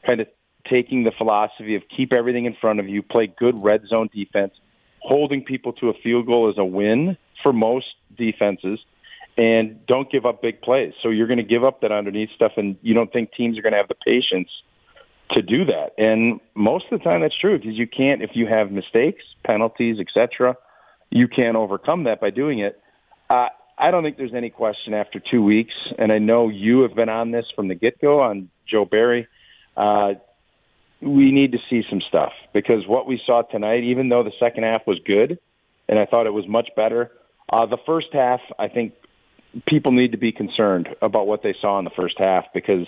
kind 0.07 0.21
of 0.21 0.29
taking 0.69 1.05
the 1.05 1.13
philosophy 1.17 1.75
of 1.75 1.83
keep 1.95 2.13
everything 2.13 2.45
in 2.45 2.55
front 2.61 2.81
of 2.81 2.89
you, 2.89 3.03
play 3.03 3.27
good 3.27 3.63
red 3.63 3.83
zone 3.87 4.09
defense. 4.15 4.53
Holding 5.01 5.43
people 5.45 5.73
to 5.75 5.89
a 5.89 5.95
field 5.95 6.27
goal 6.27 6.51
is 6.51 6.59
a 6.59 6.65
win 6.65 7.17
for 7.43 7.53
most 7.55 7.87
defenses, 8.19 8.79
and 9.41 9.87
don't 9.87 10.13
give 10.13 10.27
up 10.27 10.43
big 10.43 10.61
plays. 10.61 10.93
So 11.03 11.09
you're 11.09 11.27
going 11.27 11.39
to 11.39 11.43
give 11.43 11.65
up 11.65 11.81
that 11.81 11.91
underneath 11.91 12.29
stuff, 12.35 12.53
and 12.59 12.77
you 12.83 12.93
don't 12.93 13.11
think 13.11 13.33
teams 13.33 13.59
are 13.59 13.63
going 13.63 13.73
to 13.73 13.79
have 13.79 13.89
the 13.89 13.95
patience 13.95 14.51
to 15.31 15.41
do 15.41 15.65
that. 15.65 15.95
And 15.97 16.41
most 16.55 16.85
of 16.93 16.99
the 16.99 17.03
time, 17.03 17.23
that's 17.23 17.39
true 17.39 17.57
because 17.59 17.73
you 17.75 17.87
can't 17.87 18.21
if 18.21 18.33
you 18.35 18.47
have 18.47 18.71
mistakes, 18.71 19.25
penalties, 19.43 19.97
etc. 19.99 20.57
You 21.09 21.27
can't 21.27 21.57
overcome 21.57 22.05
that 22.05 22.21
by 22.21 22.29
doing 22.29 22.59
it. 22.59 22.79
Uh, 23.31 23.49
I 23.79 23.91
don't 23.91 24.03
think 24.03 24.19
there's 24.19 24.35
any 24.35 24.51
question 24.51 24.93
after 24.93 25.19
two 25.19 25.43
weeks, 25.43 25.73
and 25.99 26.13
I 26.13 26.19
know 26.19 26.51
you 26.51 26.83
have 26.83 26.95
been 26.95 27.09
on 27.09 27.31
this 27.31 27.47
from 27.57 27.69
the 27.69 27.75
get 27.75 27.99
go 27.99 28.21
on 28.21 28.51
Joe 28.67 28.85
Barry. 28.85 29.27
Uh, 29.75 30.15
we 31.01 31.33
need 31.33 31.53
to 31.53 31.59
see 31.71 31.83
some 31.89 32.03
stuff 32.03 32.33
because 32.53 32.87
what 32.87 33.07
we 33.07 33.19
saw 33.25 33.41
tonight, 33.41 33.85
even 33.85 34.11
though 34.11 34.23
the 34.23 34.35
second 34.39 34.65
half 34.65 34.87
was 34.87 34.99
good, 35.07 35.39
and 35.89 35.99
I 35.99 36.05
thought 36.05 36.27
it 36.27 36.35
was 36.35 36.47
much 36.47 36.69
better, 36.77 37.11
uh, 37.51 37.65
the 37.65 37.79
first 37.87 38.09
half, 38.13 38.41
I 38.59 38.69
think 38.69 38.93
people 39.67 39.93
need 39.93 40.13
to 40.13 40.19
be 40.19 40.33
concerned 40.33 40.89
about 41.03 41.27
what 41.27 41.43
they 41.43 41.55
saw 41.61 41.79
in 41.79 41.85
the 41.85 41.91
first 41.91 42.17
half 42.19 42.47
because 42.55 42.87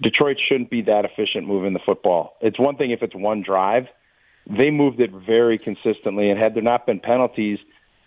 Detroit 0.00 0.36
shouldn't 0.48 0.70
be 0.70 0.82
that 0.82 1.04
efficient 1.04 1.46
moving 1.46 1.72
the 1.72 1.80
football. 1.80 2.36
It's 2.40 2.58
one 2.58 2.76
thing 2.76 2.90
if 2.90 3.02
it's 3.02 3.14
one 3.14 3.42
drive. 3.42 3.86
They 4.46 4.70
moved 4.70 5.00
it 5.00 5.10
very 5.10 5.58
consistently, 5.58 6.30
and 6.30 6.38
had 6.38 6.54
there 6.54 6.62
not 6.62 6.86
been 6.86 7.00
penalties 7.00 7.58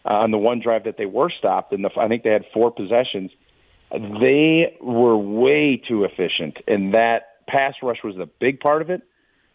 uh, 0.06 0.20
on 0.24 0.32
the 0.32 0.38
one 0.38 0.62
drive 0.62 0.86
that 0.86 0.98
they 0.98 1.06
were 1.06 1.30
stopped, 1.30 1.74
and 1.74 1.84
the, 1.84 1.90
I 1.98 2.08
think 2.08 2.24
they 2.24 2.30
had 2.32 2.46
four 2.54 2.72
possessions, 2.72 3.32
they 3.92 4.78
were 4.80 5.18
way 5.18 5.82
too 5.86 6.06
efficient, 6.06 6.58
and 6.68 6.94
that 6.94 7.46
pass 7.48 7.74
rush 7.82 8.04
was 8.04 8.18
a 8.18 8.28
big 8.40 8.60
part 8.60 8.82
of 8.82 8.90
it. 8.90 9.02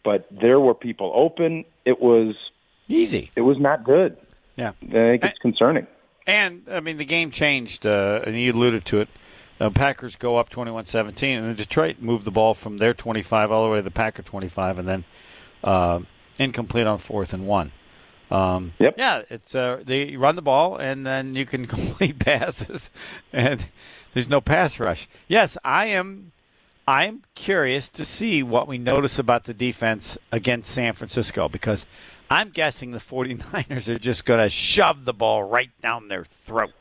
But 0.03 0.27
there 0.29 0.59
were 0.59 0.75
people 0.75 1.11
open. 1.15 1.65
It 1.83 1.99
was 1.99 2.35
easy. 2.87 3.31
It 3.35 3.41
was 3.41 3.57
not 3.57 3.83
good. 3.83 4.17
Yeah, 4.55 4.73
I 4.83 4.91
think 4.91 5.25
it's 5.25 5.39
concerning. 5.39 5.87
And 6.27 6.63
I 6.69 6.79
mean, 6.79 6.97
the 6.97 7.05
game 7.05 7.31
changed, 7.31 7.85
uh, 7.85 8.21
and 8.25 8.35
you 8.35 8.53
alluded 8.53 8.85
to 8.85 9.01
it. 9.01 9.09
Uh, 9.59 9.69
Packers 9.69 10.15
go 10.15 10.37
up 10.37 10.49
21-17, 10.49 11.37
and 11.37 11.47
then 11.47 11.55
Detroit 11.55 11.97
moved 11.99 12.25
the 12.25 12.31
ball 12.31 12.53
from 12.53 12.77
their 12.77 12.93
25 12.93 13.51
all 13.51 13.63
the 13.63 13.69
way 13.69 13.77
to 13.77 13.81
the 13.83 13.91
Packer 13.91 14.21
25, 14.21 14.79
and 14.79 14.87
then 14.87 15.03
uh, 15.63 15.99
incomplete 16.37 16.87
on 16.87 16.97
fourth 16.97 17.33
and 17.33 17.47
one. 17.47 17.71
Um, 18.31 18.73
yep. 18.79 18.95
Yeah, 18.97 19.21
it's 19.29 19.53
uh, 19.53 19.81
they 19.85 20.17
run 20.17 20.35
the 20.35 20.41
ball, 20.41 20.77
and 20.77 21.05
then 21.05 21.35
you 21.35 21.45
can 21.45 21.65
complete 21.67 22.19
passes, 22.19 22.89
and 23.31 23.67
there's 24.13 24.29
no 24.29 24.41
pass 24.41 24.79
rush. 24.79 25.07
Yes, 25.27 25.57
I 25.63 25.87
am. 25.87 26.31
I 26.87 27.05
am 27.05 27.23
curious 27.33 27.89
to 27.89 28.05
see 28.05 28.43
what 28.43 28.67
we 28.67 28.77
notice 28.77 29.17
about 29.17 29.45
the 29.45 29.55
defense 29.55 30.19
against 30.31 30.69
San 30.69 30.93
Francisco 30.93 31.49
because 31.49 31.87
I'm 32.29 32.49
guessing 32.49 32.91
the 32.91 32.99
49ers 32.99 33.87
are 33.87 33.99
just 33.99 34.25
going 34.25 34.39
to 34.39 34.49
shove 34.49 35.05
the 35.05 35.13
ball 35.13 35.43
right 35.43 35.69
down 35.81 36.07
their 36.07 36.23
throat. 36.23 36.73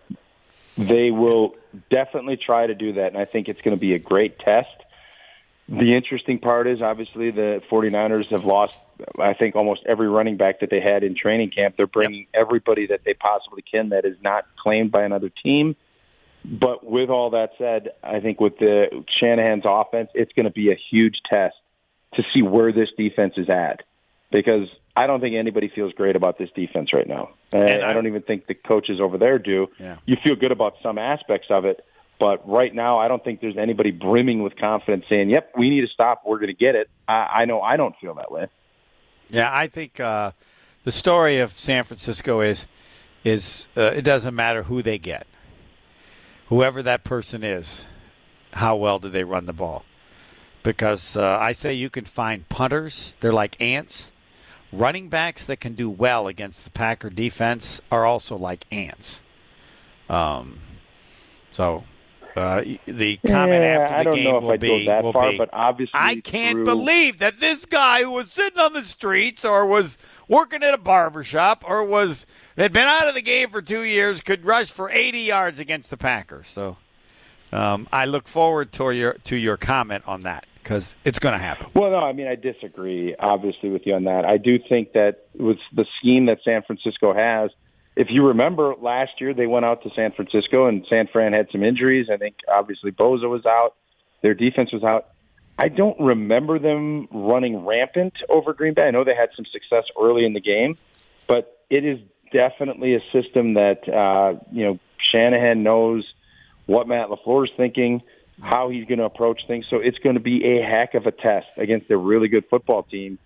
They 0.77 1.11
will 1.11 1.55
definitely 1.91 2.37
try 2.37 2.67
to 2.67 2.75
do 2.75 2.95
that, 2.95 3.09
and 3.09 3.19
I 3.19 3.25
think 3.25 3.49
it's 3.49 3.61
going 3.61 3.77
to 3.77 3.81
be 3.81 3.95
a 3.95 3.99
great 3.99 4.39
test. 4.39 4.69
The 5.69 5.93
interesting 5.95 6.39
part 6.39 6.67
is 6.67 6.83
obviously 6.83 7.31
the 7.31 7.63
49ers 7.71 8.27
have 8.29 8.45
lost, 8.45 8.79
I 9.19 9.33
think, 9.35 9.55
almost 9.55 9.83
every 9.87 10.09
running 10.09 10.37
back 10.37 10.61
that 10.61 10.71
they 10.71 10.81
had 10.81 11.05
in 11.05 11.15
training 11.15 11.51
camp. 11.51 11.77
They're 11.77 11.87
bringing 11.87 12.27
everybody 12.35 12.87
that 12.89 13.01
they 13.05 13.15
possibly 13.15 13.63
can 13.63 13.91
that 13.91 14.05
is 14.05 14.17
not 14.23 14.45
claimed 14.59 14.93
by 14.93 15.05
another 15.05 15.31
team. 15.31 15.77
But 16.45 16.85
with 16.85 17.09
all 17.09 17.31
that 17.31 17.53
said, 17.57 17.93
I 18.03 18.21
think 18.21 18.41
with 18.41 18.59
the 18.59 19.05
Shanahan's 19.19 19.65
offense, 19.65 20.11
it's 20.15 20.33
going 20.33 20.45
to 20.45 20.53
be 20.53 20.71
a 20.71 20.79
huge 20.91 21.17
test 21.31 21.57
to 22.15 22.23
see 22.35 22.43
where 22.43 22.71
this 22.71 22.91
defense 22.99 23.35
is 23.39 23.49
at 23.49 23.83
because 24.35 24.69
I 24.97 25.07
don't 25.07 25.21
think 25.21 25.37
anybody 25.37 25.71
feels 25.73 25.93
great 25.93 26.17
about 26.17 26.39
this 26.39 26.51
defense 26.57 26.93
right 26.93 27.07
now. 27.07 27.31
And 27.53 27.85
I, 27.85 27.93
don't 27.93 28.09
even 28.09 28.23
think 28.23 28.49
the 28.49 28.55
coaches 28.55 28.99
over 29.01 29.17
there 29.17 29.39
do. 29.39 29.69
Yeah. 29.79 29.99
You 30.07 30.17
feel 30.25 30.35
good 30.35 30.51
about 30.51 30.75
some 30.83 30.99
aspects 30.99 31.47
of 31.51 31.65
it, 31.65 31.85
but 32.19 32.47
right 32.49 32.75
now 32.75 32.99
I 32.99 33.07
don't 33.07 33.23
think 33.23 33.41
there's 33.41 33.57
anybody 33.57 33.93
brimming 33.93 34.43
with 34.43 34.57
confidence 34.57 35.05
saying, 35.09 35.31
"Yep, 35.31 35.53
we 35.57 35.71
need 35.71 35.83
to 35.83 35.87
stop. 35.87 36.23
We're 36.27 36.39
going 36.39 36.49
to 36.49 36.53
get 36.53 36.75
it." 36.75 36.91
I, 37.07 37.13
I 37.13 37.45
know 37.45 37.61
I 37.61 37.77
don't 37.77 37.95
feel 38.01 38.15
that 38.15 38.33
way. 38.33 38.49
Yeah, 39.31 39.51
I 39.53 39.69
think 39.69 40.01
uh, 40.01 40.33
the 40.83 40.93
story 40.93 41.39
of 41.39 41.57
San 41.57 41.85
Francisco 41.85 42.41
is 42.41 42.67
is 43.23 43.69
uh, 43.77 43.93
it 43.95 44.03
doesn't 44.03 44.35
matter 44.35 44.65
who 44.65 44.83
they 44.83 44.99
get, 44.99 45.29
whoever 46.49 46.83
that 46.83 47.05
person 47.05 47.45
is, 47.45 47.87
how 48.53 48.75
well 48.75 48.99
do 48.99 49.09
they 49.09 49.23
run 49.23 49.47
the 49.47 49.53
ball? 49.53 49.85
Because 50.65 51.17
uh, 51.17 51.39
I 51.41 51.53
say 51.53 51.73
you 51.73 51.89
can 51.89 52.05
find 52.05 52.49
punters; 52.49 53.15
they're 53.21 53.33
like 53.33 53.61
ants. 53.61 54.11
Running 54.75 55.09
backs 55.09 55.47
that 55.47 55.61
can 55.61 55.75
do 55.75 55.89
well 55.89 56.27
against 56.27 56.65
the 56.65 56.71
Packer 56.71 57.11
defense 57.11 57.81
are 57.93 58.05
also 58.05 58.37
like 58.37 58.65
ants. 58.73 59.23
Um, 60.09 60.59
so 61.51 61.85
uh, 62.37 62.63
the 62.87 63.17
comment 63.27 63.63
Yeah, 63.63 63.79
after 63.79 63.89
the 63.95 63.99
I 64.01 64.03
don't 64.05 64.15
game 64.17 64.25
know 64.25 64.37
if 64.39 64.43
will 64.43 64.51
I'd 64.53 64.61
go 64.61 64.67
be, 64.79 64.87
that 64.87 65.05
will 65.05 65.13
far, 65.13 65.31
be, 65.31 65.39
but 65.39 65.51
obviously 65.53 65.93
I 65.95 66.17
can't 66.17 66.57
through- 66.57 66.65
believe 66.65 67.19
that 67.19 67.39
this 67.41 67.65
guy 67.65 68.03
who 68.03 68.11
was 68.11 68.33
sitting 68.33 68.59
on 68.59 68.73
the 68.73 68.83
streets 68.83 69.45
or 69.45 69.65
was 69.67 69.97
working 70.29 70.63
at 70.63 70.75
a 70.75 70.79
barber 70.79 71.23
shop 71.23 71.65
or 71.67 71.85
was 71.85 72.27
had 72.57 72.73
been 72.73 72.87
out 72.87 73.07
of 73.09 73.15
the 73.15 73.23
game 73.23 73.51
for 73.51 73.63
two 73.63 73.83
years 73.83 74.21
could 74.21 74.45
rush 74.45 74.71
for 74.71 74.91
80 74.91 75.21
yards 75.21 75.59
against 75.61 75.91
the 75.91 75.97
Packers. 75.97 76.49
So 76.49 76.77
um, 77.53 77.87
I 77.93 78.05
look 78.07 78.27
forward 78.27 78.73
to 78.73 78.91
your 78.91 79.15
to 79.25 79.37
your 79.37 79.57
comment 79.57 80.03
on 80.07 80.23
that. 80.23 80.47
Because 80.65 80.97
it's 81.05 81.19
going 81.19 81.35
to 81.35 81.39
happen. 81.39 81.67
Well, 81.75 81.91
no, 81.91 81.99
I 81.99 82.13
mean 82.13 82.27
I 82.27 82.35
disagree 82.35 83.15
obviously 83.19 83.69
with 83.69 83.83
you 83.87 83.95
on 83.95 84.05
that. 84.05 84.25
I 84.25 84.39
do 84.39 84.59
think 84.59 84.95
that 84.95 85.27
with 85.35 85.59
the 85.73 85.85
scheme 85.99 86.27
that 86.27 86.39
San 86.45 86.63
Francisco 86.63 87.15
has, 87.15 87.51
if 87.97 88.09
you 88.11 88.27
remember 88.27 88.75
last 88.81 89.21
year 89.21 89.35
they 89.35 89.47
went 89.47 89.67
out 89.67 89.83
to 89.85 89.91
San 89.95 90.13
Francisco 90.13 90.67
and 90.67 90.85
San 90.93 91.07
Fran 91.07 91.33
had 91.33 91.49
some 91.53 91.63
injuries. 91.63 92.09
I 92.11 92.17
think 92.17 92.37
obviously 92.53 92.91
Bosa 92.91 93.29
was 93.29 93.47
out, 93.47 93.77
their 94.23 94.35
defense 94.35 94.73
was 94.73 94.83
out. 94.83 95.09
I 95.59 95.69
don't 95.69 96.01
remember 96.01 96.59
them 96.59 97.07
running 97.13 97.65
rampant 97.65 98.15
over 98.29 98.55
Green 98.55 98.75
Bay. 98.75 98.87
I 98.87 98.91
know 98.91 99.05
they 99.05 99.15
had 99.15 99.31
some 99.37 99.45
success 99.53 99.85
early 100.01 100.25
in 100.25 100.33
the 100.33 100.41
game, 100.41 100.77
but 101.29 101.61
it 101.71 101.85
is 101.85 102.01
definitely 102.33 102.97
a 102.97 103.01
system 103.13 103.55
that 103.55 103.89
uh, 103.89 104.41
you 104.51 104.65
know 104.65 104.79
Shanahan 104.99 105.63
knows 105.63 106.05
what 106.67 106.89
Matt 106.89 107.09
LaFleur 107.09 107.45
is 107.45 107.51
thinking, 107.57 108.03
how 108.41 108.69
he's 108.71 108.85
going 108.87 108.99
to 108.99 109.05
approach 109.05 109.41
things. 109.47 109.67
So 109.71 109.77
it's 109.79 109.99
going 109.99 110.15
to 110.15 110.21
be 110.21 110.45
a 110.59 110.63
heck 110.63 110.95
of 110.95 111.07
a 111.07 111.13
test 111.13 111.47
against 111.57 111.91
a 111.91 111.97
really 111.97 112.29
good 112.29 112.45
football 112.51 112.83
team 112.83 113.19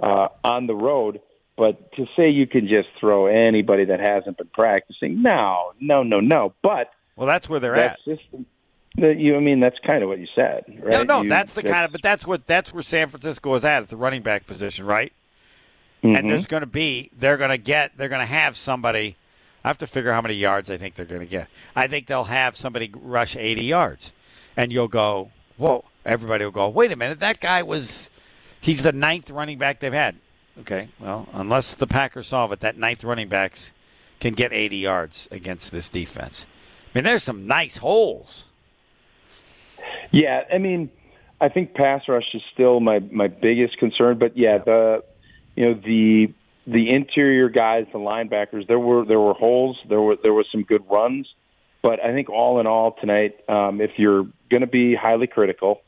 uh, 0.00 0.28
on 0.44 0.66
the 0.66 0.74
road. 0.74 1.20
But 1.56 1.92
to 1.92 2.06
say 2.16 2.30
you 2.30 2.46
can 2.46 2.66
just 2.68 2.88
throw 2.98 3.26
anybody 3.26 3.84
that 3.86 4.00
hasn't 4.00 4.38
been 4.38 4.48
practicing, 4.48 5.22
no, 5.22 5.72
no, 5.80 6.02
no, 6.02 6.20
no. 6.20 6.54
But 6.62 6.90
Well, 7.16 7.26
that's 7.26 7.48
where 7.48 7.60
they're 7.60 7.74
that 7.76 7.92
at. 7.92 7.98
system, 8.18 8.46
that 8.96 9.18
you, 9.18 9.36
I 9.36 9.40
mean, 9.40 9.60
that's 9.60 9.78
kind 9.86 10.02
of 10.02 10.08
what 10.08 10.18
you 10.18 10.26
said, 10.34 10.64
right? 10.80 10.90
No, 10.90 11.02
no, 11.02 11.22
You- 11.22 11.28
that's 11.28 11.52
the 11.54 11.62
kind 11.62 11.84
of. 11.84 11.92
But 11.92 12.02
that's 12.02 12.26
what 12.26 12.46
that's 12.46 12.72
where 12.72 12.82
San 12.82 13.08
Francisco 13.08 13.54
is 13.54 13.64
at 13.64 13.82
at 13.82 13.88
the 13.90 13.96
running 13.96 14.22
back 14.22 14.46
position, 14.46 14.86
right? 14.86 15.12
Mhm. 16.02 16.18
And 16.18 16.30
there's 16.30 16.46
going 16.46 16.62
to 16.62 16.66
be 16.66 17.10
they're 17.18 17.36
going 17.36 17.50
to 17.50 17.58
get 17.58 17.92
they're 17.96 18.08
going 18.08 18.20
to 18.20 18.26
have 18.26 18.56
somebody. 18.56 19.16
I 19.64 19.68
have 19.68 19.78
to 19.78 19.86
figure 19.86 20.12
how 20.12 20.20
many 20.22 20.34
yards 20.34 20.70
I 20.70 20.76
think 20.78 20.94
they're 20.96 21.06
going 21.06 21.20
to 21.20 21.26
get. 21.26 21.48
I 21.76 21.86
think 21.86 22.06
they'll 22.06 22.24
have 22.24 22.56
somebody 22.56 22.90
rush 23.00 23.36
80 23.36 23.62
yards, 23.64 24.12
and 24.56 24.72
you'll 24.72 24.88
go, 24.88 25.30
whoa! 25.56 25.84
Everybody 26.04 26.44
will 26.44 26.52
go, 26.52 26.68
wait 26.68 26.90
a 26.90 26.96
minute, 26.96 27.20
that 27.20 27.40
guy 27.40 27.62
was, 27.62 28.10
he's 28.60 28.82
the 28.82 28.92
ninth 28.92 29.30
running 29.30 29.58
back 29.58 29.80
they've 29.80 29.92
had. 29.92 30.16
Okay, 30.60 30.88
well, 30.98 31.28
unless 31.32 31.74
the 31.74 31.86
Packers 31.86 32.26
solve 32.26 32.52
it, 32.52 32.60
that 32.60 32.76
ninth 32.76 33.04
running 33.04 33.28
backs 33.28 33.72
can 34.20 34.34
get 34.34 34.52
80 34.52 34.76
yards 34.76 35.28
against 35.30 35.72
this 35.72 35.88
defense. 35.88 36.46
I 36.92 36.98
mean, 36.98 37.04
there's 37.04 37.22
some 37.22 37.46
nice 37.46 37.78
holes. 37.78 38.46
Yeah, 40.10 40.42
I 40.52 40.58
mean, 40.58 40.90
I 41.40 41.48
think 41.48 41.74
pass 41.74 42.02
rush 42.06 42.34
is 42.34 42.42
still 42.52 42.80
my 42.80 43.00
my 43.00 43.28
biggest 43.28 43.78
concern, 43.78 44.18
but 44.18 44.36
yeah, 44.36 44.58
the 44.58 45.02
you 45.56 45.64
know 45.64 45.74
the 45.74 46.32
the 46.66 46.92
interior 46.94 47.48
guys, 47.48 47.86
the 47.92 47.98
linebackers, 47.98 48.68
there 48.68 48.78
were 48.78 49.04
there 49.04 49.18
were 49.18 49.34
holes, 49.34 49.78
there 49.88 50.00
were 50.00 50.16
there 50.22 50.34
was 50.34 50.46
some 50.52 50.62
good 50.62 50.84
runs, 50.88 51.26
but 51.82 52.02
I 52.02 52.12
think 52.12 52.30
all 52.30 52.60
in 52.60 52.66
all 52.66 52.92
tonight, 52.92 53.36
um, 53.48 53.80
if 53.80 53.90
you're 53.96 54.24
going 54.50 54.60
to 54.60 54.66
be 54.66 54.94
highly 54.94 55.26
critical, 55.26 55.82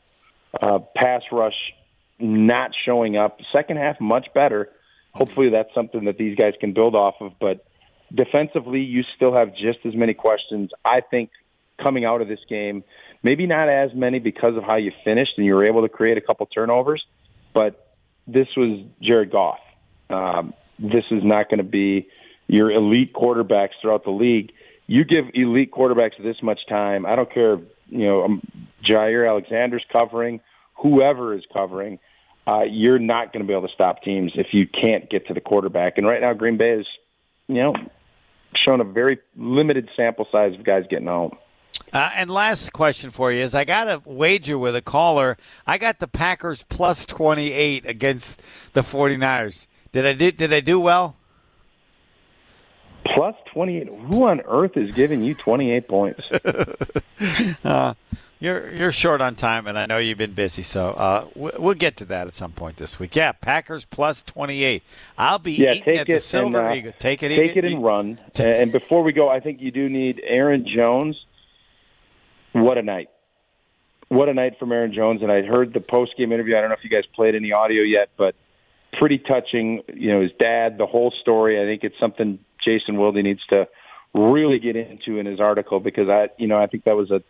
uh, 0.61 0.79
pass 0.95 1.21
rush 1.31 1.73
not 2.19 2.71
showing 2.85 3.17
up, 3.17 3.39
second 3.53 3.77
half 3.77 3.99
much 3.99 4.27
better. 4.33 4.69
Hopefully, 5.13 5.49
that's 5.49 5.73
something 5.73 6.05
that 6.05 6.17
these 6.17 6.37
guys 6.37 6.53
can 6.59 6.73
build 6.73 6.95
off 6.95 7.15
of, 7.21 7.33
but. 7.39 7.65
Defensively, 8.13 8.81
you 8.81 9.03
still 9.15 9.33
have 9.35 9.55
just 9.55 9.79
as 9.83 9.95
many 9.95 10.13
questions. 10.13 10.69
I 10.85 11.01
think 11.01 11.31
coming 11.81 12.05
out 12.05 12.21
of 12.21 12.27
this 12.27 12.39
game, 12.47 12.83
maybe 13.23 13.47
not 13.47 13.67
as 13.67 13.93
many 13.93 14.19
because 14.19 14.55
of 14.55 14.63
how 14.63 14.75
you 14.75 14.91
finished 15.03 15.33
and 15.37 15.45
you 15.45 15.55
were 15.55 15.65
able 15.65 15.81
to 15.81 15.89
create 15.89 16.17
a 16.17 16.21
couple 16.21 16.45
turnovers, 16.45 17.03
but 17.53 17.95
this 18.27 18.47
was 18.55 18.85
Jared 19.01 19.31
Goff. 19.31 19.59
Um, 20.09 20.53
this 20.79 21.03
is 21.11 21.23
not 21.23 21.49
going 21.49 21.57
to 21.57 21.63
be 21.63 22.07
your 22.47 22.71
elite 22.71 23.13
quarterbacks 23.13 23.71
throughout 23.81 24.03
the 24.03 24.11
league. 24.11 24.51
You 24.87 25.03
give 25.03 25.25
elite 25.33 25.71
quarterbacks 25.71 26.21
this 26.21 26.37
much 26.43 26.59
time. 26.67 27.05
I 27.05 27.15
don't 27.15 27.31
care, 27.31 27.53
if, 27.55 27.61
you 27.87 28.05
know, 28.05 28.23
um, 28.23 28.41
Jaire 28.83 29.27
Alexander's 29.27 29.83
covering, 29.91 30.41
whoever 30.75 31.33
is 31.33 31.43
covering. 31.51 31.99
Uh, 32.47 32.61
you're 32.69 32.99
not 32.99 33.33
going 33.33 33.43
to 33.43 33.47
be 33.47 33.53
able 33.53 33.67
to 33.67 33.73
stop 33.73 34.03
teams 34.03 34.31
if 34.35 34.47
you 34.51 34.67
can't 34.67 35.09
get 35.09 35.27
to 35.27 35.33
the 35.33 35.41
quarterback. 35.41 35.97
And 35.97 36.07
right 36.07 36.21
now, 36.21 36.33
Green 36.33 36.57
Bay 36.57 36.73
is, 36.73 36.85
you 37.47 37.55
know, 37.55 37.73
shown 38.55 38.81
a 38.81 38.83
very 38.83 39.19
limited 39.35 39.89
sample 39.95 40.27
size 40.31 40.53
of 40.53 40.63
guys 40.63 40.83
getting 40.89 41.07
home. 41.07 41.35
Uh, 41.91 42.11
and 42.15 42.29
last 42.29 42.73
question 42.73 43.09
for 43.09 43.31
you 43.31 43.41
is 43.41 43.55
I 43.55 43.63
got 43.63 43.87
a 43.87 44.01
wager 44.05 44.57
with 44.57 44.75
a 44.75 44.81
caller. 44.81 45.37
I 45.65 45.77
got 45.77 45.99
the 45.99 46.07
Packers 46.07 46.63
plus 46.69 47.05
28 47.05 47.85
against 47.87 48.41
the 48.73 48.81
49ers. 48.81 49.67
Did 49.91 50.05
I 50.05 50.13
do, 50.13 50.31
did 50.31 50.53
I 50.53 50.59
do 50.59 50.79
well? 50.79 51.15
Plus 53.05 53.35
28. 53.53 53.87
Who 53.87 54.25
on 54.27 54.41
earth 54.41 54.75
is 54.77 54.91
giving 54.95 55.21
you 55.23 55.35
28 55.35 55.87
points? 55.87 56.21
Uh, 57.63 57.93
you're 58.41 58.69
you're 58.73 58.91
short 58.91 59.21
on 59.21 59.35
time, 59.35 59.65
and 59.67 59.79
I 59.79 59.85
know 59.85 59.97
you've 59.97 60.17
been 60.17 60.33
busy, 60.33 60.61
so 60.63 60.89
uh, 60.89 61.25
we- 61.33 61.51
we'll 61.57 61.73
get 61.73 61.95
to 61.97 62.05
that 62.05 62.27
at 62.27 62.33
some 62.33 62.51
point 62.51 62.75
this 62.77 62.99
week. 62.99 63.15
Yeah, 63.15 63.31
Packers 63.31 63.85
plus 63.85 64.21
28. 64.23 64.83
I'll 65.17 65.39
be 65.39 65.53
yeah, 65.53 65.71
eating 65.71 65.83
take 65.83 65.99
at 66.01 66.09
it 66.09 66.13
the 66.15 66.19
Silver 66.19 66.59
and, 66.59 66.67
uh, 66.67 66.73
Eagle. 66.75 66.91
Take 66.99 67.23
it, 67.23 67.29
take 67.29 67.55
eat 67.55 67.63
it 67.63 67.71
and 67.71 67.83
run. 67.83 68.19
and 68.35 68.71
before 68.73 69.01
we 69.03 69.13
go, 69.13 69.29
I 69.29 69.39
think 69.39 69.61
you 69.61 69.71
do 69.71 69.87
need 69.87 70.21
Aaron 70.25 70.67
Jones. 70.67 71.23
What 72.51 72.77
a 72.77 72.81
night! 72.83 73.09
What 74.09 74.27
a 74.29 74.33
night 74.33 74.59
from 74.59 74.71
Aaron 74.73 74.93
Jones. 74.93 75.21
And 75.21 75.31
I 75.31 75.41
heard 75.43 75.73
the 75.73 75.79
post 75.79 76.17
game 76.17 76.31
interview. 76.33 76.57
I 76.57 76.61
don't 76.61 76.69
know 76.69 76.75
if 76.75 76.83
you 76.83 76.89
guys 76.89 77.05
played 77.15 77.33
any 77.35 77.53
audio 77.53 77.81
yet, 77.81 78.09
but 78.17 78.35
pretty 78.99 79.19
touching. 79.19 79.81
You 79.93 80.13
know, 80.13 80.21
his 80.21 80.31
dad, 80.39 80.77
the 80.77 80.85
whole 80.85 81.13
story. 81.21 81.61
I 81.61 81.65
think 81.65 81.83
it's 81.83 81.99
something 81.99 82.39
Jason 82.65 82.97
Wilde 82.97 83.15
needs 83.15 83.45
to 83.51 83.67
really 84.13 84.59
get 84.59 84.75
into 84.75 85.19
in 85.19 85.25
his 85.25 85.39
article 85.39 85.79
because 85.79 86.09
I, 86.09 86.29
you 86.37 86.47
know, 86.47 86.55
I 86.55 86.67
think 86.67 86.85
that 86.85 86.95
was 86.95 87.11
a 87.11 87.21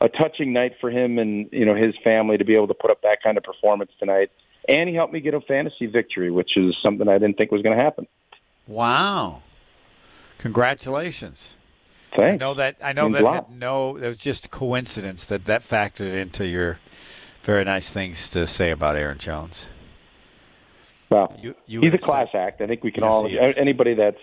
a 0.00 0.08
touching 0.08 0.52
night 0.52 0.72
for 0.80 0.90
him 0.90 1.18
and 1.18 1.48
you 1.52 1.64
know 1.64 1.74
his 1.74 1.94
family 2.04 2.38
to 2.38 2.44
be 2.44 2.54
able 2.54 2.68
to 2.68 2.74
put 2.74 2.90
up 2.90 3.02
that 3.02 3.18
kind 3.22 3.36
of 3.36 3.44
performance 3.44 3.90
tonight. 3.98 4.30
And 4.68 4.88
he 4.88 4.94
helped 4.94 5.12
me 5.12 5.20
get 5.20 5.34
a 5.34 5.40
fantasy 5.40 5.86
victory, 5.86 6.30
which 6.30 6.50
is 6.56 6.76
something 6.84 7.08
I 7.08 7.18
didn't 7.18 7.38
think 7.38 7.50
was 7.50 7.62
going 7.62 7.76
to 7.76 7.82
happen. 7.82 8.06
Wow! 8.66 9.42
Congratulations. 10.36 11.54
Thanks. 12.16 12.34
I 12.34 12.36
know 12.36 12.54
that. 12.54 12.76
I 12.82 12.92
know 12.92 13.08
that 13.10 13.24
had 13.24 13.50
no. 13.50 13.96
It 13.96 14.06
was 14.06 14.16
just 14.16 14.46
a 14.46 14.48
coincidence 14.48 15.24
that 15.26 15.46
that 15.46 15.62
factored 15.62 16.14
into 16.14 16.46
your 16.46 16.78
very 17.42 17.64
nice 17.64 17.90
things 17.90 18.30
to 18.30 18.46
say 18.46 18.70
about 18.70 18.96
Aaron 18.96 19.18
Jones. 19.18 19.68
Well, 21.10 21.34
You- 21.40 21.54
you 21.66 21.80
he's 21.80 21.94
a 21.94 21.98
class 21.98 22.28
act. 22.34 22.60
I 22.60 22.66
think 22.66 22.84
we 22.84 22.90
can 22.90 23.02
Yes, 23.04 23.12
all 23.12 23.26
anybody 23.56 23.94
that's 23.94 24.20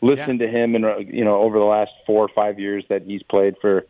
listened 0.00 0.38
to 0.40 0.48
him 0.48 0.74
and 0.74 0.84
uh, 0.84 0.98
you 0.98 1.24
know 1.24 1.40
over 1.42 1.58
the 1.58 1.64
last 1.64 1.90
four 2.06 2.24
or 2.24 2.28
five 2.28 2.58
years 2.60 2.84
that 2.88 3.02
he's 3.02 3.22
played 3.24 3.56
for 3.60 3.86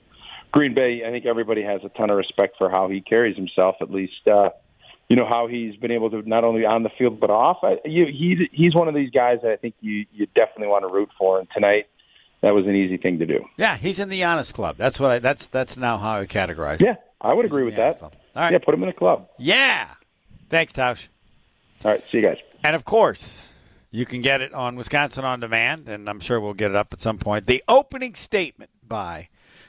Green 0.53 0.75
Bay. 0.75 1.05
I 1.07 1.11
think 1.11 1.27
everybody 1.27 1.63
has 1.63 1.83
a 1.85 1.91
ton 1.91 2.11
of 2.11 2.17
respect 2.17 2.57
for 2.57 2.71
how 2.71 2.89
he 2.89 3.01
carries 3.01 3.37
himself. 3.37 3.77
At 3.83 3.91
least 3.91 4.27
uh, 4.27 4.51
you 5.09 5.17
know 5.17 5.27
how 5.27 5.47
he's 5.47 5.77
been 5.77 5.91
able 5.91 6.11
to 6.11 6.27
not 6.29 6.45
only 6.45 6.65
on 6.65 6.83
the 6.83 6.91
field 6.91 7.21
but 7.21 7.31
off. 7.31 7.59
I, 7.63 7.79
you, 7.85 8.07
he's 8.07 8.39
he's 8.53 8.75
one 8.75 8.89
of 8.89 8.95
these 8.95 9.11
guys 9.11 9.41
that 9.43 9.53
I 9.53 9.57
think 9.57 9.75
you 9.81 10.07
you 10.13 10.27
definitely 10.35 10.69
want 10.69 10.85
to 10.85 10.89
root 10.89 11.11
for. 11.19 11.39
And 11.39 11.49
tonight, 11.51 11.87
that 12.41 12.55
was 12.55 12.67
an 12.67 12.75
easy 12.75 12.97
thing 12.97 13.19
to 13.19 13.27
do. 13.27 13.45
Yeah, 13.59 13.77
he's 13.77 13.99
in 13.99 14.09
the 14.09 14.21
Giannis 14.21 14.53
club. 14.53 14.77
That's 14.79 14.99
what. 14.99 15.11
I, 15.11 15.19
that's 15.19 15.47
that's 15.49 15.77
now 15.77 15.99
how 15.99 16.21
I 16.21 16.27
categorize. 16.27 16.81
Yeah, 16.81 16.97
I 17.21 17.35
would 17.35 17.45
agree 17.45 17.65
with 17.65 17.77
that. 17.77 18.01
All 18.03 18.11
right. 18.35 18.53
Yeah, 18.53 18.59
put 18.59 18.75
him 18.75 18.83
in 18.83 18.89
the 18.89 18.95
club. 18.95 19.29
Yeah. 19.39 19.89
Thanks, 20.49 20.73
Tausch. 20.73 21.09
All 21.85 21.91
right, 21.93 22.03
see 22.11 22.19
you 22.19 22.25
guys. 22.25 22.39
And 22.65 22.75
of 22.75 22.85
course, 22.85 23.49
you 23.91 24.05
can 24.05 24.21
get 24.21 24.41
it 24.41 24.53
on 24.53 24.77
Wisconsin 24.77 25.25
on 25.25 25.41
Demand, 25.41 25.89
and 25.89 26.09
I'm 26.09 26.21
sure 26.21 26.41
we'll 26.41 26.55
get 26.55 26.71
it 26.71 26.77
up 26.77 26.93
at 26.93 27.01
some 27.01 27.19
point. 27.19 27.47
The 27.47 27.63
opening 27.69 28.15
statement 28.15 28.71
by 28.87 29.29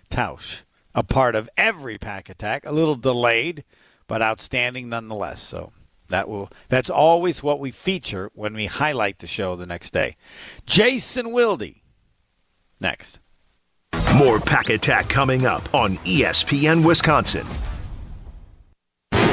Tausch, 0.09 0.61
a 0.95 1.03
part 1.03 1.35
of 1.35 1.49
every 1.57 1.97
pack 1.97 2.29
attack, 2.29 2.65
a 2.65 2.71
little 2.71 2.95
delayed, 2.95 3.63
but 4.07 4.21
outstanding 4.21 4.89
nonetheless. 4.89 5.41
So 5.41 5.71
that 6.09 6.27
will 6.27 6.49
that's 6.67 6.89
always 6.89 7.43
what 7.43 7.59
we 7.59 7.71
feature 7.71 8.31
when 8.33 8.53
we 8.53 8.65
highlight 8.65 9.19
the 9.19 9.27
show 9.27 9.55
the 9.55 9.67
next 9.67 9.93
day. 9.93 10.15
Jason 10.65 11.31
Wilde, 11.31 11.75
next. 12.79 13.19
More 14.15 14.39
Pack 14.39 14.69
Attack 14.69 15.07
coming 15.07 15.45
up 15.45 15.73
on 15.73 15.97
ESPN 15.97 16.85
Wisconsin. 16.85 17.45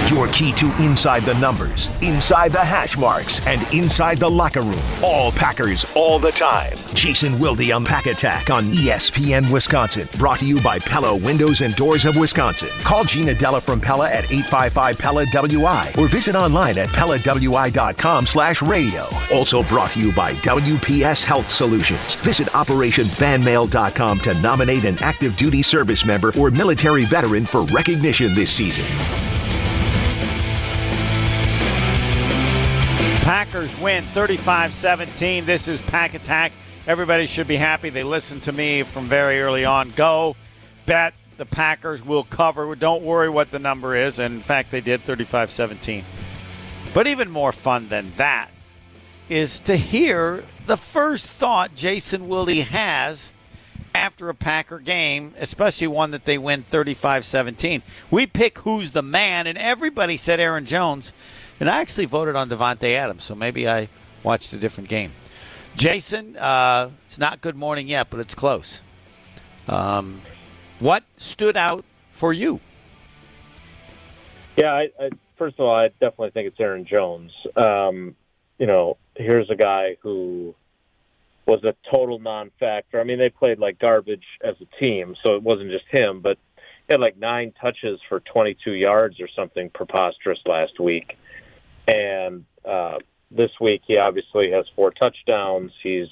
Your 0.09 0.29
key 0.29 0.53
to 0.53 0.67
inside 0.81 1.25
the 1.25 1.35
numbers, 1.35 1.91
inside 2.01 2.53
the 2.53 2.65
hash 2.65 2.97
marks, 2.97 3.45
and 3.45 3.61
inside 3.75 4.19
the 4.19 4.31
locker 4.31 4.61
room. 4.61 4.81
All 5.03 5.33
Packers, 5.33 5.85
all 5.97 6.21
the 6.21 6.31
time. 6.31 6.75
Jason 6.95 7.41
Wilde 7.41 7.73
on 7.73 7.85
Pack 7.85 8.07
Attack 8.07 8.49
on 8.49 8.71
ESPN 8.71 9.51
Wisconsin. 9.53 10.09
Brought 10.17 10.39
to 10.39 10.47
you 10.47 10.63
by 10.63 10.79
Pella 10.79 11.17
Windows 11.17 11.61
and 11.61 11.75
Doors 11.75 12.05
of 12.05 12.17
Wisconsin. 12.17 12.69
Call 12.85 13.03
Gina 13.03 13.35
Della 13.35 13.61
from 13.61 13.81
Pella 13.81 14.09
at 14.09 14.31
855 14.31 14.97
Pella 14.97 15.27
WI 15.27 15.93
or 15.99 16.07
visit 16.07 16.37
online 16.37 16.79
at 16.79 16.89
PellaWI.com 16.91 18.27
slash 18.27 18.63
radio. 18.63 19.09
Also 19.35 19.65
brought 19.65 19.91
to 19.91 19.99
you 19.99 20.13
by 20.13 20.35
WPS 20.35 21.25
Health 21.25 21.49
Solutions. 21.49 22.15
Visit 22.15 22.47
OperationFanmail.com 22.51 24.21
to 24.21 24.41
nominate 24.41 24.85
an 24.85 24.99
active 25.01 25.37
duty 25.37 25.63
service 25.63 26.05
member 26.05 26.31
or 26.39 26.53
military 26.53 27.03
veteran 27.07 27.45
for 27.45 27.63
recognition 27.65 28.33
this 28.35 28.53
season. 28.53 28.85
Packers 33.27 33.77
win 33.81 34.05
35 34.05 34.73
17. 34.73 35.47
This 35.47 35.67
is 35.67 35.81
Pack 35.81 36.15
Attack. 36.15 36.53
Everybody 36.87 37.27
should 37.27 37.49
be 37.49 37.57
happy. 37.57 37.91
They 37.91 38.05
listened 38.05 38.45
to 38.45 38.53
me 38.53 38.85
from 38.85 39.07
very 39.07 39.41
early 39.41 39.65
on. 39.65 39.91
Go 39.97 40.37
bet 40.87 41.13
the 41.37 41.45
Packers 41.45 42.05
will 42.05 42.23
cover. 42.23 42.73
Don't 42.77 43.03
worry 43.03 43.29
what 43.29 43.51
the 43.51 43.59
number 43.59 43.97
is. 43.97 44.21
And 44.21 44.37
in 44.37 44.43
fact, 44.43 44.71
they 44.71 44.81
did 44.81 45.01
35 45.01 45.51
17. 45.51 46.05
But 46.95 47.09
even 47.09 47.29
more 47.29 47.51
fun 47.51 47.89
than 47.89 48.13
that 48.17 48.49
is 49.29 49.59
to 49.59 49.75
hear 49.75 50.45
the 50.67 50.77
first 50.77 51.27
thought 51.27 51.75
Jason 51.75 52.29
Wilde 52.29 52.51
has 52.51 53.33
after 53.93 54.29
a 54.29 54.35
Packer 54.35 54.79
game, 54.79 55.35
especially 55.37 55.89
one 55.89 56.13
that 56.13 56.27
they 56.27 56.39
win 56.39 56.63
35 56.63 57.25
17. 57.25 57.83
We 58.09 58.29
pick 58.29 58.59
who's 58.59 58.93
the 58.93 59.03
man, 59.03 59.49
and 59.49 59.59
everybody 59.59 60.17
said 60.17 60.39
Aaron 60.39 60.65
Jones. 60.65 61.13
And 61.59 61.71
I 61.71 61.81
actually 61.81 62.07
voted 62.07 62.37
on 62.37 62.49
Davante 62.49 62.95
Adams, 62.95 63.25
so 63.25 63.35
maybe 63.35 63.69
I 63.69 63.89
watched 64.23 64.53
a 64.53 64.59
different 64.59 64.89
game. 64.89 65.13
Jason, 65.75 66.37
uh, 66.37 66.91
it's 67.07 67.19
not 67.19 67.41
good 67.41 67.57
morning 67.57 67.89
yet, 67.89 68.09
but 68.11 68.21
it's 68.21 68.35
close. 68.35 68.81
Um, 69.69 70.21
what 70.79 71.05
stood 71.17 71.57
out 71.57 71.85
for 72.13 72.33
you? 72.33 72.61
Yeah, 74.57 74.73
I, 74.73 74.89
I, 74.99 75.11
first 75.37 75.57
of 75.59 75.67
all, 75.67 75.75
I 75.75 75.89
definitely 75.89 76.31
think 76.31 76.49
it's 76.49 76.61
Aaron 76.61 76.87
Jones. 76.87 77.33
Um, 77.57 78.17
you 78.59 78.67
know, 78.67 78.97
here's 79.15 79.51
a 79.51 79.55
guy 79.55 79.97
who 80.01 80.55
was 81.47 81.63
a 81.65 81.75
total 81.91 82.19
non-factor. 82.19 83.01
I 83.01 83.05
mean, 83.05 83.19
they 83.19 83.29
played 83.29 83.59
like 83.59 83.79
garbage 83.79 84.25
as 84.43 84.57
a 84.61 84.81
team, 84.81 85.15
so 85.25 85.35
it 85.35 85.43
wasn't 85.43 85.71
just 85.71 85.85
him, 85.91 86.21
but 86.21 86.39
he 86.57 86.93
had 86.93 87.01
like 87.01 87.19
nine 87.19 87.53
touches 87.61 88.01
for 88.09 88.21
22 88.21 88.73
yards 88.73 89.21
or 89.21 89.29
something 89.35 89.71
preposterous 89.71 90.39
last 90.47 90.81
week. 90.81 91.17
And 91.87 92.45
uh, 92.65 92.99
this 93.31 93.51
week, 93.61 93.83
he 93.87 93.99
obviously 93.99 94.51
has 94.51 94.67
four 94.75 94.91
touchdowns. 94.91 95.73
He's 95.83 96.09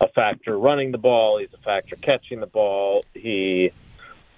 a 0.00 0.08
factor 0.08 0.58
running 0.58 0.92
the 0.92 0.98
ball. 0.98 1.38
He's 1.38 1.52
a 1.52 1.62
factor 1.62 1.96
catching 1.96 2.40
the 2.40 2.46
ball. 2.46 3.04
He 3.14 3.72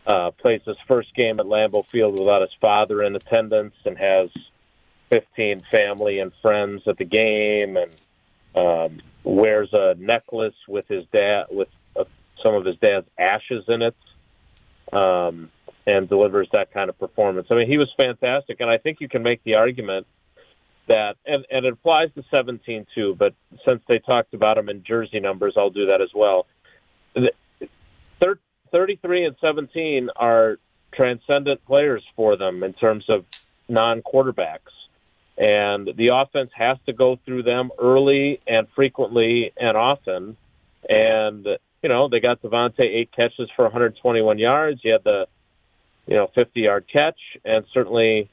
uh, 0.07 0.33
plays 0.33 0.61
his 0.67 0.77
first 0.89 1.15
game 1.15 1.39
at 1.41 1.47
Lambeau 1.47 1.87
Field 1.87 2.19
without 2.19 2.43
his 2.43 2.53
father 2.61 3.03
in 3.03 3.15
attendance 3.15 3.75
and 3.85 3.97
has 3.97 4.31
15 5.11 5.61
family 5.71 6.19
and 6.19 6.33
friends 6.41 6.83
at 6.87 6.97
the 6.97 7.05
game 7.05 7.77
and 7.77 7.95
um, 8.55 9.01
wears 9.25 9.69
a 9.73 9.95
necklace 9.99 10.55
with 10.67 10.89
his 10.89 11.05
dad 11.13 11.45
with 11.51 11.69
uh, 11.97 12.05
some 12.43 12.55
of 12.55 12.65
his 12.65 12.77
dad's 12.79 13.07
ashes 13.19 13.65
in 13.69 13.83
it 13.83 13.97
um, 14.93 15.51
and 15.87 16.09
delivers 16.09 16.49
that 16.53 16.73
kind 16.73 16.89
of 16.89 16.99
performance. 16.99 17.47
I 17.51 17.55
mean, 17.55 17.69
he 17.69 17.79
was 17.79 17.91
fantastic, 17.97 18.61
and 18.61 18.71
I 18.71 18.79
think 18.79 19.01
you 19.01 19.09
can 19.09 19.23
make 19.23 19.43
the 19.45 19.57
argument 19.57 20.07
that, 20.89 21.17
and, 21.25 21.45
and 21.51 21.65
it 21.65 21.73
applies 21.73 22.09
to 22.15 22.25
17 22.35 22.87
too, 22.95 23.15
but 23.19 23.35
since 23.67 23.83
they 23.89 23.99
talked 23.99 24.35
about 24.35 24.59
him 24.59 24.69
in 24.69 24.83
jersey 24.83 25.21
numbers, 25.21 25.55
I'll 25.57 25.71
do 25.71 25.87
that 25.87 26.01
as 26.01 26.11
well. 26.15 26.47
The- 27.15 27.33
thir- 28.21 28.39
33 28.73 29.27
and 29.27 29.37
17 29.41 30.11
are 30.17 30.59
transcendent 30.93 31.65
players 31.67 32.05
for 32.17 32.37
them 32.37 32.63
in 32.63 32.73
terms 32.73 33.05
of 33.09 33.25
non 33.69 34.03
quarterbacks. 34.03 34.71
And 35.39 35.91
the 35.97 36.11
offense 36.15 36.51
has 36.55 36.77
to 36.87 36.93
go 36.93 37.19
through 37.25 37.45
them 37.45 37.71
early 37.79 38.41
and 38.47 38.69
frequently 38.75 39.53
and 39.57 39.77
often. 39.77 40.37
And, 40.89 41.47
you 41.83 41.89
know, 41.89 42.09
they 42.09 42.21
got 42.21 42.43
Davante 42.43 42.85
eight 42.85 43.11
catches 43.13 43.49
for 43.57 43.65
121 43.65 44.39
yards. 44.39 44.81
You 44.85 44.93
had 44.93 45.05
the, 45.05 45.27
you 46.07 46.17
know, 46.17 46.29
50 46.35 46.61
yard 46.61 46.85
catch. 46.93 47.19
And 47.45 47.65
certainly 47.73 48.29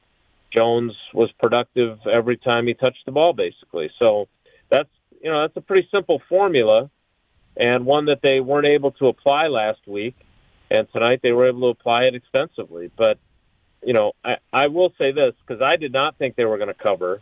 Jones 0.55 0.93
was 1.13 1.31
productive 1.39 1.99
every 2.11 2.37
time 2.37 2.67
he 2.67 2.73
touched 2.73 3.05
the 3.05 3.11
ball, 3.11 3.33
basically. 3.33 3.91
So 4.01 4.27
that's, 4.69 4.89
you 5.21 5.29
know, 5.29 5.41
that's 5.41 5.57
a 5.57 5.61
pretty 5.61 5.87
simple 5.91 6.21
formula 6.27 6.89
and 7.57 7.85
one 7.85 8.05
that 8.05 8.19
they 8.21 8.39
weren't 8.39 8.67
able 8.67 8.91
to 8.91 9.07
apply 9.07 9.47
last 9.47 9.79
week. 9.85 10.15
And 10.71 10.87
tonight 10.93 11.19
they 11.21 11.31
were 11.31 11.47
able 11.47 11.61
to 11.61 11.79
apply 11.79 12.03
it 12.03 12.15
extensively. 12.15 12.91
But, 12.95 13.17
you 13.83 13.93
know, 13.93 14.13
I, 14.23 14.37
I 14.53 14.67
will 14.67 14.93
say 14.97 15.11
this 15.11 15.33
because 15.45 15.61
I 15.61 15.75
did 15.75 15.91
not 15.91 16.17
think 16.17 16.35
they 16.35 16.45
were 16.45 16.57
going 16.57 16.69
to 16.69 16.73
cover 16.73 17.21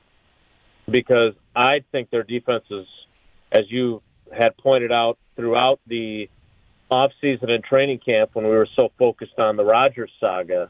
because 0.89 1.33
I 1.55 1.83
think 1.91 2.09
their 2.09 2.23
defense 2.23 2.65
is, 2.69 2.85
as 3.51 3.63
you 3.69 4.01
had 4.31 4.57
pointed 4.57 4.91
out 4.91 5.17
throughout 5.35 5.79
the 5.87 6.29
off 6.89 7.11
season 7.21 7.51
and 7.51 7.63
training 7.63 7.99
camp 7.99 8.31
when 8.33 8.45
we 8.45 8.51
were 8.51 8.67
so 8.75 8.91
focused 8.97 9.39
on 9.39 9.55
the 9.57 9.65
Rodgers 9.65 10.11
saga, 10.19 10.69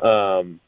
um, 0.00 0.60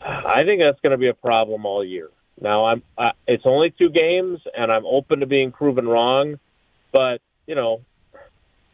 I, 0.00 0.44
think 0.44 0.60
that's 0.60 0.80
going 0.80 0.92
to 0.92 0.98
be 0.98 1.08
a 1.08 1.14
problem 1.14 1.66
all 1.66 1.84
year. 1.84 2.08
Now, 2.40 2.66
I'm 2.66 2.82
I, 2.96 3.12
it's 3.26 3.44
only 3.44 3.70
two 3.70 3.90
games, 3.90 4.40
and 4.56 4.70
I'm 4.70 4.86
open 4.86 5.20
to 5.20 5.26
being 5.26 5.52
proven 5.52 5.86
wrong, 5.86 6.38
but 6.92 7.20
you 7.46 7.54
know, 7.54 7.82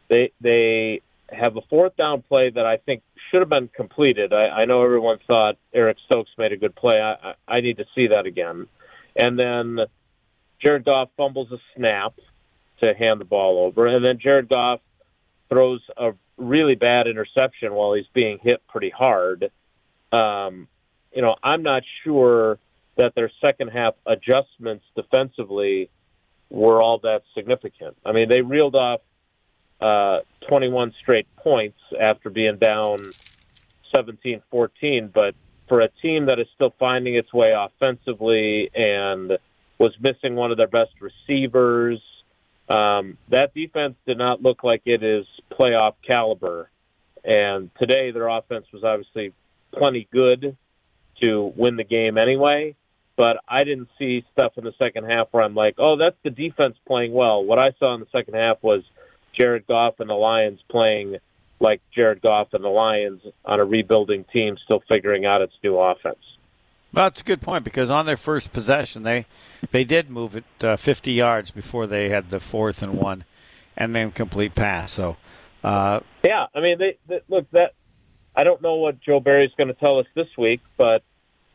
they 0.09 0.31
they 0.39 1.01
have 1.29 1.57
a 1.57 1.61
fourth 1.69 1.97
down 1.97 2.21
play 2.21 2.49
that 2.49 2.65
I 2.65 2.77
think 2.77 3.03
should 3.29 3.41
have 3.41 3.49
been 3.49 3.67
completed. 3.67 4.31
I, 4.31 4.47
I 4.47 4.65
know 4.65 4.83
everyone 4.83 5.19
thought 5.27 5.57
Eric 5.73 5.97
Stokes 6.05 6.31
made 6.37 6.53
a 6.53 6.57
good 6.57 6.75
play. 6.75 6.99
I, 6.99 7.31
I, 7.31 7.33
I 7.47 7.59
need 7.59 7.77
to 7.77 7.85
see 7.93 8.07
that 8.07 8.25
again. 8.25 8.67
And 9.15 9.37
then 9.37 9.79
Jared 10.63 10.85
Goff 10.85 11.09
fumbles 11.17 11.51
a 11.51 11.57
snap 11.75 12.13
to 12.81 12.93
hand 12.93 13.19
the 13.19 13.25
ball 13.25 13.65
over, 13.65 13.87
and 13.87 14.05
then 14.05 14.19
Jared 14.19 14.47
Goff 14.47 14.79
throws 15.49 15.81
a 15.97 16.11
really 16.37 16.75
bad 16.75 17.07
interception 17.07 17.73
while 17.73 17.93
he's 17.93 18.05
being 18.13 18.39
hit 18.41 18.61
pretty 18.67 18.91
hard. 18.91 19.51
Um, 20.11 20.67
you 21.13 21.21
know, 21.21 21.35
I'm 21.43 21.63
not 21.63 21.83
sure 22.03 22.59
that 22.97 23.13
their 23.15 23.31
second 23.45 23.69
half 23.69 23.93
adjustments 24.05 24.85
defensively 24.95 25.89
were 26.49 26.81
all 26.81 26.99
that 26.99 27.21
significant. 27.35 27.95
I 28.05 28.11
mean, 28.11 28.29
they 28.29 28.41
reeled 28.41 28.75
off 28.75 29.01
uh, 29.79 30.19
21 30.49 30.93
straight 31.01 31.27
points 31.37 31.77
after 31.99 32.29
being 32.29 32.57
down 32.57 33.13
17 33.95 34.41
14, 34.49 35.11
but 35.13 35.35
for 35.67 35.81
a 35.81 35.89
team 36.01 36.27
that 36.27 36.39
is 36.39 36.47
still 36.55 36.73
finding 36.79 37.15
its 37.15 37.31
way 37.33 37.53
offensively 37.55 38.69
and 38.73 39.33
was 39.77 39.93
missing 39.99 40.35
one 40.35 40.51
of 40.51 40.57
their 40.57 40.67
best 40.67 40.91
receivers, 40.99 42.01
um, 42.69 43.17
that 43.29 43.53
defense 43.53 43.95
did 44.05 44.17
not 44.17 44.41
look 44.41 44.63
like 44.63 44.81
it 44.85 45.03
is 45.03 45.25
playoff 45.51 45.93
caliber. 46.05 46.69
And 47.23 47.69
today, 47.79 48.11
their 48.11 48.27
offense 48.27 48.65
was 48.73 48.83
obviously 48.83 49.33
plenty 49.73 50.07
good 50.11 50.57
to 51.21 51.53
win 51.55 51.75
the 51.75 51.83
game 51.83 52.17
anyway. 52.17 52.75
But 53.15 53.37
I 53.47 53.63
didn't 53.63 53.89
see 53.97 54.23
stuff 54.33 54.53
in 54.57 54.63
the 54.63 54.73
second 54.81 55.05
half 55.05 55.29
where 55.31 55.43
I'm 55.43 55.55
like, 55.55 55.75
oh, 55.79 55.97
that's 55.97 56.17
the 56.23 56.29
defense 56.29 56.75
playing 56.85 57.13
well. 57.13 57.43
What 57.43 57.57
I 57.57 57.73
saw 57.79 57.95
in 57.95 57.99
the 57.99 58.07
second 58.11 58.35
half 58.35 58.61
was 58.61 58.83
Jared 59.33 59.65
Goff 59.65 59.99
and 59.99 60.09
the 60.09 60.13
Lions 60.13 60.59
playing 60.69 61.17
like 61.59 61.81
Jared 61.93 62.21
Goff 62.21 62.53
and 62.53 62.63
the 62.63 62.69
Lions 62.69 63.21
on 63.43 63.59
a 63.59 63.65
rebuilding 63.65 64.25
team, 64.31 64.57
still 64.63 64.83
figuring 64.87 65.25
out 65.25 65.41
its 65.41 65.53
new 65.63 65.77
offense. 65.77 66.19
Well, 66.93 67.05
that's 67.05 67.21
a 67.21 67.23
good 67.23 67.41
point 67.41 67.63
because 67.63 67.89
on 67.89 68.05
their 68.05 68.17
first 68.17 68.53
possession, 68.53 69.03
they 69.03 69.25
they 69.71 69.83
did 69.83 70.09
move 70.09 70.35
it 70.35 70.45
uh, 70.61 70.77
50 70.77 71.11
yards 71.11 71.51
before 71.51 71.85
they 71.87 72.09
had 72.09 72.29
the 72.29 72.39
fourth 72.39 72.81
and 72.81 72.93
one, 72.93 73.25
and 73.75 73.93
then 73.93 74.11
complete 74.11 74.55
pass. 74.55 74.91
So, 74.93 75.17
uh, 75.63 75.99
Yeah, 76.23 76.45
I 76.55 76.61
mean, 76.61 76.77
they, 76.77 76.97
they 77.07 77.21
look 77.27 77.49
that. 77.51 77.73
I 78.37 78.43
don't 78.43 78.61
know 78.61 78.75
what 78.75 79.01
Joe 79.01 79.19
Barry's 79.19 79.51
going 79.57 79.69
to 79.69 79.73
tell 79.73 79.97
us 79.97 80.05
this 80.13 80.27
week, 80.37 80.61
but 80.77 81.01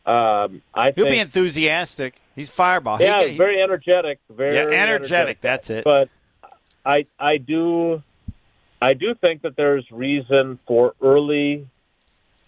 um, 0.04 0.62
I 0.74 0.86
think 0.86 0.96
he'll 0.96 1.04
think 1.04 1.14
be 1.14 1.18
enthusiastic. 1.20 2.16
He's 2.34 2.50
fireball. 2.50 3.00
Yeah, 3.00 3.22
he- 3.22 3.36
very 3.36 3.62
energetic. 3.62 4.18
Very 4.28 4.56
Yeah, 4.56 4.62
energetic, 4.62 5.40
that's 5.40 5.70
it. 5.70 5.84
But 5.84 6.08
I 6.84 7.06
I 7.20 7.36
do 7.36 8.02
I 8.80 8.94
do 8.94 9.14
think 9.14 9.42
that 9.42 9.54
there's 9.54 9.88
reason 9.92 10.58
for 10.66 10.94
early 11.00 11.68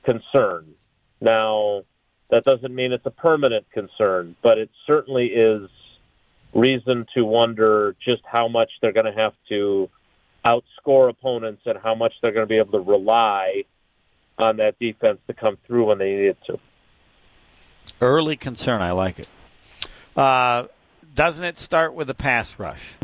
concern. 0.03 0.75
Now, 1.21 1.85
that 2.29 2.43
doesn't 2.43 2.75
mean 2.75 2.93
it's 2.93 3.07
a 3.07 3.13
permanent 3.13 3.71
concern, 3.71 4.35
but 4.43 4.59
it 4.59 4.69
certainly 4.85 5.27
is 5.27 5.71
reason 6.53 7.07
to 7.15 7.25
wonder 7.25 7.95
just 8.05 8.23
how 8.25 8.49
much 8.49 8.71
they're 8.83 8.93
going 8.93 9.07
to 9.07 9.21
have 9.21 9.35
to 9.51 9.89
outscore 10.45 11.09
opponents 11.09 11.63
and 11.67 11.79
how 11.79 11.95
much 11.95 12.15
they're 12.21 12.33
going 12.33 12.47
to 12.47 12.49
be 12.49 12.59
able 12.59 12.73
to 12.73 12.81
rely 12.91 13.63
on 14.39 14.57
that 14.57 14.79
defense 14.79 15.19
to 15.27 15.35
come 15.35 15.57
through 15.67 15.87
when 15.87 15.99
they 15.99 16.13
need 16.13 16.29
it 16.29 16.39
to. 16.47 16.59
Early 18.01 18.37
concern. 18.37 18.83
I 18.83 18.93
like 18.93 19.19
it. 19.19 19.29
Uh, 20.17 20.67
doesn't 21.15 21.45
it 21.45 21.59
start 21.59 21.95
with 21.95 22.09
a 22.11 22.15
pass 22.15 22.59
rush? 22.59 22.95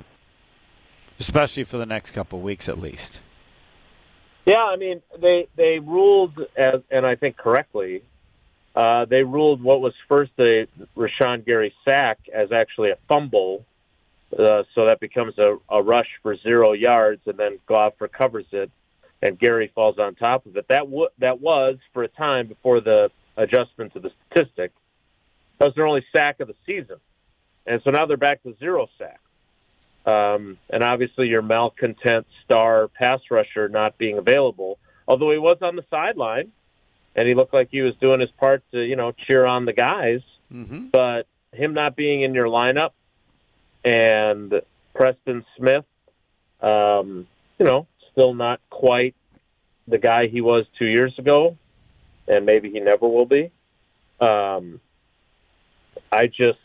Especially 1.19 1.65
for 1.65 1.77
the 1.77 1.87
next 1.87 2.13
couple 2.13 2.41
weeks, 2.41 2.69
at 2.69 2.79
least. 2.79 3.21
Yeah, 4.47 4.65
I 4.65 4.77
mean 4.77 5.03
they 5.19 5.49
they 5.55 5.79
ruled 5.79 6.47
as 6.57 6.81
and 6.91 7.07
I 7.07 7.15
think 7.17 7.37
correctly. 7.37 8.03
Uh, 8.75 9.05
they 9.05 9.23
ruled 9.23 9.63
what 9.63 9.81
was 9.81 9.93
first 10.09 10.31
a 10.39 10.67
Rashan 10.97 11.45
Gary 11.45 11.75
sack 11.85 12.19
as 12.33 12.53
actually 12.53 12.91
a 12.91 12.97
fumble, 13.09 13.65
uh, 14.37 14.63
so 14.75 14.87
that 14.87 15.01
becomes 15.01 15.37
a, 15.39 15.59
a 15.69 15.83
rush 15.83 16.09
for 16.23 16.37
zero 16.37 16.73
yards, 16.73 17.21
and 17.27 17.37
then 17.37 17.59
Goff 17.67 17.95
recovers 18.01 18.47
it, 18.53 18.71
and 19.23 19.39
Gary 19.39 19.71
falls 19.75 19.99
on 19.99 20.15
top 20.15 20.47
of 20.47 20.57
it. 20.57 20.67
That 20.69 20.85
w- 20.85 21.09
that 21.19 21.41
was 21.41 21.77
for 21.93 22.03
a 22.03 22.09
time 22.09 22.47
before 22.49 22.81
the 22.81 23.11
adjustment 23.37 23.93
to 23.95 24.01
the 24.01 24.11
statistic. 24.31 24.73
That 25.59 25.67
was 25.67 25.75
their 25.75 25.87
only 25.87 26.05
sack 26.15 26.41
of 26.41 26.49
the 26.49 26.55
season, 26.67 26.97
and 27.67 27.81
so 27.85 27.91
now 27.91 28.07
they're 28.07 28.17
back 28.17 28.43
to 28.45 28.55
zero 28.59 28.89
sacks. 28.99 29.21
Um, 30.07 30.57
and 30.71 30.83
obviously, 30.83 31.29
your 31.29 31.43
malcontent 31.43 32.27
star 32.45 32.89
pass 32.89 33.21
rusher 33.31 33.69
not 33.69 33.99
being 33.99 34.17
available. 34.19 34.79
although 35.07 35.31
he 35.31 35.39
was 35.39 35.59
on 35.61 35.77
the 35.77 35.85
sideline 35.91 36.53
and 37.17 37.27
he 37.29 37.35
looked 37.35 37.53
like 37.53 37.69
he 37.71 37.81
was 37.83 37.95
doing 38.01 38.21
his 38.21 38.31
part 38.39 38.63
to 38.73 38.81
you 38.81 38.97
know 38.97 39.13
cheer 39.13 39.45
on 39.45 39.65
the 39.67 39.73
guys, 39.73 40.21
Mm-hmm. 40.53 40.87
but 40.93 41.27
him 41.53 41.75
not 41.75 41.95
being 41.97 42.23
in 42.23 42.33
your 42.35 42.47
lineup 42.47 42.91
and 43.85 44.53
Preston 44.95 45.45
Smith, 45.57 45.85
um, 46.61 47.27
you 47.59 47.67
know, 47.67 47.87
still 48.13 48.35
not 48.35 48.61
quite 48.71 49.15
the 49.87 49.99
guy 49.99 50.29
he 50.29 50.41
was 50.41 50.67
two 50.79 50.87
years 50.87 51.19
ago, 51.19 51.57
and 52.29 52.47
maybe 52.47 52.71
he 52.71 52.81
never 52.81 53.09
will 53.09 53.27
be. 53.27 53.51
Um, 54.21 54.81
I 56.13 56.27
just, 56.27 56.61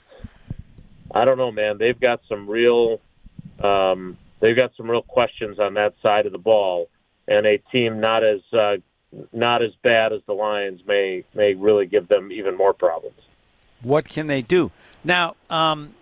I 1.11 1.25
don't 1.25 1.37
know, 1.37 1.51
man. 1.51 1.77
They've 1.77 1.99
got 1.99 2.21
some 2.27 2.49
real, 2.49 2.99
um, 3.59 4.17
they've 4.39 4.55
got 4.55 4.71
some 4.75 4.89
real 4.89 5.01
questions 5.01 5.59
on 5.59 5.75
that 5.75 5.95
side 6.05 6.25
of 6.25 6.31
the 6.31 6.37
ball, 6.37 6.89
and 7.27 7.45
a 7.45 7.57
team 7.57 7.99
not 7.99 8.23
as 8.23 8.41
uh, 8.53 8.77
not 9.31 9.63
as 9.63 9.71
bad 9.81 10.13
as 10.13 10.21
the 10.27 10.33
Lions 10.33 10.81
may 10.85 11.23
may 11.33 11.53
really 11.53 11.85
give 11.85 12.07
them 12.07 12.31
even 12.31 12.55
more 12.55 12.73
problems. 12.73 13.19
What 13.81 14.07
can 14.07 14.27
they 14.27 14.41
do 14.41 14.71
now? 15.03 15.35
Um, 15.49 15.93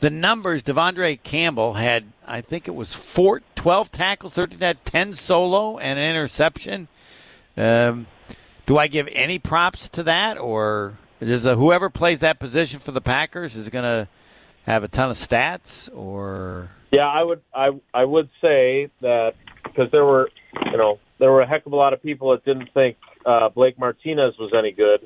the 0.00 0.10
numbers. 0.10 0.62
De'Vondre 0.62 1.22
Campbell 1.22 1.74
had, 1.74 2.04
I 2.26 2.40
think 2.40 2.68
it 2.68 2.74
was 2.74 2.94
four, 2.94 3.42
12 3.58 3.90
tackles, 3.90 4.32
thirteen 4.32 4.60
had 4.60 4.84
ten 4.84 5.14
solo 5.14 5.78
and 5.78 5.98
an 5.98 6.08
interception. 6.08 6.86
Um, 7.56 8.06
do 8.66 8.78
I 8.78 8.86
give 8.86 9.08
any 9.10 9.40
props 9.40 9.88
to 9.90 10.04
that, 10.04 10.38
or 10.38 10.94
is 11.20 11.44
uh, 11.44 11.56
whoever 11.56 11.90
plays 11.90 12.20
that 12.20 12.38
position 12.38 12.78
for 12.78 12.92
the 12.92 13.00
Packers 13.00 13.56
is 13.56 13.68
going 13.68 13.82
to 13.82 14.06
have 14.62 14.84
a 14.84 14.88
ton 14.88 15.10
of 15.10 15.16
stats, 15.16 15.90
or 15.92 16.70
Yeah, 16.92 17.08
I 17.08 17.24
would 17.24 17.42
I 17.52 17.70
I 17.92 18.04
would 18.04 18.30
say 18.44 18.90
that 19.00 19.34
because 19.64 19.90
there 19.90 20.04
were 20.04 20.30
you 20.66 20.76
know 20.76 21.00
there 21.18 21.32
were 21.32 21.40
a 21.40 21.46
heck 21.46 21.66
of 21.66 21.72
a 21.72 21.76
lot 21.76 21.92
of 21.92 22.00
people 22.00 22.30
that 22.30 22.44
didn't 22.44 22.72
think 22.72 22.96
uh, 23.26 23.48
Blake 23.48 23.76
Martinez 23.76 24.38
was 24.38 24.52
any 24.56 24.70
good, 24.70 25.04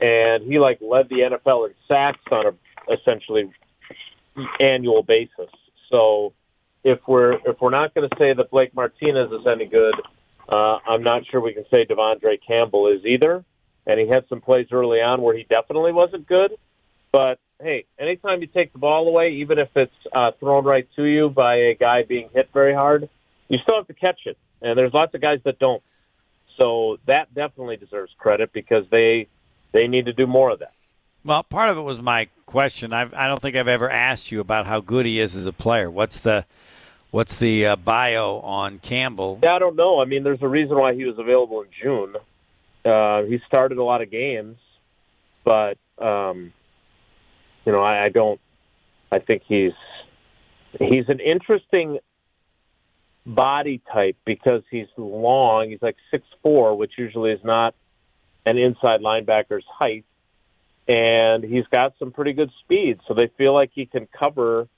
and 0.00 0.42
he 0.44 0.58
like 0.58 0.78
led 0.80 1.10
the 1.10 1.16
NFL 1.16 1.68
in 1.68 1.74
sacks 1.86 2.24
on 2.30 2.46
a 2.46 2.92
essentially 2.94 3.52
annual 4.58 5.02
basis. 5.02 5.50
So 5.92 6.32
if 6.84 7.00
we're 7.06 7.32
if 7.44 7.60
we're 7.60 7.70
not 7.70 7.94
going 7.94 8.08
to 8.08 8.16
say 8.18 8.34
that 8.34 8.50
Blake 8.50 8.74
Martinez 8.74 9.32
is 9.32 9.46
any 9.50 9.66
good, 9.66 9.94
uh, 10.48 10.78
I'm 10.86 11.02
not 11.02 11.22
sure 11.26 11.40
we 11.40 11.54
can 11.54 11.64
say 11.72 11.86
De'Vondre 11.86 12.38
Campbell 12.46 12.88
is 12.88 13.04
either. 13.04 13.44
And 13.86 14.00
he 14.00 14.08
had 14.08 14.24
some 14.28 14.40
plays 14.40 14.68
early 14.72 15.00
on 15.00 15.20
where 15.20 15.36
he 15.36 15.44
definitely 15.48 15.92
wasn't 15.92 16.26
good. 16.26 16.52
But 17.12 17.38
hey, 17.60 17.84
anytime 17.98 18.40
you 18.40 18.46
take 18.46 18.72
the 18.72 18.78
ball 18.78 19.06
away, 19.08 19.34
even 19.34 19.58
if 19.58 19.68
it's 19.76 19.92
uh, 20.12 20.32
thrown 20.40 20.64
right 20.64 20.88
to 20.96 21.04
you 21.04 21.28
by 21.28 21.56
a 21.56 21.74
guy 21.74 22.02
being 22.02 22.28
hit 22.32 22.48
very 22.52 22.74
hard, 22.74 23.08
you 23.48 23.58
still 23.62 23.76
have 23.76 23.86
to 23.88 23.94
catch 23.94 24.20
it. 24.26 24.38
And 24.62 24.78
there's 24.78 24.92
lots 24.92 25.14
of 25.14 25.20
guys 25.20 25.40
that 25.44 25.58
don't. 25.58 25.82
So 26.58 26.98
that 27.06 27.34
definitely 27.34 27.76
deserves 27.76 28.12
credit 28.18 28.52
because 28.52 28.84
they 28.90 29.28
they 29.72 29.86
need 29.86 30.06
to 30.06 30.12
do 30.12 30.26
more 30.26 30.50
of 30.50 30.60
that. 30.60 30.72
Well, 31.24 31.42
part 31.42 31.70
of 31.70 31.76
it 31.76 31.82
was 31.82 32.00
my 32.00 32.28
question. 32.46 32.92
I've, 32.92 33.12
I 33.14 33.28
don't 33.28 33.40
think 33.40 33.56
I've 33.56 33.68
ever 33.68 33.90
asked 33.90 34.30
you 34.30 34.40
about 34.40 34.66
how 34.66 34.80
good 34.80 35.06
he 35.06 35.20
is 35.20 35.34
as 35.34 35.46
a 35.46 35.52
player. 35.52 35.90
What's 35.90 36.20
the 36.20 36.46
what's 37.14 37.38
the 37.38 37.64
uh, 37.64 37.76
bio 37.76 38.40
on 38.40 38.80
Campbell? 38.80 39.38
Yeah, 39.40 39.54
I 39.54 39.60
don't 39.60 39.76
know. 39.76 40.00
I 40.00 40.04
mean, 40.04 40.24
there's 40.24 40.42
a 40.42 40.48
reason 40.48 40.76
why 40.76 40.94
he 40.94 41.04
was 41.04 41.16
available 41.16 41.62
in 41.62 41.68
June. 41.80 42.16
Uh, 42.84 43.22
he 43.22 43.38
started 43.46 43.78
a 43.78 43.84
lot 43.84 44.02
of 44.02 44.10
games, 44.10 44.56
but 45.44 45.78
um, 45.98 46.52
you 47.64 47.72
know, 47.72 47.78
I, 47.78 48.06
I 48.06 48.08
don't. 48.08 48.40
I 49.12 49.20
think 49.20 49.42
he's 49.46 49.72
he's 50.80 51.08
an 51.08 51.20
interesting 51.20 51.98
body 53.24 53.80
type 53.92 54.16
because 54.26 54.62
he's 54.70 54.88
long. 54.96 55.70
He's 55.70 55.80
like 55.80 55.96
six 56.10 56.24
four, 56.42 56.76
which 56.76 56.92
usually 56.98 57.30
is 57.30 57.44
not 57.44 57.76
an 58.44 58.58
inside 58.58 59.00
linebacker's 59.00 59.64
height, 59.68 60.04
and 60.88 61.44
he's 61.44 61.64
got 61.72 61.94
some 62.00 62.10
pretty 62.10 62.32
good 62.32 62.50
speed. 62.64 62.98
So 63.06 63.14
they 63.14 63.30
feel 63.38 63.54
like 63.54 63.70
he 63.72 63.86
can 63.86 64.08
cover 64.08 64.68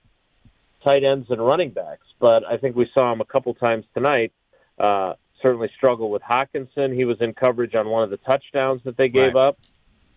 tight 0.86 1.04
ends 1.04 1.30
and 1.30 1.44
running 1.44 1.70
backs. 1.70 2.06
But 2.18 2.44
I 2.44 2.56
think 2.56 2.76
we 2.76 2.90
saw 2.94 3.12
him 3.12 3.20
a 3.20 3.24
couple 3.24 3.54
times 3.54 3.84
tonight. 3.94 4.32
Uh, 4.78 5.14
certainly 5.42 5.70
struggle 5.76 6.10
with 6.10 6.22
Hockenson. 6.22 6.94
He 6.94 7.04
was 7.04 7.20
in 7.20 7.34
coverage 7.34 7.74
on 7.74 7.88
one 7.88 8.02
of 8.02 8.10
the 8.10 8.18
touchdowns 8.18 8.82
that 8.84 8.96
they 8.96 9.08
gave 9.08 9.36
up. 9.36 9.58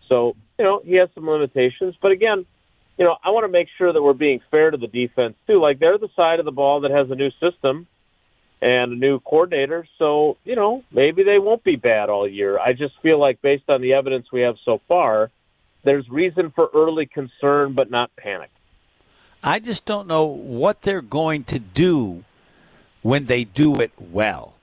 So 0.08 0.34
you 0.58 0.64
know 0.64 0.82
he 0.84 0.94
has 0.94 1.08
some 1.14 1.28
limitations. 1.28 1.94
But 2.00 2.12
again, 2.12 2.46
you 2.98 3.04
know 3.04 3.16
I 3.22 3.30
want 3.30 3.44
to 3.44 3.52
make 3.52 3.68
sure 3.78 3.92
that 3.92 4.02
we're 4.02 4.12
being 4.12 4.40
fair 4.50 4.70
to 4.70 4.76
the 4.76 4.86
defense 4.86 5.36
too. 5.46 5.60
Like 5.60 5.78
they're 5.78 5.98
the 5.98 6.10
side 6.16 6.38
of 6.38 6.44
the 6.44 6.52
ball 6.52 6.80
that 6.80 6.90
has 6.90 7.10
a 7.10 7.14
new 7.14 7.30
system 7.42 7.86
and 8.62 8.92
a 8.92 8.96
new 8.96 9.20
coordinator. 9.20 9.86
So, 9.98 10.36
you 10.44 10.54
know, 10.54 10.84
maybe 10.92 11.22
they 11.22 11.38
won't 11.38 11.64
be 11.64 11.76
bad 11.76 12.10
all 12.10 12.28
year. 12.28 12.58
I 12.58 12.72
just 12.72 12.94
feel 13.02 13.18
like 13.18 13.40
based 13.40 13.64
on 13.68 13.80
the 13.80 13.94
evidence 13.94 14.26
we 14.30 14.42
have 14.42 14.56
so 14.64 14.80
far, 14.86 15.30
there's 15.82 16.08
reason 16.10 16.50
for 16.50 16.68
early 16.74 17.06
concern 17.06 17.72
but 17.72 17.90
not 17.90 18.14
panic. 18.16 18.50
I 19.42 19.58
just 19.58 19.84
don't 19.84 20.06
know 20.06 20.24
what 20.24 20.82
they're 20.82 21.02
going 21.02 21.44
to 21.44 21.58
do 21.58 22.24
when 23.02 23.26
they 23.26 23.44
do 23.44 23.80
it 23.80 23.92
well. 23.98 24.54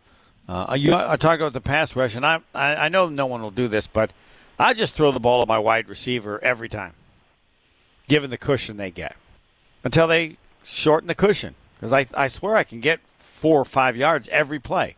Uh, 0.47 0.75
you 0.79 0.93
I 0.93 1.17
talk 1.17 1.39
about 1.39 1.53
the 1.53 1.61
pass 1.61 1.95
rush, 1.95 2.15
and 2.15 2.25
I, 2.25 2.39
I 2.53 2.75
I 2.75 2.89
know 2.89 3.09
no 3.09 3.25
one 3.25 3.41
will 3.41 3.51
do 3.51 3.67
this, 3.67 3.85
but 3.85 4.11
I 4.57 4.73
just 4.73 4.93
throw 4.93 5.11
the 5.11 5.19
ball 5.19 5.41
at 5.41 5.47
my 5.47 5.59
wide 5.59 5.89
receiver 5.89 6.41
every 6.43 6.69
time, 6.69 6.93
given 8.07 8.29
the 8.29 8.37
cushion 8.37 8.77
they 8.77 8.91
get, 8.91 9.15
until 9.83 10.07
they 10.07 10.37
shorten 10.63 11.07
the 11.07 11.15
cushion. 11.15 11.55
Because 11.75 11.91
I 11.91 12.07
I 12.13 12.27
swear 12.29 12.55
I 12.55 12.63
can 12.63 12.79
get 12.79 13.01
four 13.19 13.59
or 13.59 13.65
five 13.65 13.97
yards 13.97 14.29
every 14.29 14.59
play, 14.59 14.95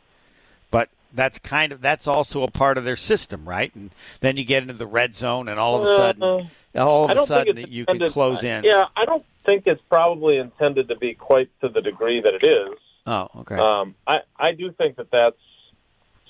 that's 1.13 1.39
kind 1.39 1.71
of 1.71 1.81
that's 1.81 2.07
also 2.07 2.43
a 2.43 2.51
part 2.51 2.77
of 2.77 2.83
their 2.83 2.95
system, 2.95 3.47
right? 3.47 3.73
And 3.75 3.91
then 4.21 4.37
you 4.37 4.43
get 4.43 4.63
into 4.63 4.75
the 4.75 4.87
red 4.87 5.15
zone, 5.15 5.47
and 5.47 5.59
all 5.59 5.77
of 5.77 5.83
a 5.83 5.95
sudden, 5.95 6.49
all 6.75 7.09
of 7.09 7.17
a 7.17 7.25
sudden 7.25 7.65
you 7.69 7.85
can 7.85 8.07
close 8.09 8.43
in. 8.43 8.63
Yeah, 8.63 8.85
I 8.95 9.05
don't 9.05 9.25
think 9.45 9.63
it's 9.65 9.81
probably 9.89 10.37
intended 10.37 10.89
to 10.89 10.95
be 10.95 11.13
quite 11.13 11.49
to 11.61 11.69
the 11.69 11.81
degree 11.81 12.21
that 12.21 12.33
it 12.33 12.45
is. 12.45 12.77
Oh, 13.07 13.27
okay. 13.37 13.55
Um, 13.55 13.95
I 14.05 14.19
I 14.37 14.51
do 14.51 14.71
think 14.71 14.97
that 14.97 15.11
that's 15.11 15.37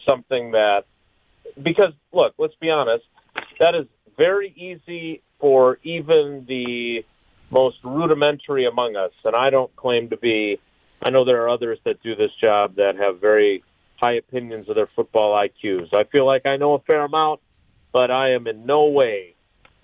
something 0.07 0.51
that 0.51 0.85
because 1.61 1.93
look, 2.13 2.33
let's 2.37 2.55
be 2.55 2.69
honest, 2.69 3.05
that 3.59 3.75
is 3.75 3.85
very 4.17 4.53
easy 4.55 5.21
for 5.39 5.79
even 5.83 6.45
the 6.47 7.05
most 7.49 7.77
rudimentary 7.83 8.65
among 8.65 8.95
us, 8.95 9.11
and 9.25 9.35
I 9.35 9.49
don't 9.49 9.73
claim 9.75 10.09
to 10.09 10.17
be. 10.17 10.59
I 11.01 11.11
know 11.11 11.23
there 11.23 11.43
are 11.43 11.49
others 11.49 11.79
that 11.85 12.03
do 12.03 12.15
this 12.15 12.31
job 12.41 12.75
that 12.75 12.97
have 12.97 13.21
very 13.21 13.63
high 13.99 14.13
opinions 14.13 14.69
of 14.69 14.75
their 14.75 14.89
football 14.95 15.33
IQs. 15.33 15.89
I 15.93 16.03
feel 16.05 16.25
like 16.25 16.45
I 16.45 16.57
know 16.57 16.73
a 16.73 16.79
fair 16.79 17.05
amount, 17.05 17.41
but 17.91 18.11
I 18.11 18.31
am 18.31 18.47
in 18.47 18.65
no 18.65 18.85
way 18.85 19.35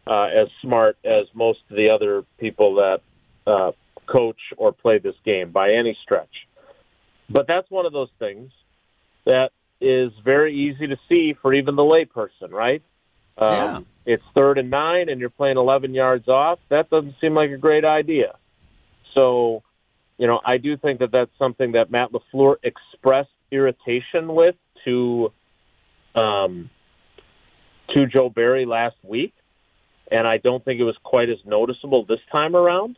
uh, 0.08 0.26
as 0.26 0.48
smart 0.62 0.98
as 1.04 1.26
most 1.34 1.60
of 1.70 1.76
the 1.76 1.90
other 1.92 2.24
people 2.40 2.76
that 2.76 3.02
uh, 3.48 3.72
coach 4.08 4.40
or 4.58 4.72
play 4.72 5.00
this 5.00 5.16
game 5.26 5.52
by 5.52 5.72
any 5.72 5.98
stretch. 6.04 6.30
But 7.30 7.48
that's 7.48 7.70
one 7.70 7.86
of 7.86 7.94
those 7.94 8.10
things 8.20 8.52
that 9.26 9.50
is 9.82 10.12
very 10.24 10.56
easy 10.56 10.88
to 10.88 10.98
see 11.10 11.36
for 11.42 11.54
even 11.54 11.76
the 11.76 11.84
layperson, 11.84 12.52
right? 12.52 12.84
Um, 13.38 13.50
Yeah. 13.50 13.80
It's 14.08 14.24
third 14.36 14.60
and 14.60 14.70
nine, 14.70 15.10
and 15.10 15.20
you're 15.20 15.32
playing 15.32 15.58
11 15.58 15.96
yards 15.96 16.28
off. 16.28 16.60
That 16.70 16.92
doesn't 16.92 17.16
seem 17.20 17.34
like 17.34 17.50
a 17.50 17.58
great 17.58 17.84
idea. 17.84 18.36
So, 19.16 19.64
you 20.20 20.28
know, 20.28 20.40
I 20.46 20.58
do 20.58 20.78
think 20.78 21.00
that 21.00 21.12
that's 21.12 21.32
something 21.40 21.72
that 21.72 21.90
Matt 21.90 22.12
LaFleur 22.12 22.58
expressed 22.62 23.30
irritation 23.52 24.34
with 24.34 24.56
to 24.86 25.32
um, 26.16 26.70
to 27.94 28.08
Joe 28.08 28.30
Barry 28.30 28.66
last 28.66 28.96
week, 29.04 29.34
and 30.12 30.28
I 30.28 30.38
don't 30.38 30.64
think 30.64 30.80
it 30.80 30.84
was 30.84 30.98
quite 31.04 31.30
as 31.30 31.38
noticeable 31.46 32.06
this 32.06 32.20
time 32.34 32.56
around. 32.56 32.98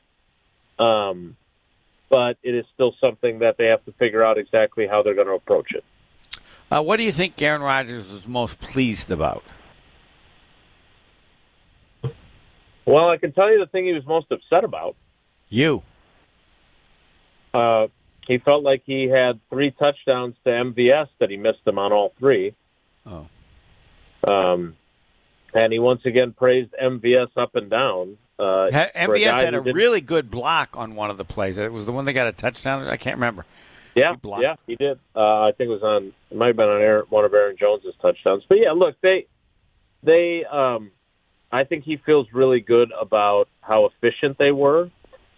Um, 0.79 1.35
but 2.09 2.37
it 2.43 2.55
is 2.55 2.65
still 2.73 2.93
something 3.03 3.39
that 3.39 3.57
they 3.57 3.65
have 3.65 3.83
to 3.85 3.91
figure 3.93 4.23
out 4.23 4.37
exactly 4.37 4.87
how 4.87 5.03
they're 5.03 5.15
going 5.15 5.27
to 5.27 5.33
approach 5.33 5.71
it. 5.73 5.83
Uh, 6.69 6.81
what 6.81 6.97
do 6.97 7.03
you 7.03 7.11
think 7.11 7.41
Aaron 7.41 7.61
Rodgers 7.61 8.09
was 8.09 8.27
most 8.27 8.59
pleased 8.59 9.11
about? 9.11 9.43
Well, 12.85 13.09
I 13.09 13.17
can 13.17 13.33
tell 13.33 13.51
you 13.51 13.59
the 13.59 13.65
thing 13.65 13.85
he 13.85 13.93
was 13.93 14.05
most 14.05 14.31
upset 14.31 14.63
about. 14.63 14.95
You. 15.49 15.83
Uh, 17.53 17.87
he 18.27 18.37
felt 18.37 18.63
like 18.63 18.83
he 18.85 19.07
had 19.07 19.39
three 19.49 19.71
touchdowns 19.71 20.35
to 20.43 20.49
MVS 20.49 21.07
that 21.19 21.29
he 21.29 21.37
missed 21.37 21.63
them 21.65 21.79
on 21.79 21.93
all 21.93 22.13
three. 22.19 22.53
Oh. 23.05 23.27
Um, 24.27 24.75
and 25.53 25.71
he 25.71 25.79
once 25.79 26.01
again 26.05 26.33
praised 26.33 26.73
MVS 26.81 27.29
up 27.37 27.55
and 27.55 27.69
down. 27.69 28.17
Uh, 28.37 28.69
Ha- 28.71 28.89
for 29.05 29.15
a 29.15 29.19
MVS 29.19 29.43
had 29.43 29.55
a 29.55 29.61
really 29.61 30.01
good 30.01 30.29
block 30.29 30.69
on 30.73 30.95
one 30.95 31.09
of 31.09 31.17
the 31.17 31.25
plays. 31.25 31.57
It 31.57 31.71
was 31.71 31.85
the 31.85 31.91
one 31.91 32.05
that 32.05 32.13
got 32.13 32.27
a 32.27 32.31
touchdown. 32.31 32.87
I 32.87 32.97
can't 32.97 33.15
remember. 33.15 33.45
Yeah, 33.95 34.13
He 34.21 34.29
yeah, 34.41 34.55
he 34.67 34.75
did. 34.75 34.99
Uh, 35.15 35.41
I 35.41 35.53
think 35.57 35.69
it 35.69 35.73
was 35.73 35.81
on. 35.81 36.13
It 36.29 36.37
might 36.37 36.47
have 36.47 36.55
been 36.55 36.69
on 36.69 36.81
Aaron, 36.81 37.05
one 37.09 37.25
of 37.25 37.33
Aaron 37.33 37.55
Jones's 37.57 37.95
touchdowns. 37.99 38.43
But 38.47 38.59
yeah, 38.59 38.71
look, 38.73 38.95
they, 39.01 39.25
they. 40.03 40.45
Um, 40.45 40.91
I 41.51 41.63
think 41.63 41.83
he 41.83 41.97
feels 41.97 42.27
really 42.31 42.59
good 42.59 42.91
about 42.91 43.47
how 43.61 43.85
efficient 43.87 44.37
they 44.37 44.51
were. 44.51 44.91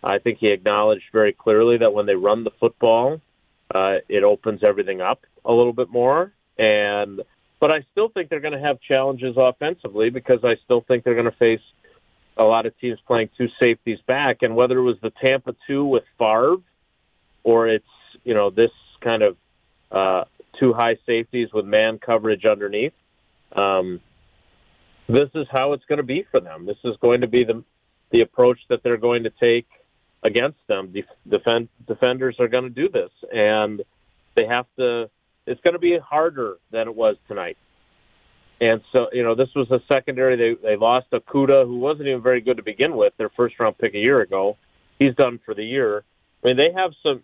I 0.04 0.20
think 0.20 0.40
he 0.40 0.52
acknowledged 0.52 1.06
very 1.12 1.34
clearly 1.34 1.78
that 1.78 1.94
when 1.94 2.06
they 2.06 2.16
run 2.16 2.44
the 2.44 2.52
football, 2.60 3.22
uh, 3.74 3.96
it 4.08 4.24
opens 4.24 4.62
everything 4.64 5.02
up 5.02 5.22
a 5.46 5.54
little 5.54 5.74
bit 5.74 5.90
more. 5.90 6.34
and 6.58 7.22
but 7.60 7.76
I 7.76 7.86
still 7.92 8.08
think 8.08 8.30
they're 8.30 8.40
going 8.40 8.58
to 8.58 8.66
have 8.66 8.80
challenges 8.80 9.36
offensively 9.38 10.10
because 10.10 10.40
I 10.46 10.56
still 10.64 10.82
think 10.88 11.04
they're 11.04 11.14
going 11.14 11.26
to 11.26 11.38
face 11.38 11.60
a 12.38 12.46
lot 12.46 12.66
of 12.66 12.78
teams 12.80 13.00
playing 13.06 13.30
two 13.38 13.50
safeties 13.62 14.00
back, 14.08 14.38
and 14.44 14.56
whether 14.56 14.78
it 14.78 14.84
was 14.84 14.96
the 15.02 15.12
Tampa 15.22 15.56
two 15.68 15.84
with 15.84 16.04
Favre 16.18 16.56
or 17.44 17.68
it's 17.68 17.86
you 18.24 18.34
know 18.34 18.50
this 18.50 18.72
kind 19.02 19.24
of 19.24 19.38
uh, 19.92 20.24
two 20.60 20.74
high 20.74 20.98
safeties 21.06 21.50
with 21.54 21.66
man 21.66 22.00
coverage 22.00 22.46
underneath. 22.46 22.94
Um, 23.52 24.00
this 25.08 25.30
is 25.34 25.48
how 25.52 25.74
it's 25.74 25.86
going 25.86 25.98
to 25.98 26.04
be 26.04 26.26
for 26.32 26.40
them. 26.40 26.66
This 26.66 26.78
is 26.86 26.96
going 27.02 27.22
to 27.22 27.28
be 27.28 27.44
the 27.44 27.64
the 28.12 28.22
approach 28.22 28.60
that 28.70 28.84
they're 28.84 28.98
going 28.98 29.24
to 29.24 29.32
take 29.42 29.68
against 30.24 30.60
them. 30.68 30.92
Def- 30.94 31.06
defend, 31.28 31.70
defenders 31.88 32.36
are 32.40 32.48
going 32.48 32.64
to 32.64 32.70
do 32.70 32.90
this, 32.90 33.12
and 33.32 33.82
they 34.36 34.46
have 34.46 34.66
to. 34.78 35.10
It's 35.46 35.62
going 35.62 35.74
to 35.74 35.80
be 35.80 35.98
harder 35.98 36.58
than 36.72 36.88
it 36.88 36.96
was 36.96 37.16
tonight. 37.28 37.58
And 38.62 38.82
so, 38.94 39.08
you 39.14 39.24
know, 39.24 39.36
this 39.36 39.50
was 39.56 39.72
a 39.72 39.80
secondary. 39.92 40.36
They 40.36 40.70
they 40.70 40.76
lost 40.76 41.08
Okudah, 41.12 41.66
who 41.66 41.80
wasn't 41.80 42.08
even 42.08 42.22
very 42.22 42.42
good 42.42 42.58
to 42.58 42.64
begin 42.64 42.96
with. 42.96 43.14
Their 43.18 43.30
first 43.30 43.60
round 43.60 43.78
pick 43.78 43.94
a 43.94 44.00
year 44.00 44.22
ago. 44.22 44.58
He's 45.00 45.16
done 45.16 45.40
for 45.46 45.54
the 45.54 45.64
year. 45.64 46.04
I 46.44 46.48
mean, 46.48 46.58
they 46.58 46.72
have 46.76 46.92
some. 47.02 47.24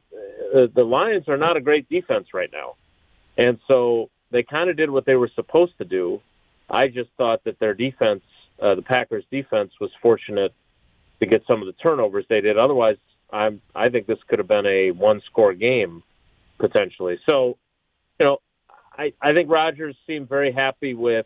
Uh, 0.55 0.67
the 0.73 0.83
Lions 0.83 1.27
are 1.27 1.37
not 1.37 1.57
a 1.57 1.61
great 1.61 1.89
defense 1.89 2.27
right 2.33 2.49
now, 2.51 2.75
and 3.37 3.59
so 3.67 4.09
they 4.31 4.43
kind 4.43 4.69
of 4.69 4.77
did 4.77 4.89
what 4.89 5.05
they 5.05 5.15
were 5.15 5.29
supposed 5.35 5.77
to 5.77 5.85
do. 5.85 6.21
I 6.69 6.87
just 6.87 7.09
thought 7.17 7.43
that 7.43 7.59
their 7.59 7.73
defense, 7.73 8.23
uh, 8.61 8.75
the 8.75 8.81
Packers' 8.81 9.25
defense, 9.29 9.71
was 9.79 9.91
fortunate 10.01 10.53
to 11.19 11.25
get 11.25 11.43
some 11.49 11.61
of 11.61 11.67
the 11.67 11.73
turnovers 11.73 12.25
they 12.29 12.41
did. 12.41 12.57
Otherwise, 12.57 12.97
I'm 13.31 13.61
I 13.75 13.89
think 13.89 14.07
this 14.07 14.19
could 14.27 14.39
have 14.39 14.47
been 14.47 14.65
a 14.65 14.91
one-score 14.91 15.53
game 15.53 16.03
potentially. 16.57 17.19
So, 17.29 17.57
you 18.19 18.25
know, 18.25 18.37
I 18.97 19.13
I 19.21 19.33
think 19.33 19.49
Rodgers 19.49 19.95
seemed 20.07 20.29
very 20.29 20.51
happy 20.51 20.93
with 20.93 21.25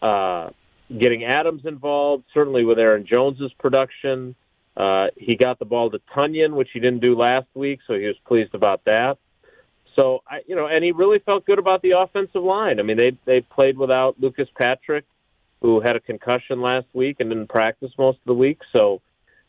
uh, 0.00 0.50
getting 0.96 1.24
Adams 1.24 1.62
involved. 1.64 2.24
Certainly 2.32 2.64
with 2.64 2.78
Aaron 2.78 3.06
Jones's 3.06 3.52
production. 3.58 4.34
Uh, 4.76 5.08
he 5.16 5.34
got 5.36 5.58
the 5.58 5.64
ball 5.64 5.90
to 5.90 5.98
Tonyan, 6.16 6.52
which 6.54 6.68
he 6.72 6.78
didn't 6.78 7.00
do 7.00 7.16
last 7.16 7.48
week, 7.52 7.80
so 7.88 7.94
he 7.94 8.06
was 8.06 8.14
pleased 8.26 8.54
about 8.54 8.84
that. 8.84 9.18
So 9.96 10.22
I, 10.24 10.42
you 10.46 10.54
know, 10.54 10.68
and 10.68 10.84
he 10.84 10.92
really 10.92 11.18
felt 11.18 11.44
good 11.44 11.58
about 11.58 11.82
the 11.82 11.98
offensive 11.98 12.44
line. 12.44 12.78
I 12.78 12.84
mean, 12.84 12.96
they 12.96 13.18
they 13.24 13.40
played 13.40 13.76
without 13.76 14.20
Lucas 14.20 14.48
Patrick, 14.56 15.04
who 15.60 15.80
had 15.80 15.96
a 15.96 16.00
concussion 16.00 16.60
last 16.60 16.86
week 16.92 17.16
and 17.20 17.30
didn't 17.30 17.48
practice 17.48 17.90
most 17.98 18.18
of 18.18 18.24
the 18.26 18.34
week. 18.34 18.60
So, 18.74 19.00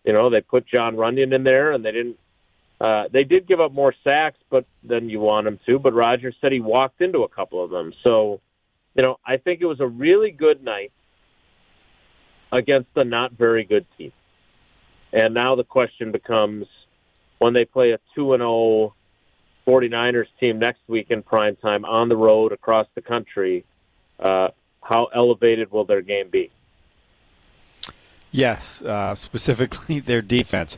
you 0.03 0.14
know, 0.14 0.30
they 0.30 0.41
put 0.41 0.65
Jon 0.68 0.95
Runyan 0.95 1.34
in 1.34 1.44
there, 1.44 1.72
and 1.72 1.84
they 1.84 1.91
didn't. 1.91 2.18
Uh, 2.81 3.03
they 3.11 3.23
did 3.23 3.45
give 3.45 3.60
up 3.60 3.73
more 3.73 3.94
sacks, 4.07 4.38
but 4.49 4.65
than 4.84 5.10
you 5.10 5.19
want 5.19 5.45
them 5.45 5.60
to. 5.65 5.80
But 5.80 5.94
Rodgers 5.94 6.36
said 6.40 6.53
he 6.53 6.61
walked 6.61 7.02
into 7.02 7.23
a 7.23 7.27
couple 7.27 7.64
of 7.64 7.69
them. 7.69 7.94
So, 8.06 8.40
you 8.95 9.03
know, 9.03 9.18
I 9.26 9.38
think 9.38 9.60
it 9.61 9.65
was 9.65 9.81
a 9.81 9.88
really 9.88 10.31
good 10.31 10.64
night 10.64 10.94
against 12.52 12.90
a 12.95 13.03
not 13.03 13.34
very 13.34 13.65
good 13.65 13.86
team. 13.98 14.14
And 15.11 15.34
now 15.34 15.56
the 15.56 15.64
question 15.64 16.11
becomes 16.11 16.68
when 17.40 17.53
they 17.53 17.65
play 17.65 17.91
a 17.91 17.99
2 18.15 18.34
and 18.34 18.41
0 18.41 18.94
49ers 19.68 20.27
team 20.40 20.60
next 20.60 20.81
week 20.88 21.07
in 21.10 21.22
prime 21.22 21.56
time 21.57 21.86
on 21.86 22.10
the 22.10 22.18
road 22.18 22.52
across 22.52 22.88
the 22.95 23.02
country, 23.02 23.65
uh, 24.19 24.49
how 24.90 25.07
elevated 25.14 25.72
will 25.72 25.86
their 25.86 26.02
game 26.02 26.30
be? 26.30 26.49
Yes, 28.32 28.82
uh, 28.82 29.16
specifically 29.16 29.99
their 30.11 30.22
defense. 30.22 30.78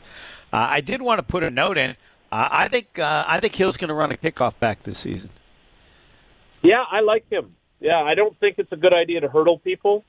Uh, 0.52 0.66
I 0.70 0.80
did 0.80 1.00
want 1.00 1.18
to 1.18 1.22
put 1.22 1.42
a 1.42 1.50
note 1.50 1.78
in. 1.78 1.96
Uh, 2.30 2.48
I 2.50 2.68
think 2.68 2.98
uh, 2.98 3.24
I 3.26 3.40
think 3.40 3.54
Hill's 3.54 3.76
going 3.76 3.88
to 3.88 3.94
run 3.94 4.12
a 4.12 4.16
kickoff 4.16 4.58
back 4.58 4.82
this 4.82 4.98
season. 4.98 5.30
Yeah, 6.62 6.84
I 6.88 7.00
like 7.00 7.28
him. 7.30 7.56
Yeah, 7.80 8.02
I 8.02 8.14
don't 8.14 8.38
think 8.38 8.56
it's 8.58 8.70
a 8.70 8.76
good 8.76 8.94
idea 8.94 9.20
to 9.20 9.28
hurdle 9.28 9.58
people. 9.58 10.04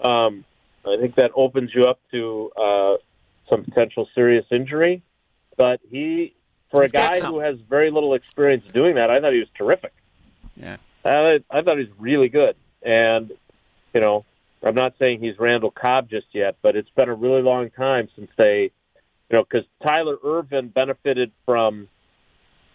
Um, 0.00 0.44
I 0.86 0.96
think 1.00 1.16
that 1.16 1.32
opens 1.34 1.74
you 1.74 1.84
up 1.84 1.98
to 2.12 2.52
uh, 2.56 2.96
some 3.50 3.64
potential 3.64 4.08
serious 4.14 4.46
injury. 4.50 5.02
But 5.56 5.80
he, 5.90 6.34
for 6.70 6.82
He's 6.82 6.90
a 6.90 6.92
guy 6.92 7.20
who 7.20 7.40
has 7.40 7.58
very 7.68 7.90
little 7.90 8.14
experience 8.14 8.64
doing 8.72 8.94
that, 8.94 9.10
I 9.10 9.20
thought 9.20 9.32
he 9.32 9.40
was 9.40 9.48
terrific. 9.56 9.92
Yeah. 10.56 10.76
I, 11.04 11.40
I 11.50 11.62
thought 11.62 11.78
he 11.78 11.84
was 11.84 11.98
really 11.98 12.28
good. 12.28 12.54
And, 12.82 13.32
you 13.94 14.00
know, 14.00 14.24
I'm 14.62 14.74
not 14.74 14.94
saying 14.98 15.20
he's 15.20 15.38
Randall 15.38 15.70
Cobb 15.70 16.08
just 16.10 16.26
yet, 16.32 16.56
but 16.62 16.76
it's 16.76 16.90
been 16.90 17.08
a 17.08 17.14
really 17.14 17.42
long 17.42 17.70
time 17.70 18.08
since 18.16 18.30
they, 18.36 18.70
you 19.30 19.36
know, 19.36 19.44
because 19.44 19.66
Tyler 19.86 20.16
Ervin 20.24 20.68
benefited 20.68 21.32
from 21.44 21.88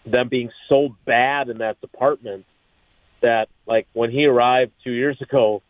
them 0.06 0.28
being 0.30 0.52
so 0.70 0.96
bad 1.06 1.50
in 1.50 1.60
that 1.60 1.80
department 1.82 2.46
that, 3.22 3.48
like, 3.66 3.88
when 3.94 4.12
he 4.12 4.28
arrived 4.28 4.72
two 4.84 4.92
years 4.92 5.22
ago, 5.22 5.62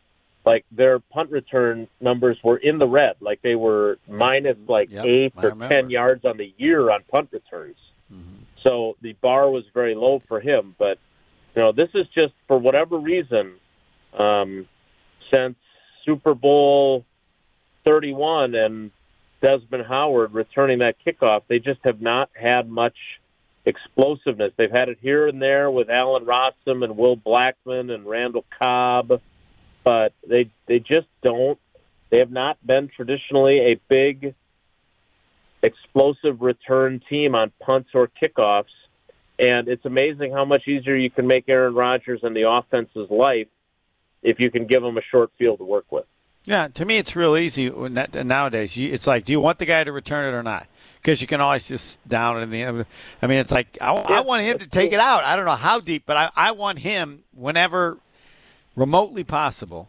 like 0.45 0.65
their 0.71 0.99
punt 0.99 1.31
return 1.31 1.87
numbers 2.01 2.37
were 2.43 2.57
in 2.57 2.77
the 2.77 2.87
red, 2.87 3.15
like 3.21 3.41
they 3.41 3.55
were 3.55 3.97
minus 4.09 4.57
like 4.67 4.91
Yep, 4.91 5.05
eight 5.05 5.33
I 5.37 5.41
or 5.41 5.49
remember. 5.51 5.73
ten 5.73 5.89
yards 5.89 6.25
on 6.25 6.35
the 6.37 6.53
year 6.57 6.91
on 6.91 7.01
punt 7.09 7.29
returns. 7.31 7.77
Mm-hmm. 8.13 8.43
So 8.61 8.97
the 9.01 9.13
bar 9.13 9.49
was 9.49 9.63
very 9.73 9.95
low 9.95 10.19
for 10.19 10.41
him. 10.41 10.75
But 10.77 10.97
you 11.55 11.61
know, 11.61 11.71
this 11.71 11.89
is 11.93 12.07
just 12.13 12.33
for 12.47 12.57
whatever 12.57 12.97
reason, 12.97 13.53
um, 14.17 14.67
since 15.33 15.55
Super 16.05 16.33
Bowl 16.33 17.05
thirty-one 17.85 18.55
and 18.55 18.91
Desmond 19.41 19.85
Howard 19.87 20.33
returning 20.33 20.79
that 20.79 20.95
kickoff, 21.05 21.43
they 21.47 21.59
just 21.59 21.79
have 21.83 22.01
not 22.01 22.29
had 22.33 22.69
much 22.69 22.95
explosiveness. 23.65 24.51
They've 24.57 24.71
had 24.71 24.89
it 24.89 24.97
here 25.01 25.27
and 25.27 25.41
there 25.41 25.71
with 25.71 25.89
Allen 25.89 26.25
Rossum 26.25 26.83
and 26.83 26.97
Will 26.97 27.17
Blackmon 27.17 27.91
and 27.93 28.05
Randall 28.05 28.45
Cobb, 28.61 29.21
but 29.83 30.13
they 30.27 30.49
they 30.67 30.79
just 30.79 31.07
don't. 31.23 31.59
They 32.09 32.19
have 32.19 32.31
not 32.31 32.57
been 32.65 32.89
traditionally 32.95 33.71
a 33.71 33.79
big 33.89 34.35
explosive 35.61 36.41
return 36.41 37.01
team 37.09 37.35
on 37.35 37.51
punts 37.59 37.89
or 37.93 38.09
kickoffs. 38.21 38.65
And 39.39 39.67
it's 39.67 39.85
amazing 39.85 40.31
how 40.31 40.45
much 40.45 40.67
easier 40.67 40.95
you 40.95 41.09
can 41.09 41.25
make 41.25 41.49
Aaron 41.49 41.73
Rodgers 41.73 42.19
and 42.21 42.35
the 42.35 42.47
offense's 42.47 43.09
life 43.09 43.47
if 44.23 44.39
you 44.39 44.49
can 44.49 44.65
give 44.65 44.81
them 44.81 44.97
a 44.97 45.01
short 45.01 45.31
field 45.37 45.59
to 45.59 45.65
work 45.65 45.91
with. 45.91 46.05
Yeah, 46.45 46.67
to 46.69 46.85
me, 46.85 46.97
it's 46.97 47.15
real 47.15 47.37
easy 47.37 47.69
nowadays. 47.69 48.75
It's 48.75 49.07
like, 49.07 49.25
do 49.25 49.31
you 49.31 49.39
want 49.39 49.59
the 49.59 49.65
guy 49.65 49.83
to 49.83 49.91
return 49.91 50.33
it 50.33 50.37
or 50.37 50.43
not? 50.43 50.67
Because 51.01 51.21
you 51.21 51.27
can 51.27 51.41
always 51.41 51.67
just 51.67 52.05
down 52.07 52.37
it 52.37 52.41
in 52.43 52.49
the 52.49 52.61
end. 52.61 52.85
I 53.21 53.27
mean, 53.27 53.37
it's 53.39 53.51
like 53.51 53.77
I, 53.79 53.93
I 53.93 54.21
want 54.21 54.43
him 54.43 54.59
to 54.59 54.67
take 54.67 54.93
it 54.93 54.99
out. 54.99 55.23
I 55.23 55.35
don't 55.35 55.45
know 55.45 55.51
how 55.51 55.79
deep, 55.79 56.03
but 56.05 56.17
I, 56.17 56.31
I 56.35 56.51
want 56.51 56.79
him 56.79 57.23
whenever 57.33 57.97
remotely 58.75 59.23
possible. 59.23 59.87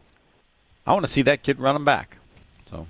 I 0.86 0.92
want 0.92 1.04
to 1.06 1.10
see 1.10 1.22
that 1.22 1.42
kid 1.42 1.58
run 1.58 1.76
him 1.76 1.84
back. 1.84 2.18
So, 2.70 2.86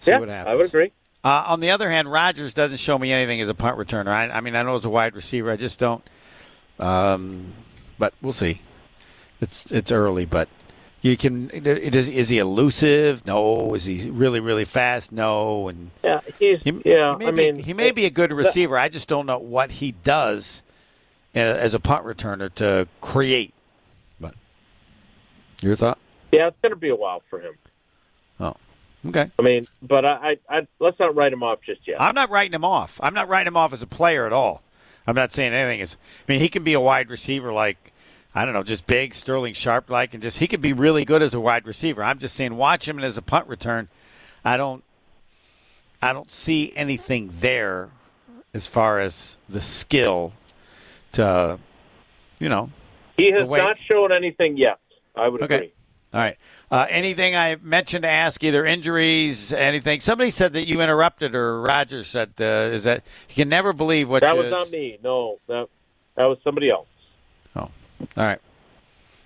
see 0.00 0.12
yeah, 0.12 0.18
what 0.18 0.28
happens. 0.28 0.52
I 0.52 0.54
would 0.54 0.66
agree. 0.66 0.92
Uh, 1.24 1.44
on 1.48 1.60
the 1.60 1.70
other 1.70 1.90
hand, 1.90 2.10
Rodgers 2.10 2.54
doesn't 2.54 2.78
show 2.78 2.98
me 2.98 3.12
anything 3.12 3.40
as 3.40 3.48
a 3.48 3.54
punt 3.54 3.76
returner. 3.76 4.08
I, 4.08 4.30
I 4.30 4.40
mean, 4.40 4.54
I 4.54 4.62
know 4.62 4.76
as 4.76 4.84
a 4.84 4.90
wide 4.90 5.14
receiver, 5.14 5.50
I 5.50 5.56
just 5.56 5.78
don't. 5.78 6.02
Um, 6.78 7.52
but 7.98 8.14
we'll 8.22 8.32
see. 8.32 8.60
It's 9.40 9.66
it's 9.70 9.92
early, 9.92 10.24
but 10.24 10.48
you 11.00 11.16
can. 11.16 11.50
It 11.52 11.94
is, 11.94 12.08
is 12.08 12.28
he 12.28 12.38
elusive? 12.38 13.24
No. 13.26 13.74
Is 13.74 13.84
he 13.84 14.10
really 14.10 14.40
really 14.40 14.64
fast? 14.64 15.12
No. 15.12 15.68
And 15.68 15.90
Yeah, 16.02 16.20
he's 16.38 16.62
he, 16.62 16.80
yeah. 16.84 17.12
he 17.12 17.18
may 17.18 17.26
I 17.26 17.30
be, 17.30 17.36
mean, 17.52 17.58
he 17.60 17.72
may 17.74 17.90
be 17.92 18.04
a 18.04 18.10
good 18.10 18.32
receiver. 18.32 18.76
I 18.76 18.88
just 18.88 19.08
don't 19.08 19.26
know 19.26 19.38
what 19.38 19.70
he 19.70 19.92
does 19.92 20.62
uh, 21.34 21.38
as 21.38 21.74
a 21.74 21.80
punt 21.80 22.04
returner 22.04 22.52
to 22.54 22.88
create. 23.00 23.54
But 24.20 24.34
your 25.60 25.76
thought? 25.76 25.98
yeah, 26.32 26.48
it's 26.48 26.56
going 26.62 26.70
to 26.70 26.76
be 26.76 26.88
a 26.88 26.96
while 26.96 27.22
for 27.30 27.40
him. 27.40 27.54
Oh, 28.40 28.56
okay. 29.06 29.30
I 29.38 29.42
mean, 29.42 29.66
but 29.80 30.04
I, 30.04 30.36
I, 30.48 30.58
I 30.58 30.66
let's 30.80 30.98
not 30.98 31.14
write 31.14 31.32
him 31.32 31.42
off 31.44 31.60
just 31.64 31.86
yet. 31.86 32.00
I'm 32.00 32.14
not 32.16 32.30
writing 32.30 32.54
him 32.54 32.64
off. 32.64 32.98
I'm 33.02 33.14
not 33.14 33.28
writing 33.28 33.48
him 33.48 33.56
off 33.56 33.72
as 33.72 33.82
a 33.82 33.86
player 33.86 34.26
at 34.26 34.32
all. 34.32 34.62
I'm 35.06 35.14
not 35.14 35.32
saying 35.32 35.52
anything 35.54 35.80
is. 35.80 35.96
I 36.28 36.32
mean, 36.32 36.40
he 36.40 36.48
can 36.48 36.64
be 36.64 36.74
a 36.74 36.80
wide 36.80 37.08
receiver 37.08 37.52
like 37.52 37.92
I 38.38 38.44
don't 38.44 38.54
know, 38.54 38.62
just 38.62 38.86
big 38.86 39.14
Sterling 39.14 39.52
Sharpe 39.52 39.90
like, 39.90 40.14
and 40.14 40.22
just 40.22 40.38
he 40.38 40.46
could 40.46 40.60
be 40.60 40.72
really 40.72 41.04
good 41.04 41.22
as 41.22 41.34
a 41.34 41.40
wide 41.40 41.66
receiver. 41.66 42.04
I'm 42.04 42.20
just 42.20 42.36
saying, 42.36 42.56
watch 42.56 42.86
him 42.86 43.00
as 43.00 43.16
a 43.16 43.22
punt 43.22 43.48
return. 43.48 43.88
I 44.44 44.56
don't, 44.56 44.84
I 46.00 46.12
don't 46.12 46.30
see 46.30 46.72
anything 46.76 47.34
there 47.40 47.88
as 48.54 48.68
far 48.68 49.00
as 49.00 49.38
the 49.48 49.60
skill 49.60 50.34
to, 51.12 51.58
you 52.38 52.48
know. 52.48 52.70
he 53.16 53.32
has 53.32 53.48
not 53.48 53.76
shown 53.90 54.12
anything 54.12 54.56
yet. 54.56 54.78
I 55.16 55.26
would 55.26 55.42
Okay. 55.42 55.54
agree. 55.56 55.72
All 56.14 56.20
right. 56.20 56.36
Uh, 56.70 56.86
anything 56.88 57.34
I 57.34 57.56
mentioned 57.56 58.02
to 58.02 58.08
ask, 58.08 58.44
either 58.44 58.64
injuries, 58.64 59.52
anything? 59.52 59.98
Somebody 60.00 60.30
said 60.30 60.52
that 60.52 60.68
you 60.68 60.80
interrupted, 60.80 61.34
or 61.34 61.60
Roger 61.60 62.04
said, 62.04 62.34
uh, 62.38 62.70
is 62.72 62.84
that 62.84 63.02
you 63.30 63.34
can 63.34 63.48
never 63.48 63.72
believe 63.72 64.08
what 64.08 64.22
That 64.22 64.36
you 64.36 64.42
was 64.42 64.50
not 64.52 64.70
me. 64.70 64.96
No, 65.02 65.40
that 65.48 65.66
that 66.14 66.26
was 66.26 66.38
somebody 66.44 66.70
else. 66.70 66.86
All 68.00 68.24
right. 68.24 68.40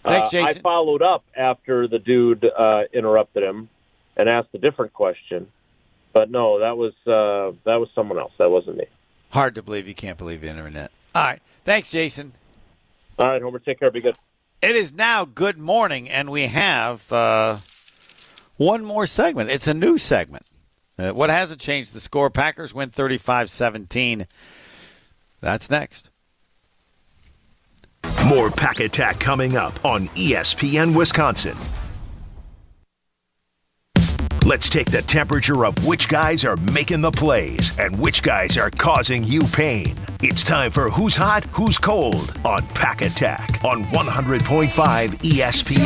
Thanks, 0.02 0.28
Uh, 0.28 0.30
Jason. 0.30 0.58
I 0.58 0.60
followed 0.62 1.02
up 1.02 1.24
after 1.36 1.86
the 1.86 1.98
dude 1.98 2.44
uh, 2.44 2.82
interrupted 2.92 3.42
him 3.42 3.68
and 4.16 4.28
asked 4.28 4.48
a 4.54 4.58
different 4.58 4.92
question, 4.92 5.48
but 6.12 6.30
no, 6.30 6.58
that 6.60 6.76
was 6.76 6.92
uh, 7.06 7.56
that 7.64 7.76
was 7.76 7.88
someone 7.94 8.18
else. 8.18 8.32
That 8.38 8.50
wasn't 8.50 8.78
me. 8.78 8.86
Hard 9.30 9.54
to 9.54 9.62
believe 9.62 9.86
you 9.86 9.94
can't 9.94 10.18
believe 10.18 10.40
the 10.40 10.48
internet. 10.48 10.90
All 11.14 11.22
right. 11.22 11.40
Thanks, 11.64 11.90
Jason. 11.90 12.32
All 13.18 13.28
right, 13.28 13.40
Homer, 13.40 13.58
take 13.60 13.78
care. 13.78 13.90
Be 13.90 14.00
good. 14.00 14.16
It 14.60 14.74
is 14.76 14.92
now 14.92 15.24
good 15.24 15.58
morning, 15.58 16.08
and 16.08 16.30
we 16.30 16.42
have 16.42 17.10
uh, 17.12 17.58
one 18.56 18.84
more 18.84 19.06
segment. 19.06 19.50
It's 19.50 19.66
a 19.66 19.74
new 19.74 19.98
segment. 19.98 20.46
Uh, 20.98 21.10
what 21.10 21.30
hasn't 21.30 21.60
changed? 21.60 21.92
The 21.94 22.00
score 22.00 22.30
Packers 22.30 22.74
win 22.74 22.90
35 22.90 23.50
17. 23.50 24.26
That's 25.40 25.70
next. 25.70 26.10
More 28.26 28.50
Pack 28.52 28.78
Attack 28.78 29.18
coming 29.18 29.56
up 29.56 29.84
on 29.84 30.06
ESPN 30.10 30.96
Wisconsin. 30.96 31.56
Let's 34.46 34.68
take 34.68 34.90
the 34.92 35.02
temperature 35.02 35.66
of 35.66 35.84
which 35.84 36.08
guys 36.08 36.44
are 36.44 36.56
making 36.56 37.00
the 37.00 37.10
plays 37.10 37.76
and 37.80 37.98
which 37.98 38.22
guys 38.22 38.56
are 38.56 38.70
causing 38.70 39.24
you 39.24 39.42
pain. 39.42 39.96
It's 40.22 40.44
time 40.44 40.70
for 40.70 40.88
Who's 40.88 41.16
Hot, 41.16 41.44
Who's 41.46 41.78
Cold 41.78 42.38
on 42.44 42.64
Pack 42.68 43.02
Attack 43.02 43.64
on 43.64 43.82
100.5 43.86 44.68
ESPN. 44.68 45.82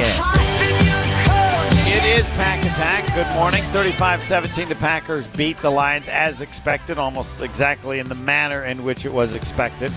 It 1.89 2.05
is 2.05 2.29
Pack 2.35 2.61
Attack. 2.61 3.15
Good 3.15 3.35
morning. 3.35 3.63
35 3.65 4.23
17. 4.23 4.69
The 4.69 4.75
Packers 4.75 5.27
beat 5.29 5.57
the 5.59 5.71
Lions 5.71 6.09
as 6.09 6.43
expected, 6.43 6.99
almost 6.99 7.41
exactly 7.41 7.99
in 7.99 8.09
the 8.09 8.15
manner 8.15 8.65
in 8.65 8.85
which 8.85 9.07
it 9.07 9.13
was 9.13 9.35
expected. 9.35 9.91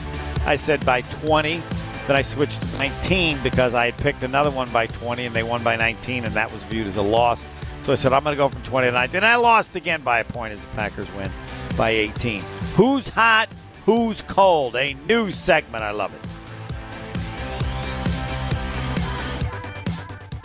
I 0.45 0.55
said 0.55 0.85
by 0.85 1.01
20. 1.01 1.61
Then 2.09 2.15
I 2.15 2.23
switched 2.23 2.59
to 2.59 2.77
19 2.79 3.37
because 3.43 3.75
I 3.75 3.85
had 3.85 3.97
picked 3.97 4.23
another 4.23 4.49
one 4.49 4.67
by 4.71 4.87
20 4.87 5.27
and 5.27 5.35
they 5.35 5.43
won 5.43 5.63
by 5.63 5.75
19, 5.75 6.25
and 6.25 6.33
that 6.33 6.51
was 6.51 6.63
viewed 6.63 6.87
as 6.87 6.97
a 6.97 7.03
loss. 7.03 7.45
So 7.83 7.93
I 7.93 7.97
said, 7.97 8.13
I'm 8.13 8.23
going 8.23 8.33
to 8.33 8.37
go 8.37 8.49
from 8.49 8.63
20 8.63 8.87
to 8.87 8.91
19. 8.91 9.17
And 9.17 9.25
I 9.27 9.35
lost 9.35 9.75
again 9.75 10.01
by 10.01 10.17
a 10.17 10.23
point 10.23 10.53
as 10.53 10.59
the 10.59 10.67
Packers 10.69 11.07
win 11.13 11.29
by 11.77 11.91
18. 11.91 12.41
Who's 12.75 13.09
hot? 13.09 13.49
Who's 13.85 14.23
cold? 14.23 14.75
A 14.75 14.95
new 15.07 15.29
segment. 15.29 15.83
I 15.83 15.91
love 15.91 16.11
it. 16.15 16.21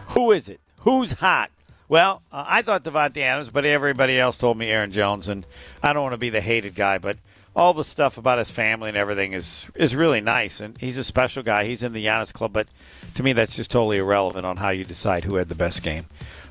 Who 0.09 0.33
is 0.33 0.51
it? 0.51 0.61
Who's 0.81 1.13
hot? 1.13 1.51
Well, 1.89 2.21
uh, 2.31 2.45
I 2.47 2.61
thought 2.61 2.85
Davante 2.85 3.23
Adams, 3.23 3.49
but 3.49 3.65
everybody 3.65 4.21
else 4.21 4.37
told 4.37 4.59
me 4.59 4.67
Aaron 4.67 4.93
Jones, 4.93 5.31
and 5.31 5.47
I 5.83 5.95
don't 5.95 6.03
want 6.03 6.13
to 6.13 6.19
be 6.19 6.29
the 6.29 6.43
hated 6.43 6.75
guy, 6.75 6.99
but 6.99 7.17
all 7.57 7.73
the 7.73 7.85
stuff 7.85 8.19
about 8.19 8.39
his 8.39 8.51
family 8.51 8.89
and 8.89 8.97
everything 8.97 9.33
is 9.33 9.67
is 9.75 9.95
really 9.95 10.21
nice, 10.21 10.61
and 10.61 10.77
he's 10.79 10.99
a 10.99 11.05
special 11.05 11.43
guy. 11.43 11.65
He's 11.65 11.83
in 11.83 11.93
the 11.93 12.05
Giannis 12.05 12.33
club, 12.33 12.53
but 12.53 12.69
to 13.15 13.23
me, 13.23 13.33
that's 13.33 13.57
just 13.57 13.71
totally 13.71 13.99
irrelevant 13.99 14.45
on 14.45 14.57
how 14.57 14.71
you 14.71 14.85
decide 14.85 15.25
who 15.25 15.37
had 15.37 15.49
the 15.49 15.55
best 15.55 15.83
game. 15.83 16.07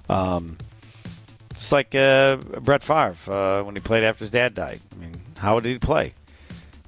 Um, 0.10 0.58
it's 1.52 1.72
like 1.72 1.96
uh, 1.96 2.38
Brett 2.38 2.84
Favre 2.84 3.16
uh, 3.28 3.64
when 3.64 3.76
he 3.76 3.82
played 3.82 4.04
after 4.04 4.26
his 4.26 4.32
dad 4.32 4.54
died. 4.54 4.82
I 4.94 5.00
mean, 5.00 5.14
how 5.38 5.60
did 5.60 5.70
he 5.70 5.80
play? 5.80 6.14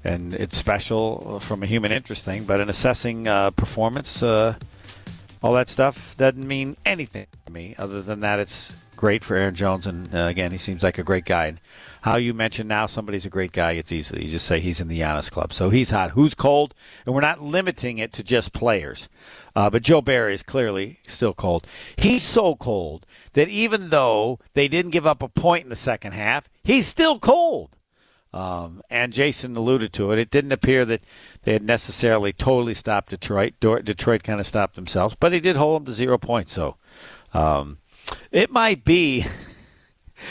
And 0.03 0.33
it's 0.33 0.55
special 0.55 1.39
from 1.39 1.63
a 1.63 1.65
human 1.65 1.91
interest 1.91 2.25
thing, 2.25 2.43
but 2.43 2.59
in 2.59 2.69
assessing 2.69 3.27
uh, 3.27 3.51
performance, 3.51 4.21
uh, 4.21 4.55
all 5.41 5.53
that 5.53 5.69
stuff 5.69 6.15
doesn't 6.17 6.47
mean 6.47 6.77
anything 6.85 7.27
to 7.45 7.51
me 7.51 7.75
other 7.77 8.01
than 8.01 8.19
that 8.19 8.39
it's 8.39 8.75
great 8.95 9.23
for 9.23 9.35
Aaron 9.35 9.55
Jones. 9.55 9.87
And 9.87 10.13
uh, 10.13 10.19
again, 10.19 10.51
he 10.51 10.57
seems 10.57 10.83
like 10.83 10.97
a 10.97 11.03
great 11.03 11.25
guy. 11.25 11.47
And 11.47 11.59
how 12.05 12.17
you 12.17 12.35
mention 12.35 12.67
now 12.67 12.85
somebody's 12.85 13.25
a 13.25 13.31
great 13.31 13.51
guy, 13.51 13.71
it's 13.71 13.91
easy. 13.91 14.25
You 14.25 14.31
just 14.33 14.45
say 14.45 14.59
he's 14.59 14.79
in 14.79 14.89
the 14.89 14.99
Giannis 14.99 15.31
club. 15.31 15.51
So 15.51 15.71
he's 15.71 15.89
hot. 15.89 16.11
Who's 16.11 16.35
cold? 16.35 16.75
And 17.03 17.15
we're 17.15 17.21
not 17.21 17.41
limiting 17.41 17.97
it 17.97 18.13
to 18.13 18.23
just 18.23 18.53
players. 18.53 19.09
Uh, 19.55 19.71
but 19.71 19.81
Joe 19.81 20.01
Barry 20.01 20.35
is 20.35 20.43
clearly 20.43 20.99
still 21.07 21.33
cold. 21.33 21.65
He's 21.97 22.21
so 22.21 22.57
cold 22.57 23.07
that 23.33 23.49
even 23.49 23.89
though 23.89 24.37
they 24.53 24.67
didn't 24.67 24.91
give 24.91 25.07
up 25.07 25.23
a 25.23 25.27
point 25.27 25.63
in 25.63 25.71
the 25.71 25.75
second 25.75 26.11
half, 26.11 26.47
he's 26.63 26.85
still 26.85 27.17
cold. 27.17 27.75
Um, 28.31 28.83
and 28.87 29.11
Jason 29.11 29.57
alluded 29.57 29.91
to 29.93 30.11
it. 30.11 30.19
It 30.19 30.29
didn't 30.29 30.51
appear 30.51 30.85
that 30.85 31.01
they 31.41 31.53
had 31.53 31.63
necessarily 31.63 32.33
totally 32.33 32.75
stopped 32.75 33.09
Detroit. 33.09 33.55
Detroit 33.59 34.21
kind 34.21 34.39
of 34.39 34.45
stopped 34.45 34.75
themselves, 34.75 35.15
but 35.19 35.33
he 35.33 35.39
did 35.39 35.55
hold 35.55 35.81
them 35.81 35.85
to 35.87 35.93
zero 35.93 36.19
points. 36.19 36.53
So 36.53 36.75
um, 37.33 37.79
it 38.31 38.51
might 38.51 38.85
be. 38.85 39.25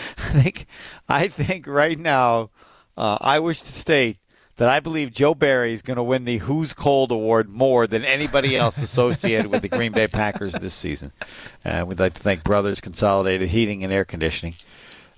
I 0.19 0.23
think. 0.23 0.67
I 1.09 1.29
think 1.29 1.67
right 1.67 1.99
now, 1.99 2.51
uh, 2.97 3.19
I 3.21 3.41
wish 3.41 3.61
to 3.63 3.73
state 3.73 4.19
that 4.57 4.69
I 4.69 4.81
believe 4.81 5.13
Joe 5.13 5.35
Barry 5.35 5.73
is 5.73 5.83
going 5.83 5.97
to 5.97 6.03
win 6.03 6.25
the 6.25 6.39
Who's 6.39 6.75
Cold 6.75 7.11
Award 7.11 7.49
more 7.49 7.87
than 7.87 8.05
anybody 8.05 8.57
else 8.57 8.79
associated 8.79 9.49
with 9.49 9.63
the 9.63 9.69
Green 9.69 9.93
Bay 9.93 10.07
Packers 10.07 10.53
this 10.53 10.75
season. 10.75 11.13
Uh, 11.65 11.85
we'd 11.87 11.99
like 11.99 12.15
to 12.15 12.23
thank 12.23 12.45
Brothers 12.45 12.81
Consolidated 12.81 13.49
Heating 13.49 13.83
and 13.83 13.93
Air 13.93 14.05
Conditioning 14.05 14.55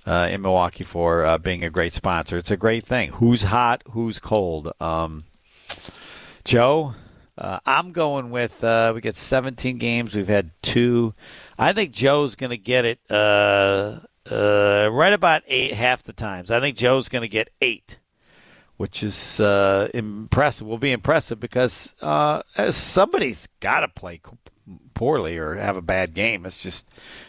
uh, 0.07 0.27
in 0.31 0.41
Milwaukee 0.41 0.83
for 0.83 1.23
uh, 1.23 1.37
being 1.37 1.63
a 1.63 1.69
great 1.69 1.93
sponsor. 1.93 2.37
It's 2.37 2.49
a 2.49 2.57
great 2.57 2.85
thing. 2.85 3.11
Who's 3.11 3.43
hot? 3.43 3.83
Who's 3.91 4.17
cold? 4.19 4.71
Um, 4.81 5.25
Joe, 6.43 6.95
uh, 7.37 7.59
I'm 7.65 7.91
going 7.91 8.31
with. 8.31 8.63
Uh, 8.63 8.93
we 8.95 9.01
got 9.01 9.15
17 9.15 9.77
games. 9.77 10.15
We've 10.15 10.27
had 10.27 10.49
two. 10.63 11.13
I 11.59 11.73
think 11.73 11.91
Joe's 11.91 12.35
going 12.35 12.49
to 12.49 12.57
get 12.57 12.85
it 12.85 12.99
uh, 14.29 14.35
uh, 14.87 14.89
right 14.91 15.13
about 15.13 15.43
eight 15.47 15.73
half 15.73 16.03
the 16.03 16.13
times. 16.13 16.51
I 16.51 16.59
think 16.59 16.77
Joe's 16.77 17.09
going 17.09 17.21
to 17.23 17.27
get 17.27 17.49
eight, 17.61 17.99
which 18.77 19.03
is 19.03 19.39
uh, 19.39 19.89
impressive. 19.93 20.67
Will 20.67 20.77
be 20.77 20.91
impressive 20.91 21.39
because 21.39 21.95
uh, 22.01 22.41
somebody's 22.71 23.47
got 23.59 23.81
to 23.81 23.87
play 23.87 24.21
poorly 24.93 25.37
or 25.37 25.55
have 25.55 25.77
a 25.77 25.81
bad 25.81 26.13
game. 26.13 26.45
It's 26.45 26.61
just 26.61 26.87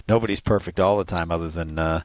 nobody's 0.09 0.41
perfect 0.41 0.81
all 0.81 0.99
the 0.99 1.05
time, 1.05 1.31
other 1.31 1.49
than 1.49 1.79
uh, 1.79 2.03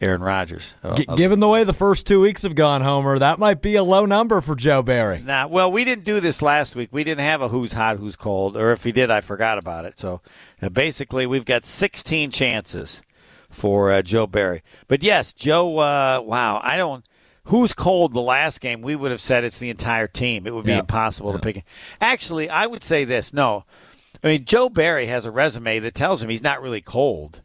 Aaron 0.00 0.22
Rodgers. 0.22 0.74
G- 0.94 1.06
given 1.16 1.40
the 1.40 1.48
way 1.48 1.64
the 1.64 1.74
first 1.74 2.06
two 2.06 2.20
weeks 2.20 2.42
have 2.42 2.54
gone, 2.54 2.82
Homer, 2.82 3.18
that 3.18 3.38
might 3.38 3.60
be 3.60 3.76
a 3.76 3.84
low 3.84 4.06
number 4.06 4.40
for 4.40 4.54
Joe 4.54 4.82
Barry. 4.82 5.20
Nah, 5.20 5.46
well, 5.46 5.70
we 5.70 5.84
didn't 5.84 6.04
do 6.04 6.20
this 6.20 6.40
last 6.40 6.74
week. 6.74 6.88
We 6.92 7.04
didn't 7.04 7.24
have 7.24 7.42
a 7.42 7.48
who's 7.48 7.72
hot, 7.72 7.98
who's 7.98 8.16
cold, 8.16 8.56
or 8.56 8.72
if 8.72 8.84
we 8.84 8.92
did, 8.92 9.10
I 9.10 9.20
forgot 9.20 9.58
about 9.58 9.84
it. 9.84 9.98
So 9.98 10.22
uh, 10.62 10.70
basically, 10.70 11.26
we've 11.26 11.44
got 11.44 11.66
16 11.66 12.30
chances 12.30 13.02
for 13.50 13.90
uh, 13.90 14.02
Joe 14.02 14.26
Barry. 14.26 14.62
But 14.88 15.02
yes, 15.02 15.32
Joe. 15.32 15.78
Uh, 15.78 16.22
wow, 16.24 16.60
I 16.62 16.76
don't. 16.76 17.04
Who's 17.44 17.72
cold 17.72 18.12
the 18.12 18.20
last 18.20 18.60
game? 18.60 18.80
We 18.82 18.94
would 18.94 19.10
have 19.10 19.20
said 19.20 19.44
it's 19.44 19.58
the 19.58 19.70
entire 19.70 20.06
team. 20.06 20.46
It 20.46 20.54
would 20.54 20.64
be 20.64 20.72
Yeah. 20.72 20.80
impossible 20.80 21.32
to 21.32 21.38
pick. 21.38 21.56
it. 21.58 21.64
Actually, 22.00 22.48
I 22.48 22.66
would 22.66 22.82
say 22.82 23.04
this. 23.04 23.32
No, 23.32 23.64
I 24.22 24.28
mean 24.28 24.44
Joe 24.44 24.68
Barry 24.68 25.06
has 25.06 25.24
a 25.24 25.30
resume 25.30 25.78
that 25.80 25.94
tells 25.94 26.22
him 26.22 26.28
he's 26.30 26.42
not 26.42 26.62
really 26.62 26.80
cold. 26.80 27.42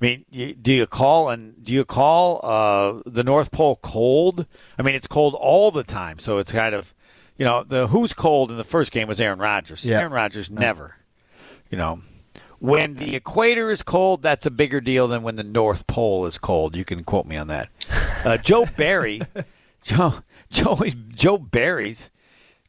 I 0.00 0.04
mean, 0.04 0.24
do 0.62 0.72
you 0.72 0.86
call 0.86 1.28
and 1.28 1.62
do 1.62 1.72
you 1.72 1.84
call 1.84 2.40
uh, 2.42 3.02
the 3.04 3.22
North 3.24 3.50
Pole 3.50 3.76
cold? 3.82 4.46
I 4.78 4.82
mean, 4.82 4.94
it's 4.94 5.06
cold 5.06 5.34
all 5.34 5.70
the 5.70 5.84
time, 5.84 6.18
so 6.18 6.38
it's 6.38 6.52
kind 6.52 6.74
of, 6.74 6.94
you 7.36 7.44
know, 7.44 7.64
the 7.64 7.86
who's 7.88 8.14
cold 8.14 8.50
in 8.50 8.56
the 8.56 8.64
first 8.64 8.92
game 8.92 9.08
was 9.08 9.20
Aaron 9.20 9.38
Rodgers. 9.38 9.84
Yeah. 9.84 10.00
Aaron 10.00 10.12
Rodgers 10.12 10.50
never, 10.50 10.96
you 11.70 11.76
know, 11.76 12.00
when 12.60 12.94
the 12.94 13.16
equator 13.16 13.70
is 13.70 13.82
cold, 13.82 14.22
that's 14.22 14.46
a 14.46 14.50
bigger 14.50 14.80
deal 14.80 15.08
than 15.08 15.22
when 15.22 15.36
the 15.36 15.42
North 15.42 15.86
Pole 15.86 16.26
is 16.26 16.38
cold. 16.38 16.76
You 16.76 16.84
can 16.84 17.02
quote 17.02 17.26
me 17.26 17.36
on 17.36 17.48
that. 17.48 17.68
Uh, 18.22 18.36
Joe 18.36 18.66
Barry, 18.76 19.22
Joe 19.82 20.16
Joe 20.50 20.78
Joe 21.08 21.38
Barry's 21.38 22.10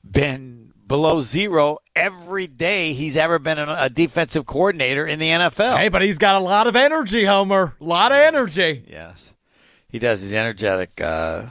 been 0.02 0.72
below 0.88 1.20
zero 1.20 1.80
every 1.94 2.48
day 2.48 2.94
he's 2.94 3.18
ever 3.18 3.38
been 3.38 3.60
a, 3.60 3.76
a 3.78 3.90
defensive 3.90 4.46
coordinator 4.46 5.06
in 5.06 5.20
the 5.20 5.28
NFL. 5.28 5.76
Hey, 5.76 5.90
but 5.90 6.02
he's 6.02 6.18
got 6.18 6.38
a 6.38 6.40
lot 6.40 6.68
of 6.68 6.78
energy, 6.78 7.26
Homer. 7.26 7.76
A 7.82 7.84
lot 7.84 8.14
of 8.14 8.20
energy. 8.20 8.86
Yes, 8.90 9.34
he 9.90 10.00
does. 10.00 10.22
He's 10.22 10.32
energetic. 10.32 11.02
Uh, 11.02 11.48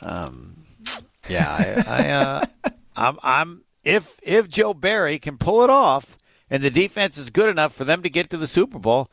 um, 0.00 0.56
yeah, 1.28 1.84
I, 1.86 2.02
I 2.02 2.10
uh, 2.10 2.44
I'm, 2.96 3.18
I'm. 3.22 3.64
If 3.84 4.18
if 4.22 4.48
Joe 4.48 4.72
Barry 4.72 5.18
can 5.18 5.36
pull 5.36 5.64
it 5.64 5.70
off, 5.70 6.16
and 6.50 6.62
the 6.62 6.70
defense 6.70 7.18
is 7.18 7.30
good 7.30 7.48
enough 7.48 7.74
for 7.74 7.84
them 7.84 8.02
to 8.02 8.10
get 8.10 8.30
to 8.30 8.36
the 8.36 8.46
Super 8.46 8.78
Bowl, 8.78 9.10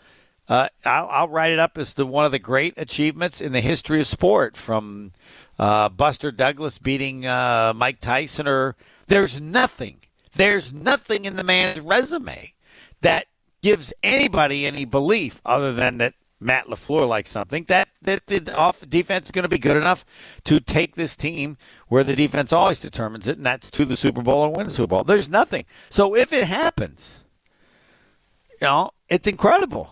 uh, 0.48 0.70
I'll, 0.84 1.08
I'll 1.10 1.30
write 1.30 1.52
it 1.52 1.60
up 1.60 1.78
as 1.78 1.94
the 1.94 2.06
one 2.06 2.26
of 2.26 2.32
the 2.32 2.40
great 2.40 2.74
achievements 2.78 3.42
in 3.42 3.52
the 3.52 3.62
history 3.62 4.02
of 4.02 4.08
sport. 4.08 4.58
From 4.58 5.14
uh, 5.58 5.90
Buster 5.90 6.32
Douglas 6.32 6.78
beating 6.78 7.26
uh, 7.26 7.74
Mike 7.76 8.02
Tyson, 8.02 8.48
or 8.48 8.76
there's 9.08 9.40
nothing. 9.40 9.98
There's 10.34 10.74
nothing 10.74 11.26
in 11.26 11.36
the 11.36 11.44
man's 11.44 11.80
resume 11.80 12.54
that 13.02 13.28
gives 13.62 13.94
anybody 14.02 14.66
any 14.66 14.86
belief 14.86 15.42
other 15.46 15.74
than 15.74 16.00
that 16.00 16.16
Matt 16.40 16.66
LaFleur 16.66 17.08
likes 17.08 17.30
something 17.30 17.66
that 17.66 17.90
that 18.02 18.26
the 18.26 18.56
off 18.56 18.84
defense 18.90 19.28
is 19.28 19.32
going 19.32 19.44
to 19.44 19.50
be 19.50 19.60
good 19.60 19.78
enough 19.78 20.04
to 20.46 20.60
take 20.60 20.96
this 20.96 21.16
team 21.16 21.56
where 21.92 22.06
the 22.06 22.16
defense 22.16 22.54
always 22.54 22.80
determines 22.80 23.28
it, 23.28 23.36
and 23.36 23.46
that's 23.46 23.70
to 23.70 23.84
the 23.84 23.98
Super 23.98 24.22
Bowl 24.22 24.46
and 24.46 24.56
win 24.56 24.66
the 24.66 24.74
Super 24.74 24.88
Bowl. 24.88 25.04
There's 25.04 25.28
nothing. 25.28 25.66
So 25.90 26.16
if 26.16 26.32
it 26.32 26.46
happens, 26.46 27.20
you 28.50 28.66
know, 28.66 28.92
it's 29.10 29.28
incredible. 29.28 29.90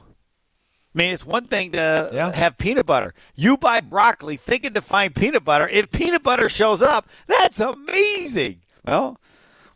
I 0.95 0.97
mean, 0.97 1.11
it's 1.11 1.26
one 1.26 1.47
thing 1.47 1.73
to 1.73 2.31
have 2.34 2.57
peanut 2.57 2.85
butter. 2.85 3.13
You 3.35 3.57
buy 3.57 3.81
broccoli 3.81 4.38
thinking 4.38 4.73
to 4.76 4.81
find 4.81 5.13
peanut 5.13 5.43
butter. 5.43 5.67
If 5.67 5.91
peanut 5.91 6.23
butter 6.23 6.47
shows 6.47 6.81
up, 6.81 7.09
that's 7.27 7.59
amazing. 7.59 8.61
Well, 8.85 9.19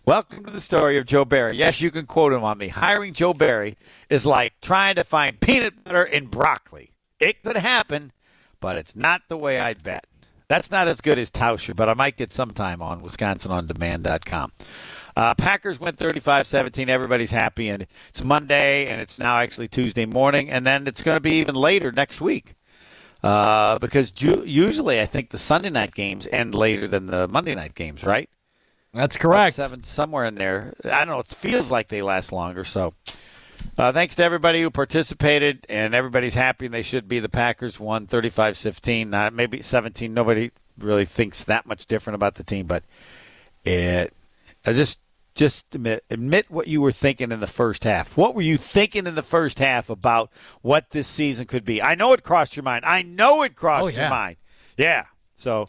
welcome 0.06 0.46
to 0.46 0.52
the 0.52 0.62
story 0.62 0.98
of 0.98 1.06
Joe 1.06 1.26
Barry. 1.26 1.58
Yes, 1.58 1.82
you 1.82 1.92
can 1.92 2.06
quote 2.06 2.32
him 2.32 2.46
on 2.46 2.58
me. 2.58 2.70
Hiring 2.70 3.12
Joe 3.12 3.34
Barry 3.34 3.76
is 4.10 4.26
like 4.26 4.54
trying 4.62 4.96
to 4.96 5.04
find 5.04 5.42
peanut 5.42 5.84
butter 5.84 6.04
in 6.04 6.28
broccoli. 6.28 6.94
It 7.20 7.44
could 7.44 7.58
happen, 7.58 8.14
but 8.62 8.78
it's 8.78 8.96
not 8.96 9.24
the 9.28 9.36
way 9.36 9.60
I'd 9.60 9.84
bet. 9.84 10.06
That's 10.48 10.70
not 10.72 10.88
as 10.88 11.02
good 11.02 11.18
as 11.18 11.32
Tauscher, 11.32 11.76
but 11.76 11.90
I 11.90 11.94
might 11.94 12.18
get 12.18 12.32
some 12.32 12.52
time 12.52 12.82
on 12.82 13.02
WisconsinOnDemand.com. 13.02 14.52
Uh, 15.16 15.34
Packers 15.36 15.80
win 15.80 15.96
35-17. 15.96 16.90
Everybody's 16.90 17.32
happy, 17.32 17.70
and 17.70 17.86
it's 18.10 18.24
Monday, 18.24 18.88
and 18.88 19.00
it's 19.00 19.20
now 19.20 19.38
actually 19.38 19.68
Tuesday 19.68 20.06
morning, 20.06 20.50
and 20.50 20.66
then 20.66 20.88
it's 20.88 21.02
going 21.02 21.16
to 21.16 21.22
be 21.22 21.34
even 21.34 21.56
later 21.56 21.92
next 21.92 22.20
week. 22.20 22.56
Uh, 23.22 23.80
because 23.80 24.12
ju- 24.12 24.44
usually 24.46 25.00
I 25.00 25.06
think 25.06 25.30
the 25.30 25.38
Sunday 25.38 25.70
night 25.70 25.96
games 25.96 26.28
end 26.32 26.54
later 26.54 26.88
than 26.88 27.06
the 27.06 27.28
Monday 27.28 27.56
night 27.56 27.74
games, 27.74 28.04
right? 28.04 28.30
That's 28.94 29.16
correct. 29.18 29.58
About 29.58 29.64
seven 29.70 29.84
somewhere 29.84 30.26
in 30.26 30.36
there. 30.36 30.74
I 30.84 31.00
don't 31.00 31.08
know. 31.08 31.20
It 31.20 31.28
feels 31.28 31.72
like 31.72 31.88
they 31.88 32.02
last 32.02 32.32
longer. 32.32 32.64
So, 32.66 32.94
uh, 33.78 33.92
thanks 33.92 34.16
to 34.16 34.24
everybody 34.24 34.62
who 34.62 34.70
participated, 34.70 35.66
and 35.70 35.94
everybody's 35.96 36.34
happy. 36.34 36.66
And 36.66 36.74
they 36.74 36.82
should 36.82 37.08
be. 37.08 37.20
The 37.20 37.30
Packers 37.30 37.80
won 37.80 38.08
35-15, 38.08 39.08
not 39.10 39.34
maybe 39.34 39.62
17. 39.62 40.14
Nobody 40.14 40.52
really 40.78 41.06
thinks 41.06 41.44
that 41.44 41.66
much 41.66 41.86
different 41.86 42.16
about 42.16 42.36
the 42.36 42.44
team, 42.44 42.66
but 42.68 42.84
it. 43.64 44.14
I 44.66 44.74
just 44.74 45.00
just 45.36 45.74
admit, 45.74 46.04
admit 46.10 46.50
what 46.52 46.68
you 46.68 46.80
were 46.80 46.92
thinking 46.92 47.32
in 47.32 47.40
the 47.40 47.48
first 47.48 47.84
half. 47.84 48.16
What 48.16 48.36
were 48.36 48.42
you 48.44 48.58
thinking 48.58 49.08
in 49.08 49.16
the 49.16 49.24
first 49.24 49.60
half 49.60 49.90
about 49.90 50.30
what 50.62 50.92
this 50.92 51.08
season 51.08 51.46
could 51.48 51.66
be? 51.66 51.82
I 51.82 51.96
know 51.96 52.14
it 52.14 52.24
crossed 52.24 52.56
your 52.56 52.64
mind. 52.64 52.86
I 52.86 53.02
know 53.02 53.42
it 53.42 53.56
crossed 53.56 53.86
Oh, 53.86 53.88
your 53.88 54.10
mind. 54.10 54.38
Yeah. 54.78 55.06
So 55.36 55.68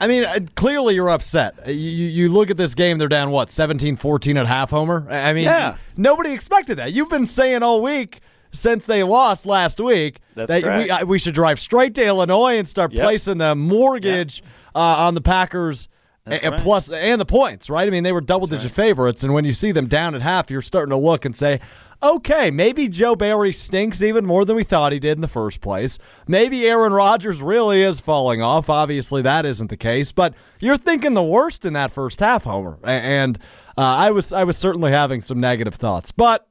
I 0.00 0.06
mean, 0.08 0.24
uh, 0.24 0.38
clearly 0.56 0.94
you're 0.94 1.10
upset. 1.10 1.54
Uh, 1.66 1.70
You, 1.70 2.06
you 2.06 2.28
look 2.28 2.50
at 2.50 2.56
this 2.56 2.74
game, 2.74 2.98
they're 2.98 3.08
down, 3.08 3.30
what, 3.30 3.50
17 3.52 3.96
14 3.96 4.36
at 4.36 4.46
half, 4.46 4.70
Homer? 4.70 5.06
I 5.08 5.30
I 5.30 5.32
mean, 5.32 5.44
Yeah. 5.44 5.76
nobody 5.96 6.32
expected 6.32 6.78
that. 6.78 6.92
You've 6.92 7.08
been 7.10 7.26
saying 7.26 7.62
all 7.62 7.80
week 7.82 8.20
since 8.50 8.84
they 8.86 9.02
lost 9.02 9.46
last 9.46 9.80
week 9.80 10.18
That's 10.34 10.62
that 10.62 10.78
we, 10.84 10.90
uh, 10.90 11.04
we 11.06 11.18
should 11.18 11.34
drive 11.34 11.58
straight 11.60 11.94
to 11.94 12.04
Illinois 12.04 12.58
and 12.58 12.68
start 12.68 12.92
Yep. 12.92 13.02
placing 13.04 13.38
the 13.38 13.54
mortgage 13.54 14.42
uh, 14.74 14.78
on 14.78 15.14
the 15.14 15.20
Packers. 15.20 15.88
And 16.24 16.40
right. 16.44 16.60
plus 16.60 16.88
and 16.88 17.20
the 17.20 17.24
points, 17.24 17.68
right? 17.68 17.84
I 17.84 17.90
mean, 17.90 18.04
they 18.04 18.12
were 18.12 18.20
double 18.20 18.46
digit 18.46 18.70
favorites, 18.70 19.24
and 19.24 19.34
when 19.34 19.44
you 19.44 19.52
see 19.52 19.72
them 19.72 19.88
down 19.88 20.14
at 20.14 20.22
half, 20.22 20.52
you're 20.52 20.62
starting 20.62 20.90
to 20.92 20.96
look 20.96 21.24
and 21.24 21.36
say, 21.36 21.58
okay, 22.02 22.50
maybe 22.50 22.88
Joe 22.88 23.14
Barry 23.14 23.52
stinks 23.52 24.02
even 24.02 24.26
more 24.26 24.44
than 24.44 24.56
we 24.56 24.64
thought 24.64 24.92
he 24.92 24.98
did 24.98 25.16
in 25.16 25.20
the 25.22 25.28
first 25.28 25.60
place. 25.60 25.98
Maybe 26.26 26.66
Aaron 26.66 26.92
Rodgers 26.92 27.40
really 27.40 27.82
is 27.82 28.00
falling 28.00 28.42
off. 28.42 28.68
Obviously, 28.68 29.22
that 29.22 29.46
isn't 29.46 29.68
the 29.68 29.76
case, 29.76 30.12
but 30.12 30.34
you're 30.60 30.76
thinking 30.76 31.14
the 31.14 31.22
worst 31.22 31.64
in 31.64 31.74
that 31.74 31.92
first 31.92 32.20
half, 32.20 32.44
Homer. 32.44 32.78
And 32.84 33.38
uh, 33.78 33.82
I 33.82 34.10
was 34.10 34.32
I 34.32 34.44
was 34.44 34.56
certainly 34.56 34.90
having 34.90 35.20
some 35.20 35.40
negative 35.40 35.74
thoughts, 35.74 36.12
but 36.12 36.46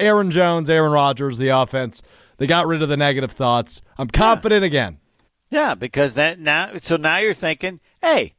Aaron 0.00 0.30
Jones, 0.30 0.70
Aaron 0.70 0.92
Rodgers, 0.92 1.38
the 1.38 1.48
offense, 1.48 2.02
they 2.38 2.46
got 2.46 2.66
rid 2.66 2.82
of 2.82 2.88
the 2.88 2.96
negative 2.96 3.32
thoughts. 3.32 3.82
I'm 3.98 4.08
confident 4.08 4.64
again. 4.64 4.98
Yeah, 5.50 5.74
because 5.74 6.14
that 6.14 6.38
now 6.38 6.72
so 6.80 6.96
now 6.96 7.18
you're 7.18 7.34
thinking, 7.34 7.80
hey, 8.02 8.34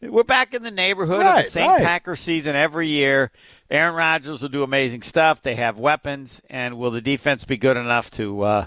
we're 0.00 0.22
back 0.22 0.54
in 0.54 0.62
the 0.62 0.70
neighborhood 0.70 1.24
of 1.24 1.44
the 1.44 1.50
same 1.50 1.68
right. 1.68 1.82
Packer 1.82 2.16
season 2.16 2.54
every 2.54 2.88
year. 2.88 3.30
Aaron 3.70 3.94
Rodgers 3.94 4.42
will 4.42 4.48
do 4.48 4.62
amazing 4.62 5.02
stuff. 5.02 5.42
They 5.42 5.56
have 5.56 5.78
weapons, 5.78 6.40
and 6.48 6.78
will 6.78 6.90
the 6.90 7.00
defense 7.00 7.44
be 7.44 7.56
good 7.56 7.76
enough 7.76 8.10
to 8.12 8.42
uh, 8.42 8.66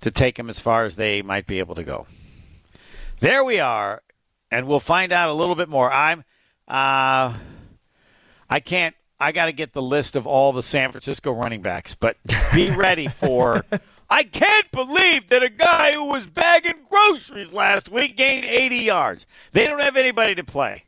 to 0.00 0.10
take 0.10 0.36
them 0.36 0.48
as 0.48 0.58
far 0.58 0.84
as 0.84 0.96
they 0.96 1.22
might 1.22 1.46
be 1.46 1.58
able 1.58 1.74
to 1.76 1.84
go? 1.84 2.06
There 3.20 3.44
we 3.44 3.60
are, 3.60 4.02
and 4.50 4.66
we'll 4.66 4.80
find 4.80 5.12
out 5.12 5.28
a 5.28 5.34
little 5.34 5.54
bit 5.54 5.68
more. 5.68 5.92
I'm, 5.92 6.24
uh, 6.66 7.36
I 8.48 8.60
can't. 8.60 8.94
I 9.18 9.32
got 9.32 9.46
to 9.46 9.52
get 9.52 9.74
the 9.74 9.82
list 9.82 10.16
of 10.16 10.26
all 10.26 10.52
the 10.52 10.62
San 10.62 10.90
Francisco 10.92 11.30
running 11.32 11.60
backs, 11.60 11.94
but 11.94 12.16
be 12.54 12.70
ready 12.70 13.06
for. 13.08 13.64
I 14.10 14.24
can't 14.24 14.70
believe 14.72 15.28
that 15.28 15.42
a 15.42 15.48
guy 15.48 15.92
who 15.92 16.04
was 16.06 16.26
bagging 16.26 16.84
groceries 16.88 17.52
last 17.52 17.88
week 17.88 18.16
gained 18.16 18.44
80 18.44 18.76
yards. 18.76 19.26
They 19.52 19.66
don't 19.66 19.80
have 19.80 19.96
anybody 19.96 20.34
to 20.34 20.44
play. 20.44 20.84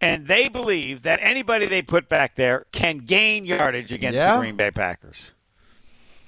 And 0.00 0.26
they 0.26 0.48
believe 0.48 1.02
that 1.02 1.18
anybody 1.22 1.66
they 1.66 1.82
put 1.82 2.08
back 2.08 2.36
there 2.36 2.66
can 2.72 2.98
gain 2.98 3.44
yardage 3.46 3.90
against 3.90 4.16
Yeah. 4.18 4.34
the 4.34 4.40
Green 4.40 4.54
Bay 4.56 4.70
Packers. 4.70 5.32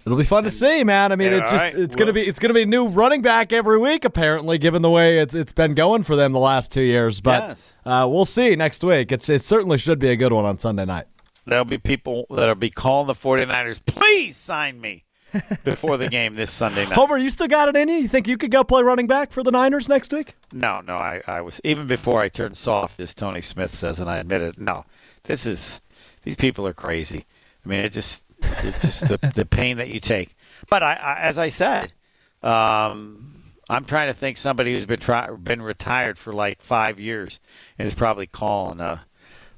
It'll 0.05 0.17
be 0.19 0.25
fun 0.25 0.45
to 0.45 0.51
see, 0.51 0.83
man. 0.83 1.13
I 1.13 1.17
mean, 1.17 1.31
Yeah, 1.31 1.43
it's 1.43 1.53
just 1.53 1.65
right. 1.67 1.75
it's 1.75 1.95
gonna 1.95 2.15
be 2.15 2.23
it's 2.23 2.39
gonna 2.39 2.55
be 2.55 2.65
new 2.65 2.89
running 2.89 3.21
back 3.21 3.53
every 3.53 3.79
week, 3.79 4.05
apparently, 4.07 4.57
given 4.57 4.81
the 4.83 4.91
way 4.91 5.19
it's 5.19 5.35
it's 5.35 5.53
been 5.53 5.75
going 5.75 6.03
for 6.05 6.17
them 6.17 6.33
the 6.33 6.39
last 6.41 6.73
two 6.73 6.81
years. 6.81 7.21
But 7.21 7.49
Yes. 7.49 7.73
uh, 7.85 8.09
we'll 8.11 8.25
see 8.25 8.57
next 8.57 8.83
week. 8.83 9.13
It's 9.13 9.29
it 9.29 9.43
certainly 9.43 9.77
should 9.77 9.99
be 9.99 10.09
a 10.09 10.17
good 10.17 10.33
one 10.33 10.47
on 10.47 10.59
Sunday 10.59 10.87
night. 10.87 11.05
There'll 11.47 11.67
be 11.67 11.79
people 11.79 12.27
that'll 12.31 12.55
be 12.55 12.71
calling 12.71 13.07
the 13.09 13.15
49ers, 13.15 13.81
please 13.85 14.37
sign 14.39 14.81
me 14.81 15.05
before 15.65 15.97
the 15.97 16.09
game 16.09 16.35
this 16.35 16.51
Sunday 16.51 16.85
night. 16.85 16.95
Homer, 16.95 17.19
you 17.19 17.31
still 17.31 17.49
got 17.49 17.69
it 17.69 17.77
in 17.77 17.89
you? 17.89 17.97
You 17.97 18.09
think 18.09 18.29
you 18.29 18.37
could 18.37 18.51
go 18.51 18.65
play 18.65 18.83
running 18.83 19.07
back 19.07 19.33
for 19.33 19.43
the 19.43 19.51
Niners 19.51 19.89
next 19.89 20.13
week? 20.13 20.35
No, 20.53 20.81
no, 20.81 20.97
I, 20.97 21.23
I 21.27 21.41
was 21.41 21.61
even 21.65 21.87
before 21.87 22.21
I 22.21 22.29
turned 22.29 22.57
soft, 22.57 23.01
as 23.01 23.15
Tony 23.15 23.41
Smith 23.41 23.75
says, 23.75 24.01
and 24.01 24.11
I 24.11 24.19
admit 24.19 24.43
it. 24.43 24.59
No, 24.59 24.85
this 25.25 25.47
is 25.47 25.81
these 26.25 26.37
people 26.37 26.67
are 26.67 26.75
crazy. 26.75 27.27
I 27.65 27.69
mean, 27.69 27.81
it 27.81 27.93
just 27.93 28.25
it's 28.43 28.83
just 28.83 29.09
the, 29.09 29.33
the 29.35 29.47
pain 29.47 29.77
that 29.79 29.89
you 29.89 30.01
take. 30.01 30.37
But 30.69 30.83
I, 30.83 30.95
I 30.95 31.21
as 31.21 31.39
I 31.39 31.49
said, 31.49 31.93
um, 32.43 33.43
I'm 33.69 33.85
trying 33.85 34.09
to 34.09 34.15
think 34.15 34.37
somebody 34.37 34.75
who's 34.75 34.87
been 34.87 35.01
try, 35.01 35.31
been 35.31 35.63
retired 35.63 36.19
for 36.19 36.33
like 36.33 36.61
five 36.61 36.99
years 36.99 37.41
and 37.79 37.87
is 37.87 37.95
probably 37.95 38.27
calling. 38.27 38.81
Uh, 38.81 39.01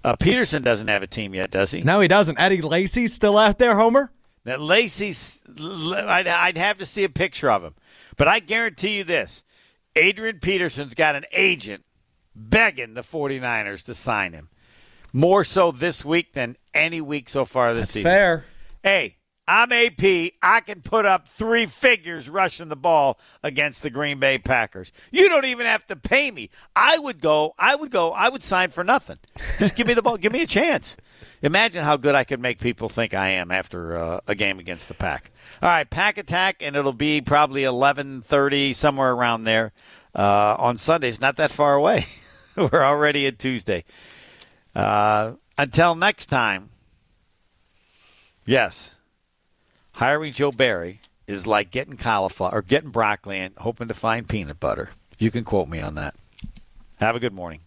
uh, 0.04 0.16
Peterson 0.16 0.62
doesn't 0.62 0.88
have 0.88 1.02
a 1.02 1.06
team 1.06 1.34
yet, 1.34 1.50
does 1.50 1.70
he? 1.70 1.82
No, 1.82 2.00
he 2.00 2.08
doesn't. 2.08 2.38
Eddie 2.38 2.60
Lacy's 2.60 3.12
still 3.12 3.38
out 3.38 3.58
there, 3.58 3.76
Homer. 3.76 4.10
Now, 4.44 4.56
Lacy's, 4.56 5.42
I'd, 5.58 6.26
I'd 6.26 6.56
have 6.56 6.78
to 6.78 6.86
see 6.86 7.04
a 7.04 7.08
picture 7.08 7.50
of 7.50 7.62
him. 7.62 7.74
But 8.16 8.28
I 8.28 8.40
guarantee 8.40 8.98
you 8.98 9.04
this 9.04 9.44
Adrian 9.94 10.40
Peterson's 10.40 10.94
got 10.94 11.14
an 11.14 11.24
agent 11.32 11.84
begging 12.34 12.94
the 12.94 13.02
49ers 13.02 13.84
to 13.84 13.94
sign 13.94 14.32
him. 14.32 14.48
More 15.12 15.44
so 15.44 15.70
this 15.70 16.04
week 16.04 16.32
than 16.32 16.56
any 16.72 17.00
week 17.00 17.28
so 17.28 17.44
far 17.44 17.74
this 17.74 17.90
season. 17.90 18.10
Fair. 18.10 18.44
Hey, 18.82 19.16
I'm 19.46 19.70
AP. 19.70 20.32
I 20.42 20.62
can 20.64 20.80
put 20.80 21.04
up 21.04 21.28
three 21.28 21.66
figures 21.66 22.28
rushing 22.28 22.68
the 22.68 22.76
ball 22.76 23.18
against 23.42 23.82
the 23.82 23.90
Green 23.90 24.18
Bay 24.18 24.38
Packers. 24.38 24.92
You 25.10 25.28
don't 25.28 25.44
even 25.44 25.66
have 25.66 25.86
to 25.88 25.96
pay 25.96 26.30
me. 26.30 26.48
I 26.74 26.98
would 26.98 27.20
go, 27.20 27.54
I 27.58 27.74
would 27.74 27.90
go, 27.90 28.12
I 28.12 28.28
would 28.30 28.42
sign 28.42 28.70
for 28.70 28.82
nothing. 28.82 29.18
Just 29.58 29.74
give 29.74 29.86
me 29.86 29.94
the 29.94 30.02
ball. 30.02 30.16
Give 30.16 30.32
me 30.32 30.42
a 30.42 30.46
chance. 30.46 30.96
Imagine 31.42 31.82
how 31.82 31.96
good 31.96 32.14
I 32.14 32.22
could 32.22 32.40
make 32.40 32.60
people 32.60 32.88
think 32.88 33.14
I 33.14 33.30
am 33.30 33.50
after 33.50 33.96
uh, 33.96 34.20
a 34.28 34.34
game 34.36 34.60
against 34.60 34.86
the 34.86 34.94
Pack. 34.94 35.32
All 35.60 35.68
right, 35.68 35.88
Pack 35.88 36.16
Attack, 36.16 36.62
and 36.62 36.76
it'll 36.76 36.92
be 36.92 37.20
probably 37.20 37.62
11:30 37.62 38.74
somewhere 38.74 39.12
around 39.12 39.44
there 39.44 39.72
uh, 40.14 40.54
on 40.58 40.78
Sundays. 40.78 41.20
Not 41.20 41.36
that 41.36 41.50
far 41.50 41.74
away. 41.74 42.06
We're 42.56 42.84
already 42.84 43.26
at 43.26 43.40
Tuesday. 43.40 43.84
Uh, 44.74 45.32
until 45.58 45.94
next 45.94 46.26
time. 46.26 46.70
Yes, 48.44 48.94
hiring 49.92 50.32
Joe 50.32 50.50
Barry 50.50 51.00
is 51.28 51.46
like 51.46 51.70
getting 51.70 51.96
cauliflower 51.96 52.52
or 52.52 52.62
getting 52.62 52.90
broccoli 52.90 53.38
and 53.38 53.54
hoping 53.56 53.88
to 53.88 53.94
find 53.94 54.28
peanut 54.28 54.58
butter. 54.58 54.90
You 55.18 55.30
can 55.30 55.44
quote 55.44 55.68
me 55.68 55.80
on 55.80 55.94
that. 55.94 56.14
Have 56.96 57.14
a 57.14 57.20
good 57.20 57.32
morning. 57.32 57.60